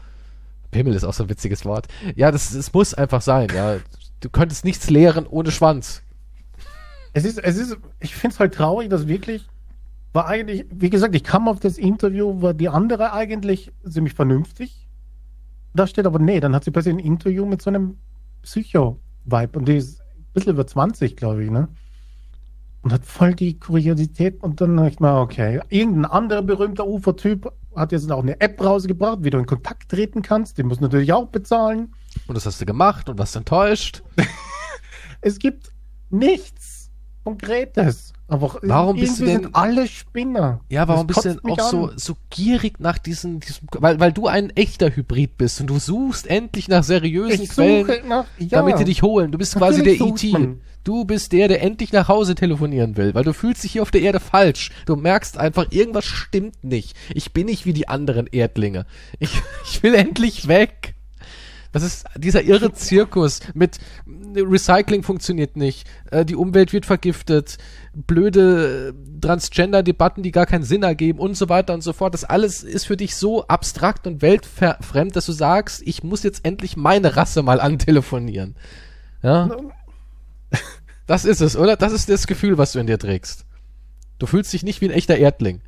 Pimmel 0.71 0.95
ist 0.95 1.05
auch 1.05 1.15
so 1.15 1.25
ein 1.25 1.29
witziges 1.29 1.65
Wort. 1.65 1.89
Ja, 2.15 2.31
das, 2.31 2.53
das 2.53 2.73
muss 2.73 2.95
einfach 2.95 3.23
sein, 3.23 3.49
ja. 3.55 3.77
Du 4.21 4.29
könntest 4.29 4.65
nichts 4.65 4.91
lehren 4.91 5.27
ohne 5.27 5.51
Schwanz. 5.51 6.03
Es 7.13 7.25
ist, 7.25 7.39
es 7.39 7.57
ist, 7.57 7.77
ich 8.01 8.15
finde 8.15 8.35
es 8.35 8.41
halt 8.41 8.55
traurig, 8.55 8.91
dass 8.91 9.09
wirklich, 9.09 9.47
war 10.13 10.27
eigentlich, 10.27 10.67
wie 10.71 10.91
gesagt, 10.91 11.15
ich 11.15 11.25
kam 11.25 11.49
auf 11.49 11.61
das 11.61 11.79
Interview, 11.79 12.43
war 12.43 12.55
die 12.55 12.69
andere 12.69 13.13
eigentlich 13.13 13.73
ziemlich 13.89 14.15
vernünftig. 14.15 14.87
Da 15.75 15.87
steht 15.87 16.07
aber, 16.07 16.19
nee, 16.19 16.41
dann 16.41 16.55
hat 16.55 16.65
sie 16.65 16.71
plötzlich 16.71 16.95
ein 16.95 17.01
Interview 17.01 17.47
mit 17.47 17.63
so 17.63 17.71
einem 17.71 17.97
Psycho-Vibe 18.43 19.59
und 19.59 19.69
die 19.69 19.77
ist 19.77 20.01
ein 20.01 20.27
bisschen 20.33 20.53
über 20.53 20.67
20, 20.67 21.17
glaube 21.17 21.45
ich, 21.45 21.51
ne? 21.51 21.69
Und 22.83 22.93
hat 22.93 23.05
voll 23.05 23.35
die 23.35 23.59
Kuriosität 23.59 24.43
und 24.43 24.61
dann 24.61 24.77
dachte 24.77 24.91
ich 24.91 25.01
mal, 25.01 25.21
okay, 25.21 25.61
irgendein 25.69 26.05
anderer 26.05 26.43
berühmter 26.43 26.87
Ufer-Typ 26.87 27.53
hat 27.77 27.93
jetzt 27.93 28.11
auch 28.11 28.23
eine 28.23 28.41
App 28.41 28.61
rausgebracht, 28.63 29.19
wie 29.23 29.31
du 29.31 29.39
in 29.39 29.47
Kontakt 29.47 29.89
treten 29.91 30.23
kannst, 30.23 30.59
den 30.59 30.67
musst 30.67 30.81
du 30.81 30.85
natürlich 30.85 31.13
auch 31.13 31.27
bezahlen. 31.29 31.95
Und 32.27 32.35
das 32.35 32.47
hast 32.47 32.61
du 32.61 32.67
gemacht 32.67 33.09
und 33.09 33.19
warst 33.19 33.37
enttäuscht. 33.37 34.03
Es 35.21 35.39
gibt 35.41 35.73
nichts 36.11 36.91
Konkretes. 37.25 38.13
Aber 38.29 38.59
Warum 38.63 38.97
bist 38.97 39.21
du 39.21 39.25
denn- 39.25 39.43
sind 39.43 39.55
alle 39.55 39.87
Spinner. 39.89 40.61
Ja, 40.69 40.87
warum 40.87 41.07
Das 41.07 41.17
bist 41.23 41.37
du 41.37 41.41
denn 41.41 41.53
auch 41.59 41.71
so, 41.71 41.87
an. 41.89 41.99
so 41.99 42.17
gierig 42.31 42.79
nach 42.79 42.99
diesen, 42.99 43.41
diesem, 43.41 43.67
weil, 43.79 43.99
weil 44.01 44.13
du 44.13 44.27
ein 44.29 44.51
echter 44.51 44.95
Hybrid 44.95 45.37
bist 45.39 45.61
und 45.61 45.67
du 45.69 45.79
suchst 45.79 46.27
endlich 46.27 46.69
nach 46.69 46.85
seriösen 46.85 47.43
Ich 47.43 47.51
Quellen, 47.51 48.07
nach, 48.09 48.27
ja, 48.39 48.49
damit 48.59 48.79
die 48.79 48.85
dich 48.85 49.03
holen. 49.03 49.33
Du 49.33 49.39
bist 49.39 49.57
quasi 49.57 49.83
der 49.83 49.95
Natürlich 49.99 50.25
E.T. 50.35 50.57
Du 50.89 51.05
bist 51.05 51.33
der, 51.33 51.49
der 51.49 51.61
endlich 51.61 51.93
nach 51.93 52.09
Hause 52.09 52.35
telefonieren 52.35 52.97
will, 52.97 53.15
weil 53.15 53.23
du 53.23 53.35
fühlst 53.35 53.63
dich 53.63 53.73
hier 53.73 53.83
auf 53.83 53.91
der 53.91 54.01
Erde 54.01 54.21
falsch. 54.21 54.71
Du 54.87 54.97
merkst 54.97 55.37
einfach, 55.37 55.67
irgendwas 55.69 56.07
stimmt 56.07 56.65
nicht. 56.65 56.97
Ich 57.13 57.35
bin 57.35 57.45
nicht 57.45 57.67
wie 57.67 57.75
die 57.75 57.89
anderen 57.89 58.27
Erdlinge. 58.27 58.87
Ich, 59.19 59.29
ich 59.71 59.83
will 59.83 59.95
endlich 59.95 60.49
weg. 60.49 60.95
Das 61.73 61.83
ist 61.83 62.07
dieser 62.17 62.43
irre 62.43 62.73
Zirkus 62.73 63.41
mit 63.53 63.79
Recycling 64.35 65.03
funktioniert 65.03 65.57
nicht, 65.57 65.87
äh, 66.11 66.25
die 66.25 66.37
Umwelt 66.37 66.73
wird 66.73 66.87
vergiftet, 66.87 67.59
blöde 67.93 68.95
äh, 68.95 69.21
Transgender-Debatten, 69.21 70.23
die 70.23 70.33
gar 70.33 70.47
keinen 70.47 70.65
Sinn 70.65 70.85
ergeben 70.85 71.19
und 71.19 71.37
so 71.37 71.51
weiter 71.51 71.75
und 71.75 71.83
so 71.83 71.93
fort. 71.93 72.15
Das 72.15 72.25
alles 72.25 72.63
ist 72.63 72.87
für 72.87 72.97
dich 72.97 73.15
so 73.15 73.47
abstrakt 73.47 74.07
und 74.07 74.23
weltfremd, 74.23 75.15
dass 75.15 75.27
du 75.27 75.33
sagst, 75.33 75.83
ich 75.85 76.03
muss 76.03 76.23
jetzt 76.23 76.47
endlich 76.47 76.79
meine 76.79 77.15
Rasse 77.15 77.43
mal 77.43 77.61
antelefonieren. 77.61 78.57
Ja? 79.23 79.51
Das 81.09 81.25
ist 81.25 81.41
es, 81.41 81.57
oder? 81.57 81.77
Das 81.77 81.93
ist 81.93 82.09
das 82.09 82.27
Gefühl, 82.29 82.57
was 82.59 82.73
du 82.73 82.79
in 82.79 82.87
dir 82.87 82.99
trägst. 82.99 83.45
Du 84.21 84.27
fühlst 84.27 84.53
dich 84.53 84.63
nicht 84.63 84.81
wie 84.81 84.87
ein 84.87 84.91
echter 84.93 85.17
Erdling. 85.17 85.61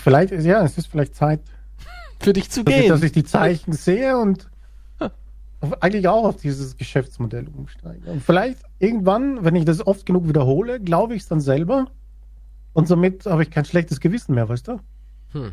Vielleicht, 0.00 0.32
ist- 0.32 0.44
ja, 0.44 0.62
es 0.64 0.76
ist 0.78 0.86
vielleicht 0.86 1.14
Zeit, 1.14 1.40
Für 2.20 2.32
dich 2.32 2.50
zu 2.50 2.64
dass 2.64 2.74
ich, 2.74 2.88
dass 2.88 3.00
gehen. 3.00 3.06
ich 3.06 3.12
die 3.12 3.24
Zeichen 3.24 3.72
sehe 3.72 4.16
und 4.18 4.48
eigentlich 5.80 6.08
auch 6.08 6.24
auf 6.24 6.36
dieses 6.40 6.76
Geschäftsmodell 6.78 7.46
umsteige. 7.54 8.10
Und 8.10 8.22
vielleicht 8.22 8.60
irgendwann, 8.78 9.44
wenn 9.44 9.54
ich 9.56 9.66
das 9.66 9.86
oft 9.86 10.06
genug 10.06 10.26
wiederhole, 10.26 10.80
glaube 10.80 11.14
ich 11.14 11.22
es 11.22 11.28
dann 11.28 11.40
selber. 11.40 11.86
Und 12.72 12.88
somit 12.88 13.26
habe 13.26 13.42
ich 13.42 13.50
kein 13.50 13.66
schlechtes 13.66 14.00
Gewissen 14.00 14.34
mehr, 14.34 14.48
weißt 14.48 14.68
du? 14.68 14.80
Hm. 15.32 15.52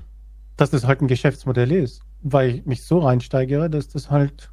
Dass 0.55 0.69
das 0.69 0.85
halt 0.85 1.01
ein 1.01 1.07
Geschäftsmodell 1.07 1.71
ist. 1.73 2.01
Weil 2.21 2.49
ich 2.55 2.65
mich 2.65 2.83
so 2.85 2.99
reinsteigere, 2.99 3.69
dass 3.69 3.89
das 3.89 4.09
halt 4.09 4.49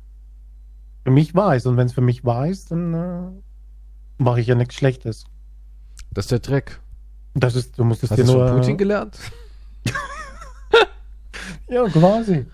für 1.04 1.10
mich 1.10 1.34
wahr 1.34 1.54
ist. 1.54 1.66
Und 1.66 1.76
wenn 1.76 1.86
es 1.86 1.92
für 1.92 2.00
mich 2.00 2.24
wahr 2.24 2.48
ist, 2.48 2.70
dann 2.70 2.94
äh, 2.94 4.22
mache 4.22 4.40
ich 4.40 4.46
ja 4.46 4.54
nichts 4.54 4.74
Schlechtes. 4.74 5.24
Das 6.12 6.24
ist 6.24 6.32
der 6.32 6.38
Dreck. 6.40 6.80
Das 7.34 7.54
ist, 7.56 7.78
du 7.78 7.84
musst 7.84 8.02
es 8.02 8.10
Hast 8.10 8.18
dir 8.18 8.24
du 8.24 8.32
nur. 8.32 8.48
von 8.48 8.58
Putin 8.58 8.78
gelernt? 8.78 9.18
ja, 11.68 11.86
quasi. 11.88 12.46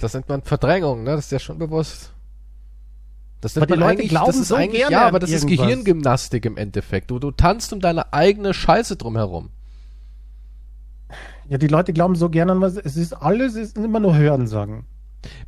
Das 0.00 0.14
nennt 0.14 0.28
man 0.28 0.42
Verdrängung, 0.42 1.04
ne? 1.04 1.12
Das 1.12 1.26
ist 1.26 1.32
ja 1.32 1.38
schon 1.38 1.58
bewusst. 1.58 2.12
Das 3.40 3.56
Aber 3.56 3.66
nennt 3.66 3.70
die 3.70 3.80
man 3.80 3.88
Leute 3.88 3.98
eigentlich, 3.98 4.10
glauben 4.10 4.26
das 4.26 4.36
ist 4.36 4.48
so 4.48 4.54
eigentlich, 4.56 4.80
gerne 4.80 4.92
ja, 4.92 5.06
aber 5.06 5.18
das 5.18 5.30
ist 5.30 5.44
irgendwas. 5.44 5.66
Gehirngymnastik 5.66 6.44
im 6.46 6.56
Endeffekt. 6.56 7.10
Du, 7.10 7.18
du 7.18 7.30
tanzt 7.30 7.72
um 7.72 7.80
deine 7.80 8.12
eigene 8.12 8.54
Scheiße 8.54 8.96
drumherum. 8.96 9.50
Ja, 11.48 11.58
die 11.58 11.66
Leute 11.68 11.92
glauben 11.92 12.16
so 12.16 12.30
gerne 12.30 12.52
an 12.52 12.60
was. 12.60 12.76
Es 12.76 12.96
ist 12.96 13.12
alles, 13.12 13.54
es 13.54 13.68
ist 13.68 13.76
immer 13.76 14.00
nur 14.00 14.16
Hörensagen. 14.16 14.86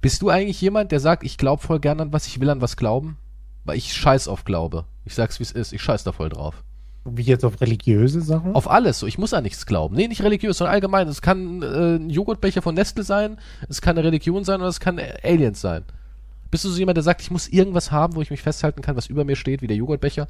Bist 0.01 0.23
du 0.23 0.29
eigentlich 0.31 0.61
jemand, 0.61 0.93
der 0.93 1.01
sagt, 1.01 1.23
ich 1.25 1.37
glaube 1.39 1.63
voll 1.63 1.81
gern 1.81 2.01
an 2.01 2.13
was, 2.13 2.27
ich 2.27 2.41
will 2.41 2.51
an 2.51 2.61
was 2.61 2.77
glauben? 2.77 3.17
Weil 3.65 3.77
ich 3.79 3.93
scheiß 3.93 4.29
auf 4.29 4.45
Glaube. 4.45 4.85
Ich 5.05 5.15
sag's 5.15 5.39
wie 5.41 5.45
es 5.45 5.53
ist, 5.53 5.73
ich 5.73 5.83
scheiß 5.83 6.05
da 6.05 6.13
voll 6.13 6.29
drauf. 6.29 6.63
Wie 7.05 7.23
jetzt 7.23 7.45
auf 7.45 7.61
religiöse 7.61 8.21
Sachen? 8.21 8.55
Auf 8.55 8.69
alles. 8.69 8.99
So, 8.99 9.07
ich 9.07 9.17
muss 9.19 9.33
an 9.33 9.45
nichts 9.45 9.65
glauben. 9.67 9.95
Nee, 9.95 10.09
nicht 10.09 10.23
religiös, 10.23 10.59
sondern 10.59 10.75
allgemein. 10.75 11.07
Es 11.09 11.23
kann 11.23 11.63
äh, 11.63 11.97
ein 11.97 12.11
Joghurtbecher 12.11 12.63
von 12.63 12.75
Nestle 12.75 13.05
sein, 13.05 13.39
es 13.69 13.81
kann 13.81 13.97
eine 13.97 14.07
Religion 14.07 14.43
sein 14.45 14.61
oder 14.61 14.69
es 14.69 14.81
kann 14.81 15.01
Aliens 15.23 15.61
sein. 15.61 15.85
Bist 16.51 16.65
du 16.65 16.69
so 16.69 16.79
jemand, 16.79 16.97
der 16.97 17.03
sagt, 17.05 17.21
ich 17.23 17.31
muss 17.31 17.49
irgendwas 17.49 17.91
haben, 17.93 18.15
wo 18.17 18.23
ich 18.23 18.31
mich 18.31 18.43
festhalten 18.43 18.83
kann, 18.83 18.97
was 18.97 19.07
über 19.07 19.25
mir 19.25 19.37
steht, 19.37 19.63
wie 19.63 19.67
der 19.69 19.77
Joghurtbecher? 19.77 20.27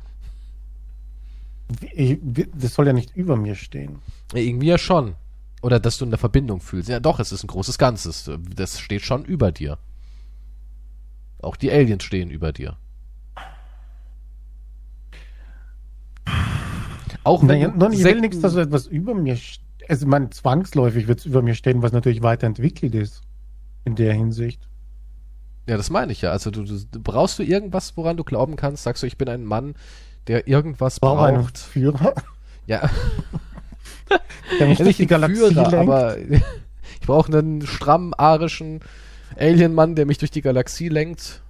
Wie- 1.80 2.18
wie- 2.22 2.48
Das 2.54 2.74
soll 2.74 2.86
ja 2.86 2.92
nicht 2.92 3.16
über 3.16 3.36
mir 3.36 3.54
stehen. 3.54 3.96
Ja, 4.32 4.40
irgendwie 4.40 4.66
ja 4.68 4.78
schon. 4.78 5.14
Oder 5.62 5.80
dass 5.80 5.98
du 5.98 6.04
eine 6.04 6.18
Verbindung 6.18 6.60
fühlst. 6.60 6.88
Ja, 6.88 7.00
doch, 7.00 7.18
es 7.18 7.32
ist 7.32 7.42
ein 7.42 7.48
großes 7.48 7.78
Ganzes. 7.78 8.30
Das 8.54 8.78
steht 8.78 9.02
schon 9.02 9.24
über 9.24 9.52
dir. 9.52 9.78
Auch 11.40 11.56
die 11.56 11.70
Aliens 11.70 12.04
stehen 12.04 12.30
über 12.30 12.52
dir. 12.52 12.76
Auch 17.24 17.46
wenn 17.46 17.60
du 17.60 17.76
nein, 17.76 17.92
ich 17.92 18.04
will 18.04 18.20
nichts, 18.20 18.40
dass 18.40 18.52
so 18.52 18.60
etwas 18.60 18.86
über 18.86 19.14
mir 19.14 19.36
steht. 19.36 19.64
Also, 19.88 20.06
meine, 20.06 20.30
zwangsläufig 20.30 21.06
wird 21.06 21.20
es 21.20 21.26
über 21.26 21.42
mir 21.42 21.54
stehen, 21.54 21.82
was 21.82 21.92
natürlich 21.92 22.22
weiterentwickelt 22.22 22.94
ist. 22.94 23.22
In 23.84 23.94
der 23.94 24.12
Hinsicht. 24.14 24.68
Ja, 25.68 25.76
das 25.76 25.90
meine 25.90 26.12
ich 26.12 26.22
ja. 26.22 26.30
Also 26.30 26.50
du, 26.50 26.64
du 26.64 27.00
brauchst 27.00 27.38
du 27.38 27.42
irgendwas, 27.42 27.96
woran 27.96 28.16
du 28.16 28.24
glauben 28.24 28.56
kannst? 28.56 28.84
Sagst 28.84 29.02
du, 29.02 29.06
ich 29.06 29.18
bin 29.18 29.28
ein 29.28 29.44
Mann, 29.44 29.74
der 30.26 30.48
irgendwas 30.48 31.00
Brauche 31.00 31.24
einen 31.24 31.42
braucht? 31.42 31.58
Führer, 31.58 32.14
Ja, 32.66 32.90
der 34.58 34.68
mich 34.68 34.78
durch 34.78 34.88
nicht 34.88 34.98
die 34.98 35.06
Galaxie 35.06 35.36
Führer, 35.36 35.70
lenkt. 35.70 35.74
aber 35.74 36.18
ich 37.00 37.06
brauche 37.06 37.32
einen 37.32 37.66
strammen, 37.66 38.14
arischen 38.14 38.80
Alien-Mann, 39.38 39.94
der 39.94 40.06
mich 40.06 40.18
durch 40.18 40.30
die 40.30 40.42
Galaxie 40.42 40.88
lenkt. 40.88 41.42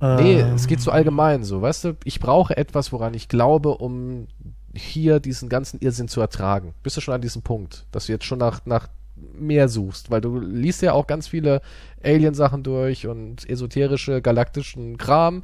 Nee, 0.00 0.40
Ähm, 0.40 0.54
es 0.54 0.66
geht 0.66 0.80
so 0.80 0.90
allgemein 0.90 1.42
so, 1.42 1.60
weißt 1.60 1.84
du? 1.84 1.96
Ich 2.04 2.20
brauche 2.20 2.56
etwas, 2.56 2.92
woran 2.92 3.14
ich 3.14 3.28
glaube, 3.28 3.70
um 3.70 4.28
hier 4.74 5.18
diesen 5.18 5.48
ganzen 5.48 5.80
Irrsinn 5.80 6.08
zu 6.08 6.20
ertragen. 6.20 6.74
Bist 6.82 6.96
du 6.96 7.00
schon 7.00 7.14
an 7.14 7.20
diesem 7.20 7.42
Punkt, 7.42 7.86
dass 7.90 8.06
du 8.06 8.12
jetzt 8.12 8.24
schon 8.24 8.38
nach, 8.38 8.64
nach 8.64 8.88
mehr 9.16 9.68
suchst? 9.68 10.10
Weil 10.10 10.20
du 10.20 10.38
liest 10.38 10.82
ja 10.82 10.92
auch 10.92 11.06
ganz 11.06 11.26
viele 11.26 11.62
Alien-Sachen 12.02 12.62
durch 12.62 13.06
und 13.08 13.48
esoterische, 13.48 14.22
galaktischen 14.22 14.98
Kram. 14.98 15.42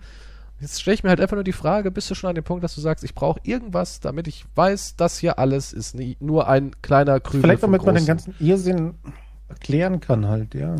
Jetzt 0.65 0.81
stelle 0.81 0.95
ich 0.95 1.03
mir 1.03 1.11
halt 1.11 1.21
einfach 1.21 1.37
nur 1.37 1.45
die 1.45 1.53
Frage, 1.53 1.91
bist 1.91 2.11
du 2.11 2.15
schon 2.15 2.31
an 2.31 2.35
dem 2.35 2.43
Punkt, 2.43 2.65
dass 2.65 2.75
du 2.75 2.81
sagst, 2.81 3.05
ich 3.05 3.15
brauche 3.15 3.39
irgendwas, 3.43 4.01
damit 4.01 4.27
ich 4.27 4.47
weiß, 4.55 4.97
das 4.97 5.19
hier 5.19 5.39
alles 5.39 5.75
ist 5.75 5.95
nie, 5.95 6.17
nur 6.21 6.49
ein 6.49 6.71
kleiner 6.81 7.21
Krümel 7.21 7.43
Vielleicht 7.43 7.63
damit 7.63 7.85
man 7.85 7.95
den 7.95 8.07
ganzen 8.07 8.35
Irrsinn 8.41 8.95
erklären 9.47 10.01
kann 10.01 10.27
halt, 10.27 10.55
ja. 10.55 10.77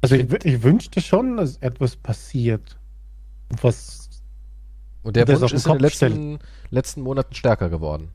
Also 0.00 0.14
ich, 0.14 0.32
ich 0.46 0.62
wünschte 0.62 1.02
schon, 1.02 1.36
dass 1.36 1.58
etwas 1.58 1.94
passiert, 1.94 2.78
was 3.60 4.08
Und 5.02 5.14
der 5.14 5.28
Wunsch 5.28 5.52
ist 5.52 5.66
in 5.66 5.72
den 5.72 5.80
letzten, 5.80 6.38
letzten 6.70 7.02
Monaten 7.02 7.34
stärker 7.34 7.68
geworden. 7.68 8.12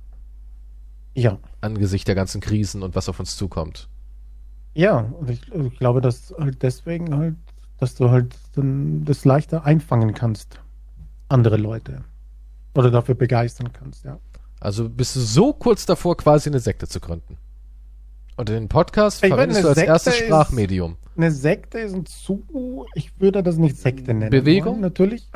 ja, 1.14 1.38
Angesichts 1.62 2.06
der 2.06 2.16
ganzen 2.16 2.42
Krisen 2.42 2.82
und 2.82 2.96
was 2.96 3.08
auf 3.08 3.20
uns 3.20 3.38
zukommt. 3.38 3.88
ja, 4.74 4.98
und 4.98 5.30
ich, 5.30 5.48
ich 5.54 5.78
glaube, 5.78 6.02
dass 6.02 6.34
halt 6.40 6.64
deswegen 6.64 7.16
halt, 7.16 7.36
dass 7.80 7.96
du 7.96 8.10
halt 8.10 8.36
dann 8.56 9.06
das 9.06 9.26
leichter 9.26 9.66
einfangen 9.66 10.14
kannst, 10.14 10.60
andere 11.28 11.58
Leute. 11.58 12.04
Oder 12.76 12.92
dafür 12.92 13.16
begeistern 13.16 13.72
kannst, 13.74 14.06
ja. 14.06 14.20
Also 14.60 14.90
bist 14.90 15.16
du 15.16 15.20
so 15.22 15.54
kurz 15.54 15.86
davor, 15.86 16.18
quasi 16.18 16.50
eine 16.50 16.60
Sekte 16.60 16.88
zu 16.88 17.00
gründen. 17.00 17.38
Und 18.36 18.50
den 18.50 18.68
Podcast 18.70 19.18
Ich 19.24 19.30
meine, 19.30 19.54
verwendest 19.54 19.58
eine 19.60 19.64
du 19.64 19.70
als 19.70 19.78
Sekte 19.78 19.92
erstes 19.92 20.14
ist- 20.16 20.26
Sprachmedium. 20.26 20.98
Eine 21.18 21.32
Sekte 21.32 21.80
ist 21.80 21.94
ein 21.94 22.06
zu, 22.06 22.86
ich 22.94 23.20
würde 23.20 23.44
das 23.44 23.58
nicht 23.58 23.76
Sekte 23.78 24.14
nennen. 24.14 24.30
Bewegung? 24.32 24.74
wollen, 24.76 24.82
Natürlich. 24.82 25.28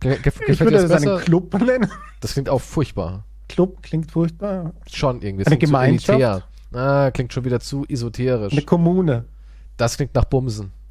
Ge 0.00 0.18
ge 0.18 0.32
Ich 0.48 0.58
würde 0.58 0.72
das 0.78 0.88
das 0.88 1.02
einen 1.02 1.04
besser? 1.14 1.24
Club 1.24 1.54
nennen. 1.60 1.88
Das 2.20 2.32
klingt 2.32 2.48
auch 2.48 2.60
furchtbar. 2.60 3.24
Club 3.48 3.82
klingt 3.82 4.10
furchtbar. 4.10 4.72
Schon 4.90 5.22
irgendwie. 5.22 5.46
Eine 5.46 5.56
klingt 5.56 5.62
zu 5.62 5.66
Gemeinschaft? 5.66 6.48
Ah, 6.72 7.10
klingt 7.12 7.32
schon 7.32 7.44
wieder 7.44 7.60
zu 7.60 7.84
esoterisch. 7.88 8.52
Eine 8.52 8.62
Kommune. 8.62 9.26
Das 9.76 9.96
klingt 9.96 10.14
nach 10.14 10.24
Bumsen. 10.24 10.72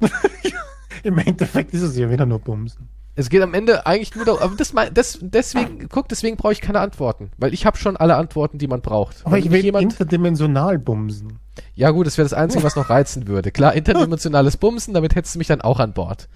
Im 1.02 1.18
Endeffekt 1.18 1.74
ist 1.74 1.82
es 1.82 1.96
ja 1.96 2.10
wieder 2.10 2.26
nur 2.26 2.38
Bumsen. 2.38 2.88
Es 3.14 3.28
geht 3.28 3.42
am 3.42 3.52
Ende 3.52 3.84
eigentlich 3.86 4.14
nur 4.14 4.24
darum, 4.24 4.40
aber 4.40 4.56
das, 4.56 4.72
das, 4.94 5.18
deswegen, 5.20 5.86
guck, 5.90 6.08
deswegen 6.08 6.38
brauche 6.38 6.52
ich 6.52 6.62
keine 6.62 6.80
Antworten. 6.80 7.30
Weil 7.36 7.52
ich 7.52 7.66
habe 7.66 7.76
schon 7.76 7.98
alle 7.98 8.16
Antworten, 8.16 8.56
die 8.56 8.68
man 8.68 8.80
braucht. 8.80 9.20
Aber 9.24 9.36
Wenn 9.36 9.44
ich 9.44 9.50
will 9.50 9.62
jemand, 9.62 9.84
interdimensional 9.84 10.78
bumsen. 10.78 11.38
Ja, 11.74 11.90
gut, 11.90 12.06
das 12.06 12.16
wäre 12.16 12.24
das 12.24 12.32
Einzige, 12.32 12.64
was 12.64 12.74
noch 12.74 12.88
reizen 12.88 13.26
würde. 13.26 13.50
Klar, 13.50 13.74
interdimensionales 13.74 14.56
Bumsen, 14.56 14.94
damit 14.94 15.14
hättest 15.14 15.34
du 15.34 15.38
mich 15.38 15.48
dann 15.48 15.60
auch 15.60 15.78
an 15.78 15.92
Bord. 15.92 16.28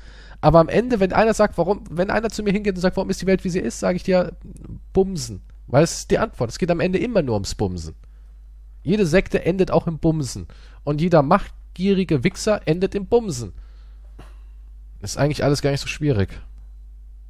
Aber 0.43 0.61
am 0.61 0.69
Ende, 0.69 1.01
wenn 1.01 1.15
einer 1.15 1.33
sagt, 1.33 1.57
warum, 1.57 1.85
wenn 1.91 2.11
einer 2.11 2.29
zu 2.29 2.43
mir 2.43 2.53
hingeht 2.53 2.75
und 2.75 2.83
sagt, 2.83 2.99
warum 2.99 3.09
ist 3.09 3.23
die 3.23 3.27
Welt 3.27 3.43
wie 3.45 3.51
sie 3.51 3.61
ist, 3.61 3.81
sage 3.81 3.97
ich 3.97 4.03
dir, 4.03 4.37
Bumsen. 4.93 5.41
Weil 5.67 5.83
es 5.83 6.01
ist 6.01 6.11
die 6.11 6.19
Antwort. 6.19 6.51
Es 6.51 6.59
geht 6.59 6.71
am 6.71 6.81
Ende 6.81 6.99
immer 6.99 7.23
nur 7.23 7.35
ums 7.35 7.55
Bumsen. 7.55 7.95
Jede 8.83 9.07
Sekte 9.07 9.45
endet 9.45 9.71
auch 9.71 9.87
im 9.87 9.99
Bumsen. 9.99 10.47
Und 10.85 11.01
jeder 11.01 11.23
machtgierige 11.23 12.23
Wichser 12.23 12.61
endet 12.67 12.95
im 12.95 13.07
Bumsen. 13.07 13.55
Ist 15.01 15.19
eigentlich 15.19 15.45
alles 15.45 15.63
gar 15.63 15.71
nicht 15.71 15.81
so 15.81 15.87
schwierig. 15.89 16.31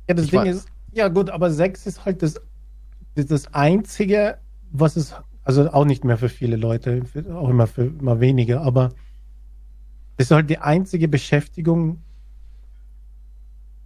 Ja, 0.08 0.14
das 0.14 0.26
Ich 0.26 0.30
Ding 0.30 0.44
ist, 0.44 0.68
ja 0.92 1.08
gut, 1.08 1.30
aber 1.30 1.50
Sex 1.50 1.86
ist 1.86 2.04
halt 2.04 2.22
das, 2.22 2.40
das, 3.14 3.26
das 3.26 3.52
Einzige, 3.54 4.38
was 4.70 4.96
es, 4.96 5.14
also 5.44 5.70
auch 5.70 5.84
nicht 5.84 6.04
mehr 6.04 6.16
für 6.18 6.28
viele 6.28 6.56
Leute, 6.56 7.04
für, 7.04 7.34
auch 7.36 7.48
immer 7.48 7.66
für 7.66 7.84
immer 7.86 8.20
weniger, 8.20 8.62
aber 8.62 8.90
das 10.16 10.28
ist 10.28 10.30
halt 10.30 10.48
die 10.48 10.58
einzige 10.58 11.08
Beschäftigung, 11.08 12.00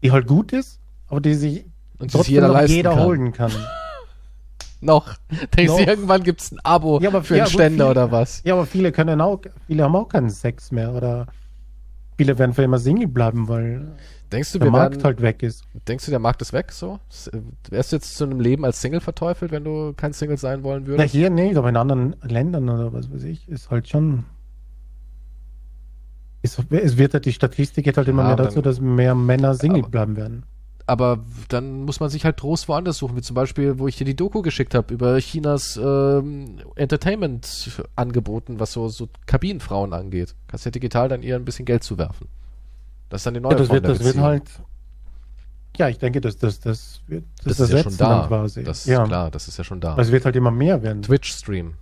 die 0.03 0.13
halt 0.13 0.27
gut 0.27 0.53
ist, 0.53 0.79
aber 1.09 1.21
die 1.21 1.35
sich 1.35 1.65
Und 1.99 2.13
trotzdem 2.13 2.35
jeder 2.35 2.65
jeder 2.67 2.95
kann. 2.95 3.05
holen 3.05 3.33
kann. 3.33 3.53
Noch. 4.83 5.15
Denkst 5.57 5.73
du, 5.77 5.79
irgendwann 5.85 6.23
gibt's 6.23 6.53
ein 6.53 6.61
Abo 6.61 7.01
Ja, 7.01 7.09
aber- 7.11 7.23
für 7.23 7.37
ja, 7.37 7.45
einen 7.45 7.53
Ständer 7.53 7.85
viele- 7.89 7.91
oder 7.91 8.13
was? 8.13 8.43
Ja, 8.45 8.55
aber 8.55 8.65
viele 8.67 8.93
können 8.93 9.21
auch, 9.21 9.41
viele 9.67 9.83
haben 9.85 9.95
auch 9.97 10.09
keinen 10.09 10.31
Sex 10.31 10.71
mehr 10.71 10.93
oder 10.95 11.27
viele 12.21 12.39
werden 12.39 12.53
für 12.53 12.63
immer 12.63 12.79
Single 12.79 13.09
bleiben, 13.09 13.49
weil 13.49 13.97
Denkst 14.31 14.53
du, 14.53 14.59
der 14.59 14.71
Markt 14.71 14.97
werden, 14.97 15.05
halt 15.05 15.23
weg 15.23 15.43
ist. 15.43 15.65
Denkst 15.89 16.05
du, 16.05 16.11
der 16.11 16.21
Markt 16.21 16.43
ist 16.43 16.53
weg 16.53 16.71
so? 16.71 17.01
Äh, 17.33 17.39
Wärst 17.71 17.93
du 17.93 17.97
jetzt 17.97 18.15
zu 18.15 18.25
einem 18.25 18.41
Leben 18.41 18.67
als 18.67 18.81
Single 18.83 19.01
verteufelt, 19.01 19.53
wenn 19.53 19.65
du 19.65 19.95
kein 19.95 20.13
Single 20.13 20.37
sein 20.37 20.63
wollen 20.63 20.83
Na, 20.83 20.89
würdest? 20.91 21.13
hier 21.13 21.31
nicht, 21.31 21.57
aber 21.57 21.71
in 21.71 21.77
anderen 21.79 22.15
Ländern 22.23 22.69
oder 22.69 22.93
was 22.93 23.11
weiß 23.11 23.23
ich, 23.25 23.49
ist 23.49 23.71
halt 23.71 23.89
schon. 23.89 24.25
Es 26.43 26.59
wird 26.99 27.15
halt, 27.15 27.25
die 27.25 27.33
Statistik 27.33 27.85
geht 27.87 27.97
halt 27.97 28.09
immer 28.09 28.23
Ja, 28.23 28.29
mehr 28.29 28.37
dazu, 28.37 28.61
dass 28.61 28.81
mehr 28.81 29.15
Männer 29.15 29.55
Single 29.55 29.81
Aber- 29.81 29.89
bleiben 29.91 30.17
werden. 30.17 30.43
Aber 30.91 31.21
dann 31.49 31.85
muss 31.85 32.01
man 32.01 32.11
sich 32.11 32.25
halt 32.25 32.39
Trost 32.39 32.67
woanders 32.67 32.97
suchen, 32.99 33.17
wie 33.17 33.23
zum 33.23 33.35
Beispiel, 33.35 33.79
wo 33.79 33.87
ich 33.87 33.95
dir 33.95 34.05
die 34.05 34.17
Doku 34.17 34.43
geschickt 34.43 34.75
habe 34.75 34.93
über 34.93 35.17
Chinas 35.19 35.77
ähm, 35.77 36.57
Entertainment-Angeboten, 36.75 38.59
was 38.59 38.73
so, 38.73 38.89
so 38.89 39.09
Kabinenfrauen 39.27 39.93
angeht. 39.93 40.35
Kannst 40.49 40.65
ja 40.65 40.73
digital 40.73 41.09
dann 41.09 41.23
eher 41.23 41.37
ein 41.37 41.45
bisschen 41.45 41.65
Geld 41.65 41.85
zuwerfen. 41.85 42.27
Das 43.09 43.21
ist 43.21 43.27
dann 43.27 43.35
die 43.35 43.41
neue 43.41 43.53
Ja, 43.53 43.59
das 43.59 43.69
Form 43.69 43.75
wird, 43.77 43.89
das 43.89 44.03
wird 44.03 44.17
halt. 44.17 44.51
Ja, 45.77 45.89
ich 45.89 45.99
denke, 45.99 46.21
das, 46.21 46.39
das, 46.39 46.59
das 46.59 47.03
wird 47.07 47.23
das 47.45 47.59
das 47.59 47.69
ist 47.69 47.73
ja 47.73 47.83
schon 47.85 47.97
da. 47.97 48.27
quasi. 48.27 48.65
Das 48.65 48.81
ist 48.81 48.87
ja. 48.87 49.05
klar, 49.05 49.31
das 49.31 49.47
ist 49.47 49.59
ja 49.59 49.63
schon 49.63 49.81
da. 49.81 49.91
Also 49.95 50.09
es 50.09 50.13
wird 50.13 50.25
halt 50.25 50.35
immer 50.35 50.51
mehr 50.51 50.83
werden. 50.83 51.03
Twitch-Stream. 51.03 51.75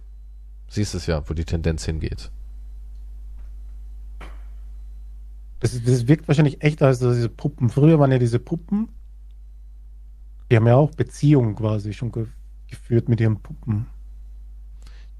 Siehst 0.68 0.94
es 0.94 1.06
ja, 1.06 1.26
wo 1.26 1.32
die 1.32 1.46
Tendenz 1.46 1.86
hingeht. 1.86 2.30
Das, 5.60 5.82
das 5.82 6.06
wirkt 6.06 6.28
wahrscheinlich 6.28 6.62
echt 6.62 6.82
als 6.82 6.98
diese 6.98 7.30
Puppen. 7.30 7.70
Früher 7.70 7.98
waren 7.98 8.12
ja 8.12 8.18
diese 8.18 8.38
Puppen, 8.38 8.90
die 10.50 10.56
haben 10.56 10.66
ja 10.66 10.76
auch 10.76 10.90
Beziehungen 10.92 11.54
quasi 11.54 11.92
schon 11.92 12.12
ge 12.12 12.26
geführt 12.70 13.08
mit 13.08 13.18
ihren 13.20 13.40
Puppen, 13.40 13.86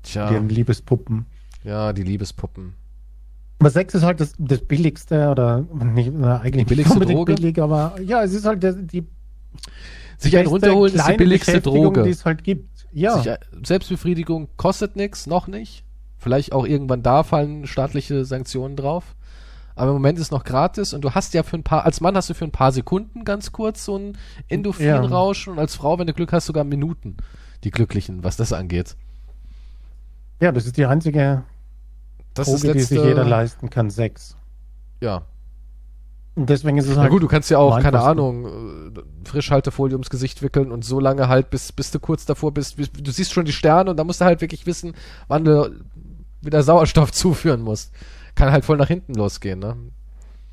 Tja, 0.03 0.31
ihren 0.31 0.49
Liebespuppen. 0.51 1.25
ja, 1.65 1.93
die 1.95 2.03
Liebespuppen. 2.03 2.75
Aber 3.61 3.71
Sex 3.71 3.95
ist 3.95 4.03
halt 4.05 4.21
das, 4.21 4.35
das 4.39 4.61
billigste 4.61 5.31
oder 5.31 5.63
nicht, 5.63 6.13
na, 6.15 6.41
eigentlich 6.41 6.67
Die 6.67 6.75
billigste 6.75 6.99
nicht 6.99 7.11
Droge? 7.11 7.35
billig, 7.35 7.61
aber 7.61 7.99
ja, 8.03 8.23
es 8.23 8.33
ist 8.35 8.45
halt 8.45 8.63
der, 8.63 8.75
die 8.75 9.05
Sich 10.19 10.37
einen 10.37 10.47
runterholen 10.47 10.95
ist 10.95 11.09
die 11.09 11.17
billigste 11.17 11.61
Droge. 11.61 12.03
die 12.05 12.11
es 12.11 12.25
halt 12.25 12.45
gibt. 12.45 12.87
Ja, 12.93 13.17
Sich, 13.19 13.27
äh, 13.27 13.39
Selbstbefriedigung 13.65 14.49
kostet 14.57 14.95
nichts, 14.95 15.27
noch 15.27 15.49
nicht. 15.49 15.85
Vielleicht 16.19 16.53
auch 16.53 16.67
irgendwann 16.67 17.03
da 17.03 17.23
fallen 17.23 17.67
staatliche 17.67 18.25
Sanktionen 18.25 18.77
drauf. 18.77 19.17
Aber 19.79 19.91
im 19.91 19.97
Moment 19.97 20.19
ist 20.19 20.33
noch 20.33 20.43
gratis 20.45 20.93
und 20.93 21.03
du 21.03 21.13
hast 21.15 21.35
ja 21.35 21.45
für 21.45 21.57
ein 21.57 21.63
paar, 21.63 21.85
als 21.85 22.01
Mann 22.01 22.17
hast 22.17 22.29
du 22.29 22.35
für 22.35 22.45
ein 22.45 22.51
paar 22.51 22.73
Sekunden 22.73 23.25
ganz 23.25 23.53
kurz 23.53 23.85
so 23.85 23.97
ein 23.97 24.19
Endorphinrausch 24.49 25.47
und 25.47 25.59
als 25.59 25.77
Frau, 25.77 25.99
wenn 25.99 26.07
du 26.09 26.15
Glück 26.15 26.33
hast, 26.33 26.47
sogar 26.47 26.65
Minuten. 26.65 27.17
Die 27.65 27.71
Glücklichen, 27.71 28.25
was 28.25 28.37
das 28.37 28.53
angeht. 28.53 28.97
ja, 30.41 30.51
das 30.53 30.67
ist 30.67 30.77
die 30.77 30.87
einzige 30.87 31.45
Das 32.35 32.47
Droge, 32.47 32.57
ist 32.57 32.63
die 32.63 32.69
letzte, 32.69 32.95
sich 32.97 33.05
jeder 33.05 33.25
leisten 33.25 33.71
kann, 33.71 33.91
Sex. 33.91 34.37
Ja. 35.01 35.23
Und 36.35 36.51
deswegen 36.51 36.79
ist 36.79 36.87
es 36.87 36.97
Na 36.97 37.03
halt 37.03 37.11
gut, 37.11 37.23
du 37.23 37.29
kannst 37.29 37.51
ja 37.51 37.59
auch, 37.59 37.81
keine. 37.81 38.01
Ahnung, 38.01 38.47
äh, 38.47 39.29
Frischhaltefolie 39.29 39.95
ums 39.95 40.11
Gesicht 40.11 40.43
wickeln 40.43 40.71
und 40.73 40.85
so 40.85 41.01
lange 41.01 41.29
halt, 41.29 41.51
bis, 41.51 41.73
bis 41.73 41.91
du 41.91 42.01
kurz 42.01 42.27
davor 42.27 42.53
bist, 42.53 42.77
bis, 42.77 42.91
du 42.93 43.11
siehst 43.11 43.33
schon 43.33 43.45
die 43.45 43.53
Sterne 43.53 43.91
und 43.91 43.97
da 43.97 44.05
musst 44.05 44.21
du 44.21 44.25
halt 44.25 44.41
wirklich 44.41 44.67
wissen, 44.67 44.95
wann 45.27 45.45
du 45.45 45.71
wieder 46.41 46.63
Sauerstoff 46.63 47.13
zuführen 47.23 47.61
musst. 47.61 47.93
Kann 48.39 48.53
halt 48.53 48.65
voll 48.65 48.77
nach 48.77 48.87
hinten 48.87 49.15
losgehen, 49.15 49.59
ne? 49.59 49.77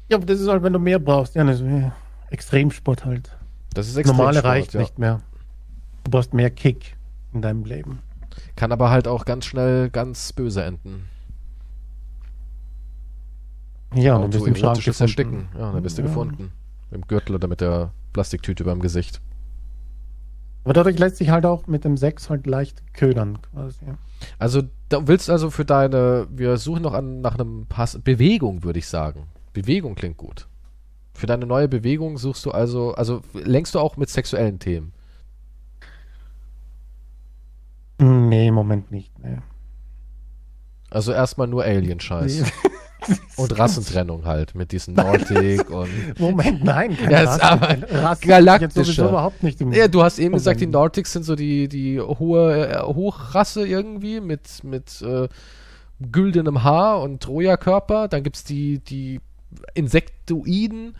Ja, 0.09 0.17
aber 0.17 0.25
das 0.25 0.39
ist 0.39 0.47
halt, 0.47 0.63
wenn 0.63 0.73
du 0.73 0.79
mehr 0.79 0.97
brauchst. 0.97 1.35
Ja, 1.35 1.43
das 1.43 1.61
ist 1.61 1.91
Extremsport 2.31 3.05
halt. 3.05 3.37
Das 3.75 3.87
ist 3.87 3.95
extrem 3.95 4.17
Normale 4.17 4.43
reicht 4.43 4.73
ja. 4.73 4.79
nicht 4.79 4.97
mehr. 4.97 5.21
Du 6.03 6.09
brauchst 6.09 6.33
mehr 6.33 6.49
Kick 6.49 6.97
in 7.31 7.43
deinem 7.43 7.63
Leben. 7.63 7.99
Kann 8.55 8.71
aber 8.71 8.89
halt 8.89 9.07
auch 9.07 9.23
ganz 9.25 9.45
schnell 9.45 9.91
ganz 9.91 10.33
böse 10.33 10.63
enden. 10.63 11.05
Ja, 13.93 14.15
und 14.15 14.23
dann 14.23 14.29
bist 14.31 14.45
du 14.45 14.49
im 14.49 14.55
Schrank 14.55 14.77
gefunden. 14.77 15.01
Ersticken. 15.03 15.47
Ja, 15.53 15.71
dann 15.71 15.83
bist 15.83 15.97
du 15.99 16.01
Ja. 16.01 16.07
gefunden. 16.07 16.51
Im 16.89 17.01
Gürtel 17.01 17.35
oder 17.35 17.47
mit 17.47 17.61
der 17.61 17.91
Plastiktüte 18.13 18.63
beim 18.63 18.81
Gesicht. 18.81 19.21
Aber 20.65 20.73
dadurch 20.73 20.97
lässt 20.97 21.17
sich 21.17 21.29
halt 21.29 21.45
auch 21.45 21.67
mit 21.67 21.85
dem 21.85 21.95
Sex 21.95 22.29
halt 22.29 22.47
leicht 22.47 22.81
ködern 22.93 23.37
quasi. 23.53 23.85
Also, 24.39 24.63
da 24.89 25.07
willst 25.07 25.29
also 25.29 25.51
für 25.51 25.63
deine, 25.63 26.27
wir 26.31 26.57
suchen 26.57 26.81
noch 26.81 26.93
an, 26.93 27.21
nach 27.21 27.35
einem 27.35 27.67
Pass, 27.67 27.99
Bewegung, 28.03 28.63
würde 28.63 28.79
ich 28.79 28.87
sagen. 28.87 29.27
Bewegung 29.53 29.93
klingt 29.93 30.17
gut. 30.17 30.47
Für 31.13 31.27
deine 31.27 31.45
neue 31.45 31.67
Bewegung 31.67 32.17
suchst 32.17 32.43
du 32.45 32.51
also, 32.51 32.95
also 32.95 33.21
lenkst 33.33 33.75
du 33.75 33.79
auch 33.79 33.95
mit 33.95 34.09
sexuellen 34.09 34.57
Themen. 34.57 34.91
Nee, 37.99 38.47
im 38.47 38.55
Moment 38.55 38.91
nicht. 38.91 39.17
Nee. 39.19 39.37
Also 40.89 41.11
erstmal 41.11 41.47
nur 41.47 41.63
Alien-Scheiß. 41.63 42.43
Und 43.37 43.57
Rassentrennung 43.57 44.25
halt, 44.25 44.55
mit 44.55 44.71
diesen 44.71 44.95
Nordic 44.95 45.69
und. 45.69 45.89
Moment, 46.19 46.63
nein. 46.63 46.97
keine 46.97 47.11
Ja, 47.11 47.21
ist 47.21 47.41
Rasse. 47.41 47.43
aber 47.43 47.91
Rasse 47.91 48.27
galaktischer. 48.27 48.81
Jetzt 48.81 48.97
überhaupt 48.97 49.43
nicht 49.43 49.61
im 49.61 49.73
Ja, 49.73 49.87
du 49.87 50.03
hast 50.03 50.19
eben 50.19 50.33
gesagt, 50.33 50.61
die 50.61 50.65
Moment. 50.65 50.73
Nordics 50.73 51.13
sind 51.13 51.23
so 51.23 51.35
die, 51.35 51.67
die 51.67 51.99
hohe 51.99 52.69
äh, 52.69 52.81
Hochrasse 52.81 53.67
irgendwie 53.67 54.21
mit, 54.21 54.63
mit 54.63 55.01
äh, 55.01 55.27
güldenem 56.11 56.63
Haar 56.63 57.01
und 57.01 57.21
Troja-Körper. 57.21 58.07
Dann 58.07 58.23
gibt's 58.23 58.43
die, 58.43 58.79
die 58.79 59.19
Insektoiden. 59.73 60.95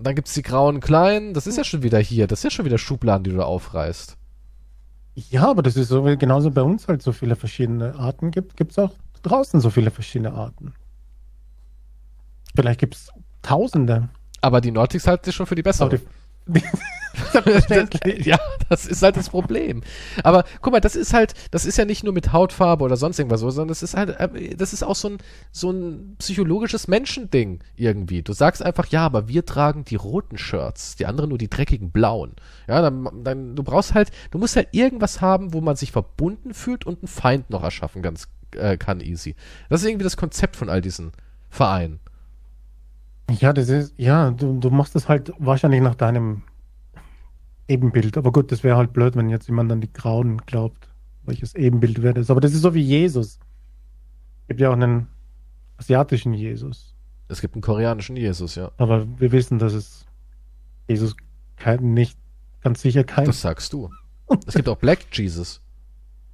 Dann 0.00 0.14
gibt's 0.14 0.34
die 0.34 0.42
grauen 0.42 0.80
Kleinen. 0.80 1.34
Das 1.34 1.46
ist 1.46 1.56
ja 1.56 1.64
schon 1.64 1.82
wieder 1.82 1.98
hier. 1.98 2.26
Das 2.26 2.40
ist 2.40 2.44
ja 2.44 2.50
schon 2.50 2.64
wieder 2.64 2.78
Schubladen, 2.78 3.24
die 3.24 3.30
du 3.30 3.36
da 3.36 3.44
aufreißt. 3.44 4.16
Ja, 5.14 5.48
aber 5.48 5.62
das 5.62 5.76
ist 5.76 5.88
so, 5.88 6.02
genauso 6.02 6.50
bei 6.50 6.62
uns 6.62 6.88
halt 6.88 7.02
so 7.02 7.12
viele 7.12 7.36
verschiedene 7.36 7.94
Arten 7.94 8.32
gibt, 8.32 8.56
gibt 8.56 8.72
es 8.72 8.78
auch 8.78 8.90
draußen 9.22 9.60
so 9.60 9.70
viele 9.70 9.90
verschiedene 9.90 10.32
Arten. 10.32 10.74
Vielleicht 12.54 12.80
gibt 12.80 12.94
es 12.94 13.10
Tausende. 13.42 14.08
Aber 14.40 14.60
die 14.60 14.70
Nordics 14.70 15.06
halten 15.06 15.24
sich 15.24 15.34
schon 15.34 15.46
für 15.46 15.54
die 15.54 15.62
bessere. 15.62 16.00
Selbstverständlich. 17.32 18.26
ja, 18.26 18.38
das 18.68 18.86
ist 18.86 19.02
halt 19.02 19.16
das 19.16 19.30
Problem. 19.30 19.82
Aber 20.22 20.44
guck 20.60 20.72
mal, 20.72 20.80
das 20.80 20.96
ist 20.96 21.14
halt, 21.14 21.34
das 21.50 21.64
ist 21.64 21.78
ja 21.78 21.84
nicht 21.84 22.04
nur 22.04 22.12
mit 22.12 22.32
Hautfarbe 22.32 22.84
oder 22.84 22.96
sonst 22.96 23.18
irgendwas 23.18 23.40
so, 23.40 23.50
sondern 23.50 23.68
das 23.68 23.82
ist 23.82 23.96
halt, 23.96 24.10
äh, 24.18 24.56
das 24.56 24.72
ist 24.72 24.82
auch 24.82 24.96
so 24.96 25.10
ein, 25.10 25.18
so 25.52 25.70
ein 25.70 26.16
psychologisches 26.18 26.88
Menschending 26.88 27.60
irgendwie. 27.76 28.22
Du 28.22 28.32
sagst 28.32 28.62
einfach, 28.62 28.86
ja, 28.86 29.04
aber 29.06 29.28
wir 29.28 29.46
tragen 29.46 29.84
die 29.84 29.96
roten 29.96 30.36
Shirts, 30.36 30.96
die 30.96 31.06
anderen 31.06 31.30
nur 31.30 31.38
die 31.38 31.48
dreckigen 31.48 31.90
blauen. 31.90 32.32
Ja, 32.66 32.82
dann, 32.82 33.08
dann, 33.22 33.56
du 33.56 33.62
brauchst 33.62 33.94
halt, 33.94 34.10
du 34.30 34.38
musst 34.38 34.56
halt 34.56 34.68
irgendwas 34.72 35.20
haben, 35.20 35.54
wo 35.54 35.60
man 35.60 35.76
sich 35.76 35.92
verbunden 35.92 36.52
fühlt 36.52 36.84
und 36.84 37.00
einen 37.00 37.08
Feind 37.08 37.50
noch 37.50 37.62
erschaffen 37.62 38.02
ganz, 38.02 38.28
äh, 38.56 38.76
kann 38.76 39.00
easy. 39.00 39.36
Das 39.68 39.82
ist 39.82 39.88
irgendwie 39.88 40.04
das 40.04 40.16
Konzept 40.16 40.56
von 40.56 40.68
all 40.68 40.80
diesen 40.80 41.12
Vereinen. 41.48 42.00
Ja, 43.30 43.52
das 43.52 43.68
ist, 43.68 43.94
ja, 43.96 44.30
du, 44.30 44.58
du 44.58 44.70
machst 44.70 44.94
das 44.94 45.08
halt 45.08 45.32
wahrscheinlich 45.38 45.80
nach 45.80 45.94
deinem 45.94 46.42
Ebenbild. 47.68 48.16
Aber 48.16 48.32
gut, 48.32 48.52
das 48.52 48.62
wäre 48.62 48.76
halt 48.76 48.92
blöd, 48.92 49.16
wenn 49.16 49.30
jetzt 49.30 49.48
jemand 49.48 49.72
an 49.72 49.80
die 49.80 49.92
Grauen 49.92 50.38
glaubt, 50.38 50.88
welches 51.24 51.54
Ebenbild 51.54 52.02
wäre 52.02 52.14
das. 52.14 52.30
Aber 52.30 52.40
das 52.40 52.52
ist 52.52 52.62
so 52.62 52.74
wie 52.74 52.82
Jesus. 52.82 53.38
Es 54.42 54.48
gibt 54.48 54.60
ja 54.60 54.68
auch 54.68 54.74
einen 54.74 55.06
asiatischen 55.78 56.34
Jesus. 56.34 56.94
Es 57.28 57.40
gibt 57.40 57.54
einen 57.54 57.62
koreanischen 57.62 58.16
Jesus, 58.16 58.54
ja. 58.54 58.70
Aber 58.76 59.06
wir 59.18 59.32
wissen, 59.32 59.58
dass 59.58 59.72
es 59.72 60.04
Jesus 60.86 61.16
kein, 61.56 61.94
nicht 61.94 62.18
ganz 62.62 62.82
sicher 62.82 63.04
kein. 63.04 63.24
Das 63.24 63.40
sagst 63.40 63.72
du. 63.72 63.90
Es 64.46 64.54
gibt 64.54 64.68
auch 64.68 64.76
Black 64.76 65.06
Jesus. 65.12 65.62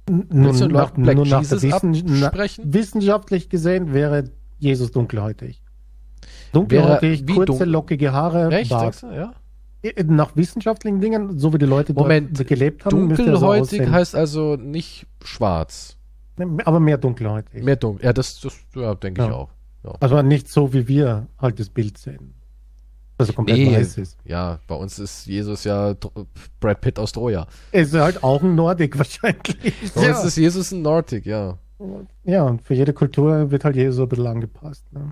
Nun, 0.09 0.57
Lord 0.69 0.95
Black 0.95 1.15
nur 1.15 1.25
nach 1.25 1.41
Jesus 1.41 1.61
Wissen, 1.61 2.23
absprechen? 2.23 2.73
wissenschaftlich 2.73 3.49
gesehen 3.49 3.93
wäre 3.93 4.29
Jesus 4.59 4.91
dunkelhäutig. 4.91 5.61
Dunkelhäutig, 6.53 7.25
kurze, 7.27 7.45
dunkel? 7.45 7.69
lockige 7.69 8.11
Haare, 8.13 8.49
Echt? 8.51 8.69
Bart. 8.69 8.95
sagst 8.95 9.03
du? 9.03 9.07
Ja. 9.15 9.33
Nach 10.05 10.35
wissenschaftlichen 10.35 11.01
Dingen, 11.01 11.39
so 11.39 11.53
wie 11.53 11.57
die 11.57 11.65
Leute 11.65 11.93
Moment, 11.93 12.37
dort 12.37 12.47
gelebt 12.47 12.85
haben, 12.85 12.91
so 12.91 13.15
Dunkelhäutig 13.15 13.61
aussehen. 13.81 13.91
heißt 13.91 14.15
also 14.15 14.55
nicht 14.55 15.07
schwarz. 15.23 15.97
aber 16.65 16.79
mehr 16.79 16.97
dunkelhäutig. 16.97 17.63
Mehr 17.63 17.75
dunkel. 17.77 18.05
Ja, 18.05 18.13
das, 18.13 18.39
das 18.41 18.55
ja, 18.75 18.93
denke 18.95 19.21
ich 19.23 19.27
Ja. 19.27 19.33
auch. 19.33 19.49
Ja. 19.83 19.95
Also 19.99 20.21
nicht 20.21 20.47
so, 20.49 20.71
wie 20.73 20.87
wir 20.87 21.27
halt 21.39 21.59
das 21.59 21.69
Bild 21.69 21.97
sehen. 21.97 22.35
Er 23.17 23.33
komplett 23.33 23.57
Nee. 23.57 23.75
weiß 23.75 23.97
ist. 23.99 24.17
ja, 24.25 24.59
bei 24.67 24.73
uns 24.75 24.97
ist 24.97 25.27
Jesus 25.27 25.63
ja 25.63 25.93
Brad 26.59 26.81
Pitt 26.81 26.97
aus 26.97 27.11
Troja. 27.11 27.45
Er 27.71 27.81
ist 27.83 27.93
halt 27.93 28.23
auch 28.23 28.41
ein 28.41 28.55
Nordic 28.55 28.97
wahrscheinlich. 28.97 29.73
Bei 29.95 30.07
Ja. 30.07 30.15
uns 30.15 30.25
ist 30.25 30.37
Jesus 30.37 30.71
ein 30.71 30.81
Nordic, 30.81 31.25
ja. 31.25 31.57
ja, 32.23 32.43
und 32.43 32.61
für 32.63 32.73
jede 32.73 32.93
Kultur 32.93 33.49
wird 33.51 33.63
halt 33.63 33.75
Jesus 33.75 33.99
ein 33.99 34.09
bisschen 34.09 34.27
angepasst. 34.27 34.85
Ne? 34.91 35.11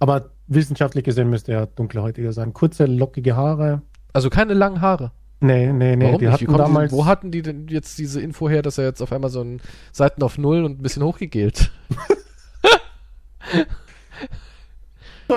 Aber 0.00 0.30
wissenschaftlich 0.48 1.04
gesehen 1.04 1.30
müsste 1.30 1.52
er 1.52 1.66
dunkelhäutiger 1.66 2.32
sein. 2.32 2.52
Kurze, 2.52 2.86
lockige 2.86 3.36
Haare. 3.36 3.82
Also 4.12 4.30
keine 4.30 4.54
langen 4.54 4.80
Haare. 4.80 5.12
Nee, 5.40 5.72
nee, 5.72 5.94
nee. 5.96 6.06
Warum 6.06 6.18
die 6.18 6.24
nicht? 6.26 6.32
Hatten 6.34 6.46
kommen 6.46 6.58
die, 6.58 6.64
damals. 6.64 6.92
wo 6.92 7.06
hatten 7.06 7.30
die 7.30 7.42
denn 7.42 7.68
jetzt 7.68 7.98
diese 7.98 8.20
Info 8.20 8.48
her, 8.48 8.62
dass 8.62 8.78
er 8.78 8.84
jetzt 8.84 9.00
auf 9.00 9.12
einmal 9.12 9.30
so 9.30 9.40
ein 9.42 9.60
Seiten 9.92 10.22
auf 10.22 10.36
Null 10.36 10.64
und 10.64 10.80
ein 10.80 10.82
bisschen 10.82 11.04
hochgegelt? 11.04 11.70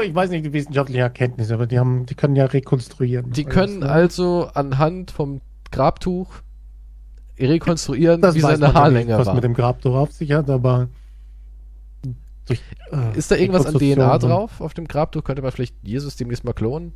Ich 0.01 0.15
weiß 0.15 0.31
nicht 0.31 0.43
die 0.43 0.53
wissenschaftliche 0.53 1.01
Erkenntnisse, 1.01 1.53
aber 1.53 1.67
die 1.67 1.77
haben, 1.77 2.07
die 2.07 2.15
können 2.15 2.35
ja 2.35 2.45
rekonstruieren. 2.45 3.31
Die 3.31 3.43
können 3.43 3.81
ne? 3.81 3.91
also 3.91 4.49
anhand 4.55 5.11
vom 5.11 5.41
Grabtuch 5.71 6.33
rekonstruieren, 7.39 8.19
das 8.19 8.33
wie 8.33 8.39
seine 8.39 8.73
Haarlänge 8.73 9.11
nicht, 9.11 9.19
was 9.19 9.27
war. 9.27 9.35
mit 9.35 9.43
dem 9.43 9.53
Grabtuch 9.53 9.93
auf 9.93 10.11
sich 10.11 10.31
hat, 10.31 10.49
aber 10.49 10.87
durch, 12.45 12.61
äh, 12.91 13.17
Ist 13.17 13.31
da 13.31 13.35
irgendwas 13.35 13.65
an 13.65 13.75
DNA 13.75 14.17
drauf 14.17 14.59
auf 14.59 14.73
dem 14.73 14.87
Grabtuch? 14.87 15.23
Könnte 15.23 15.41
man 15.41 15.51
vielleicht 15.51 15.75
Jesus 15.81 16.15
demnächst 16.15 16.43
mal 16.43 16.53
klonen? 16.53 16.93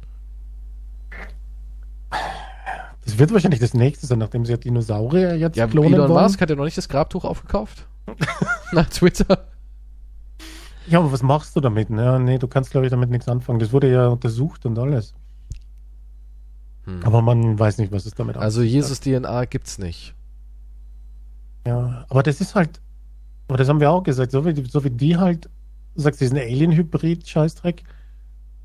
Das 3.06 3.18
wird 3.18 3.32
wahrscheinlich 3.32 3.62
das 3.62 3.74
nächste 3.74 4.06
sein, 4.06 4.20
nachdem 4.20 4.45
sie 4.45 4.52
ja 4.52 4.58
Dinosaurier 4.58 5.36
jetzt 5.36 5.56
Ja, 5.56 5.68
klonen 5.68 5.93
Elon 5.93 6.10
wollen. 6.10 6.24
Musk 6.24 6.41
hat 6.41 6.50
ja 6.50 6.56
noch 6.58 6.66
nicht 6.66 6.78
das 6.78 6.89
Grabtuch 6.89 7.24
aufgekauft. 7.24 7.88
Nach 8.74 8.89
Twitter. 8.89 9.48
Ja, 10.88 11.00
aber 11.00 11.12
was 11.12 11.24
machst 11.24 11.56
du 11.56 11.62
damit? 11.62 11.89
Ne? 11.89 12.20
Nee, 12.20 12.38
du 12.38 12.48
kannst, 12.48 12.72
glaube 12.72 12.86
ich, 12.86 12.91
damit 12.91 13.10
nichts 13.10 13.28
anfangen. 13.28 13.60
Das 13.60 13.72
wurde 13.72 13.91
ja 13.91 14.08
untersucht 14.08 14.66
und 14.66 14.78
alles. 14.78 15.14
Hm. 16.84 17.02
Aber 17.04 17.22
man 17.22 17.58
weiß 17.58 17.78
nicht, 17.78 17.91
was 17.91 18.06
es 18.06 18.14
damit 18.14 18.38
Also 18.38 18.60
auf 18.60 18.64
sich 18.64 18.74
Jesus 18.74 19.00
DNA 19.00 19.45
gibt's 19.45 19.78
nicht. 19.78 20.14
Ja, 21.66 22.06
aber 22.10 22.24
das 22.24 22.39
ist 22.39 22.56
halt, 22.56 22.80
aber 23.48 23.58
das 23.58 23.70
haben 23.70 23.80
wir 23.80 23.91
auch 23.91 24.04
gesagt, 24.04 24.32
so 24.32 24.45
wie, 24.45 24.54
die- 24.54 24.66
so 24.66 24.84
wie 24.84 24.89
die 24.89 25.18
halt, 25.18 25.50
du 25.95 26.02
sagst, 26.02 26.22
diesen 26.22 26.38
Alien-Hybrid-Scheißdreck, 26.38 27.84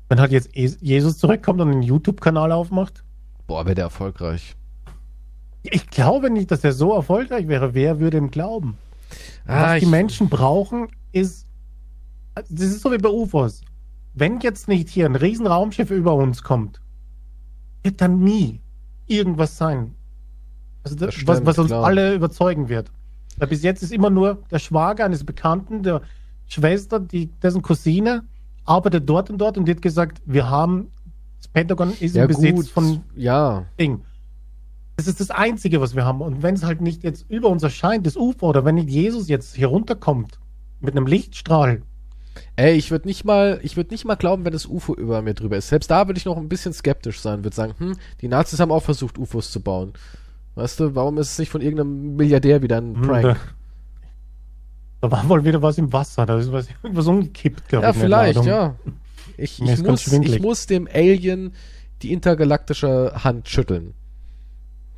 wenn 0.09 0.19
halt 0.19 0.31
jetzt 0.31 0.49
Es- 0.55 0.77
Jesus 0.81 1.17
zurückkommt 1.17 1.61
und 1.61 1.69
einen 1.71 1.83
YouTube-Kanal 1.83 2.51
aufmacht, 2.51 3.03
Boah, 3.47 3.65
wäre 3.65 3.75
der 3.75 3.85
erfolgreich. 3.85 4.55
ich 5.63 5.89
glaube 5.89 6.29
nicht, 6.29 6.51
dass 6.51 6.63
er 6.63 6.73
so 6.73 6.93
erfolgreich 6.93 7.47
wäre. 7.47 7.73
Wer 7.73 7.99
würde 7.99 8.17
ihm 8.17 8.31
glauben? 8.31 8.77
Ah, 9.45 9.73
Was 9.73 9.79
die 9.81 9.85
Menschen 9.85 10.29
brauchen, 10.29 10.87
ist, 11.11 11.45
das 12.35 12.47
ist 12.61 12.81
so 12.81 12.91
wie 12.91 12.97
bei 12.97 13.09
UFOs. 13.09 13.61
Wenn 14.13 14.39
jetzt 14.39 14.67
nicht 14.67 14.89
hier 14.89 15.05
ein 15.05 15.15
riesen 15.15 15.45
Raumschiff 15.47 15.89
über 15.91 16.13
uns 16.15 16.43
kommt, 16.43 16.81
wird 17.83 17.99
dann 18.01 18.19
nie 18.23 18.61
irgendwas 19.07 19.57
sein. 19.57 19.93
Also 20.83 20.95
das, 20.95 21.07
Das 21.07 21.15
stimmt, 21.15 21.27
was, 21.29 21.45
was 21.45 21.57
uns 21.59 21.67
klar. 21.67 21.83
alle 21.85 22.13
überzeugen 22.15 22.69
wird. 22.69 22.91
Weil 23.37 23.47
bis 23.47 23.63
jetzt 23.63 23.83
ist 23.83 23.91
immer 23.91 24.09
nur 24.09 24.43
der 24.51 24.59
Schwager 24.59 25.05
eines 25.05 25.23
Bekannten, 25.23 25.83
der 25.83 26.01
Schwester, 26.47 26.99
die, 26.99 27.27
dessen 27.41 27.61
Cousine, 27.61 28.23
arbeitet 28.65 29.09
dort 29.09 29.29
und 29.29 29.39
dort 29.39 29.57
und 29.57 29.65
die 29.65 29.71
hat 29.71 29.81
gesagt, 29.81 30.21
wir 30.25 30.49
haben, 30.49 30.91
das 31.37 31.47
Pentagon 31.47 31.93
ist 31.99 32.15
ja 32.15 32.23
im 32.23 32.27
Besitz 32.27 32.55
gut, 32.55 32.67
von 32.67 33.03
ja. 33.15 33.65
Ding. 33.79 34.01
Das 34.95 35.07
ist 35.07 35.19
das 35.19 35.31
Einzige, 35.31 35.81
was 35.81 35.95
wir 35.95 36.05
haben. 36.05 36.21
Und 36.21 36.43
wenn 36.43 36.53
es 36.53 36.63
halt 36.63 36.79
nicht 36.79 37.03
jetzt 37.03 37.25
über 37.29 37.49
uns 37.49 37.63
erscheint, 37.63 38.05
das 38.05 38.15
UFO, 38.15 38.49
oder 38.49 38.63
wenn 38.63 38.75
nicht 38.75 38.89
Jesus 38.89 39.27
jetzt 39.27 39.55
hier 39.55 39.67
runterkommt 39.67 40.39
mit 40.79 40.95
einem 40.95 41.07
Lichtstrahl, 41.07 41.81
Ey, 42.55 42.73
ich 42.73 42.91
würde 42.91 43.07
nicht 43.07 43.25
mal, 43.25 43.59
ich 43.63 43.77
würde 43.77 43.93
nicht 43.93 44.05
mal 44.05 44.15
glauben, 44.15 44.45
wenn 44.45 44.53
das 44.53 44.65
UFO 44.65 44.95
über 44.95 45.21
mir 45.21 45.33
drüber 45.33 45.57
ist. 45.57 45.69
Selbst 45.69 45.89
da 45.91 46.07
würde 46.07 46.17
ich 46.17 46.25
noch 46.25 46.37
ein 46.37 46.49
bisschen 46.49 46.73
skeptisch 46.73 47.19
sein, 47.19 47.43
würde 47.43 47.55
sagen, 47.55 47.73
hm, 47.77 47.95
die 48.21 48.27
Nazis 48.27 48.59
haben 48.59 48.71
auch 48.71 48.83
versucht, 48.83 49.17
UFOs 49.17 49.51
zu 49.51 49.61
bauen. 49.61 49.93
Weißt 50.55 50.79
du, 50.79 50.95
warum 50.95 51.17
ist 51.17 51.31
es 51.31 51.39
nicht 51.39 51.49
von 51.49 51.61
irgendeinem 51.61 52.15
Milliardär 52.15 52.61
wieder 52.61 52.77
ein 52.77 52.95
hm, 52.95 53.01
Prank? 53.01 53.23
da, 53.23 53.35
da 55.01 55.11
war 55.11 55.27
wohl 55.29 55.43
wieder 55.43 55.61
was 55.61 55.77
im 55.77 55.91
Wasser, 55.91 56.25
da 56.25 56.37
ist 56.37 56.51
was, 56.51 56.67
irgendwas 56.83 57.07
umgekippt, 57.07 57.67
glaube 57.67 57.85
Ja, 57.85 57.91
ich. 57.91 57.95
eine 57.95 58.05
vielleicht, 58.05 58.45
ja. 58.45 58.75
Ich, 59.37 59.61
ich, 59.61 59.83
muss, 59.83 60.07
ich 60.07 60.41
muss 60.41 60.67
dem 60.67 60.87
Alien 60.93 61.53
die 62.03 62.13
intergalaktische 62.13 63.13
Hand 63.23 63.49
schütteln. 63.49 63.93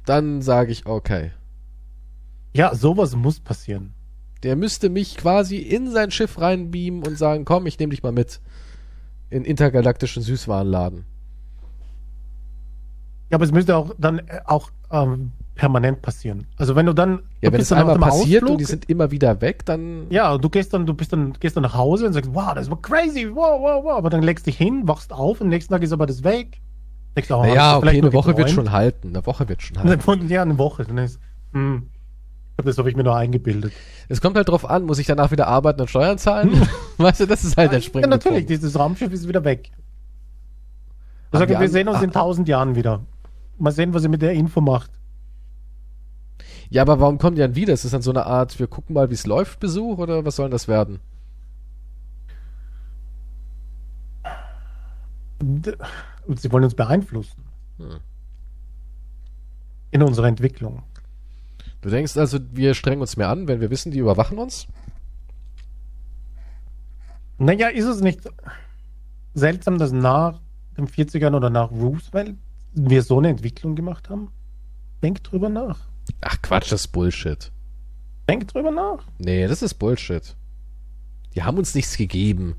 Dann 0.06 0.41
sage 0.41 0.72
ich, 0.72 0.86
okay. 0.86 1.32
Ja, 2.53 2.76
sowas 2.76 3.15
muss 3.15 3.40
passieren. 3.40 3.94
Der 4.44 4.56
müsste 4.56 4.90
mich 4.90 5.18
quasi 5.18 5.57
in 5.57 5.90
sein 5.91 6.11
Schiff 6.11 6.40
reinbeamen 6.40 7.03
und 7.06 7.18
sagen, 7.18 7.45
komm, 7.45 7.65
ich 7.65 7.80
nehme 7.80 7.91
dich 7.91 8.03
mal 8.03 8.11
mit. 8.11 8.41
In 9.30 9.44
intergalaktischen 9.44 10.22
Süßwarenladen. 10.22 11.06
Ja, 13.30 13.36
aber 13.38 13.45
es 13.45 13.52
müsste 13.52 13.76
auch 13.76 13.95
dann 13.98 14.19
äh, 14.19 14.41
auch 14.45 14.69
ähm, 14.91 15.32
permanent 15.56 16.02
passieren. 16.02 16.48
Also 16.57 16.76
wenn 16.76 16.86
du 16.86 16.94
dann 16.94 17.23
Ja, 17.41 17.49
du 17.49 17.53
wenn 17.53 17.61
es 17.61 17.69
dann 17.69 17.80
einmal 17.80 17.98
passiert 17.98 18.44
und 18.44 18.49
Ausflug, 18.49 18.57
die 18.60 18.65
sind 18.65 18.90
immer 18.90 19.11
wieder 19.11 19.41
weg, 19.41 19.65
dann. 19.65 20.07
ja, 20.10 20.38
du 20.38 20.49
gehst 20.49 20.73
dann, 20.73 20.86
du 20.86 20.94
bist 20.94 21.14
dann, 21.14 21.34
gehst 21.40 21.56
dann 21.56 21.64
nach 21.64 21.73
Hause 21.73 22.07
und 22.07 22.14
sagst, 22.14 22.34
wow, 22.34 22.53
das 22.53 22.69
war 22.69 22.82
crazy, 22.82 23.27
wow, 23.34 23.60
wow, 23.61 23.84
wow. 23.84 23.98
Aber 23.98 24.10
dann 24.10 24.22
legst 24.22 24.45
dich 24.45 24.57
hin, 24.57 24.88
wachst 24.88 25.14
auf 25.14 25.40
und 25.41 25.48
am 25.48 25.49
nächsten 25.49 25.73
Tag 25.73 25.82
ist 25.82 25.94
aber 25.94 26.06
das 26.06 26.23
weg. 26.23 26.61
Denkst, 27.15 27.30
du, 27.30 27.36
oh, 27.36 27.41
Naja, 27.41 27.77
okay, 27.77 27.82
vielleicht 27.82 28.03
eine 28.03 28.14
Woche 28.14 28.27
wird 28.27 28.38
geträumt? 28.38 28.56
schon 28.56 28.72
halten. 28.72 29.10
Eine 29.10 29.26
Woche 29.26 29.48
wird 29.48 29.61
schon 29.61 29.77
Und 29.77 30.07
halten. 30.07 30.30
Ja, 30.30 30.41
eine 30.41 30.57
Woche. 30.57 30.84
Dann 30.84 30.98
ist, 30.98 31.19
hm, 31.53 31.84
ich 32.49 32.57
glaub, 32.57 32.65
das 32.65 32.77
habe 32.77 32.90
ich 32.90 32.98
mir 32.98 33.03
nur 33.03 33.15
eingebildet. 33.15 33.72
Es 34.10 34.22
kommt 34.22 34.36
halt 34.36 34.49
drauf 34.49 34.69
an, 34.69 34.84
muss 34.84 34.99
ich 34.99 35.07
danach 35.07 35.32
wieder 35.32 35.48
arbeiten 35.48 35.82
und 35.82 35.90
Steuern 35.90 36.18
zahlen? 36.18 36.68
weißt 36.98 37.22
du, 37.22 37.26
das 37.26 37.45
ist 37.45 37.56
halt 37.56 37.72
der 37.72 37.80
ja, 37.80 37.86
springende 37.86 38.10
natürlich, 38.18 38.40
Punkt. 38.40 38.49
dieses 38.49 38.77
Raumschiff 38.77 39.11
ist 39.14 39.27
wieder 39.27 39.44
weg. 39.45 39.72
Sage, 41.32 41.53
die 41.53 41.60
wir 41.60 41.69
sehen 41.69 41.88
uns 41.88 42.02
in 42.02 42.10
ah, 42.11 42.14
tausend 42.14 42.48
Jahren 42.48 42.76
wieder. 42.76 43.02
Mal 43.57 43.72
sehen, 43.72 43.94
was 43.94 44.03
ihr 44.03 44.10
mit 44.10 44.22
der 44.22 44.34
Info 44.34 44.61
macht. 44.61 44.91
Ja, 46.70 46.82
aber 46.82 47.00
warum 47.00 47.18
kommen 47.18 47.36
die 47.36 47.42
dann 47.42 47.56
wieder? 47.56 47.74
Ist 47.74 47.86
das 47.86 47.92
dann 47.92 48.02
so 48.02 48.12
eine 48.12 48.26
Art, 48.26 48.60
wir 48.60 48.68
gucken 48.68 48.94
mal, 48.94 49.10
wie 49.10 49.14
es 49.14 49.26
läuft, 49.26 49.60
Besuch 49.60 49.98
oder 49.98 50.26
was 50.26 50.36
soll 50.36 50.46
denn 50.46 50.52
das 50.52 50.68
werden? 50.68 51.00
Sie 55.40 56.52
wollen 56.52 56.64
uns 56.64 56.76
beeinflussen. 56.76 57.44
Hm. 57.78 58.00
In 59.92 60.02
unserer 60.02 60.28
Entwicklung. 60.28 60.84
Du 61.82 61.90
denkst 61.90 62.18
also, 62.18 62.40
wir 62.52 62.74
strengen 62.74 63.02
uns 63.02 63.16
mehr 63.16 63.30
an, 63.30 63.48
wenn 63.48 63.62
wir 63.62 63.70
wissen, 63.70 63.92
die 63.92 64.00
überwachen 64.00 64.40
uns? 64.40 64.68
Naja, 67.38 67.68
ist 67.68 67.86
es 67.86 68.02
nicht 68.02 68.22
seltsam, 69.34 69.78
dass 69.78 69.92
nach 69.92 70.42
den 70.78 70.88
40ern 70.88 71.36
oder 71.36 71.50
nach 71.50 71.70
Roosevelt 71.70 72.36
wir 72.74 73.04
so 73.04 73.20
eine 73.20 73.30
Entwicklung 73.30 73.76
gemacht 73.76 74.10
haben? 74.10 74.32
Denk 75.04 75.24
drüber 75.24 75.50
nach. 75.50 75.80
Ach 76.22 76.41
Quatsch, 76.41 76.72
das 76.72 76.82
ist 76.82 76.88
Bullshit. 76.90 77.52
Denk 78.30 78.48
drüber 78.48 78.72
nach. 78.72 79.03
Nee, 79.19 79.48
das 79.48 79.61
ist 79.61 79.76
Bullshit. 79.76 80.36
Die 81.36 81.44
haben 81.44 81.57
uns 81.57 81.76
nichts 81.76 81.98
gegeben. 81.98 82.56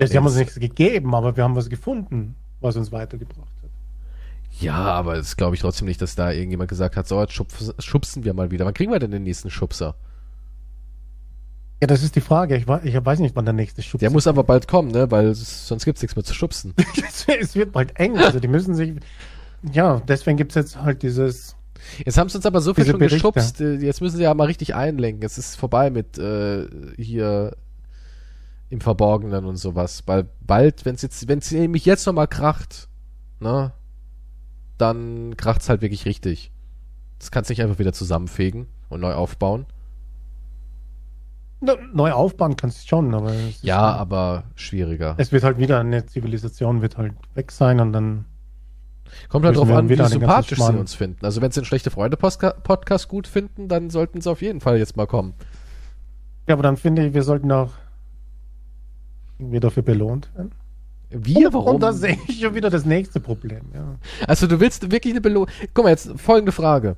Ja, 0.00 0.06
sie 0.06 0.16
haben 0.16 0.26
uns 0.26 0.36
nichts 0.36 0.56
gegeben, 0.56 1.14
aber 1.14 1.36
wir 1.36 1.44
haben 1.44 1.54
was 1.56 1.70
gefunden, 1.70 2.34
was 2.60 2.76
uns 2.76 2.90
weitergebracht 2.92 3.48
hat. 3.62 3.70
Ja, 4.60 4.74
aber 4.76 5.16
das 5.16 5.36
glaube 5.36 5.54
ich 5.56 5.60
trotzdem 5.62 5.86
nicht, 5.86 6.00
dass 6.02 6.14
da 6.14 6.30
irgendjemand 6.30 6.68
gesagt 6.68 6.96
hat, 6.96 7.06
so, 7.08 7.20
jetzt 7.20 7.32
schubs, 7.32 7.74
schubsen 7.78 8.24
wir 8.24 8.34
mal 8.34 8.50
wieder. 8.50 8.64
Wann 8.66 8.74
kriegen 8.74 8.92
wir 8.92 8.98
denn 8.98 9.10
den 9.10 9.22
nächsten 9.24 9.50
Schubser? 9.50 9.94
Ja, 11.80 11.86
das 11.88 12.02
ist 12.02 12.14
die 12.16 12.20
Frage. 12.20 12.56
Ich, 12.56 12.66
wei- 12.68 12.82
ich 12.84 12.94
weiß 13.04 13.18
nicht, 13.18 13.34
wann 13.36 13.44
der 13.44 13.52
nächste 13.54 13.82
Schub 13.82 14.00
Der 14.00 14.10
muss 14.10 14.26
aber 14.26 14.44
bald 14.44 14.68
kommen, 14.68 14.90
ne? 14.90 15.10
Weil 15.10 15.26
es- 15.26 15.66
sonst 15.68 15.84
gibt's 15.84 16.02
nichts 16.02 16.16
mehr 16.16 16.24
zu 16.24 16.34
schubsen. 16.34 16.72
es, 17.08 17.26
es 17.40 17.54
wird 17.54 17.72
bald 17.72 17.98
eng. 17.98 18.16
Also 18.16 18.40
die 18.40 18.48
müssen 18.48 18.74
sich. 18.74 18.94
Ja, 19.72 20.00
deswegen 20.06 20.36
gibt 20.36 20.52
es 20.52 20.56
jetzt 20.56 20.80
halt 20.82 21.02
dieses. 21.02 21.56
Jetzt 22.04 22.16
haben 22.18 22.28
sie 22.28 22.36
uns 22.38 22.46
aber 22.46 22.60
so 22.60 22.72
viel 22.74 22.84
schon 22.86 22.98
Berichte. 22.98 23.16
geschubst. 23.16 23.60
äh, 23.60 23.74
Jetzt 23.76 24.00
müssen 24.00 24.16
sie 24.16 24.22
ja 24.22 24.32
mal 24.34 24.44
richtig 24.46 24.74
einlenken. 24.74 25.22
Es 25.24 25.36
ist 25.38 25.56
vorbei 25.56 25.90
mit 25.90 26.18
äh, 26.18 26.66
hier 26.96 27.56
im 28.70 28.80
Verborgenen 28.80 29.44
und 29.44 29.56
sowas. 29.56 30.02
Weil 30.06 30.26
bald, 30.40 30.84
wenn 30.84 30.94
es 30.94 31.02
jetzt, 31.02 31.28
wenn 31.28 31.38
es 31.40 31.50
nämlich 31.50 31.84
jetzt 31.84 32.06
nochmal 32.06 32.28
kracht, 32.28 32.88
ne, 33.40 33.72
dann 34.78 35.36
kracht's 35.36 35.68
halt 35.68 35.82
wirklich 35.82 36.04
richtig. 36.06 36.50
Das 37.18 37.30
kannst 37.30 37.48
du 37.48 37.52
nicht 37.52 37.62
einfach 37.62 37.78
wieder 37.78 37.92
zusammenfegen 37.92 38.66
und 38.88 39.00
neu 39.00 39.12
aufbauen. 39.14 39.66
Neu 41.94 42.12
aufbauen 42.12 42.56
kannst 42.56 42.84
du 42.84 42.88
schon, 42.88 43.14
aber. 43.14 43.32
Es 43.32 43.62
Ja, 43.62 43.80
halt- 43.92 44.00
aber 44.00 44.44
schwieriger. 44.54 45.14
Es 45.16 45.32
wird 45.32 45.44
halt 45.44 45.56
wieder 45.58 45.80
eine 45.80 46.04
Zivilisation 46.04 46.82
wird 46.82 46.98
halt 46.98 47.14
weg 47.34 47.50
sein 47.52 47.80
und 47.80 47.92
dann. 47.92 48.24
Kommt 49.28 49.44
halt 49.46 49.56
drauf 49.56 49.70
an, 49.70 49.88
wie 49.88 49.96
sympathisch 49.96 50.58
sie 50.58 50.72
uns 50.78 50.94
finden. 50.94 51.24
Also 51.24 51.40
wenn 51.40 51.50
sie 51.50 51.60
den 51.60 51.64
schlechte 51.66 51.90
Freunde 51.90 52.16
Postka- 52.16 52.54
Podcast 52.60 53.08
gut 53.08 53.26
finden, 53.26 53.68
dann 53.68 53.90
sollten 53.90 54.20
sie 54.20 54.30
auf 54.30 54.42
jeden 54.42 54.60
Fall 54.60 54.78
jetzt 54.78 54.96
mal 54.96 55.06
kommen. 55.06 55.34
Ja, 56.48 56.54
aber 56.54 56.62
dann 56.62 56.76
finde 56.76 57.06
ich, 57.06 57.14
wir 57.14 57.22
sollten 57.22 57.50
auch 57.52 57.70
irgendwie 59.38 59.60
dafür 59.60 59.82
belohnt 59.82 60.30
werden. 60.34 60.52
Wir, 61.10 61.48
Und- 61.48 61.54
warum? 61.54 61.74
Und 61.76 61.80
da 61.82 61.92
sehe 61.92 62.18
ich 62.28 62.40
schon 62.40 62.54
wieder 62.54 62.70
das 62.70 62.84
nächste 62.84 63.20
Problem, 63.20 63.62
ja. 63.74 63.96
Also 64.26 64.46
du 64.46 64.58
willst 64.60 64.90
wirklich 64.90 65.12
eine 65.12 65.20
Belohnung. 65.20 65.48
Guck 65.72 65.84
mal, 65.84 65.90
jetzt 65.90 66.10
folgende 66.16 66.52
Frage. 66.52 66.96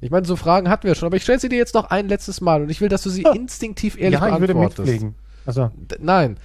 Ich 0.00 0.10
meine, 0.10 0.26
so 0.26 0.36
Fragen 0.36 0.68
hatten 0.68 0.86
wir 0.86 0.94
schon, 0.94 1.06
aber 1.06 1.16
ich 1.16 1.22
stelle 1.24 1.40
sie 1.40 1.48
dir 1.48 1.58
jetzt 1.58 1.74
noch 1.74 1.90
ein 1.90 2.08
letztes 2.08 2.40
Mal 2.40 2.62
und 2.62 2.70
ich 2.70 2.80
will, 2.80 2.88
dass 2.88 3.02
du 3.02 3.10
sie 3.10 3.22
Ja. 3.22 3.32
instinktiv 3.32 3.96
ehrlich 3.98 4.20
ja, 4.20 4.28
ich 4.34 4.40
würde 4.40 4.54
beantwortest. 4.54 4.78
mitfliegen. 4.92 5.14
Also, 5.44 5.70
D- 5.76 5.96
Nein. 6.00 6.36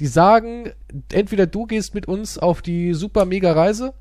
Die 0.00 0.06
sagen, 0.06 0.70
entweder 1.12 1.46
du 1.46 1.66
gehst 1.66 1.94
mit 1.94 2.08
uns 2.08 2.38
auf 2.38 2.62
die 2.62 2.94
super 2.94 3.24
mega 3.26 3.52
Reise 3.52 3.92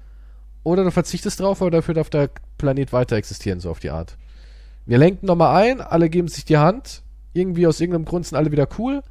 oder 0.63 0.83
du 0.83 0.91
verzichtest 0.91 1.39
drauf, 1.39 1.61
aber 1.61 1.71
dafür 1.71 1.93
darf 1.93 2.09
der 2.09 2.29
Planet 2.57 2.93
weiter 2.93 3.15
existieren, 3.15 3.59
so 3.59 3.69
auf 3.69 3.79
die 3.79 3.89
Art. 3.89 4.17
Wir 4.85 4.97
lenken 4.97 5.25
nochmal 5.25 5.63
ein, 5.63 5.81
alle 5.81 6.09
geben 6.09 6.27
sich 6.27 6.45
die 6.45 6.57
Hand. 6.57 7.01
Irgendwie 7.33 7.65
aus 7.67 7.79
irgendeinem 7.79 8.05
Grund 8.05 8.25
sind 8.25 8.38
alle 8.38 8.51
wieder 8.51 8.67
cool. 8.77 9.01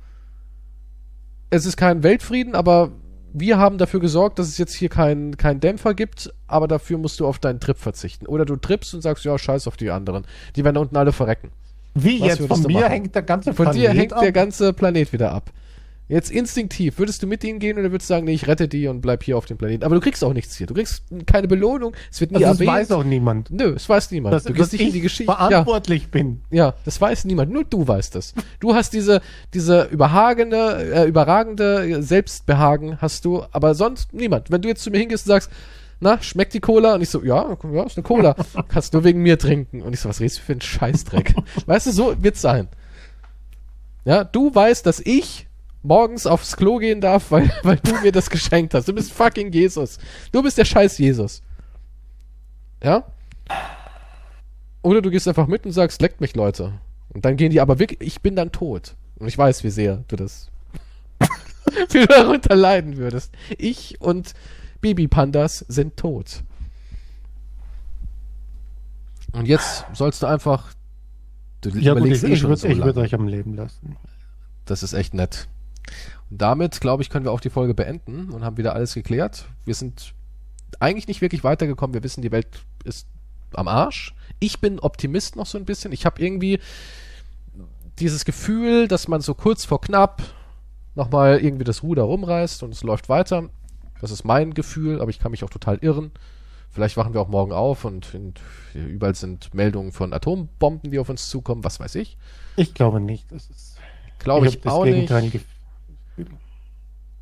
Es 1.49 1.67
ist 1.67 1.77
kein 1.77 2.03
Weltfrieden, 2.03 2.55
aber 2.55 2.93
wir 3.33 3.59
haben 3.59 3.79
dafür 3.79 4.01
gesorgt, 4.01 4.39
dass 4.39 4.49
es 4.49 4.59
jetzt 4.59 4.75
hier 4.75 4.89
keinen 4.89 5.37
keinen 5.37 5.61
Dämpfer 5.61 5.95
gibt, 5.95 6.33
aber 6.47 6.69
dafür 6.69 6.99
musst 6.99 7.21
du 7.21 7.27
auf 7.27 7.39
deinen 7.39 7.61
Trip 7.61 7.79
verzichten. 7.79 8.27
Oder 8.27 8.45
du 8.45 8.57
trippst 8.57 8.95
und 8.95 9.03
sagst, 9.03 9.25
ja, 9.25 9.37
scheiß 9.39 9.67
auf 9.69 9.77
die 9.77 9.91
anderen. 9.91 10.27
Die 10.57 10.65
werden 10.65 10.75
da 10.75 10.81
unten 10.81 10.97
alle 10.97 11.13
verrecken. 11.13 11.51
wie 11.95 12.21
Was 12.21 12.39
jetzt 12.39 12.49
von 12.49 12.63
mir 12.63 12.81
machen? 12.81 12.91
hängt 12.91 13.15
der 13.15 13.23
ganze 13.23 13.55
Von 13.55 13.73
dir 13.73 13.91
hängt 13.91 14.13
ab. 14.13 14.21
der 14.21 14.33
ganze 14.33 14.73
Planet 14.73 15.13
wieder 15.13 15.33
ab. 15.33 15.51
Jetzt 16.11 16.33
instinktiv, 16.33 16.99
würdest 16.99 17.23
du 17.23 17.29
mit 17.29 17.45
ihnen 17.45 17.61
gehen 17.61 17.79
oder 17.79 17.93
würdest 17.93 18.11
du 18.11 18.15
sagen, 18.15 18.27
nee, 18.27 18.33
ich 18.33 18.49
rette 18.49 18.67
die 18.67 18.89
und 18.89 19.01
bleib 19.01 19.23
hier 19.23 19.39
auf 19.39 19.47
dem 19.47 19.57
Planeten? 19.59 19.85
Aber 19.85 19.95
du 19.95 20.01
kriegst 20.01 20.25
auch 20.25 20.33
nichts 20.33 20.57
hier. 20.57 20.67
Du 20.67 20.75
kriegst 20.75 21.05
keine 21.25 21.47
Belohnung, 21.47 21.95
es 22.11 22.21
wird 22.21 22.33
nie 22.33 22.39
Also 22.39 22.49
das 22.49 22.61
erwähnt. 22.61 22.73
weiß 22.73 22.91
auch 22.91 23.05
niemand. 23.05 23.51
Nö, 23.51 23.75
es 23.77 23.89
weiß 23.89 24.11
niemand. 24.11 24.35
Dass, 24.35 24.43
du 24.43 24.53
gehst 24.53 24.73
nicht 24.73 24.83
in 24.83 24.93
die 24.93 25.03
Geschichte. 25.03 25.31
Ja, 25.31 25.47
verantwortlich 25.49 26.11
bin. 26.11 26.41
ja, 26.51 26.75
das 26.85 27.01
weiß 27.01 27.27
niemand. 27.27 27.53
Nur 27.53 27.63
du 27.63 27.87
weißt 27.87 28.17
das. 28.17 28.35
Du 28.59 28.75
hast 28.75 28.93
diese, 28.93 29.21
diese 29.55 29.85
überhagende, 29.85 30.93
äh, 30.93 31.09
überragende 31.09 32.03
Selbstbehagen 32.03 33.01
hast 33.01 33.25
du, 33.25 33.45
aber 33.53 33.77
sonst 33.77 34.13
niemand. 34.13 34.51
Wenn 34.51 34.63
du 34.63 34.69
jetzt 34.69 34.83
zu 34.83 34.91
mir 34.91 34.99
hingehst 34.99 35.27
und 35.27 35.31
sagst, 35.31 35.51
na, 36.01 36.21
schmeckt 36.21 36.55
die 36.55 36.61
Cola? 36.61 36.95
Und 36.95 37.03
ich 37.03 37.11
so, 37.11 37.23
ja, 37.23 37.57
ja, 37.73 37.83
ist 37.85 37.97
eine 37.97 38.03
Cola. 38.05 38.35
Kannst 38.69 38.95
nur 38.95 39.05
wegen 39.05 39.23
mir 39.23 39.39
trinken. 39.39 39.81
Und 39.83 39.93
ich 39.93 40.01
so, 40.01 40.09
was 40.09 40.19
redest 40.19 40.39
du 40.39 40.43
für 40.43 40.53
einen 40.53 40.61
Scheißdreck? 40.61 41.35
weißt 41.67 41.87
du, 41.87 41.93
so 41.93 42.15
wird's 42.21 42.41
sein. 42.41 42.67
Ja, 44.05 44.25
du 44.25 44.53
weißt, 44.53 44.85
dass 44.87 44.99
ich 44.99 45.47
morgens 45.83 46.27
aufs 46.27 46.57
Klo 46.57 46.79
gehen 46.79 47.01
darf, 47.01 47.31
weil, 47.31 47.51
weil 47.63 47.77
du 47.77 47.95
mir 48.01 48.13
das 48.13 48.31
geschenkt 48.31 48.75
hast. 48.75 48.89
Du 48.89 48.93
bist 48.93 49.13
fucking 49.13 49.53
Jesus. 49.53 49.99
Du 50.33 50.43
bist 50.43 50.59
der 50.59 50.65
scheiß 50.65 50.99
Jesus. 50.99 51.43
Ja? 52.83 53.05
Oder 54.83 55.03
du 55.03 55.11
gehst 55.11 55.29
einfach 55.29 55.47
mit 55.47 55.67
und 55.67 55.73
sagst, 55.73 56.01
leckt 56.01 56.21
mich, 56.21 56.35
Leute. 56.35 56.73
Und 57.11 57.25
dann 57.25 57.37
gehen 57.37 57.51
die 57.51 57.61
aber 57.61 57.79
wirklich, 57.79 58.01
ich 58.01 58.21
bin 58.21 58.37
dann 58.37 58.53
tot. 58.53 58.95
Und 59.19 59.29
ich 59.29 59.37
weiß, 59.37 59.65
wie 59.65 59.71
sehr 59.71 60.05
du 60.09 60.17
das, 60.17 60.51
wie 61.91 62.01
du 62.01 62.07
darunter 62.07 62.57
leiden 62.57 62.97
würdest. 62.97 63.33
Ich 63.59 64.01
und 64.01 64.33
Babypandas 64.81 65.65
sind 65.69 65.97
tot. 65.97 66.43
Und 69.33 69.47
jetzt 69.47 69.85
sollst 69.93 70.23
du 70.23 70.27
einfach, 70.27 70.73
du 71.61 71.71
Ja, 71.79 71.95
gut, 71.95 72.07
ich, 72.09 72.23
eh 72.23 72.29
ich 72.29 72.43
würde 72.43 72.57
so 72.57 72.69
euch 73.01 73.15
am 73.15 73.29
Leben 73.29 73.55
lassen. 73.55 73.97
Das 74.65 74.83
ist 74.83 74.93
echt 74.93 75.15
nett. 75.15 75.49
Damit, 76.31 76.81
glaube 76.81 77.03
ich, 77.03 77.11
können 77.11 77.25
wir 77.25 77.33
auch 77.33 77.41
die 77.41 77.51
Folge 77.51 77.75
beenden 77.75 78.31
und 78.31 78.45
haben 78.45 78.57
wieder 78.57 78.75
alles 78.75 78.95
geklärt. 78.95 79.47
Wir 79.65 79.75
sind 79.75 80.15
eigentlich 80.79 81.09
nicht 81.09 81.21
wirklich 81.21 81.43
weitergekommen. 81.43 81.93
Wir 81.95 82.05
wissen, 82.05 82.23
die 82.23 82.31
Welt 82.31 82.47
ist 82.85 83.09
am 83.53 83.67
Arsch. 83.69 84.15
Ich 84.39 84.61
bin 84.61 84.79
Optimist 84.79 85.35
noch 85.37 85.47
so 85.47 85.59
ein 85.59 85.65
bisschen. 85.65 85.93
Ich 85.93 86.07
habe 86.07 86.23
irgendwie 86.23 86.61
dieses 87.99 88.25
Gefühl, 88.25 88.87
dass 88.89 89.09
man 89.09 89.21
so 89.21 89.35
kurz 89.35 89.65
vor 89.65 89.81
knapp 89.81 90.23
nochmal 90.95 91.41
irgendwie 91.41 91.65
das 91.65 91.83
Ruder 91.83 92.05
rumreißt 92.05 92.63
und 92.63 92.73
es 92.73 92.83
läuft 92.83 93.09
weiter. 93.09 93.51
Das 94.01 94.11
ist 94.11 94.25
mein 94.25 94.55
Gefühl, 94.55 95.01
aber 95.01 95.11
ich 95.11 95.19
kann 95.19 95.33
mich 95.33 95.45
auch 95.45 95.51
total 95.51 95.79
irren. 95.83 96.13
Vielleicht 96.71 96.97
wachen 96.97 97.13
wir 97.13 97.21
auch 97.21 97.29
morgen 97.29 97.53
auf 97.53 97.85
und, 97.85 98.15
überall 98.75 99.17
sind 99.17 99.53
Meldungen 99.53 99.91
von 99.91 100.13
Atombomben, 100.13 100.93
die 100.93 101.01
auf 101.01 101.09
uns 101.09 101.29
zukommen, 101.29 101.65
was 101.65 101.81
weiß 101.81 101.97
ich. 101.97 102.17
Ich 102.55 102.75
glaube 102.75 103.01
nicht. 103.01 103.31
Das 103.33 103.51
ist, 103.51 103.77
Glaube 104.21 104.47
ich, 104.47 104.61
das 104.61 104.73
auch 104.73 104.85
nicht. 104.85 105.11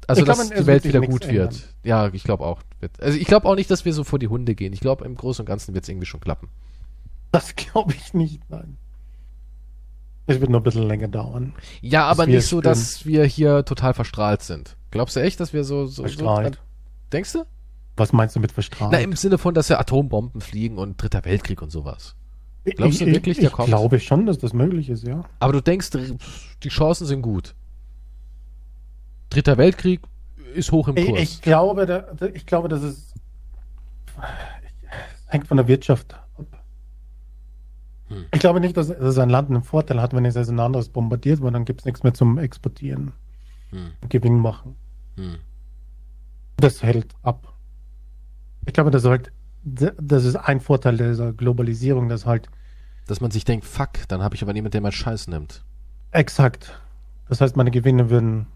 Also, 0.08 0.20
Ich 0.22 0.24
glaub, 0.24 0.38
dass 0.38 0.50
die 0.50 0.66
Welt 0.66 0.84
wieder 0.84 1.00
gut 1.02 1.28
wird. 1.28 1.52
ändern. 1.52 1.68
Ja, 1.84 2.08
ich 2.12 2.24
glaube 2.24 2.44
auch. 2.44 2.62
Also 2.98 3.18
ich 3.18 3.26
glaube 3.26 3.46
auch 3.46 3.54
nicht, 3.54 3.70
dass 3.70 3.84
wir 3.84 3.92
so 3.92 4.02
vor 4.04 4.18
die 4.18 4.28
Hunde 4.28 4.54
gehen. 4.54 4.72
Ich 4.72 4.80
glaube, 4.80 5.04
im 5.04 5.14
Großen 5.14 5.42
und 5.42 5.46
Ganzen 5.46 5.74
wird 5.74 5.84
es 5.84 5.88
irgendwie 5.88 6.06
schon 6.06 6.20
klappen. 6.20 6.48
Das 7.30 7.54
glaube 7.56 7.92
ich 7.92 8.14
nicht, 8.14 8.40
nein. 8.48 8.78
Es 10.26 10.40
wird 10.40 10.50
noch 10.50 10.60
ein 10.60 10.62
bisschen 10.64 10.86
länger 10.88 11.08
dauern. 11.08 11.54
Ja, 11.80 12.04
aber 12.06 12.26
nicht 12.26 12.46
so, 12.46 12.60
dass 12.60 13.06
wir 13.06 13.24
hier 13.24 13.64
total 13.64 13.94
verstrahlt 13.94 14.42
sind. 14.42 14.76
Glaubst 14.90 15.16
du 15.16 15.20
echt, 15.20 15.40
dass 15.40 15.52
wir 15.52 15.64
so... 15.64 15.86
so, 15.86 15.92
so 15.92 16.02
Verstrahlt. 16.02 16.58
denkst 17.12 17.32
du? 17.32 17.44
Was 17.96 18.12
meinst 18.12 18.36
du 18.36 18.40
mit 18.40 18.52
verstrahlt? 18.52 18.92
Na, 18.92 18.98
im 18.98 19.14
Sinne 19.14 19.38
von, 19.38 19.54
dass 19.54 19.68
ja 19.68 19.78
Atombomben 19.78 20.40
fliegen 20.40 20.78
und 20.78 21.02
Dritter 21.02 21.24
Weltkrieg 21.24 21.60
und 21.62 21.70
sowas. 21.70 22.14
glaubst 22.64 23.00
du 23.00 23.06
ich, 23.06 23.12
wirklich, 23.14 23.38
ich, 23.38 23.40
der 23.40 23.48
ich 23.50 23.54
kommt? 23.54 23.68
glaube 23.68 24.00
schon, 24.00 24.24
dass 24.26 24.38
das 24.38 24.52
möglich 24.52 24.88
ist, 24.88 25.06
ja. 25.06 25.24
Aber 25.38 25.52
du 25.52 25.60
denkst, 25.62 25.90
die 26.62 26.68
Chancen 26.68 27.06
sind 27.06 27.22
gut. 27.22 27.54
Dritter 29.30 29.58
Weltkrieg 29.58 30.00
ist 30.54 30.72
hoch 30.72 30.88
im 30.88 30.96
Ich, 30.96 31.06
Kurs. 31.06 31.20
ich 31.20 31.42
glaube, 31.42 31.86
da, 31.86 32.04
ich 32.32 32.46
glaube, 32.46 32.68
das 32.68 32.82
ist 32.82 33.14
hängt 35.26 35.46
von 35.46 35.56
der 35.58 35.68
Wirtschaft 35.68 36.14
ab. 36.14 36.46
Hm. 38.08 38.24
Ich 38.32 38.40
glaube 38.40 38.60
nicht, 38.60 38.76
dass, 38.76 38.88
dass 38.88 39.18
ein 39.18 39.28
Land 39.28 39.50
einen 39.50 39.62
Vorteil 39.62 40.00
hat, 40.00 40.14
wenn 40.14 40.24
es 40.24 40.36
also 40.36 40.52
ein 40.52 40.60
anderes 40.60 40.88
bombardiert, 40.88 41.42
weil 41.42 41.52
dann 41.52 41.64
gibt 41.66 41.80
es 41.80 41.84
nichts 41.84 42.02
mehr 42.02 42.14
zum 42.14 42.38
Exportieren, 42.38 43.12
Hm, 43.70 43.90
Gewinn 44.08 44.38
machen. 44.38 44.76
hm. 45.16 45.36
Das 46.56 46.82
hält 46.82 47.14
ab. 47.22 47.52
Ich 48.66 48.72
glaube, 48.72 48.90
das 48.90 49.04
ist 49.04 49.08
halt, 49.10 49.30
das 49.62 50.24
ist 50.24 50.36
ein 50.36 50.60
Vorteil 50.60 50.96
dieser 50.96 51.32
Globalisierung, 51.32 52.08
dass 52.08 52.24
halt 52.26 52.48
Dass 53.06 53.20
man 53.20 53.30
sich 53.30 53.44
denkt, 53.44 53.64
fuck, 53.66 54.08
dann 54.08 54.22
habe 54.22 54.34
ich 54.34 54.42
aber 54.42 54.52
niemanden, 54.54 54.72
der 54.72 54.80
meinen 54.80 54.92
Scheiß 54.92 55.28
nimmt. 55.28 55.62
exakt. 56.10 56.80
Das 57.28 57.40
heißt, 57.42 57.56
meine 57.56 57.70
Gewinne 57.70 58.08
würden 58.10 58.46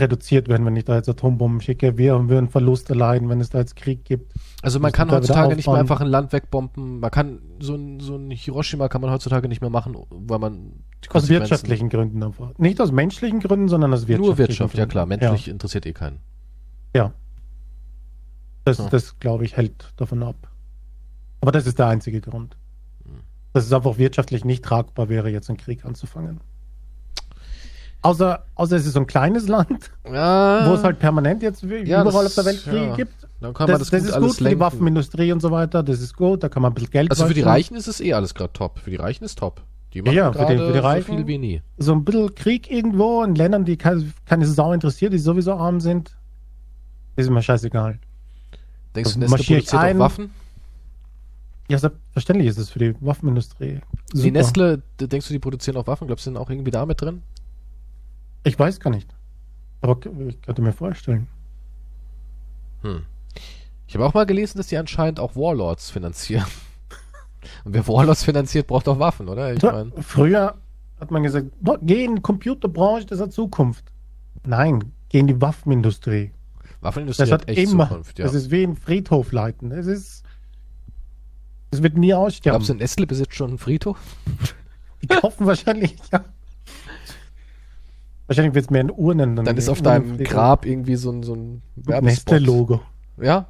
reduziert 0.00 0.48
werden, 0.48 0.64
wenn 0.66 0.74
ich 0.76 0.84
da 0.84 0.96
jetzt 0.96 1.08
Atombomben 1.08 1.60
schicke. 1.60 1.98
Wir 1.98 2.28
würden 2.28 2.48
Verluste 2.48 2.94
leiden, 2.94 3.28
wenn 3.28 3.40
es 3.40 3.50
da 3.50 3.58
jetzt 3.58 3.76
Krieg 3.76 4.04
gibt. 4.04 4.32
Also 4.62 4.80
man 4.80 4.90
kann 4.92 5.10
heutzutage 5.10 5.54
nicht 5.54 5.66
mehr 5.68 5.76
einfach 5.76 6.00
ein 6.00 6.06
Land 6.08 6.32
wegbomben. 6.32 7.00
Man 7.00 7.10
kann 7.10 7.40
so 7.60 7.74
ein, 7.74 8.00
so 8.00 8.16
ein 8.16 8.30
Hiroshima 8.30 8.88
kann 8.88 9.00
man 9.00 9.10
heutzutage 9.10 9.48
nicht 9.48 9.60
mehr 9.60 9.70
machen, 9.70 9.96
weil 10.10 10.38
man 10.38 10.72
Aus 11.10 11.28
wirtschaftlichen 11.28 11.88
Gründen 11.88 12.22
einfach. 12.22 12.56
Nicht 12.58 12.80
aus 12.80 12.90
menschlichen 12.90 13.40
Gründen, 13.40 13.68
sondern 13.68 13.92
aus 13.92 14.08
wirtschaftlichen 14.08 14.26
Nur 14.26 14.38
Wirtschaft, 14.38 14.74
ja 14.74 14.84
Gründen. 14.84 14.90
klar. 14.90 15.06
Menschlich 15.06 15.48
interessiert 15.48 15.86
eh 15.86 15.92
keinen. 15.92 16.18
Ja. 16.94 17.04
ja. 17.04 17.12
Das, 18.64 18.78
Ja. 18.78 18.88
das 18.88 19.18
glaube 19.18 19.44
ich, 19.44 19.56
hält 19.56 19.92
davon 19.96 20.22
ab. 20.22 20.48
Aber 21.40 21.52
das 21.52 21.66
ist 21.66 21.78
der 21.78 21.88
einzige 21.88 22.20
Grund. 22.20 22.56
Hm. 23.04 23.20
Dass 23.52 23.66
es 23.66 23.72
einfach 23.72 23.98
wirtschaftlich 23.98 24.44
nicht 24.44 24.64
tragbar 24.64 25.08
wäre, 25.08 25.28
jetzt 25.30 25.48
einen 25.50 25.58
Krieg 25.58 25.84
anzufangen. 25.84 26.40
Außer, 28.02 28.44
außer 28.56 28.76
es 28.76 28.86
ist 28.86 28.94
so 28.94 29.00
ein 29.00 29.06
kleines 29.06 29.46
Land, 29.48 29.90
Ja, 30.04 30.68
wo 30.68 30.74
es 30.74 30.82
halt 30.82 30.98
permanent 30.98 31.42
jetzt 31.42 31.62
Ja, 31.62 32.02
überall 32.02 32.04
das- 32.04 32.14
auf 32.26 32.34
der 32.34 32.44
Welt 32.46 32.62
Kriege 32.64 32.86
ja. 32.86 32.96
gibt. 32.96 33.14
dann 33.40 33.54
kann 33.54 33.68
man 33.70 33.78
Das, 33.78 33.88
das, 33.88 33.90
das, 33.90 34.00
gut 34.00 34.08
ist 34.08 34.14
alles 34.14 34.28
gut 34.28 34.36
für 34.38 34.48
die. 34.54 34.60
Waffenindustrie 34.60 35.32
und 35.32 35.40
so 35.40 35.50
weiter. 35.52 35.82
Das 35.84 36.00
ist 36.00 36.16
gut, 36.16 36.42
da 36.42 36.48
kann 36.48 36.62
man 36.62 36.72
ein 36.72 36.74
bisschen 36.74 36.90
Geld 36.90 37.10
Also 37.10 37.26
für 37.26 37.34
die. 37.34 37.42
Reichen 37.42 37.76
ist 37.76 37.86
es 37.88 38.00
eh 38.00 38.12
alles 38.12 38.34
gerade 38.34 38.52
top. 38.52 38.78
Für 38.80 38.90
die 38.90 38.96
Reichen 38.96 39.24
ist 39.24 39.38
top. 39.38 39.62
Die 39.94 40.02
machen 40.02 40.16
Ja, 40.16 40.32
für 40.32 40.38
die- 40.38 40.44
gerade 40.46 40.66
für 40.66 40.72
die 40.72 40.78
Reichen. 40.78 41.10
so 41.12 41.16
viel 41.18 41.26
wie 41.28 41.38
nie. 41.38 41.62
So 41.78 41.92
ein 41.92 42.04
bisschen 42.04 42.34
Krieg 42.34 42.70
irgendwo 42.70 43.22
in 43.22 43.34
Ländern, 43.36 43.64
die 43.64 43.76
keine, 43.76 44.10
keine 44.26 44.46
Sau 44.46 44.72
interessiert, 44.72 45.12
die 45.12 45.18
sowieso 45.18 45.52
arm 45.54 45.80
sind, 45.80 46.16
ist 47.16 47.30
mir 47.30 47.42
scheißegal. 47.42 47.98
Denkst 48.96 49.14
du, 49.14 49.20
Also 49.20 49.34
Nestle 49.36 49.36
produziert 49.36 49.74
auch 49.74 49.78
ein- 49.78 49.98
Waffen? 50.00 50.30
Ja, 51.68 51.78
selbstverständlich 51.78 52.48
ist 52.48 52.58
es 52.58 52.70
für 52.70 52.78
die 52.80 52.94
Waffenindustrie. 53.00 53.80
Die 54.12 54.16
super. 54.18 54.30
Nestle, 54.32 54.82
d- 55.00 55.06
denkst 55.06 55.28
du, 55.28 55.32
die 55.32 55.38
produzieren 55.38 55.76
auch 55.76 55.86
Waffen? 55.86 56.06
Glaubst 56.06 56.26
du, 56.26 56.30
die 56.30 56.34
sind 56.34 56.42
auch 56.42 56.50
irgendwie 56.50 56.70
da 56.70 56.84
mit 56.84 57.00
drin? 57.00 57.22
Ich 58.44 58.58
weiß 58.58 58.80
gar 58.80 58.90
nicht. 58.90 59.08
Aber 59.80 59.98
ich 60.28 60.40
könnte 60.42 60.62
mir 60.62 60.72
vorstellen. 60.72 61.28
Hm. 62.82 63.02
Ich 63.86 63.94
habe 63.94 64.06
auch 64.06 64.14
mal 64.14 64.26
gelesen, 64.26 64.58
dass 64.58 64.68
die 64.68 64.76
anscheinend 64.76 65.20
auch 65.20 65.36
Warlords 65.36 65.90
finanzieren. 65.90 66.46
Und 67.64 67.74
wer 67.74 67.86
Warlords 67.86 68.24
finanziert, 68.24 68.66
braucht 68.68 68.88
auch 68.88 68.98
Waffen, 68.98 69.28
oder? 69.28 69.52
Ich 69.52 69.62
Ja, 69.62 69.72
meine, 69.72 69.92
Früher 70.02 70.54
hat 71.00 71.10
man 71.10 71.22
gesagt, 71.22 71.46
"No, 71.60 71.76
geh 71.82 72.04
in 72.04 72.16
die 72.16 72.22
Computerbranche, 72.22 73.06
das 73.06 73.20
hat 73.20 73.32
Zukunft. 73.32 73.84
Nein, 74.44 74.92
geh 75.08 75.18
in 75.18 75.26
die 75.26 75.40
Waffenindustrie. 75.40 76.32
Waffenindustrie 76.80 77.24
Das 77.24 77.32
hat 77.32 77.42
hat 77.42 77.48
echt 77.48 77.70
immer. 77.70 77.88
Zukunft, 77.88 78.18
ja. 78.18 78.24
Das 78.24 78.34
ist 78.34 78.50
wie 78.50 78.62
ein 78.64 78.76
Friedhof 78.76 79.32
leiten. 79.32 79.72
Es 79.72 79.86
ist. 79.86 80.22
Es 81.70 81.82
wird 81.82 81.96
nie 81.96 82.12
aussterben. 82.14 82.58
Glaubst 82.58 82.68
du, 82.70 82.74
Nestle 82.74 83.06
besitzt 83.06 83.34
schon 83.34 83.50
einen 83.50 83.58
Friedhof? 83.58 83.98
Die 85.02 85.06
kaufen 85.06 85.46
wahrscheinlich, 85.46 85.96
ja. 86.12 86.24
Wahrscheinlich 88.32 88.54
wird 88.54 88.64
es 88.64 88.70
mehr 88.70 88.80
in 88.80 88.90
Urnen. 88.90 89.36
Dann 89.36 89.56
ist 89.56 89.68
auf 89.68 89.82
deinem 89.82 90.16
Grab 90.18 90.64
irgendwie 90.64 90.96
so 90.96 91.10
ein, 91.10 91.22
so 91.22 91.34
ein 91.34 91.62
Werbespot. 91.76 92.80
Ja? 93.20 93.46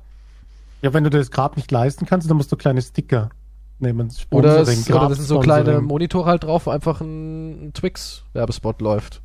Ja, 0.82 0.92
wenn 0.92 1.04
du 1.04 1.10
dir 1.10 1.18
das 1.18 1.30
Grab 1.30 1.56
nicht 1.56 1.70
leisten 1.70 2.06
kannst, 2.06 2.28
dann 2.28 2.36
musst 2.36 2.50
du 2.50 2.56
kleine 2.56 2.82
Sticker 2.82 3.30
nehmen. 3.78 4.12
Oder, 4.30 4.60
es, 4.60 4.90
oder 4.90 5.09
das 5.09 5.18
sind 5.18 5.26
so 5.28 5.38
kleine. 5.38 5.80
Monitore 5.80 6.26
halt 6.26 6.44
drauf, 6.44 6.66
wo 6.66 6.70
einfach 6.70 7.00
ein, 7.00 7.68
ein 7.68 7.72
Twix-Werbespot 7.74 8.80
läuft. 8.80 9.22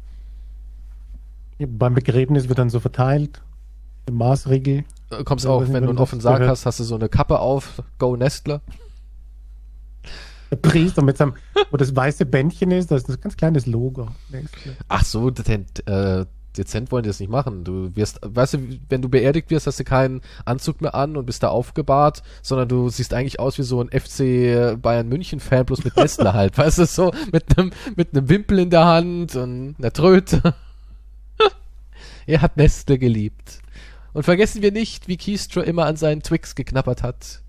Ja, 1.57 1.67
beim 1.69 1.95
Begräbnis 1.95 2.49
wird 2.49 2.59
dann 2.59 2.69
so 2.69 2.79
verteilt. 2.79 3.41
Im 4.05 4.15
Maßregel. 4.15 4.84
Äh, 5.09 5.23
Kommst 5.23 5.47
auch, 5.47 5.61
wenn 5.61 5.84
du 5.84 5.89
einen 5.89 5.97
offenen 5.97 6.21
Sarg 6.21 6.47
hast, 6.47 6.67
hast 6.67 6.79
du 6.79 6.84
so 6.84 6.95
eine 6.95 7.09
Kappe 7.09 7.39
auf, 7.39 7.81
Go 7.97 8.15
Nestle. 8.15 8.61
Der 10.52 10.56
Priester 10.57 11.02
mit 11.02 11.18
seinem, 11.18 11.34
wo 11.72 11.78
das 11.78 11.95
weiße 11.95 12.26
Bändchen 12.26 12.72
ist, 12.72 12.91
da 12.91 12.95
ist 12.95 13.10
ein 13.10 13.19
ganz 13.19 13.36
kleines 13.36 13.65
Logo. 13.65 14.07
Ach 14.88 15.03
so, 15.03 15.30
dezent, 15.30 15.88
äh, 15.88 16.26
dezent 16.57 16.91
wollen 16.91 17.03
die 17.03 17.10
das 17.10 17.19
nicht 17.19 17.30
machen. 17.30 17.64
Du 17.64 17.95
wirst, 17.95 18.19
weißt 18.24 18.56
du, 18.56 18.60
wenn 18.90 19.02
du 19.02 19.10
beerdigt 19.10 19.49
wirst, 19.49 19.68
hast 19.68 19.80
du 19.80 19.84
keinen 19.84 20.22
Anzug 20.45 20.82
mehr 20.82 20.95
an 20.95 21.18
und 21.18 21.26
bist 21.26 21.44
da 21.44 21.49
aufgebahrt, 21.49 22.24
sondern 22.41 22.68
du 22.68 22.90
siehst 22.90 23.14
eigentlich 23.14 23.40
aus 23.40 23.57
wie 23.57 23.64
so 23.64 23.82
ein 23.82 23.90
FC 23.90 24.80
Bayern 24.82 25.07
München 25.07 25.40
Fan, 25.40 25.65
bloß 25.65 25.84
mit 25.84 25.95
Nestle 25.95 26.34
halt, 26.34 26.57
weißt 26.57 26.80
du, 26.80 26.86
so 26.86 27.11
mit 27.32 27.57
einem 27.57 27.72
mit 27.95 28.15
einem 28.15 28.30
Wimpel 28.30 28.60
in 28.60 28.69
der 28.69 28.86
Hand 28.86 29.36
und 29.36 29.76
einer 29.78 29.94
Tröte. 29.94 30.56
er 32.26 32.41
hat 32.41 32.57
Nestle 32.57 32.98
geliebt. 32.98 33.60
Und 34.14 34.24
vergessen 34.24 34.61
wir 34.61 34.72
nicht, 34.72 35.07
wie 35.07 35.18
Keystro 35.18 35.61
immer 35.61 35.86
an 35.86 35.95
seinen 35.95 36.24
Twix 36.24 36.56
geknappert 36.56 37.03
hat. 37.03 37.41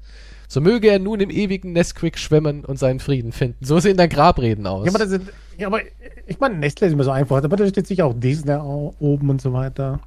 So 0.48 0.62
möge 0.62 0.88
er 0.88 0.98
nun 0.98 1.20
im 1.20 1.28
ewigen 1.30 1.72
Nesquik 1.72 2.18
schwimmen 2.18 2.64
und 2.64 2.78
seinen 2.78 3.00
Frieden 3.00 3.32
finden. 3.32 3.64
So 3.64 3.78
sehen 3.80 3.98
dann 3.98 4.08
Grabreden 4.08 4.66
aus. 4.66 4.86
Ja, 4.86 4.92
aber, 4.92 4.98
das 4.98 5.10
sind, 5.10 5.30
ja, 5.58 5.66
aber 5.66 5.80
ich 6.26 6.40
meine, 6.40 6.56
Nestle 6.56 6.86
ist 6.86 6.94
immer 6.94 7.04
so 7.04 7.10
einfach, 7.10 7.44
aber 7.44 7.56
da 7.56 7.68
steht 7.68 7.86
sicher 7.86 8.06
auch 8.06 8.14
Disney 8.14 8.54
oben 8.54 9.28
und 9.28 9.42
so 9.42 9.52
weiter. 9.52 10.00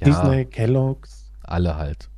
Ja, 0.00 0.06
Disney, 0.06 0.44
Kellogg's. 0.46 1.30
alle 1.44 1.76
halt. 1.76 2.08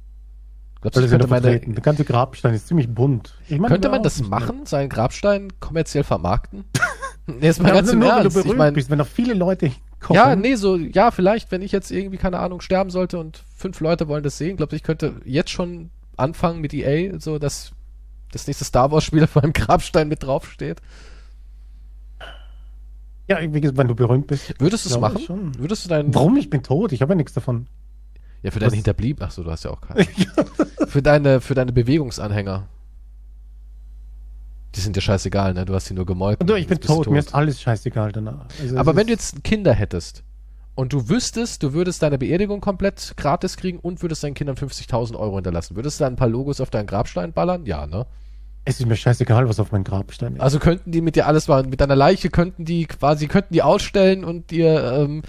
Glaubst 0.81 0.97
das 0.97 1.11
könnte, 1.11 1.29
meine. 1.29 1.61
Der 1.61 1.83
ganze 1.83 2.05
Grabstein 2.05 2.55
ist 2.55 2.67
ziemlich 2.67 2.93
bunt. 2.93 3.35
Ich 3.47 3.59
meine, 3.59 3.69
könnte 3.69 3.89
man 3.89 4.03
das 4.03 4.21
machen, 4.23 4.67
seinen 4.67 4.89
Grabstein 4.89 5.53
kommerziell 5.61 6.03
vermarkten? 6.03 6.65
nee, 7.27 7.47
jetzt 7.47 7.63
mal 7.63 7.69
Ja, 7.69 7.75
ganz 7.77 7.93
im 7.93 8.01
nur, 8.01 8.09
wenn 8.09 8.17
du 8.17 8.23
Ernst. 8.23 8.47
Ich 8.47 8.57
mein, 8.57 8.75
bist, 8.75 8.91
wenn 8.91 8.99
noch 8.99 9.07
viele 9.07 9.35
Leute 9.35 9.71
kommen. 10.01 10.17
ja, 10.17 10.35
nee, 10.35 10.57
so, 10.57 10.77
ja, 10.77 11.11
vielleicht, 11.13 11.53
wenn 11.53 11.63
ich 11.63 11.71
jetzt 11.71 11.93
irgendwie, 11.93 12.17
keine 12.17 12.41
Ahnung, 12.41 12.61
sterben 12.61 12.91
sollte 12.91 13.19
und 13.19 13.45
fünf 13.55 13.79
Leute 13.79 14.09
wollen 14.09 14.25
das 14.25 14.39
sehen, 14.39 14.57
glaube 14.57 14.75
ich, 14.75 14.83
könnte 14.83 15.21
jetzt 15.25 15.51
schon 15.51 15.91
anfangen 16.17 16.61
mit 16.61 16.75
EA, 16.75 17.19
so 17.19 17.39
dass 17.39 17.73
das 18.33 18.47
nächste 18.47 18.65
Star 18.65 18.91
Wars 18.91 19.05
Spiel 19.05 19.25
auf 19.25 19.35
meinem 19.35 19.53
Grabstein 19.53 20.09
mit 20.09 20.23
draufsteht. 20.23 20.81
Ja, 23.29 23.41
wie 23.41 23.61
gesagt, 23.61 23.79
wenn 23.79 23.89
du 23.89 23.95
berühmt 23.95 24.27
bist. 24.27 24.55
Würdest 24.59 24.85
du 24.85 24.91
es 24.91 24.99
machen? 24.99 25.21
schon. 25.21 25.59
Würdest 25.59 25.85
du 25.85 25.89
deinen, 25.89 26.15
Warum? 26.15 26.37
Ich 26.37 26.51
bin 26.51 26.63
tot, 26.63 26.93
ich 26.93 27.03
habe 27.03 27.13
ja 27.13 27.17
nichts 27.17 27.33
davon. 27.33 27.67
ja, 28.43 28.51
für 28.51 28.59
deine 28.59 28.75
Hinterblieben, 28.75 29.25
ach 29.25 29.31
so, 29.31 29.43
du 29.43 29.51
hast 29.51 29.65
ja 29.65 29.71
auch 29.71 29.81
keinen. 29.81 30.07
für 30.87 31.03
deine, 31.03 31.41
für 31.41 31.55
deine 31.55 31.73
Bewegungsanhänger. 31.73 32.67
Die 34.75 34.81
sind 34.81 34.97
dir 34.97 35.03
scheißegal, 35.03 35.55
ne? 35.55 35.65
Du 35.67 35.75
hast 35.75 35.87
sie 35.87 35.95
nur 35.95 36.07
gemolken. 36.07 36.47
Du, 36.47 36.55
ich 36.55 36.67
bin 36.67 36.79
du 36.79 36.87
tot, 36.87 37.07
mir 37.09 37.19
ist 37.19 37.35
alles 37.35 37.61
scheißegal 37.61 38.11
danach. 38.13 38.47
Also, 38.61 38.77
Aber 38.77 38.97
wenn 38.97 39.07
du 39.07 39.13
jetzt 39.13 39.45
Kinder 39.45 39.73
hättest 39.73 40.25
und 40.75 40.93
du 40.93 41.09
wüsstest, 41.09 41.63
du 41.63 41.73
würdest 41.75 42.03
deine 42.03 42.19
Beerdigung 42.19 42.61
komplett 42.61 43.15
gratis 43.17 43.57
kriegen 43.57 43.79
und 43.79 44.03
würdest 44.03 44.25
deinen 44.25 44.35
Kindern 44.35 44.57
50.000 44.57 45.17
Euro 45.17 45.37
hinterlassen, 45.37 45.77
würdest 45.77 46.01
du 46.01 46.05
dann 46.05 46.15
ein 46.15 46.17
paar 46.17 46.29
Logos 46.29 46.61
auf 46.61 46.71
deinen 46.71 46.87
Grabstein 46.87 47.33
ballern? 47.33 47.67
Ja, 47.67 47.87
ne? 47.87 48.07
Es 48.65 48.79
ist 48.79 48.87
mir 48.87 48.95
scheißegal, 48.97 49.49
was 49.49 49.59
auf 49.59 49.73
meinem 49.73 49.83
Grabstein 49.85 50.37
ist. 50.37 50.41
Also 50.41 50.59
könnten 50.61 50.93
die 50.93 51.01
mit 51.01 51.17
dir 51.17 51.27
alles 51.27 51.49
machen. 51.49 51.69
Mit 51.69 51.81
deiner 51.81 51.97
Leiche 51.97 52.31
könnten 52.31 52.65
die 52.65 52.87
quasi, 52.87 53.27
könnten 53.27 53.53
die 53.55 53.63
ausstellen 53.63 54.25
und 54.25 54.51
dir 54.53 54.93
ähm, 55.01 55.23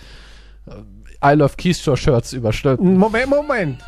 äh, 0.68 1.32
I 1.34 1.36
Love 1.36 1.56
Keystore 1.58 1.98
Shirts 1.98 2.32
überstülpen. 2.34 2.96
Moment, 2.96 3.28
Moment. 3.30 3.84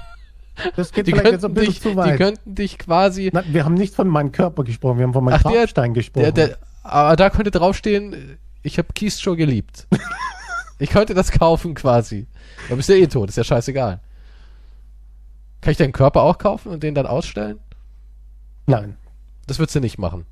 Das 0.75 0.91
geht 0.91 1.05
Die 1.05 1.11
vielleicht 1.11 1.31
jetzt 1.33 1.45
ein 1.45 1.53
könnten, 1.53 1.53
bisschen 1.53 1.73
dich, 1.73 1.81
zu 1.81 1.89
die 1.89 1.95
weit. 1.97 2.17
könnten 2.17 2.55
dich 2.55 2.77
quasi. 2.79 3.29
Nein, 3.33 3.43
wir 3.49 3.65
haben 3.65 3.73
nicht 3.75 3.93
von 3.93 4.07
meinem 4.07 4.31
Körper 4.31 4.63
gesprochen, 4.63 4.97
wir 4.97 5.03
haben 5.05 5.13
von 5.13 5.23
meinem 5.23 5.35
Ach, 5.35 5.43
der- 5.43 5.51
Grabstein 5.61 5.93
gesprochen. 5.93 6.23
Der, 6.33 6.47
der, 6.47 6.57
aber 6.81 7.15
da 7.15 7.29
könnte 7.29 7.51
draufstehen, 7.51 8.37
ich 8.63 8.77
habe 8.79 8.87
Keystore 8.95 9.35
geliebt. 9.37 9.85
ich 10.79 10.89
könnte 10.89 11.13
das 11.13 11.31
kaufen 11.39 11.73
quasi. 11.73 12.27
Du 12.69 12.75
bist 12.75 12.89
ja 12.89 12.95
eh 12.95 13.07
tot, 13.07 13.29
ist 13.29 13.37
ja 13.37 13.43
scheißegal. 13.43 13.99
Kann 15.61 15.71
ich 15.71 15.77
deinen 15.77 15.93
Körper 15.93 16.21
auch 16.21 16.37
kaufen 16.37 16.71
und 16.71 16.83
den 16.83 16.95
dann 16.95 17.07
ausstellen? 17.07 17.59
Nein. 18.67 18.97
Das 19.47 19.59
würdest 19.59 19.75
du 19.75 19.79
nicht 19.79 19.97
machen. 19.97 20.25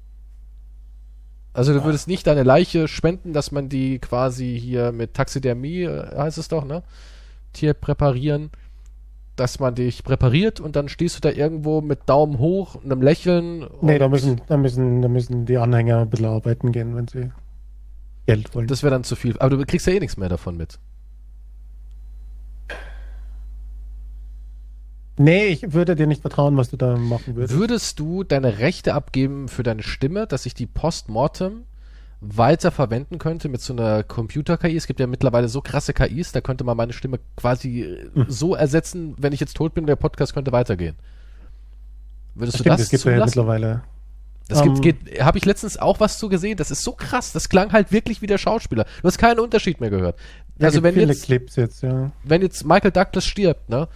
Also 1.53 1.73
du 1.73 1.83
würdest 1.83 2.07
nicht 2.07 2.25
deine 2.25 2.43
Leiche 2.43 2.87
spenden, 2.87 3.31
dass 3.31 3.51
man 3.51 3.69
die 3.69 3.99
quasi 3.99 4.59
hier 4.59 4.91
mit 4.91 5.13
Taxidermie, 5.13 5.83
äh, 5.83 6.17
heißt 6.17 6.39
es 6.39 6.47
doch, 6.47 6.65
ne? 6.65 6.81
Tier 7.53 7.75
präparieren, 7.75 8.49
dass 9.35 9.59
man 9.59 9.75
dich 9.75 10.03
präpariert 10.03 10.59
und 10.59 10.75
dann 10.75 10.89
stehst 10.89 11.15
du 11.17 11.19
da 11.21 11.29
irgendwo 11.29 11.81
mit 11.81 12.01
Daumen 12.07 12.39
hoch 12.39 12.75
und 12.75 12.91
einem 12.91 13.03
Lächeln. 13.03 13.67
Nee, 13.81 13.93
und 13.93 13.99
da 13.99 14.09
müssen, 14.09 14.41
da, 14.47 14.57
müssen, 14.57 15.03
da 15.03 15.07
müssen 15.07 15.45
die 15.45 15.57
Anhänger 15.57 15.99
ein 15.99 16.09
bisschen 16.09 16.25
arbeiten 16.25 16.71
gehen, 16.71 16.95
wenn 16.95 17.07
sie 17.07 17.31
Geld 18.25 18.53
wollen. 18.55 18.67
Das 18.67 18.83
wäre 18.83 18.91
dann 18.91 19.03
zu 19.03 19.15
viel. 19.15 19.37
Aber 19.39 19.57
du 19.57 19.65
kriegst 19.65 19.85
ja 19.87 19.93
eh 19.93 19.99
nichts 19.99 20.17
mehr 20.17 20.29
davon 20.29 20.55
mit. 20.57 20.79
nee, 25.17 25.45
ich 25.47 25.73
würde 25.73 25.95
dir 25.95 26.07
nicht 26.07 26.21
vertrauen, 26.21 26.57
was 26.57 26.69
du 26.69 26.77
da 26.77 26.97
machen 26.97 27.35
würdest. 27.35 27.53
Würdest 27.57 27.99
du 27.99 28.23
deine 28.23 28.59
Rechte 28.59 28.93
abgeben 28.93 29.47
für 29.47 29.63
deine 29.63 29.83
Stimme, 29.83 30.25
dass 30.27 30.43
sich 30.43 30.53
die 30.53 30.65
postmortem 30.65 31.63
weiter 32.21 32.71
verwenden 32.71 33.19
könnte 33.19 33.49
mit 33.49 33.59
so 33.61 33.73
einer 33.73 34.01
Computer-KI. 34.01 34.77
Es 34.77 34.87
gibt 34.87 35.01
ja 35.01 35.07
mittlerweile 35.07 35.49
so 35.49 35.59
krasse 35.61 35.93
KIs, 35.93 36.31
da 36.31 36.39
könnte 36.39 36.63
man 36.63 36.77
meine 36.77 36.93
Stimme 36.93 37.19
quasi 37.35 37.97
Hm. 38.13 38.25
so 38.29 38.55
ersetzen, 38.55 39.13
wenn 39.17 39.33
ich 39.33 39.41
jetzt 39.41 39.57
tot 39.57 39.73
bin, 39.73 39.85
der 39.85 39.97
Podcast 39.97 40.33
könnte 40.33 40.53
weitergehen. 40.53 40.95
Würdest 42.33 42.59
du 42.59 42.63
Stimmt, 42.63 42.73
das 42.75 42.81
es 42.83 42.89
gibt 42.89 43.03
ja 43.03 43.11
zulassen? 43.13 43.29
mittlerweile. 43.39 43.83
Das 44.47 44.61
gibt, 44.61 44.77
Ähm, 44.77 44.81
geht, 44.81 45.21
habe 45.21 45.37
ich 45.37 45.45
letztens 45.45 45.77
auch 45.77 45.99
was 45.99 46.17
zu 46.17 46.27
gesehen. 46.29 46.57
Das 46.57 46.69
ist 46.69 46.83
so 46.83 46.91
krass. 46.91 47.31
Das 47.31 47.49
klang 47.49 47.71
halt 47.71 47.91
wirklich 47.91 48.21
wie 48.21 48.27
der 48.27 48.37
Schauspieler. 48.37 48.85
Du 49.01 49.07
hast 49.07 49.17
keinen 49.17 49.39
Unterschied 49.39 49.79
mehr 49.79 49.89
gehört. 49.89 50.17
Also 50.59 50.83
wenn 50.83 50.95
jetzt, 50.95 51.25
Clips 51.25 51.55
jetzt, 51.55 51.81
ja. 51.81 52.11
wenn 52.23 52.41
jetzt 52.41 52.65
Michael 52.65 52.91
Douglas 52.91 53.25
stirbt, 53.25 53.69
ne, 53.69 53.87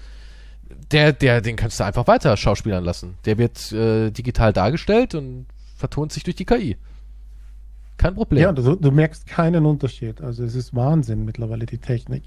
der, 0.91 1.13
der, 1.13 1.41
den 1.41 1.55
kannst 1.55 1.79
du 1.79 1.83
einfach 1.83 2.07
weiter 2.07 2.35
schauspielern 2.35 2.83
lassen. 2.83 3.17
Der 3.25 3.37
wird 3.37 3.71
äh, 3.71 4.09
digital 4.11 4.53
dargestellt 4.53 5.15
und 5.15 5.45
vertont 5.75 6.11
sich 6.13 6.23
durch 6.23 6.35
die 6.35 6.45
KI. 6.45 6.77
Kein 7.97 8.15
Problem. 8.15 8.41
Ja, 8.41 8.51
du, 8.51 8.75
du 8.75 8.91
merkst 8.91 9.27
keinen 9.27 9.65
Unterschied. 9.65 10.21
Also 10.21 10.43
es 10.43 10.55
ist 10.55 10.75
Wahnsinn 10.75 11.25
mittlerweile, 11.25 11.65
die 11.65 11.79
Technik. 11.79 12.23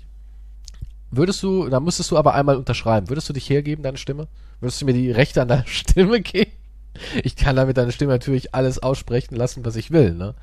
Würdest 1.10 1.42
du, 1.42 1.68
da 1.68 1.80
müsstest 1.80 2.10
du 2.10 2.16
aber 2.16 2.34
einmal 2.34 2.56
unterschreiben. 2.56 3.08
Würdest 3.08 3.28
du 3.28 3.32
dich 3.32 3.48
hergeben, 3.50 3.82
deine 3.82 3.96
Stimme? 3.96 4.28
Würdest 4.60 4.80
du 4.80 4.86
mir 4.86 4.92
die 4.92 5.10
Rechte 5.10 5.42
an 5.42 5.48
deiner 5.48 5.66
Stimme 5.66 6.20
geben? 6.20 6.52
Ich 7.22 7.36
kann 7.36 7.56
damit 7.56 7.76
deine 7.76 7.92
Stimme 7.92 8.12
natürlich 8.12 8.54
alles 8.54 8.82
aussprechen 8.82 9.36
lassen, 9.36 9.64
was 9.64 9.76
ich 9.76 9.90
will, 9.90 10.14
ne? 10.14 10.34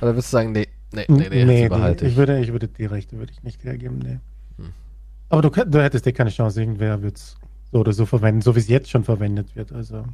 Oder 0.00 0.12
würdest 0.14 0.28
du 0.32 0.36
sagen, 0.36 0.52
nee, 0.52 0.68
nee, 0.92 1.04
nee, 1.08 1.28
nee, 1.28 1.44
nee, 1.44 1.68
behalte 1.68 2.06
ich 2.06 2.12
ich. 2.12 2.16
würde, 2.16 2.40
ich 2.40 2.52
würde 2.52 2.68
die 2.68 2.86
Rechte 2.86 3.18
würde 3.18 3.32
ich 3.32 3.42
nicht 3.42 3.64
hergeben, 3.64 3.98
nee. 3.98 4.18
Hm. 4.56 4.72
Aber 5.28 5.42
du, 5.42 5.50
du 5.50 5.82
hättest 5.82 6.06
dir 6.06 6.12
keine 6.12 6.30
Chance, 6.30 6.60
irgendwer 6.60 7.02
wird 7.02 7.16
es 7.16 7.36
so 7.72 7.78
oder 7.80 7.92
so 7.92 8.06
verwenden, 8.06 8.40
so 8.40 8.54
wie 8.54 8.60
es 8.60 8.68
jetzt 8.68 8.90
schon 8.90 9.04
verwendet 9.04 9.56
wird. 9.56 9.72
Also 9.72 10.04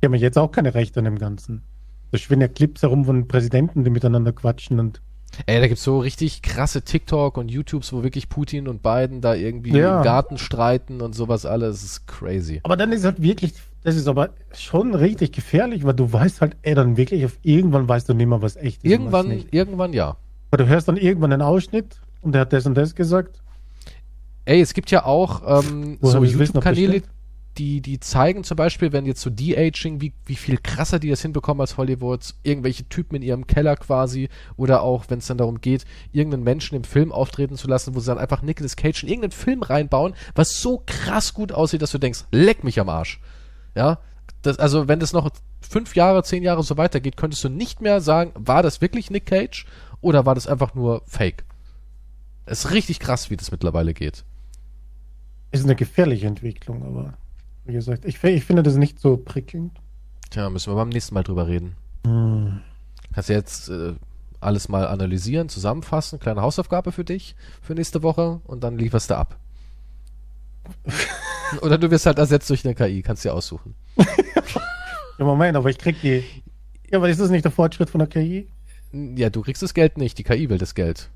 die 0.00 0.06
haben 0.06 0.14
ja 0.14 0.20
jetzt 0.20 0.38
auch 0.38 0.50
keine 0.50 0.74
Rechte 0.74 1.00
an 1.00 1.04
dem 1.04 1.18
Ganzen. 1.18 1.62
Da 2.10 2.18
schwirren 2.18 2.40
ja 2.40 2.48
Clips 2.48 2.82
herum 2.82 3.04
von 3.04 3.28
Präsidenten, 3.28 3.84
die 3.84 3.90
miteinander 3.90 4.32
quatschen 4.32 4.80
und 4.80 5.00
Ey, 5.44 5.60
da 5.60 5.68
gibt's 5.68 5.84
so 5.84 6.00
richtig 6.00 6.40
krasse 6.40 6.80
TikTok 6.80 7.36
und 7.36 7.50
YouTubes, 7.50 7.92
wo 7.92 8.02
wirklich 8.02 8.30
Putin 8.30 8.66
und 8.66 8.82
Biden 8.82 9.20
da 9.20 9.34
irgendwie 9.34 9.76
Ja. 9.76 9.98
im 9.98 10.02
Garten 10.04 10.38
streiten 10.38 11.02
und 11.02 11.14
sowas 11.14 11.44
alles. 11.44 11.82
Das 11.82 11.84
ist 11.84 12.06
crazy. 12.06 12.60
Aber 12.64 12.78
dann 12.78 12.92
ist 12.92 13.04
halt 13.04 13.20
wirklich, 13.20 13.52
das 13.84 13.96
ist 13.96 14.08
aber 14.08 14.30
schon 14.52 14.94
richtig 14.94 15.32
gefährlich, 15.32 15.84
weil 15.84 15.94
du 15.94 16.12
weißt 16.12 16.40
halt, 16.40 16.56
ey, 16.62 16.74
dann 16.74 16.96
wirklich 16.96 17.24
auf 17.24 17.38
irgendwann 17.42 17.88
weißt 17.88 18.08
du 18.08 18.14
nicht 18.14 18.26
mehr, 18.26 18.42
was 18.42 18.56
echt 18.56 18.84
ist. 18.84 18.90
Irgendwann, 18.90 19.44
irgendwann 19.50 19.92
ja. 19.92 20.16
Weil 20.50 20.58
du 20.58 20.66
hörst 20.66 20.88
dann 20.88 20.96
irgendwann 20.96 21.32
einen 21.32 21.42
Ausschnitt 21.42 22.00
und 22.20 22.32
der 22.32 22.42
hat 22.42 22.52
das 22.52 22.66
und 22.66 22.74
das 22.74 22.94
gesagt. 22.94 23.40
Ey, 24.44 24.60
es 24.60 24.72
gibt 24.74 24.90
ja 24.90 25.04
auch 25.04 25.42
ähm, 25.62 25.98
so 26.00 26.24
YouTube-Kanäle, 26.24 27.02
die, 27.58 27.80
die 27.80 28.00
zeigen 28.00 28.44
zum 28.44 28.56
Beispiel, 28.56 28.92
wenn 28.92 29.04
jetzt 29.04 29.20
so 29.20 29.30
De-Aging, 29.30 30.00
wie, 30.00 30.12
wie 30.26 30.36
viel 30.36 30.58
krasser 30.58 30.98
die 30.98 31.10
das 31.10 31.22
hinbekommen 31.22 31.60
als 31.60 31.76
Hollywood, 31.76 32.34
irgendwelche 32.42 32.88
Typen 32.88 33.16
in 33.16 33.22
ihrem 33.22 33.46
Keller 33.46 33.76
quasi, 33.76 34.28
oder 34.56 34.82
auch, 34.82 35.04
wenn 35.08 35.18
es 35.18 35.26
dann 35.26 35.38
darum 35.38 35.60
geht, 35.60 35.84
irgendeinen 36.12 36.44
Menschen 36.44 36.76
im 36.76 36.84
Film 36.84 37.12
auftreten 37.12 37.56
zu 37.56 37.68
lassen, 37.68 37.94
wo 37.94 38.00
sie 38.00 38.06
dann 38.06 38.18
einfach 38.18 38.42
Nicolas 38.42 38.76
Cage 38.76 39.02
in 39.02 39.08
irgendeinen 39.08 39.32
Film 39.32 39.62
reinbauen, 39.62 40.14
was 40.34 40.60
so 40.60 40.82
krass 40.86 41.34
gut 41.34 41.52
aussieht, 41.52 41.82
dass 41.82 41.90
du 41.90 41.98
denkst, 41.98 42.24
leck 42.30 42.64
mich 42.64 42.80
am 42.80 42.88
Arsch. 42.88 43.20
Ja, 43.78 44.00
das, 44.42 44.58
also 44.58 44.88
wenn 44.88 44.98
das 44.98 45.12
noch 45.12 45.30
fünf 45.60 45.94
Jahre, 45.94 46.24
zehn 46.24 46.42
Jahre 46.42 46.64
so 46.64 46.76
weitergeht, 46.76 47.16
könntest 47.16 47.44
du 47.44 47.48
nicht 47.48 47.80
mehr 47.80 48.00
sagen, 48.00 48.32
war 48.34 48.64
das 48.64 48.80
wirklich 48.80 49.08
Nick 49.08 49.26
Cage 49.26 49.66
oder 50.00 50.26
war 50.26 50.34
das 50.34 50.48
einfach 50.48 50.74
nur 50.74 51.02
Fake? 51.06 51.44
Es 52.44 52.64
ist 52.64 52.72
richtig 52.72 52.98
krass, 52.98 53.30
wie 53.30 53.36
das 53.36 53.52
mittlerweile 53.52 53.94
geht. 53.94 54.24
Ist 55.52 55.62
eine 55.62 55.76
gefährliche 55.76 56.26
Entwicklung, 56.26 56.82
aber 56.84 57.14
wie 57.66 57.72
gesagt, 57.72 58.04
ich, 58.04 58.24
ich 58.24 58.44
finde 58.44 58.64
das 58.64 58.74
nicht 58.74 58.98
so 58.98 59.16
prickelnd. 59.16 59.78
Tja, 60.30 60.50
müssen 60.50 60.72
wir 60.72 60.76
beim 60.76 60.88
nächsten 60.88 61.14
Mal 61.14 61.22
drüber 61.22 61.46
reden. 61.46 61.76
Hm. 62.04 62.62
Kannst 63.12 63.28
du 63.28 63.32
jetzt 63.32 63.68
äh, 63.68 63.94
alles 64.40 64.68
mal 64.68 64.88
analysieren, 64.88 65.48
zusammenfassen, 65.48 66.18
kleine 66.18 66.42
Hausaufgabe 66.42 66.90
für 66.90 67.04
dich 67.04 67.36
für 67.62 67.74
nächste 67.74 68.02
Woche 68.02 68.40
und 68.44 68.64
dann 68.64 68.76
lieferst 68.76 69.10
du 69.10 69.16
ab. 69.16 69.38
Oder 71.62 71.78
du 71.78 71.90
wirst 71.90 72.06
halt 72.06 72.18
ersetzt 72.18 72.48
durch 72.50 72.64
eine 72.64 72.74
KI, 72.74 73.02
kannst 73.02 73.24
dir 73.24 73.32
aussuchen. 73.34 73.74
Ja, 75.18 75.24
Moment, 75.24 75.56
aber 75.56 75.70
ich 75.70 75.78
krieg 75.78 75.96
die. 76.02 76.22
Ja, 76.90 76.98
aber 76.98 77.08
ist 77.08 77.20
das 77.20 77.30
nicht 77.30 77.44
der 77.44 77.52
Fortschritt 77.52 77.90
von 77.90 77.98
der 77.98 78.08
KI? 78.08 78.48
Ja, 78.92 79.30
du 79.30 79.42
kriegst 79.42 79.62
das 79.62 79.74
Geld 79.74 79.98
nicht, 79.98 80.16
die 80.18 80.22
KI 80.24 80.48
will 80.48 80.58
das 80.58 80.74
Geld. 80.74 81.10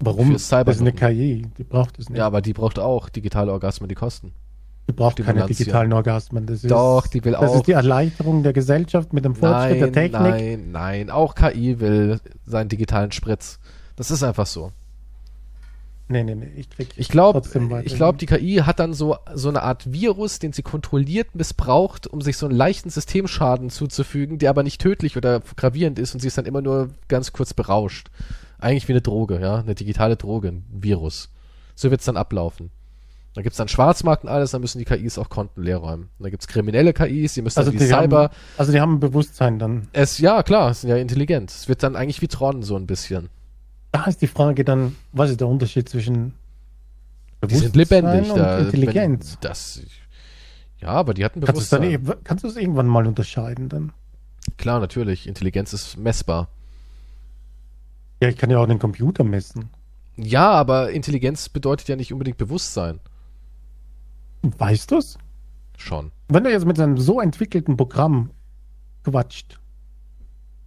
Warum? 0.00 0.32
Das 0.32 0.42
ist 0.42 0.52
eine 0.52 0.92
KI, 0.92 1.46
die 1.56 1.64
braucht 1.64 1.98
es 1.98 2.08
nicht. 2.08 2.18
Ja, 2.18 2.26
aber 2.26 2.42
die 2.42 2.52
braucht 2.52 2.78
auch 2.78 3.08
digitale 3.08 3.52
Orgasmen, 3.52 3.88
die 3.88 3.94
kosten. 3.94 4.32
die 4.88 4.92
braucht 4.92 5.16
keine 5.24 5.46
digitalen 5.46 5.92
Orgasmen. 5.92 6.46
Das 6.46 6.64
ist, 6.64 6.70
Doch, 6.70 7.06
die 7.06 7.24
will 7.24 7.32
das 7.32 7.42
auch. 7.50 7.54
ist 7.56 7.66
die 7.68 7.72
Erleichterung 7.72 8.42
der 8.42 8.52
Gesellschaft 8.52 9.12
mit 9.12 9.24
dem 9.24 9.34
Fortschritt 9.34 9.80
der 9.80 9.86
Nein, 9.86 9.92
Technik. 9.92 10.20
nein, 10.20 10.70
nein, 10.72 11.10
auch 11.10 11.34
KI 11.34 11.78
will 11.80 12.20
seinen 12.44 12.68
digitalen 12.68 13.12
Spritz. 13.12 13.60
Das 13.96 14.10
ist 14.10 14.22
einfach 14.22 14.46
so. 14.46 14.72
Nee, 16.06 16.22
nee, 16.22 16.34
nee, 16.34 16.50
ich 16.56 16.68
krieg 16.68 16.88
Ich 16.96 17.08
glaube, 17.08 17.40
weiter. 17.42 17.86
ich 17.86 17.94
glaube, 17.94 18.18
die 18.18 18.26
KI 18.26 18.56
hat 18.56 18.78
dann 18.78 18.92
so, 18.92 19.16
so 19.34 19.48
eine 19.48 19.62
Art 19.62 19.90
Virus, 19.90 20.38
den 20.38 20.52
sie 20.52 20.62
kontrolliert 20.62 21.34
missbraucht, 21.34 22.06
um 22.06 22.20
sich 22.20 22.36
so 22.36 22.46
einen 22.46 22.54
leichten 22.54 22.90
Systemschaden 22.90 23.70
zuzufügen, 23.70 24.38
der 24.38 24.50
aber 24.50 24.62
nicht 24.62 24.80
tödlich 24.82 25.16
oder 25.16 25.40
gravierend 25.56 25.98
ist 25.98 26.12
und 26.12 26.20
sie 26.20 26.28
ist 26.28 26.36
dann 26.36 26.44
immer 26.44 26.60
nur 26.60 26.90
ganz 27.08 27.32
kurz 27.32 27.54
berauscht. 27.54 28.08
Eigentlich 28.58 28.86
wie 28.88 28.92
eine 28.92 29.00
Droge, 29.00 29.40
ja, 29.40 29.56
eine 29.56 29.74
digitale 29.74 30.16
Droge, 30.16 30.48
ein 30.48 30.64
Virus. 30.70 31.30
So 31.74 31.90
wird's 31.90 32.04
dann 32.04 32.18
ablaufen. 32.18 32.70
Dann 33.34 33.42
gibt's 33.42 33.56
dann 33.56 33.68
Schwarzmarkt 33.68 34.24
und 34.24 34.30
alles, 34.30 34.52
dann 34.52 34.60
müssen 34.60 34.78
die 34.78 34.84
KIs 34.84 35.18
auch 35.18 35.28
Konten 35.28 35.62
leer 35.62 35.78
räumen. 35.78 36.08
Dann 36.20 36.30
gibt's 36.30 36.46
kriminelle 36.46 36.92
KIs, 36.92 37.34
die 37.34 37.42
müssen 37.42 37.58
also 37.58 37.72
dann 37.72 37.80
wie 37.80 37.84
die, 37.84 37.90
Cyber. 37.90 38.22
haben, 38.24 38.34
also 38.58 38.72
die 38.72 38.80
haben 38.80 38.94
ein 38.94 39.00
Bewusstsein 39.00 39.58
dann. 39.58 39.88
Es, 39.92 40.18
ja, 40.18 40.42
klar, 40.42 40.72
sind 40.72 40.90
ja 40.90 40.96
intelligent. 40.96 41.50
Es 41.50 41.68
wird 41.68 41.82
dann 41.82 41.96
eigentlich 41.96 42.22
wie 42.22 42.28
Tron 42.28 42.62
so 42.62 42.76
ein 42.76 42.86
bisschen. 42.86 43.30
Da 43.94 44.06
ist 44.06 44.20
die 44.22 44.26
Frage 44.26 44.64
dann, 44.64 44.96
was 45.12 45.30
ist 45.30 45.38
der 45.40 45.46
Unterschied 45.46 45.88
zwischen 45.88 46.34
Die 47.48 47.54
sind 47.54 47.74
Bewusstsein 47.74 48.04
lebendig. 48.04 48.32
und 48.32 48.38
Da, 48.38 48.58
Intelligenz? 48.58 49.38
Das, 49.40 49.80
ja, 50.80 50.88
aber 50.88 51.14
die 51.14 51.24
hatten 51.24 51.38
Bewusstsein. 51.38 52.04
kannst 52.24 52.42
du 52.42 52.48
es 52.48 52.56
irgendwann 52.56 52.88
mal 52.88 53.06
unterscheiden 53.06 53.68
dann? 53.68 53.92
Klar, 54.56 54.80
natürlich. 54.80 55.28
Intelligenz 55.28 55.72
ist 55.72 55.96
messbar. 55.96 56.48
Ja, 58.20 58.28
ich 58.30 58.36
kann 58.36 58.50
ja 58.50 58.58
auch 58.58 58.66
den 58.66 58.80
Computer 58.80 59.22
messen. 59.22 59.70
Ja, 60.16 60.50
aber 60.50 60.90
Intelligenz 60.90 61.48
bedeutet 61.48 61.86
ja 61.86 61.94
nicht 61.94 62.12
unbedingt 62.12 62.36
Bewusstsein. 62.36 62.98
Weißt 64.42 64.90
du 64.90 64.98
es? 64.98 65.18
Schon. 65.78 66.10
Wenn 66.26 66.42
du 66.42 66.50
jetzt 66.50 66.66
mit 66.66 66.80
einem 66.80 66.98
so 66.98 67.20
entwickelten 67.20 67.76
Programm 67.76 68.30
quatscht, 69.04 69.60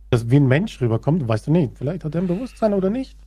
das 0.09 0.29
wie 0.29 0.38
ein 0.38 0.47
Mensch 0.47 0.79
rüberkommt, 0.81 1.27
weißt 1.27 1.47
du 1.47 1.51
nicht. 1.51 1.77
Vielleicht 1.77 2.03
hat 2.03 2.15
er 2.15 2.21
ein 2.21 2.27
Bewusstsein 2.27 2.73
oder 2.73 2.89
nicht. 2.89 3.17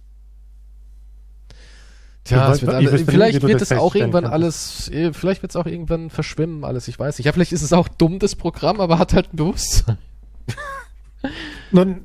Tja, 2.24 2.52
es 2.52 2.61
wird 2.61 2.70
weiß- 2.70 2.74
alle, 2.74 2.85
ich 2.86 2.93
wüsste 2.93 3.05
nicht, 3.07 3.11
vielleicht 3.15 3.43
wird 3.43 3.62
es 3.62 3.73
auch 3.73 3.94
irgendwann 3.94 4.24
kannst. 4.24 4.35
alles, 4.35 4.89
eh, 4.90 5.12
vielleicht 5.12 5.43
wird 5.43 5.51
es 5.52 5.57
auch 5.57 5.66
irgendwann 5.66 6.11
verschwimmen, 6.11 6.65
alles, 6.65 6.86
ich 6.89 6.98
weiß 6.98 7.19
nicht. 7.19 7.24
Ja, 7.27 7.32
vielleicht 7.32 7.52
ist 7.52 7.62
es 7.62 7.73
auch 7.73 7.89
dumm, 7.89 8.19
das 8.19 8.36
Programm, 8.36 8.81
aber 8.81 8.98
hat 8.98 9.15
halt 9.15 9.32
ein 9.32 9.36
Bewusstsein. 9.36 9.97
Nun, 11.70 12.02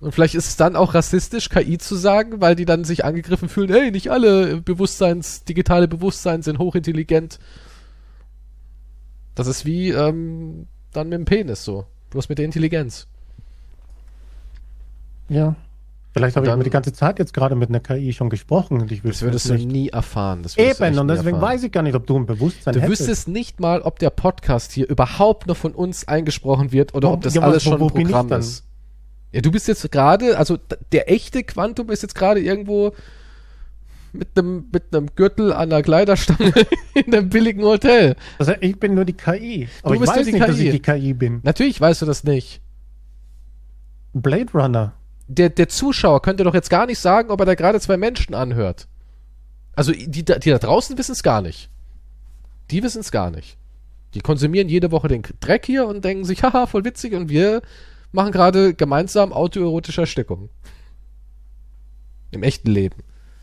Und 0.00 0.12
vielleicht 0.12 0.34
ist 0.34 0.46
es 0.48 0.56
dann 0.56 0.76
auch 0.76 0.94
rassistisch, 0.94 1.48
KI 1.48 1.78
zu 1.78 1.96
sagen, 1.96 2.40
weil 2.40 2.54
die 2.54 2.64
dann 2.64 2.84
sich 2.84 3.04
angegriffen 3.04 3.48
fühlen, 3.48 3.70
hey, 3.70 3.90
nicht 3.90 4.10
alle 4.10 4.60
Bewusstseins, 4.60 5.44
digitale 5.44 5.88
Bewusstsein 5.88 6.42
sind 6.42 6.58
hochintelligent. 6.58 7.38
Das 9.34 9.46
ist 9.46 9.64
wie 9.64 9.90
ähm, 9.90 10.68
dann 10.92 11.08
mit 11.08 11.18
dem 11.18 11.24
Penis 11.24 11.64
so. 11.64 11.86
Bloß 12.10 12.28
mit 12.28 12.38
der 12.38 12.44
Intelligenz. 12.44 13.06
Ja. 15.28 15.54
Vielleicht 16.12 16.34
habe 16.36 16.46
ich 16.48 16.56
mir 16.56 16.64
die 16.64 16.70
ganze 16.70 16.94
Zeit 16.94 17.18
jetzt 17.18 17.34
gerade 17.34 17.54
mit 17.56 17.68
einer 17.68 17.80
KI 17.80 18.14
schon 18.14 18.30
gesprochen 18.30 18.80
und 18.80 18.90
ich 18.90 19.02
Das 19.02 19.20
würdest 19.20 19.44
es 19.44 19.50
du 19.50 19.54
nicht. 19.58 19.70
nie 19.70 19.88
erfahren. 19.90 20.42
Das 20.42 20.54
du 20.54 20.62
Eben, 20.62 20.98
und 20.98 21.08
deswegen 21.08 21.36
erfahren. 21.36 21.42
weiß 21.42 21.62
ich 21.64 21.72
gar 21.72 21.82
nicht, 21.82 21.94
ob 21.94 22.06
du 22.06 22.16
ein 22.18 22.24
Bewusstsein 22.24 22.72
Du 22.72 22.80
hättest. 22.80 23.00
wüsstest 23.00 23.28
nicht 23.28 23.60
mal, 23.60 23.82
ob 23.82 23.98
der 23.98 24.08
Podcast 24.08 24.72
hier 24.72 24.88
überhaupt 24.88 25.46
noch 25.46 25.58
von 25.58 25.72
uns 25.72 26.08
eingesprochen 26.08 26.72
wird 26.72 26.94
oder 26.94 27.12
ob 27.12 27.20
das 27.20 27.34
ja, 27.34 27.42
alles 27.42 27.66
wo- 27.66 27.70
schon 27.72 27.80
wo 27.80 27.88
ich 27.88 27.92
Programm 27.92 28.32
ist. 28.32 28.64
Ja, 29.32 29.42
du 29.42 29.50
bist 29.50 29.68
jetzt 29.68 29.92
gerade, 29.92 30.38
also 30.38 30.56
der 30.92 31.10
echte 31.12 31.42
Quantum 31.44 31.90
ist 31.90 32.00
jetzt 32.00 32.14
gerade 32.14 32.40
irgendwo 32.40 32.94
mit 34.14 34.28
einem 34.38 34.64
mit 34.72 35.16
Gürtel 35.16 35.52
an 35.52 35.68
der 35.68 35.82
Kleiderstange 35.82 36.50
in 36.94 37.14
einem 37.14 37.28
billigen 37.28 37.62
Hotel. 37.62 38.16
Also 38.38 38.54
ich 38.62 38.80
bin 38.80 38.94
nur 38.94 39.04
die 39.04 39.12
KI. 39.12 39.68
Aber 39.82 39.92
ich 39.92 40.00
bist 40.00 40.12
nur 40.14 40.20
weiß 40.24 40.26
nicht, 40.32 40.40
dass 40.48 40.56
KI. 40.56 40.64
ich 40.68 40.70
die 40.70 40.80
KI 40.80 41.12
bin. 41.12 41.40
Natürlich 41.42 41.78
weißt 41.78 42.00
du 42.00 42.06
das 42.06 42.24
nicht. 42.24 42.62
Blade 44.14 44.50
Runner. 44.54 44.94
Der, 45.28 45.48
der 45.50 45.68
Zuschauer 45.68 46.22
könnte 46.22 46.44
doch 46.44 46.54
jetzt 46.54 46.70
gar 46.70 46.86
nicht 46.86 46.98
sagen, 46.98 47.30
ob 47.30 47.40
er 47.40 47.46
da 47.46 47.54
gerade 47.54 47.80
zwei 47.80 47.96
Menschen 47.96 48.34
anhört. 48.34 48.86
Also 49.74 49.92
die, 49.92 50.24
da- 50.24 50.38
die 50.38 50.50
da 50.50 50.58
draußen 50.58 50.96
wissen 50.98 51.12
es 51.12 51.22
gar 51.22 51.42
nicht. 51.42 51.68
Die 52.70 52.82
wissen 52.82 53.00
es 53.00 53.10
gar 53.10 53.30
nicht. 53.30 53.58
Die 54.14 54.20
konsumieren 54.20 54.68
jede 54.68 54.90
Woche 54.92 55.08
den 55.08 55.22
Dreck 55.40 55.66
hier 55.66 55.86
und 55.86 56.04
denken 56.04 56.24
sich, 56.24 56.42
haha, 56.44 56.66
voll 56.66 56.84
witzig 56.84 57.14
und 57.14 57.28
wir 57.28 57.60
machen 58.12 58.32
gerade 58.32 58.72
gemeinsam 58.74 59.32
autoerotische 59.32 60.02
Erstickung. 60.02 60.48
Im 62.30 62.42
echten 62.42 62.70
Leben. 62.70 63.02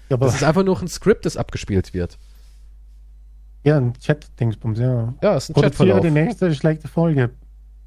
Aber 0.10 0.26
Das 0.26 0.36
ist 0.36 0.44
einfach 0.44 0.64
nur 0.64 0.80
ein 0.82 0.88
Skript, 0.88 1.26
das 1.26 1.38
abgespielt 1.38 1.94
wird. 1.94 2.18
ja, 3.64 3.78
ein 3.78 3.94
Chat-Dingsbums, 3.94 4.80
ja. 4.80 5.14
Ja, 5.22 5.36
ist 5.38 5.50
ein 5.50 5.54
Produziere 5.54 5.70
Chatverlauf. 5.94 6.02
die 6.02 6.12
nächste 6.12 6.54
schlechte 6.56 6.88
Folge. 6.88 7.32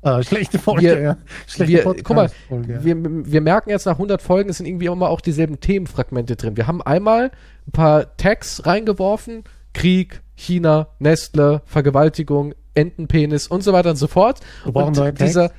Äh, 0.07 0.23
schlechte 0.23 0.59
Folge, 0.59 0.83
Wir- 0.83 1.01
ja. 1.01 1.17
Schlechte 1.47 1.85
wir, 1.85 2.03
guck 2.03 2.17
mal, 2.17 2.31
ja. 2.51 2.85
wir, 2.85 2.97
wir 3.03 3.41
merken 3.41 3.71
jetzt 3.71 3.87
nach 3.87 3.95
100 3.95 4.23
Folgen, 4.23 4.51
es 4.51 4.59
sind 4.59 4.67
irgendwie 4.67 4.87
immer 4.87 5.11
auch 5.11 5.21
dieselben 5.21 5.61
Themenfragmente 5.61 6.37
drin. 6.37 6.57
Wir 6.57 6.67
haben 6.67 6.81
einmal 6.81 7.33
ein 7.67 7.73
paar 7.73 8.17
Tags 8.17 8.65
reingeworfen, 8.65 9.45
Krieg, 9.75 10.23
China, 10.37 10.89
Nestle, 11.01 11.63
Vergewaltigung, 11.67 12.55
Entenpenis 12.75 13.49
und 13.49 13.63
so 13.65 13.73
weiter 13.73 13.91
und 13.91 13.97
so 13.97 14.07
fort. 14.07 14.41
Wir 14.65 14.73
brauchen 14.73 14.89
und 14.89 14.97
neue 14.97 15.15
Tags. 15.15 15.31
dieser, 15.31 15.51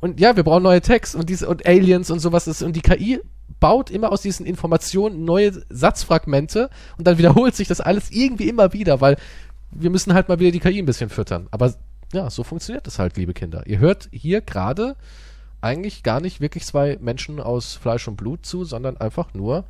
und 0.00 0.20
ja, 0.20 0.36
wir 0.36 0.42
brauchen 0.42 0.62
neue 0.64 0.82
Tags 0.82 1.14
und 1.14 1.30
diese 1.30 1.48
und 1.48 1.66
Aliens 1.66 2.10
und 2.10 2.18
sowas 2.18 2.46
ist 2.46 2.62
und 2.62 2.76
die 2.76 2.82
KI 2.82 3.20
baut 3.60 3.90
immer 3.90 4.12
aus 4.12 4.20
diesen 4.20 4.44
Informationen 4.44 5.24
neue 5.24 5.52
Satzfragmente 5.70 6.68
und 6.98 7.06
dann 7.06 7.16
wiederholt 7.16 7.54
sich 7.54 7.68
das 7.68 7.80
alles 7.80 8.10
irgendwie 8.10 8.48
immer 8.48 8.72
wieder, 8.74 9.00
weil 9.00 9.16
wir 9.70 9.90
müssen 9.90 10.12
halt 10.14 10.28
mal 10.28 10.38
wieder 10.38 10.50
die 10.50 10.60
KI 10.60 10.78
ein 10.78 10.86
bisschen 10.86 11.08
füttern. 11.10 11.48
Aber 11.50 11.72
ja, 12.14 12.30
so 12.30 12.42
funktioniert 12.44 12.86
das 12.86 12.98
halt, 12.98 13.16
liebe 13.16 13.34
Kinder. 13.34 13.66
Ihr 13.66 13.78
hört 13.78 14.08
hier 14.12 14.40
gerade 14.40 14.96
eigentlich 15.60 16.02
gar 16.02 16.20
nicht 16.20 16.40
wirklich 16.40 16.64
zwei 16.64 16.98
Menschen 17.00 17.40
aus 17.40 17.74
Fleisch 17.74 18.06
und 18.06 18.16
Blut 18.16 18.44
zu, 18.44 18.64
sondern 18.64 18.96
einfach 18.98 19.34
nur 19.34 19.64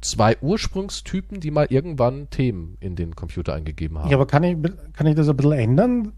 zwei 0.00 0.36
Ursprungstypen, 0.40 1.40
die 1.40 1.50
mal 1.50 1.66
irgendwann 1.70 2.30
Themen 2.30 2.76
in 2.80 2.96
den 2.96 3.16
Computer 3.16 3.54
eingegeben 3.54 3.98
haben. 3.98 4.10
Ja, 4.10 4.16
aber 4.16 4.26
kann 4.26 4.42
ich, 4.42 4.56
kann 4.92 5.06
ich 5.06 5.14
das 5.14 5.28
ein 5.28 5.36
bisschen 5.36 5.52
ändern? 5.52 6.12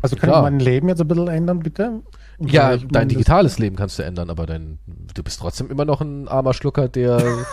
Also 0.00 0.16
kann 0.16 0.30
Klar. 0.30 0.38
ich 0.40 0.50
mein 0.50 0.60
Leben 0.60 0.88
jetzt 0.88 1.00
ein 1.00 1.08
bisschen 1.08 1.28
ändern, 1.28 1.60
bitte? 1.60 2.02
Ja, 2.38 2.68
Weil 2.68 2.76
ich 2.76 2.88
dein 2.88 3.08
digitales 3.08 3.58
Leben 3.58 3.76
kannst 3.76 3.98
du 3.98 4.04
ändern, 4.04 4.30
aber 4.30 4.46
dein, 4.46 4.78
du 5.14 5.22
bist 5.22 5.40
trotzdem 5.40 5.70
immer 5.70 5.84
noch 5.84 6.00
ein 6.00 6.28
armer 6.28 6.54
Schlucker, 6.54 6.88
der. 6.88 7.22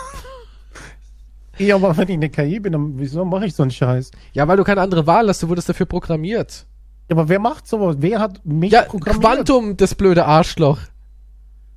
Ja, 1.58 1.76
aber 1.76 1.96
wenn 1.96 2.08
ich 2.08 2.14
eine 2.14 2.28
KI 2.28 2.60
bin, 2.60 2.74
dann 2.74 2.98
wieso 2.98 3.24
mache 3.24 3.46
ich 3.46 3.54
so 3.54 3.62
einen 3.62 3.70
Scheiß? 3.70 4.10
ja, 4.34 4.46
weil 4.46 4.58
du 4.58 4.64
keine 4.64 4.82
andere 4.82 5.06
Wahl 5.06 5.26
hast, 5.28 5.42
du 5.42 5.48
wurdest 5.48 5.68
dafür 5.68 5.86
programmiert. 5.86 6.66
Ja, 7.08 7.16
aber 7.16 7.28
wer 7.28 7.38
macht 7.38 7.66
sowas? 7.68 7.96
Wer 8.00 8.18
hat 8.20 8.44
mich 8.44 8.72
Ja, 8.72 8.82
programmiert? 8.82 9.22
Quantum, 9.24 9.76
das 9.76 9.94
blöde 9.94 10.24
Arschloch. 10.26 10.78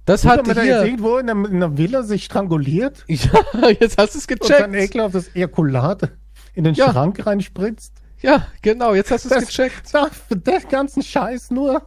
Das 0.06 0.26
Hat 0.26 0.39
hat 0.39 0.47
er 0.47 0.56
jetzt 0.56 0.64
hier. 0.64 0.84
irgendwo 0.85 1.18
in 1.18 1.30
einer, 1.30 1.47
in 1.47 1.56
einer 1.57 1.77
Villa 1.77 2.01
sich 2.01 2.23
stranguliert 2.26 3.06
Ja, 3.07 3.69
jetzt 3.80 3.97
hast 3.99 4.15
du 4.15 4.19
es 4.19 4.26
und 4.27 4.49
dann 4.49 4.72
gecheckt. 4.72 4.89
ekelhaftes 4.95 5.35
Ejakulat 5.35 6.10
in 6.56 6.64
den 6.64 6.73
Ja. 6.73 6.91
Schrank 6.91 7.23
reinspritzt? 7.26 7.93
Ja, 8.22 8.47
genau, 8.64 8.95
jetzt 8.95 9.11
hast 9.11 9.26
du 9.26 9.30
es 9.30 9.35
Das- 9.35 9.45
gecheckt. 9.47 9.89
Für 10.27 10.35
den 10.35 10.68
ganzen 10.69 11.03
Scheiß 11.03 11.51
nur. 11.51 11.84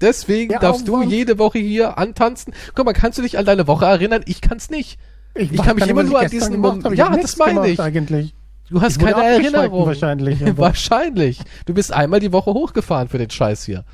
Deswegen 0.00 0.48
Der 0.50 0.58
darfst 0.60 0.88
du 0.88 1.02
jede 1.02 1.38
Woche 1.38 1.58
hier 1.58 1.96
antanzen. 1.98 2.54
Guck 2.74 2.86
mal, 2.86 2.92
kannst 2.92 3.18
du 3.18 3.22
dich 3.22 3.38
an 3.38 3.44
deine 3.44 3.66
Woche 3.68 3.84
erinnern? 3.84 4.22
Ich 4.26 4.40
kann's 4.40 4.70
nicht. 4.70 4.98
Ich 5.34 5.56
weiß 5.56 5.64
kann 5.64 5.76
mich 5.76 5.86
immer 5.86 6.02
nur 6.02 6.18
ich 6.20 6.24
an 6.24 6.30
diesen 6.30 6.52
gemacht 6.54 6.76
Mom- 6.76 6.84
habe. 6.84 6.94
Ich 6.94 6.98
Ja, 6.98 7.10
das 7.16 7.36
meine 7.36 7.68
ich. 7.68 7.78
Eigentlich. 7.78 8.34
Du 8.70 8.80
hast 8.80 9.00
keine 9.00 9.22
Erinnerung. 9.22 9.86
wahrscheinlich, 9.86 10.38
wahrscheinlich. 10.56 11.40
Du 11.66 11.74
bist 11.74 11.92
einmal 11.92 12.20
die 12.20 12.32
Woche 12.32 12.54
hochgefahren 12.54 13.08
für 13.08 13.18
den 13.18 13.30
Scheiß 13.30 13.64
hier. 13.64 13.84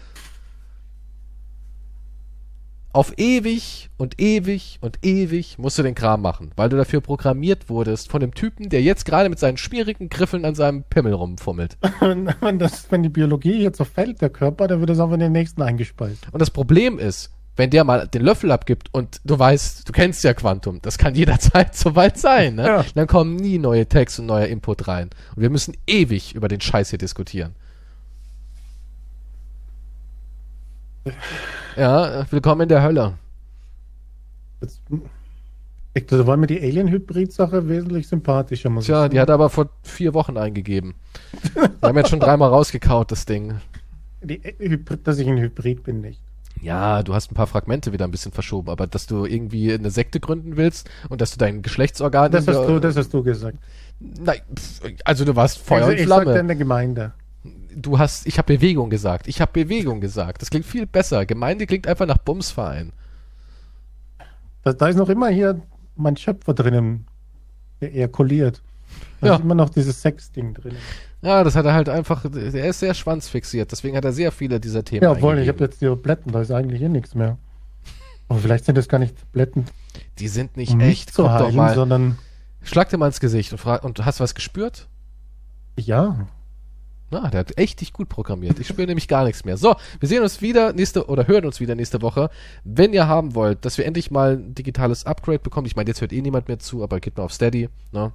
Auf 2.93 3.13
ewig 3.19 3.91
und 3.99 4.19
ewig 4.21 4.79
und 4.81 5.05
ewig 5.05 5.59
musst 5.59 5.79
du 5.79 5.83
den 5.83 5.95
Kram 5.95 6.23
machen, 6.23 6.53
weil 6.57 6.71
du 6.71 6.79
dafür 6.79 7.03
programmiert 7.03 7.69
wurdest 7.69 8.11
von 8.11 8.21
dem 8.21 8.33
Typen, 8.33 8.71
der 8.71 8.81
jetzt 8.81 9.05
gerade 9.05 9.29
mit 9.29 9.39
seinen 9.39 9.59
schwierigen 9.59 10.09
Griffeln 10.09 10.47
an 10.47 10.55
seinem 10.55 10.83
Pimmel 10.83 11.13
rumfummelt. 11.13 11.77
Wenn, 12.01 12.59
das, 12.59 12.91
wenn 12.91 13.03
die 13.03 13.11
Biologie 13.11 13.63
jetzt 13.63 13.77
so 13.77 13.85
fällt, 13.85 14.23
der 14.23 14.31
Körper, 14.31 14.67
dann 14.67 14.81
wird 14.81 14.89
es 14.89 14.99
auch 14.99 15.13
in 15.13 15.21
den 15.21 15.33
nächsten 15.33 15.61
eingespeist. 15.61 16.27
Und 16.33 16.41
das 16.41 16.51
Problem 16.51 16.99
ist, 16.99 17.36
wenn 17.57 17.71
der 17.71 17.85
mal 17.85 18.07
den 18.07 18.23
Löffel 18.23 18.53
abgibt 18.53 18.93
und 18.93 19.21
du 19.25 19.39
weißt, 19.39 19.89
du 19.89 19.93
kennst 19.93 20.23
ja 20.25 20.35
Quantum, 20.35 20.81
das 20.83 20.99
kann 20.99 21.15
jederzeit 21.15 21.75
soweit 21.75 22.19
sein, 22.19 22.57
ne? 22.57 22.67
Ja. 22.67 22.85
Dann 22.95 23.07
kommen 23.07 23.37
nie 23.37 23.59
neue 23.59 23.89
Tags 23.89 24.19
und 24.19 24.27
neuer 24.27 24.47
Input 24.47 24.87
rein. 24.89 25.11
Und 25.35 25.43
wir 25.43 25.51
müssen 25.51 25.75
ewig 25.87 26.35
über 26.35 26.49
den 26.49 26.61
Scheiß 26.61 26.91
hier 26.91 26.99
diskutieren. 26.99 27.55
Ja, 31.77 32.21
äh, 32.21 32.25
willkommen 32.31 32.63
in 32.63 32.69
der 32.69 32.83
Hölle. 32.83 33.15
Jetzt, 34.61 34.81
ich, 35.95 36.07
da 36.07 36.27
war 36.27 36.37
mir 36.37 36.47
die 36.47 36.61
Alien-Hybrid-Sache 36.61 37.69
wesentlich 37.69 38.09
sympathischer, 38.09 38.69
muss 38.69 38.85
Tja, 38.85 39.09
die 39.09 39.19
hat 39.19 39.29
er 39.29 39.35
aber 39.35 39.49
vor 39.49 39.71
vier 39.83 40.13
Wochen 40.13 40.37
eingegeben. 40.37 40.95
Wir 41.55 41.71
haben 41.89 41.97
jetzt 41.97 42.11
schon 42.11 42.21
dreimal 42.21 42.51
rausgekaut, 42.51 43.13
das 43.13 43.25
Ding. 43.25 43.55
die, 44.21 44.43
Hybrid, 44.59 45.07
dass 45.07 45.19
ich 45.19 45.29
ein 45.29 45.39
Hybrid 45.39 45.85
bin, 45.85 46.01
nicht. 46.03 46.21
Ja, 46.61 47.03
du 47.03 47.15
hast 47.15 47.31
ein 47.31 47.35
paar 47.35 47.47
Fragmente 47.47 47.93
wieder 47.93 48.07
ein 48.07 48.11
bisschen 48.11 48.33
verschoben, 48.33 48.71
aber 48.71 48.87
dass 48.87 49.07
du 49.07 49.25
irgendwie 49.25 49.73
eine 49.73 49.91
Sekte 49.91 50.21
gründen 50.21 50.57
willst 50.57 50.89
und 51.09 51.21
dass 51.21 51.31
du 51.31 51.39
dein 51.39 51.63
Geschlechtsorgan... 51.63 52.33
Das 52.33 52.49
hast, 52.49 52.67
du, 52.67 52.81
das 52.81 52.97
hast 52.97 53.13
du 53.13 53.23
gesagt. 53.23 53.59
Nein, 54.01 54.41
also 55.05 55.25
du 55.25 55.37
warst 55.37 55.59
Feuer 55.59 55.79
also, 55.79 55.91
und 55.91 55.99
ich 55.99 56.05
Flamme. 56.07 56.25
sagte 56.25 56.41
in 56.41 56.47
der 56.49 56.57
Gemeinde. 56.57 57.13
Du 57.75 57.99
hast, 57.99 58.27
ich 58.27 58.39
habe 58.39 58.55
Bewegung 58.55 58.91
gesagt. 58.91 59.29
Ich 59.29 59.41
habe 59.41 59.53
Bewegung 59.53 60.01
gesagt. 60.01 60.41
Das 60.43 60.51
klingt 60.51 60.67
viel 60.67 60.87
besser. 60.87 61.27
Gemeinde 61.27 61.67
klingt 61.67 61.87
einfach 61.87 62.07
nach 62.07 62.19
Bumsverein. 62.19 62.93
Da, 64.65 64.73
da 64.73 64.89
ist 64.89 64.97
noch 64.97 65.09
immer 65.09 65.29
hier 65.29 65.61
mein 65.95 66.17
Schöpfer 66.17 66.55
drinnen, 66.55 67.07
der 67.81 67.95
ejakuliert. 67.95 68.63
Da 69.21 69.29
Ja. 69.29 69.35
ist 69.37 69.43
immer 69.43 69.55
noch 69.55 69.71
dieses 69.71 70.01
Sex-Ding 70.03 70.55
drin. 70.55 70.77
Ja, 71.27 71.43
das 71.43 71.57
hat 71.57 71.67
er 71.67 71.75
halt 71.75 71.89
einfach, 71.89 72.25
der 72.31 72.67
ist 72.67 72.79
sehr 72.79 72.95
schwanzfixiert. 72.95 73.73
Deswegen 73.73 73.97
hat 73.97 74.05
er 74.05 74.13
sehr 74.13 74.31
viele 74.31 74.61
dieser 74.61 74.85
Themen 74.85 75.03
Ja, 75.03 75.11
obwohl, 75.11 75.39
ich 75.39 75.49
habe 75.49 75.65
jetzt 75.65 75.81
die 75.81 75.87
Tabletten, 75.87 76.31
da 76.31 76.41
ist 76.41 76.53
eigentlich 76.53 76.79
hier 76.79 76.89
nichts 76.89 77.17
mehr. 77.17 77.37
Aber 78.29 78.39
vielleicht 78.39 78.65
sind 78.65 78.79
das 78.79 78.89
gar 78.89 78.99
nicht 78.99 79.17
Tabletten, 79.19 79.65
Die 80.21 80.29
sind 80.29 80.57
nicht 80.57 80.73
um 80.75 80.81
echt. 80.81 81.13
zu 81.13 81.23
doch 81.23 81.31
heilen, 81.31 81.57
mal. 81.57 81.75
sondern 81.75 82.19
Schlag 82.63 82.91
dir 82.91 82.97
mal 82.99 83.07
ins 83.07 83.19
Gesicht 83.19 83.51
und 83.53 83.59
frag, 83.59 83.83
und 83.83 84.05
hast 84.05 84.21
du 84.21 84.25
was 84.25 84.35
gespürt? 84.37 84.87
ja. 85.77 86.27
Na, 87.11 87.29
der 87.31 87.41
hat 87.41 87.57
echt 87.57 87.81
dich 87.81 87.93
gut 87.93 88.09
programmiert. 88.09 88.59
Ich 88.59 88.67
spüre 88.67 88.89
nämlich 88.89 89.07
gar 89.07 89.25
nichts 89.25 89.45
mehr. 89.45 89.57
So, 89.57 89.77
wir 90.01 90.09
sehen 90.09 90.25
uns 90.25 90.43
wieder 90.43 90.73
nächste 90.73 91.07
oder 91.07 91.29
hören 91.29 91.45
uns 91.45 91.61
wieder 91.61 91.77
nächste 91.77 92.03
Woche. 92.03 92.31
Wenn 92.65 92.93
ihr 92.93 93.07
haben 93.07 93.37
wollt, 93.37 93.65
dass 93.65 93.79
wir 93.79 93.87
endlich 93.87 94.11
mal 94.11 94.33
ein 94.39 94.55
digitales 94.57 95.07
Upgrade 95.07 95.39
bekommen, 95.39 95.69
ich 95.69 95.77
meine, 95.77 95.89
jetzt 95.89 96.01
hört 96.01 96.13
eh 96.13 96.21
niemand 96.21 96.49
mehr 96.49 96.59
zu, 96.59 96.83
aber 96.83 96.99
geht 96.99 97.17
mal 97.17 97.23
auf 97.23 97.33
Steady, 97.33 97.69
ne? 97.93 98.11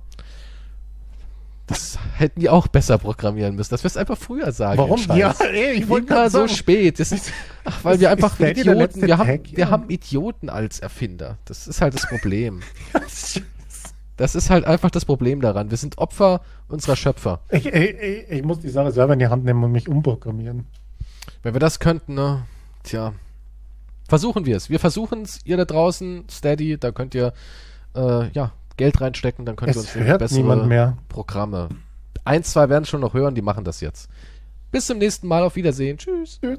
Das 1.71 1.97
hätten 2.17 2.39
die 2.39 2.49
auch 2.49 2.67
besser 2.67 2.97
programmieren 2.97 3.55
müssen. 3.55 3.71
Das 3.71 3.83
wirst 3.83 3.97
einfach 3.97 4.17
früher 4.17 4.51
sagen. 4.51 4.77
Warum? 4.77 4.99
Ja, 5.15 5.33
ey, 5.39 5.73
ich 5.73 5.89
wollte 5.89 6.07
Immer 6.07 6.15
gerade 6.15 6.29
so 6.29 6.47
spät. 6.47 6.99
Das 6.99 7.11
ist, 7.11 7.31
ach, 7.65 7.83
weil 7.83 7.95
Ist- 7.95 8.01
wir 8.01 8.09
einfach 8.11 8.39
Idioten, 8.39 9.01
wir 9.01 9.17
haben, 9.17 9.27
Tag? 9.27 9.51
wir 9.51 9.57
Ja. 9.59 9.69
haben 9.69 9.89
Idioten 9.89 10.49
als 10.49 10.79
Erfinder. 10.79 11.37
Das 11.45 11.67
ist 11.67 11.81
halt 11.81 11.93
das 11.95 12.07
Problem. 12.07 12.61
Das 14.17 14.35
ist 14.35 14.51
halt 14.51 14.65
einfach 14.65 14.91
das 14.91 15.05
Problem 15.05 15.41
daran. 15.41 15.71
Wir 15.71 15.77
sind 15.77 15.97
Opfer 15.97 16.41
unserer 16.67 16.95
Schöpfer. 16.95 17.39
Ich, 17.49 17.65
ich, 17.65 17.73
ich, 17.73 18.29
ich 18.29 18.43
muss 18.43 18.59
die 18.59 18.69
Sache 18.69 18.91
selber 18.91 19.13
in 19.13 19.19
die 19.19 19.27
Hand 19.29 19.45
nehmen 19.45 19.63
und 19.63 19.71
mich 19.71 19.87
umprogrammieren. 19.89 20.67
Wenn 21.41 21.55
wir 21.55 21.59
das 21.59 21.79
könnten, 21.79 22.13
ne? 22.13 22.43
Tja. 22.83 23.13
Versuchen 24.07 24.45
wir 24.45 24.57
es. 24.57 24.69
Wir 24.69 24.79
versuchen 24.79 25.23
es. 25.23 25.39
Ihr 25.43 25.57
da 25.57 25.65
draußen, 25.65 26.25
Steady, 26.29 26.77
da 26.77 26.91
könnt 26.91 27.15
ihr 27.15 27.33
äh, 27.95 28.29
ja, 28.33 28.51
Geld 28.81 28.99
reinstecken, 28.99 29.45
dann 29.45 29.55
ihr 29.69 29.71
Es 29.71 29.77
uns 29.77 29.93
hört 29.93 30.31
niemand 30.31 30.65
mehr. 30.65 30.97
Programme. 31.07 31.69
Eins, 32.25 32.51
zwei 32.51 32.67
werden 32.67 32.85
schon 32.85 33.01
noch 33.01 33.13
hören, 33.13 33.35
die 33.35 33.43
machen 33.43 33.63
das 33.63 33.79
jetzt. 33.79 34.09
Bis 34.71 34.87
zum 34.87 34.97
nächsten 34.97 35.27
Mal. 35.27 35.43
Auf 35.43 35.55
Wiedersehen. 35.55 35.99
Tschüss. 35.99 36.39
Tschüss. 36.41 36.57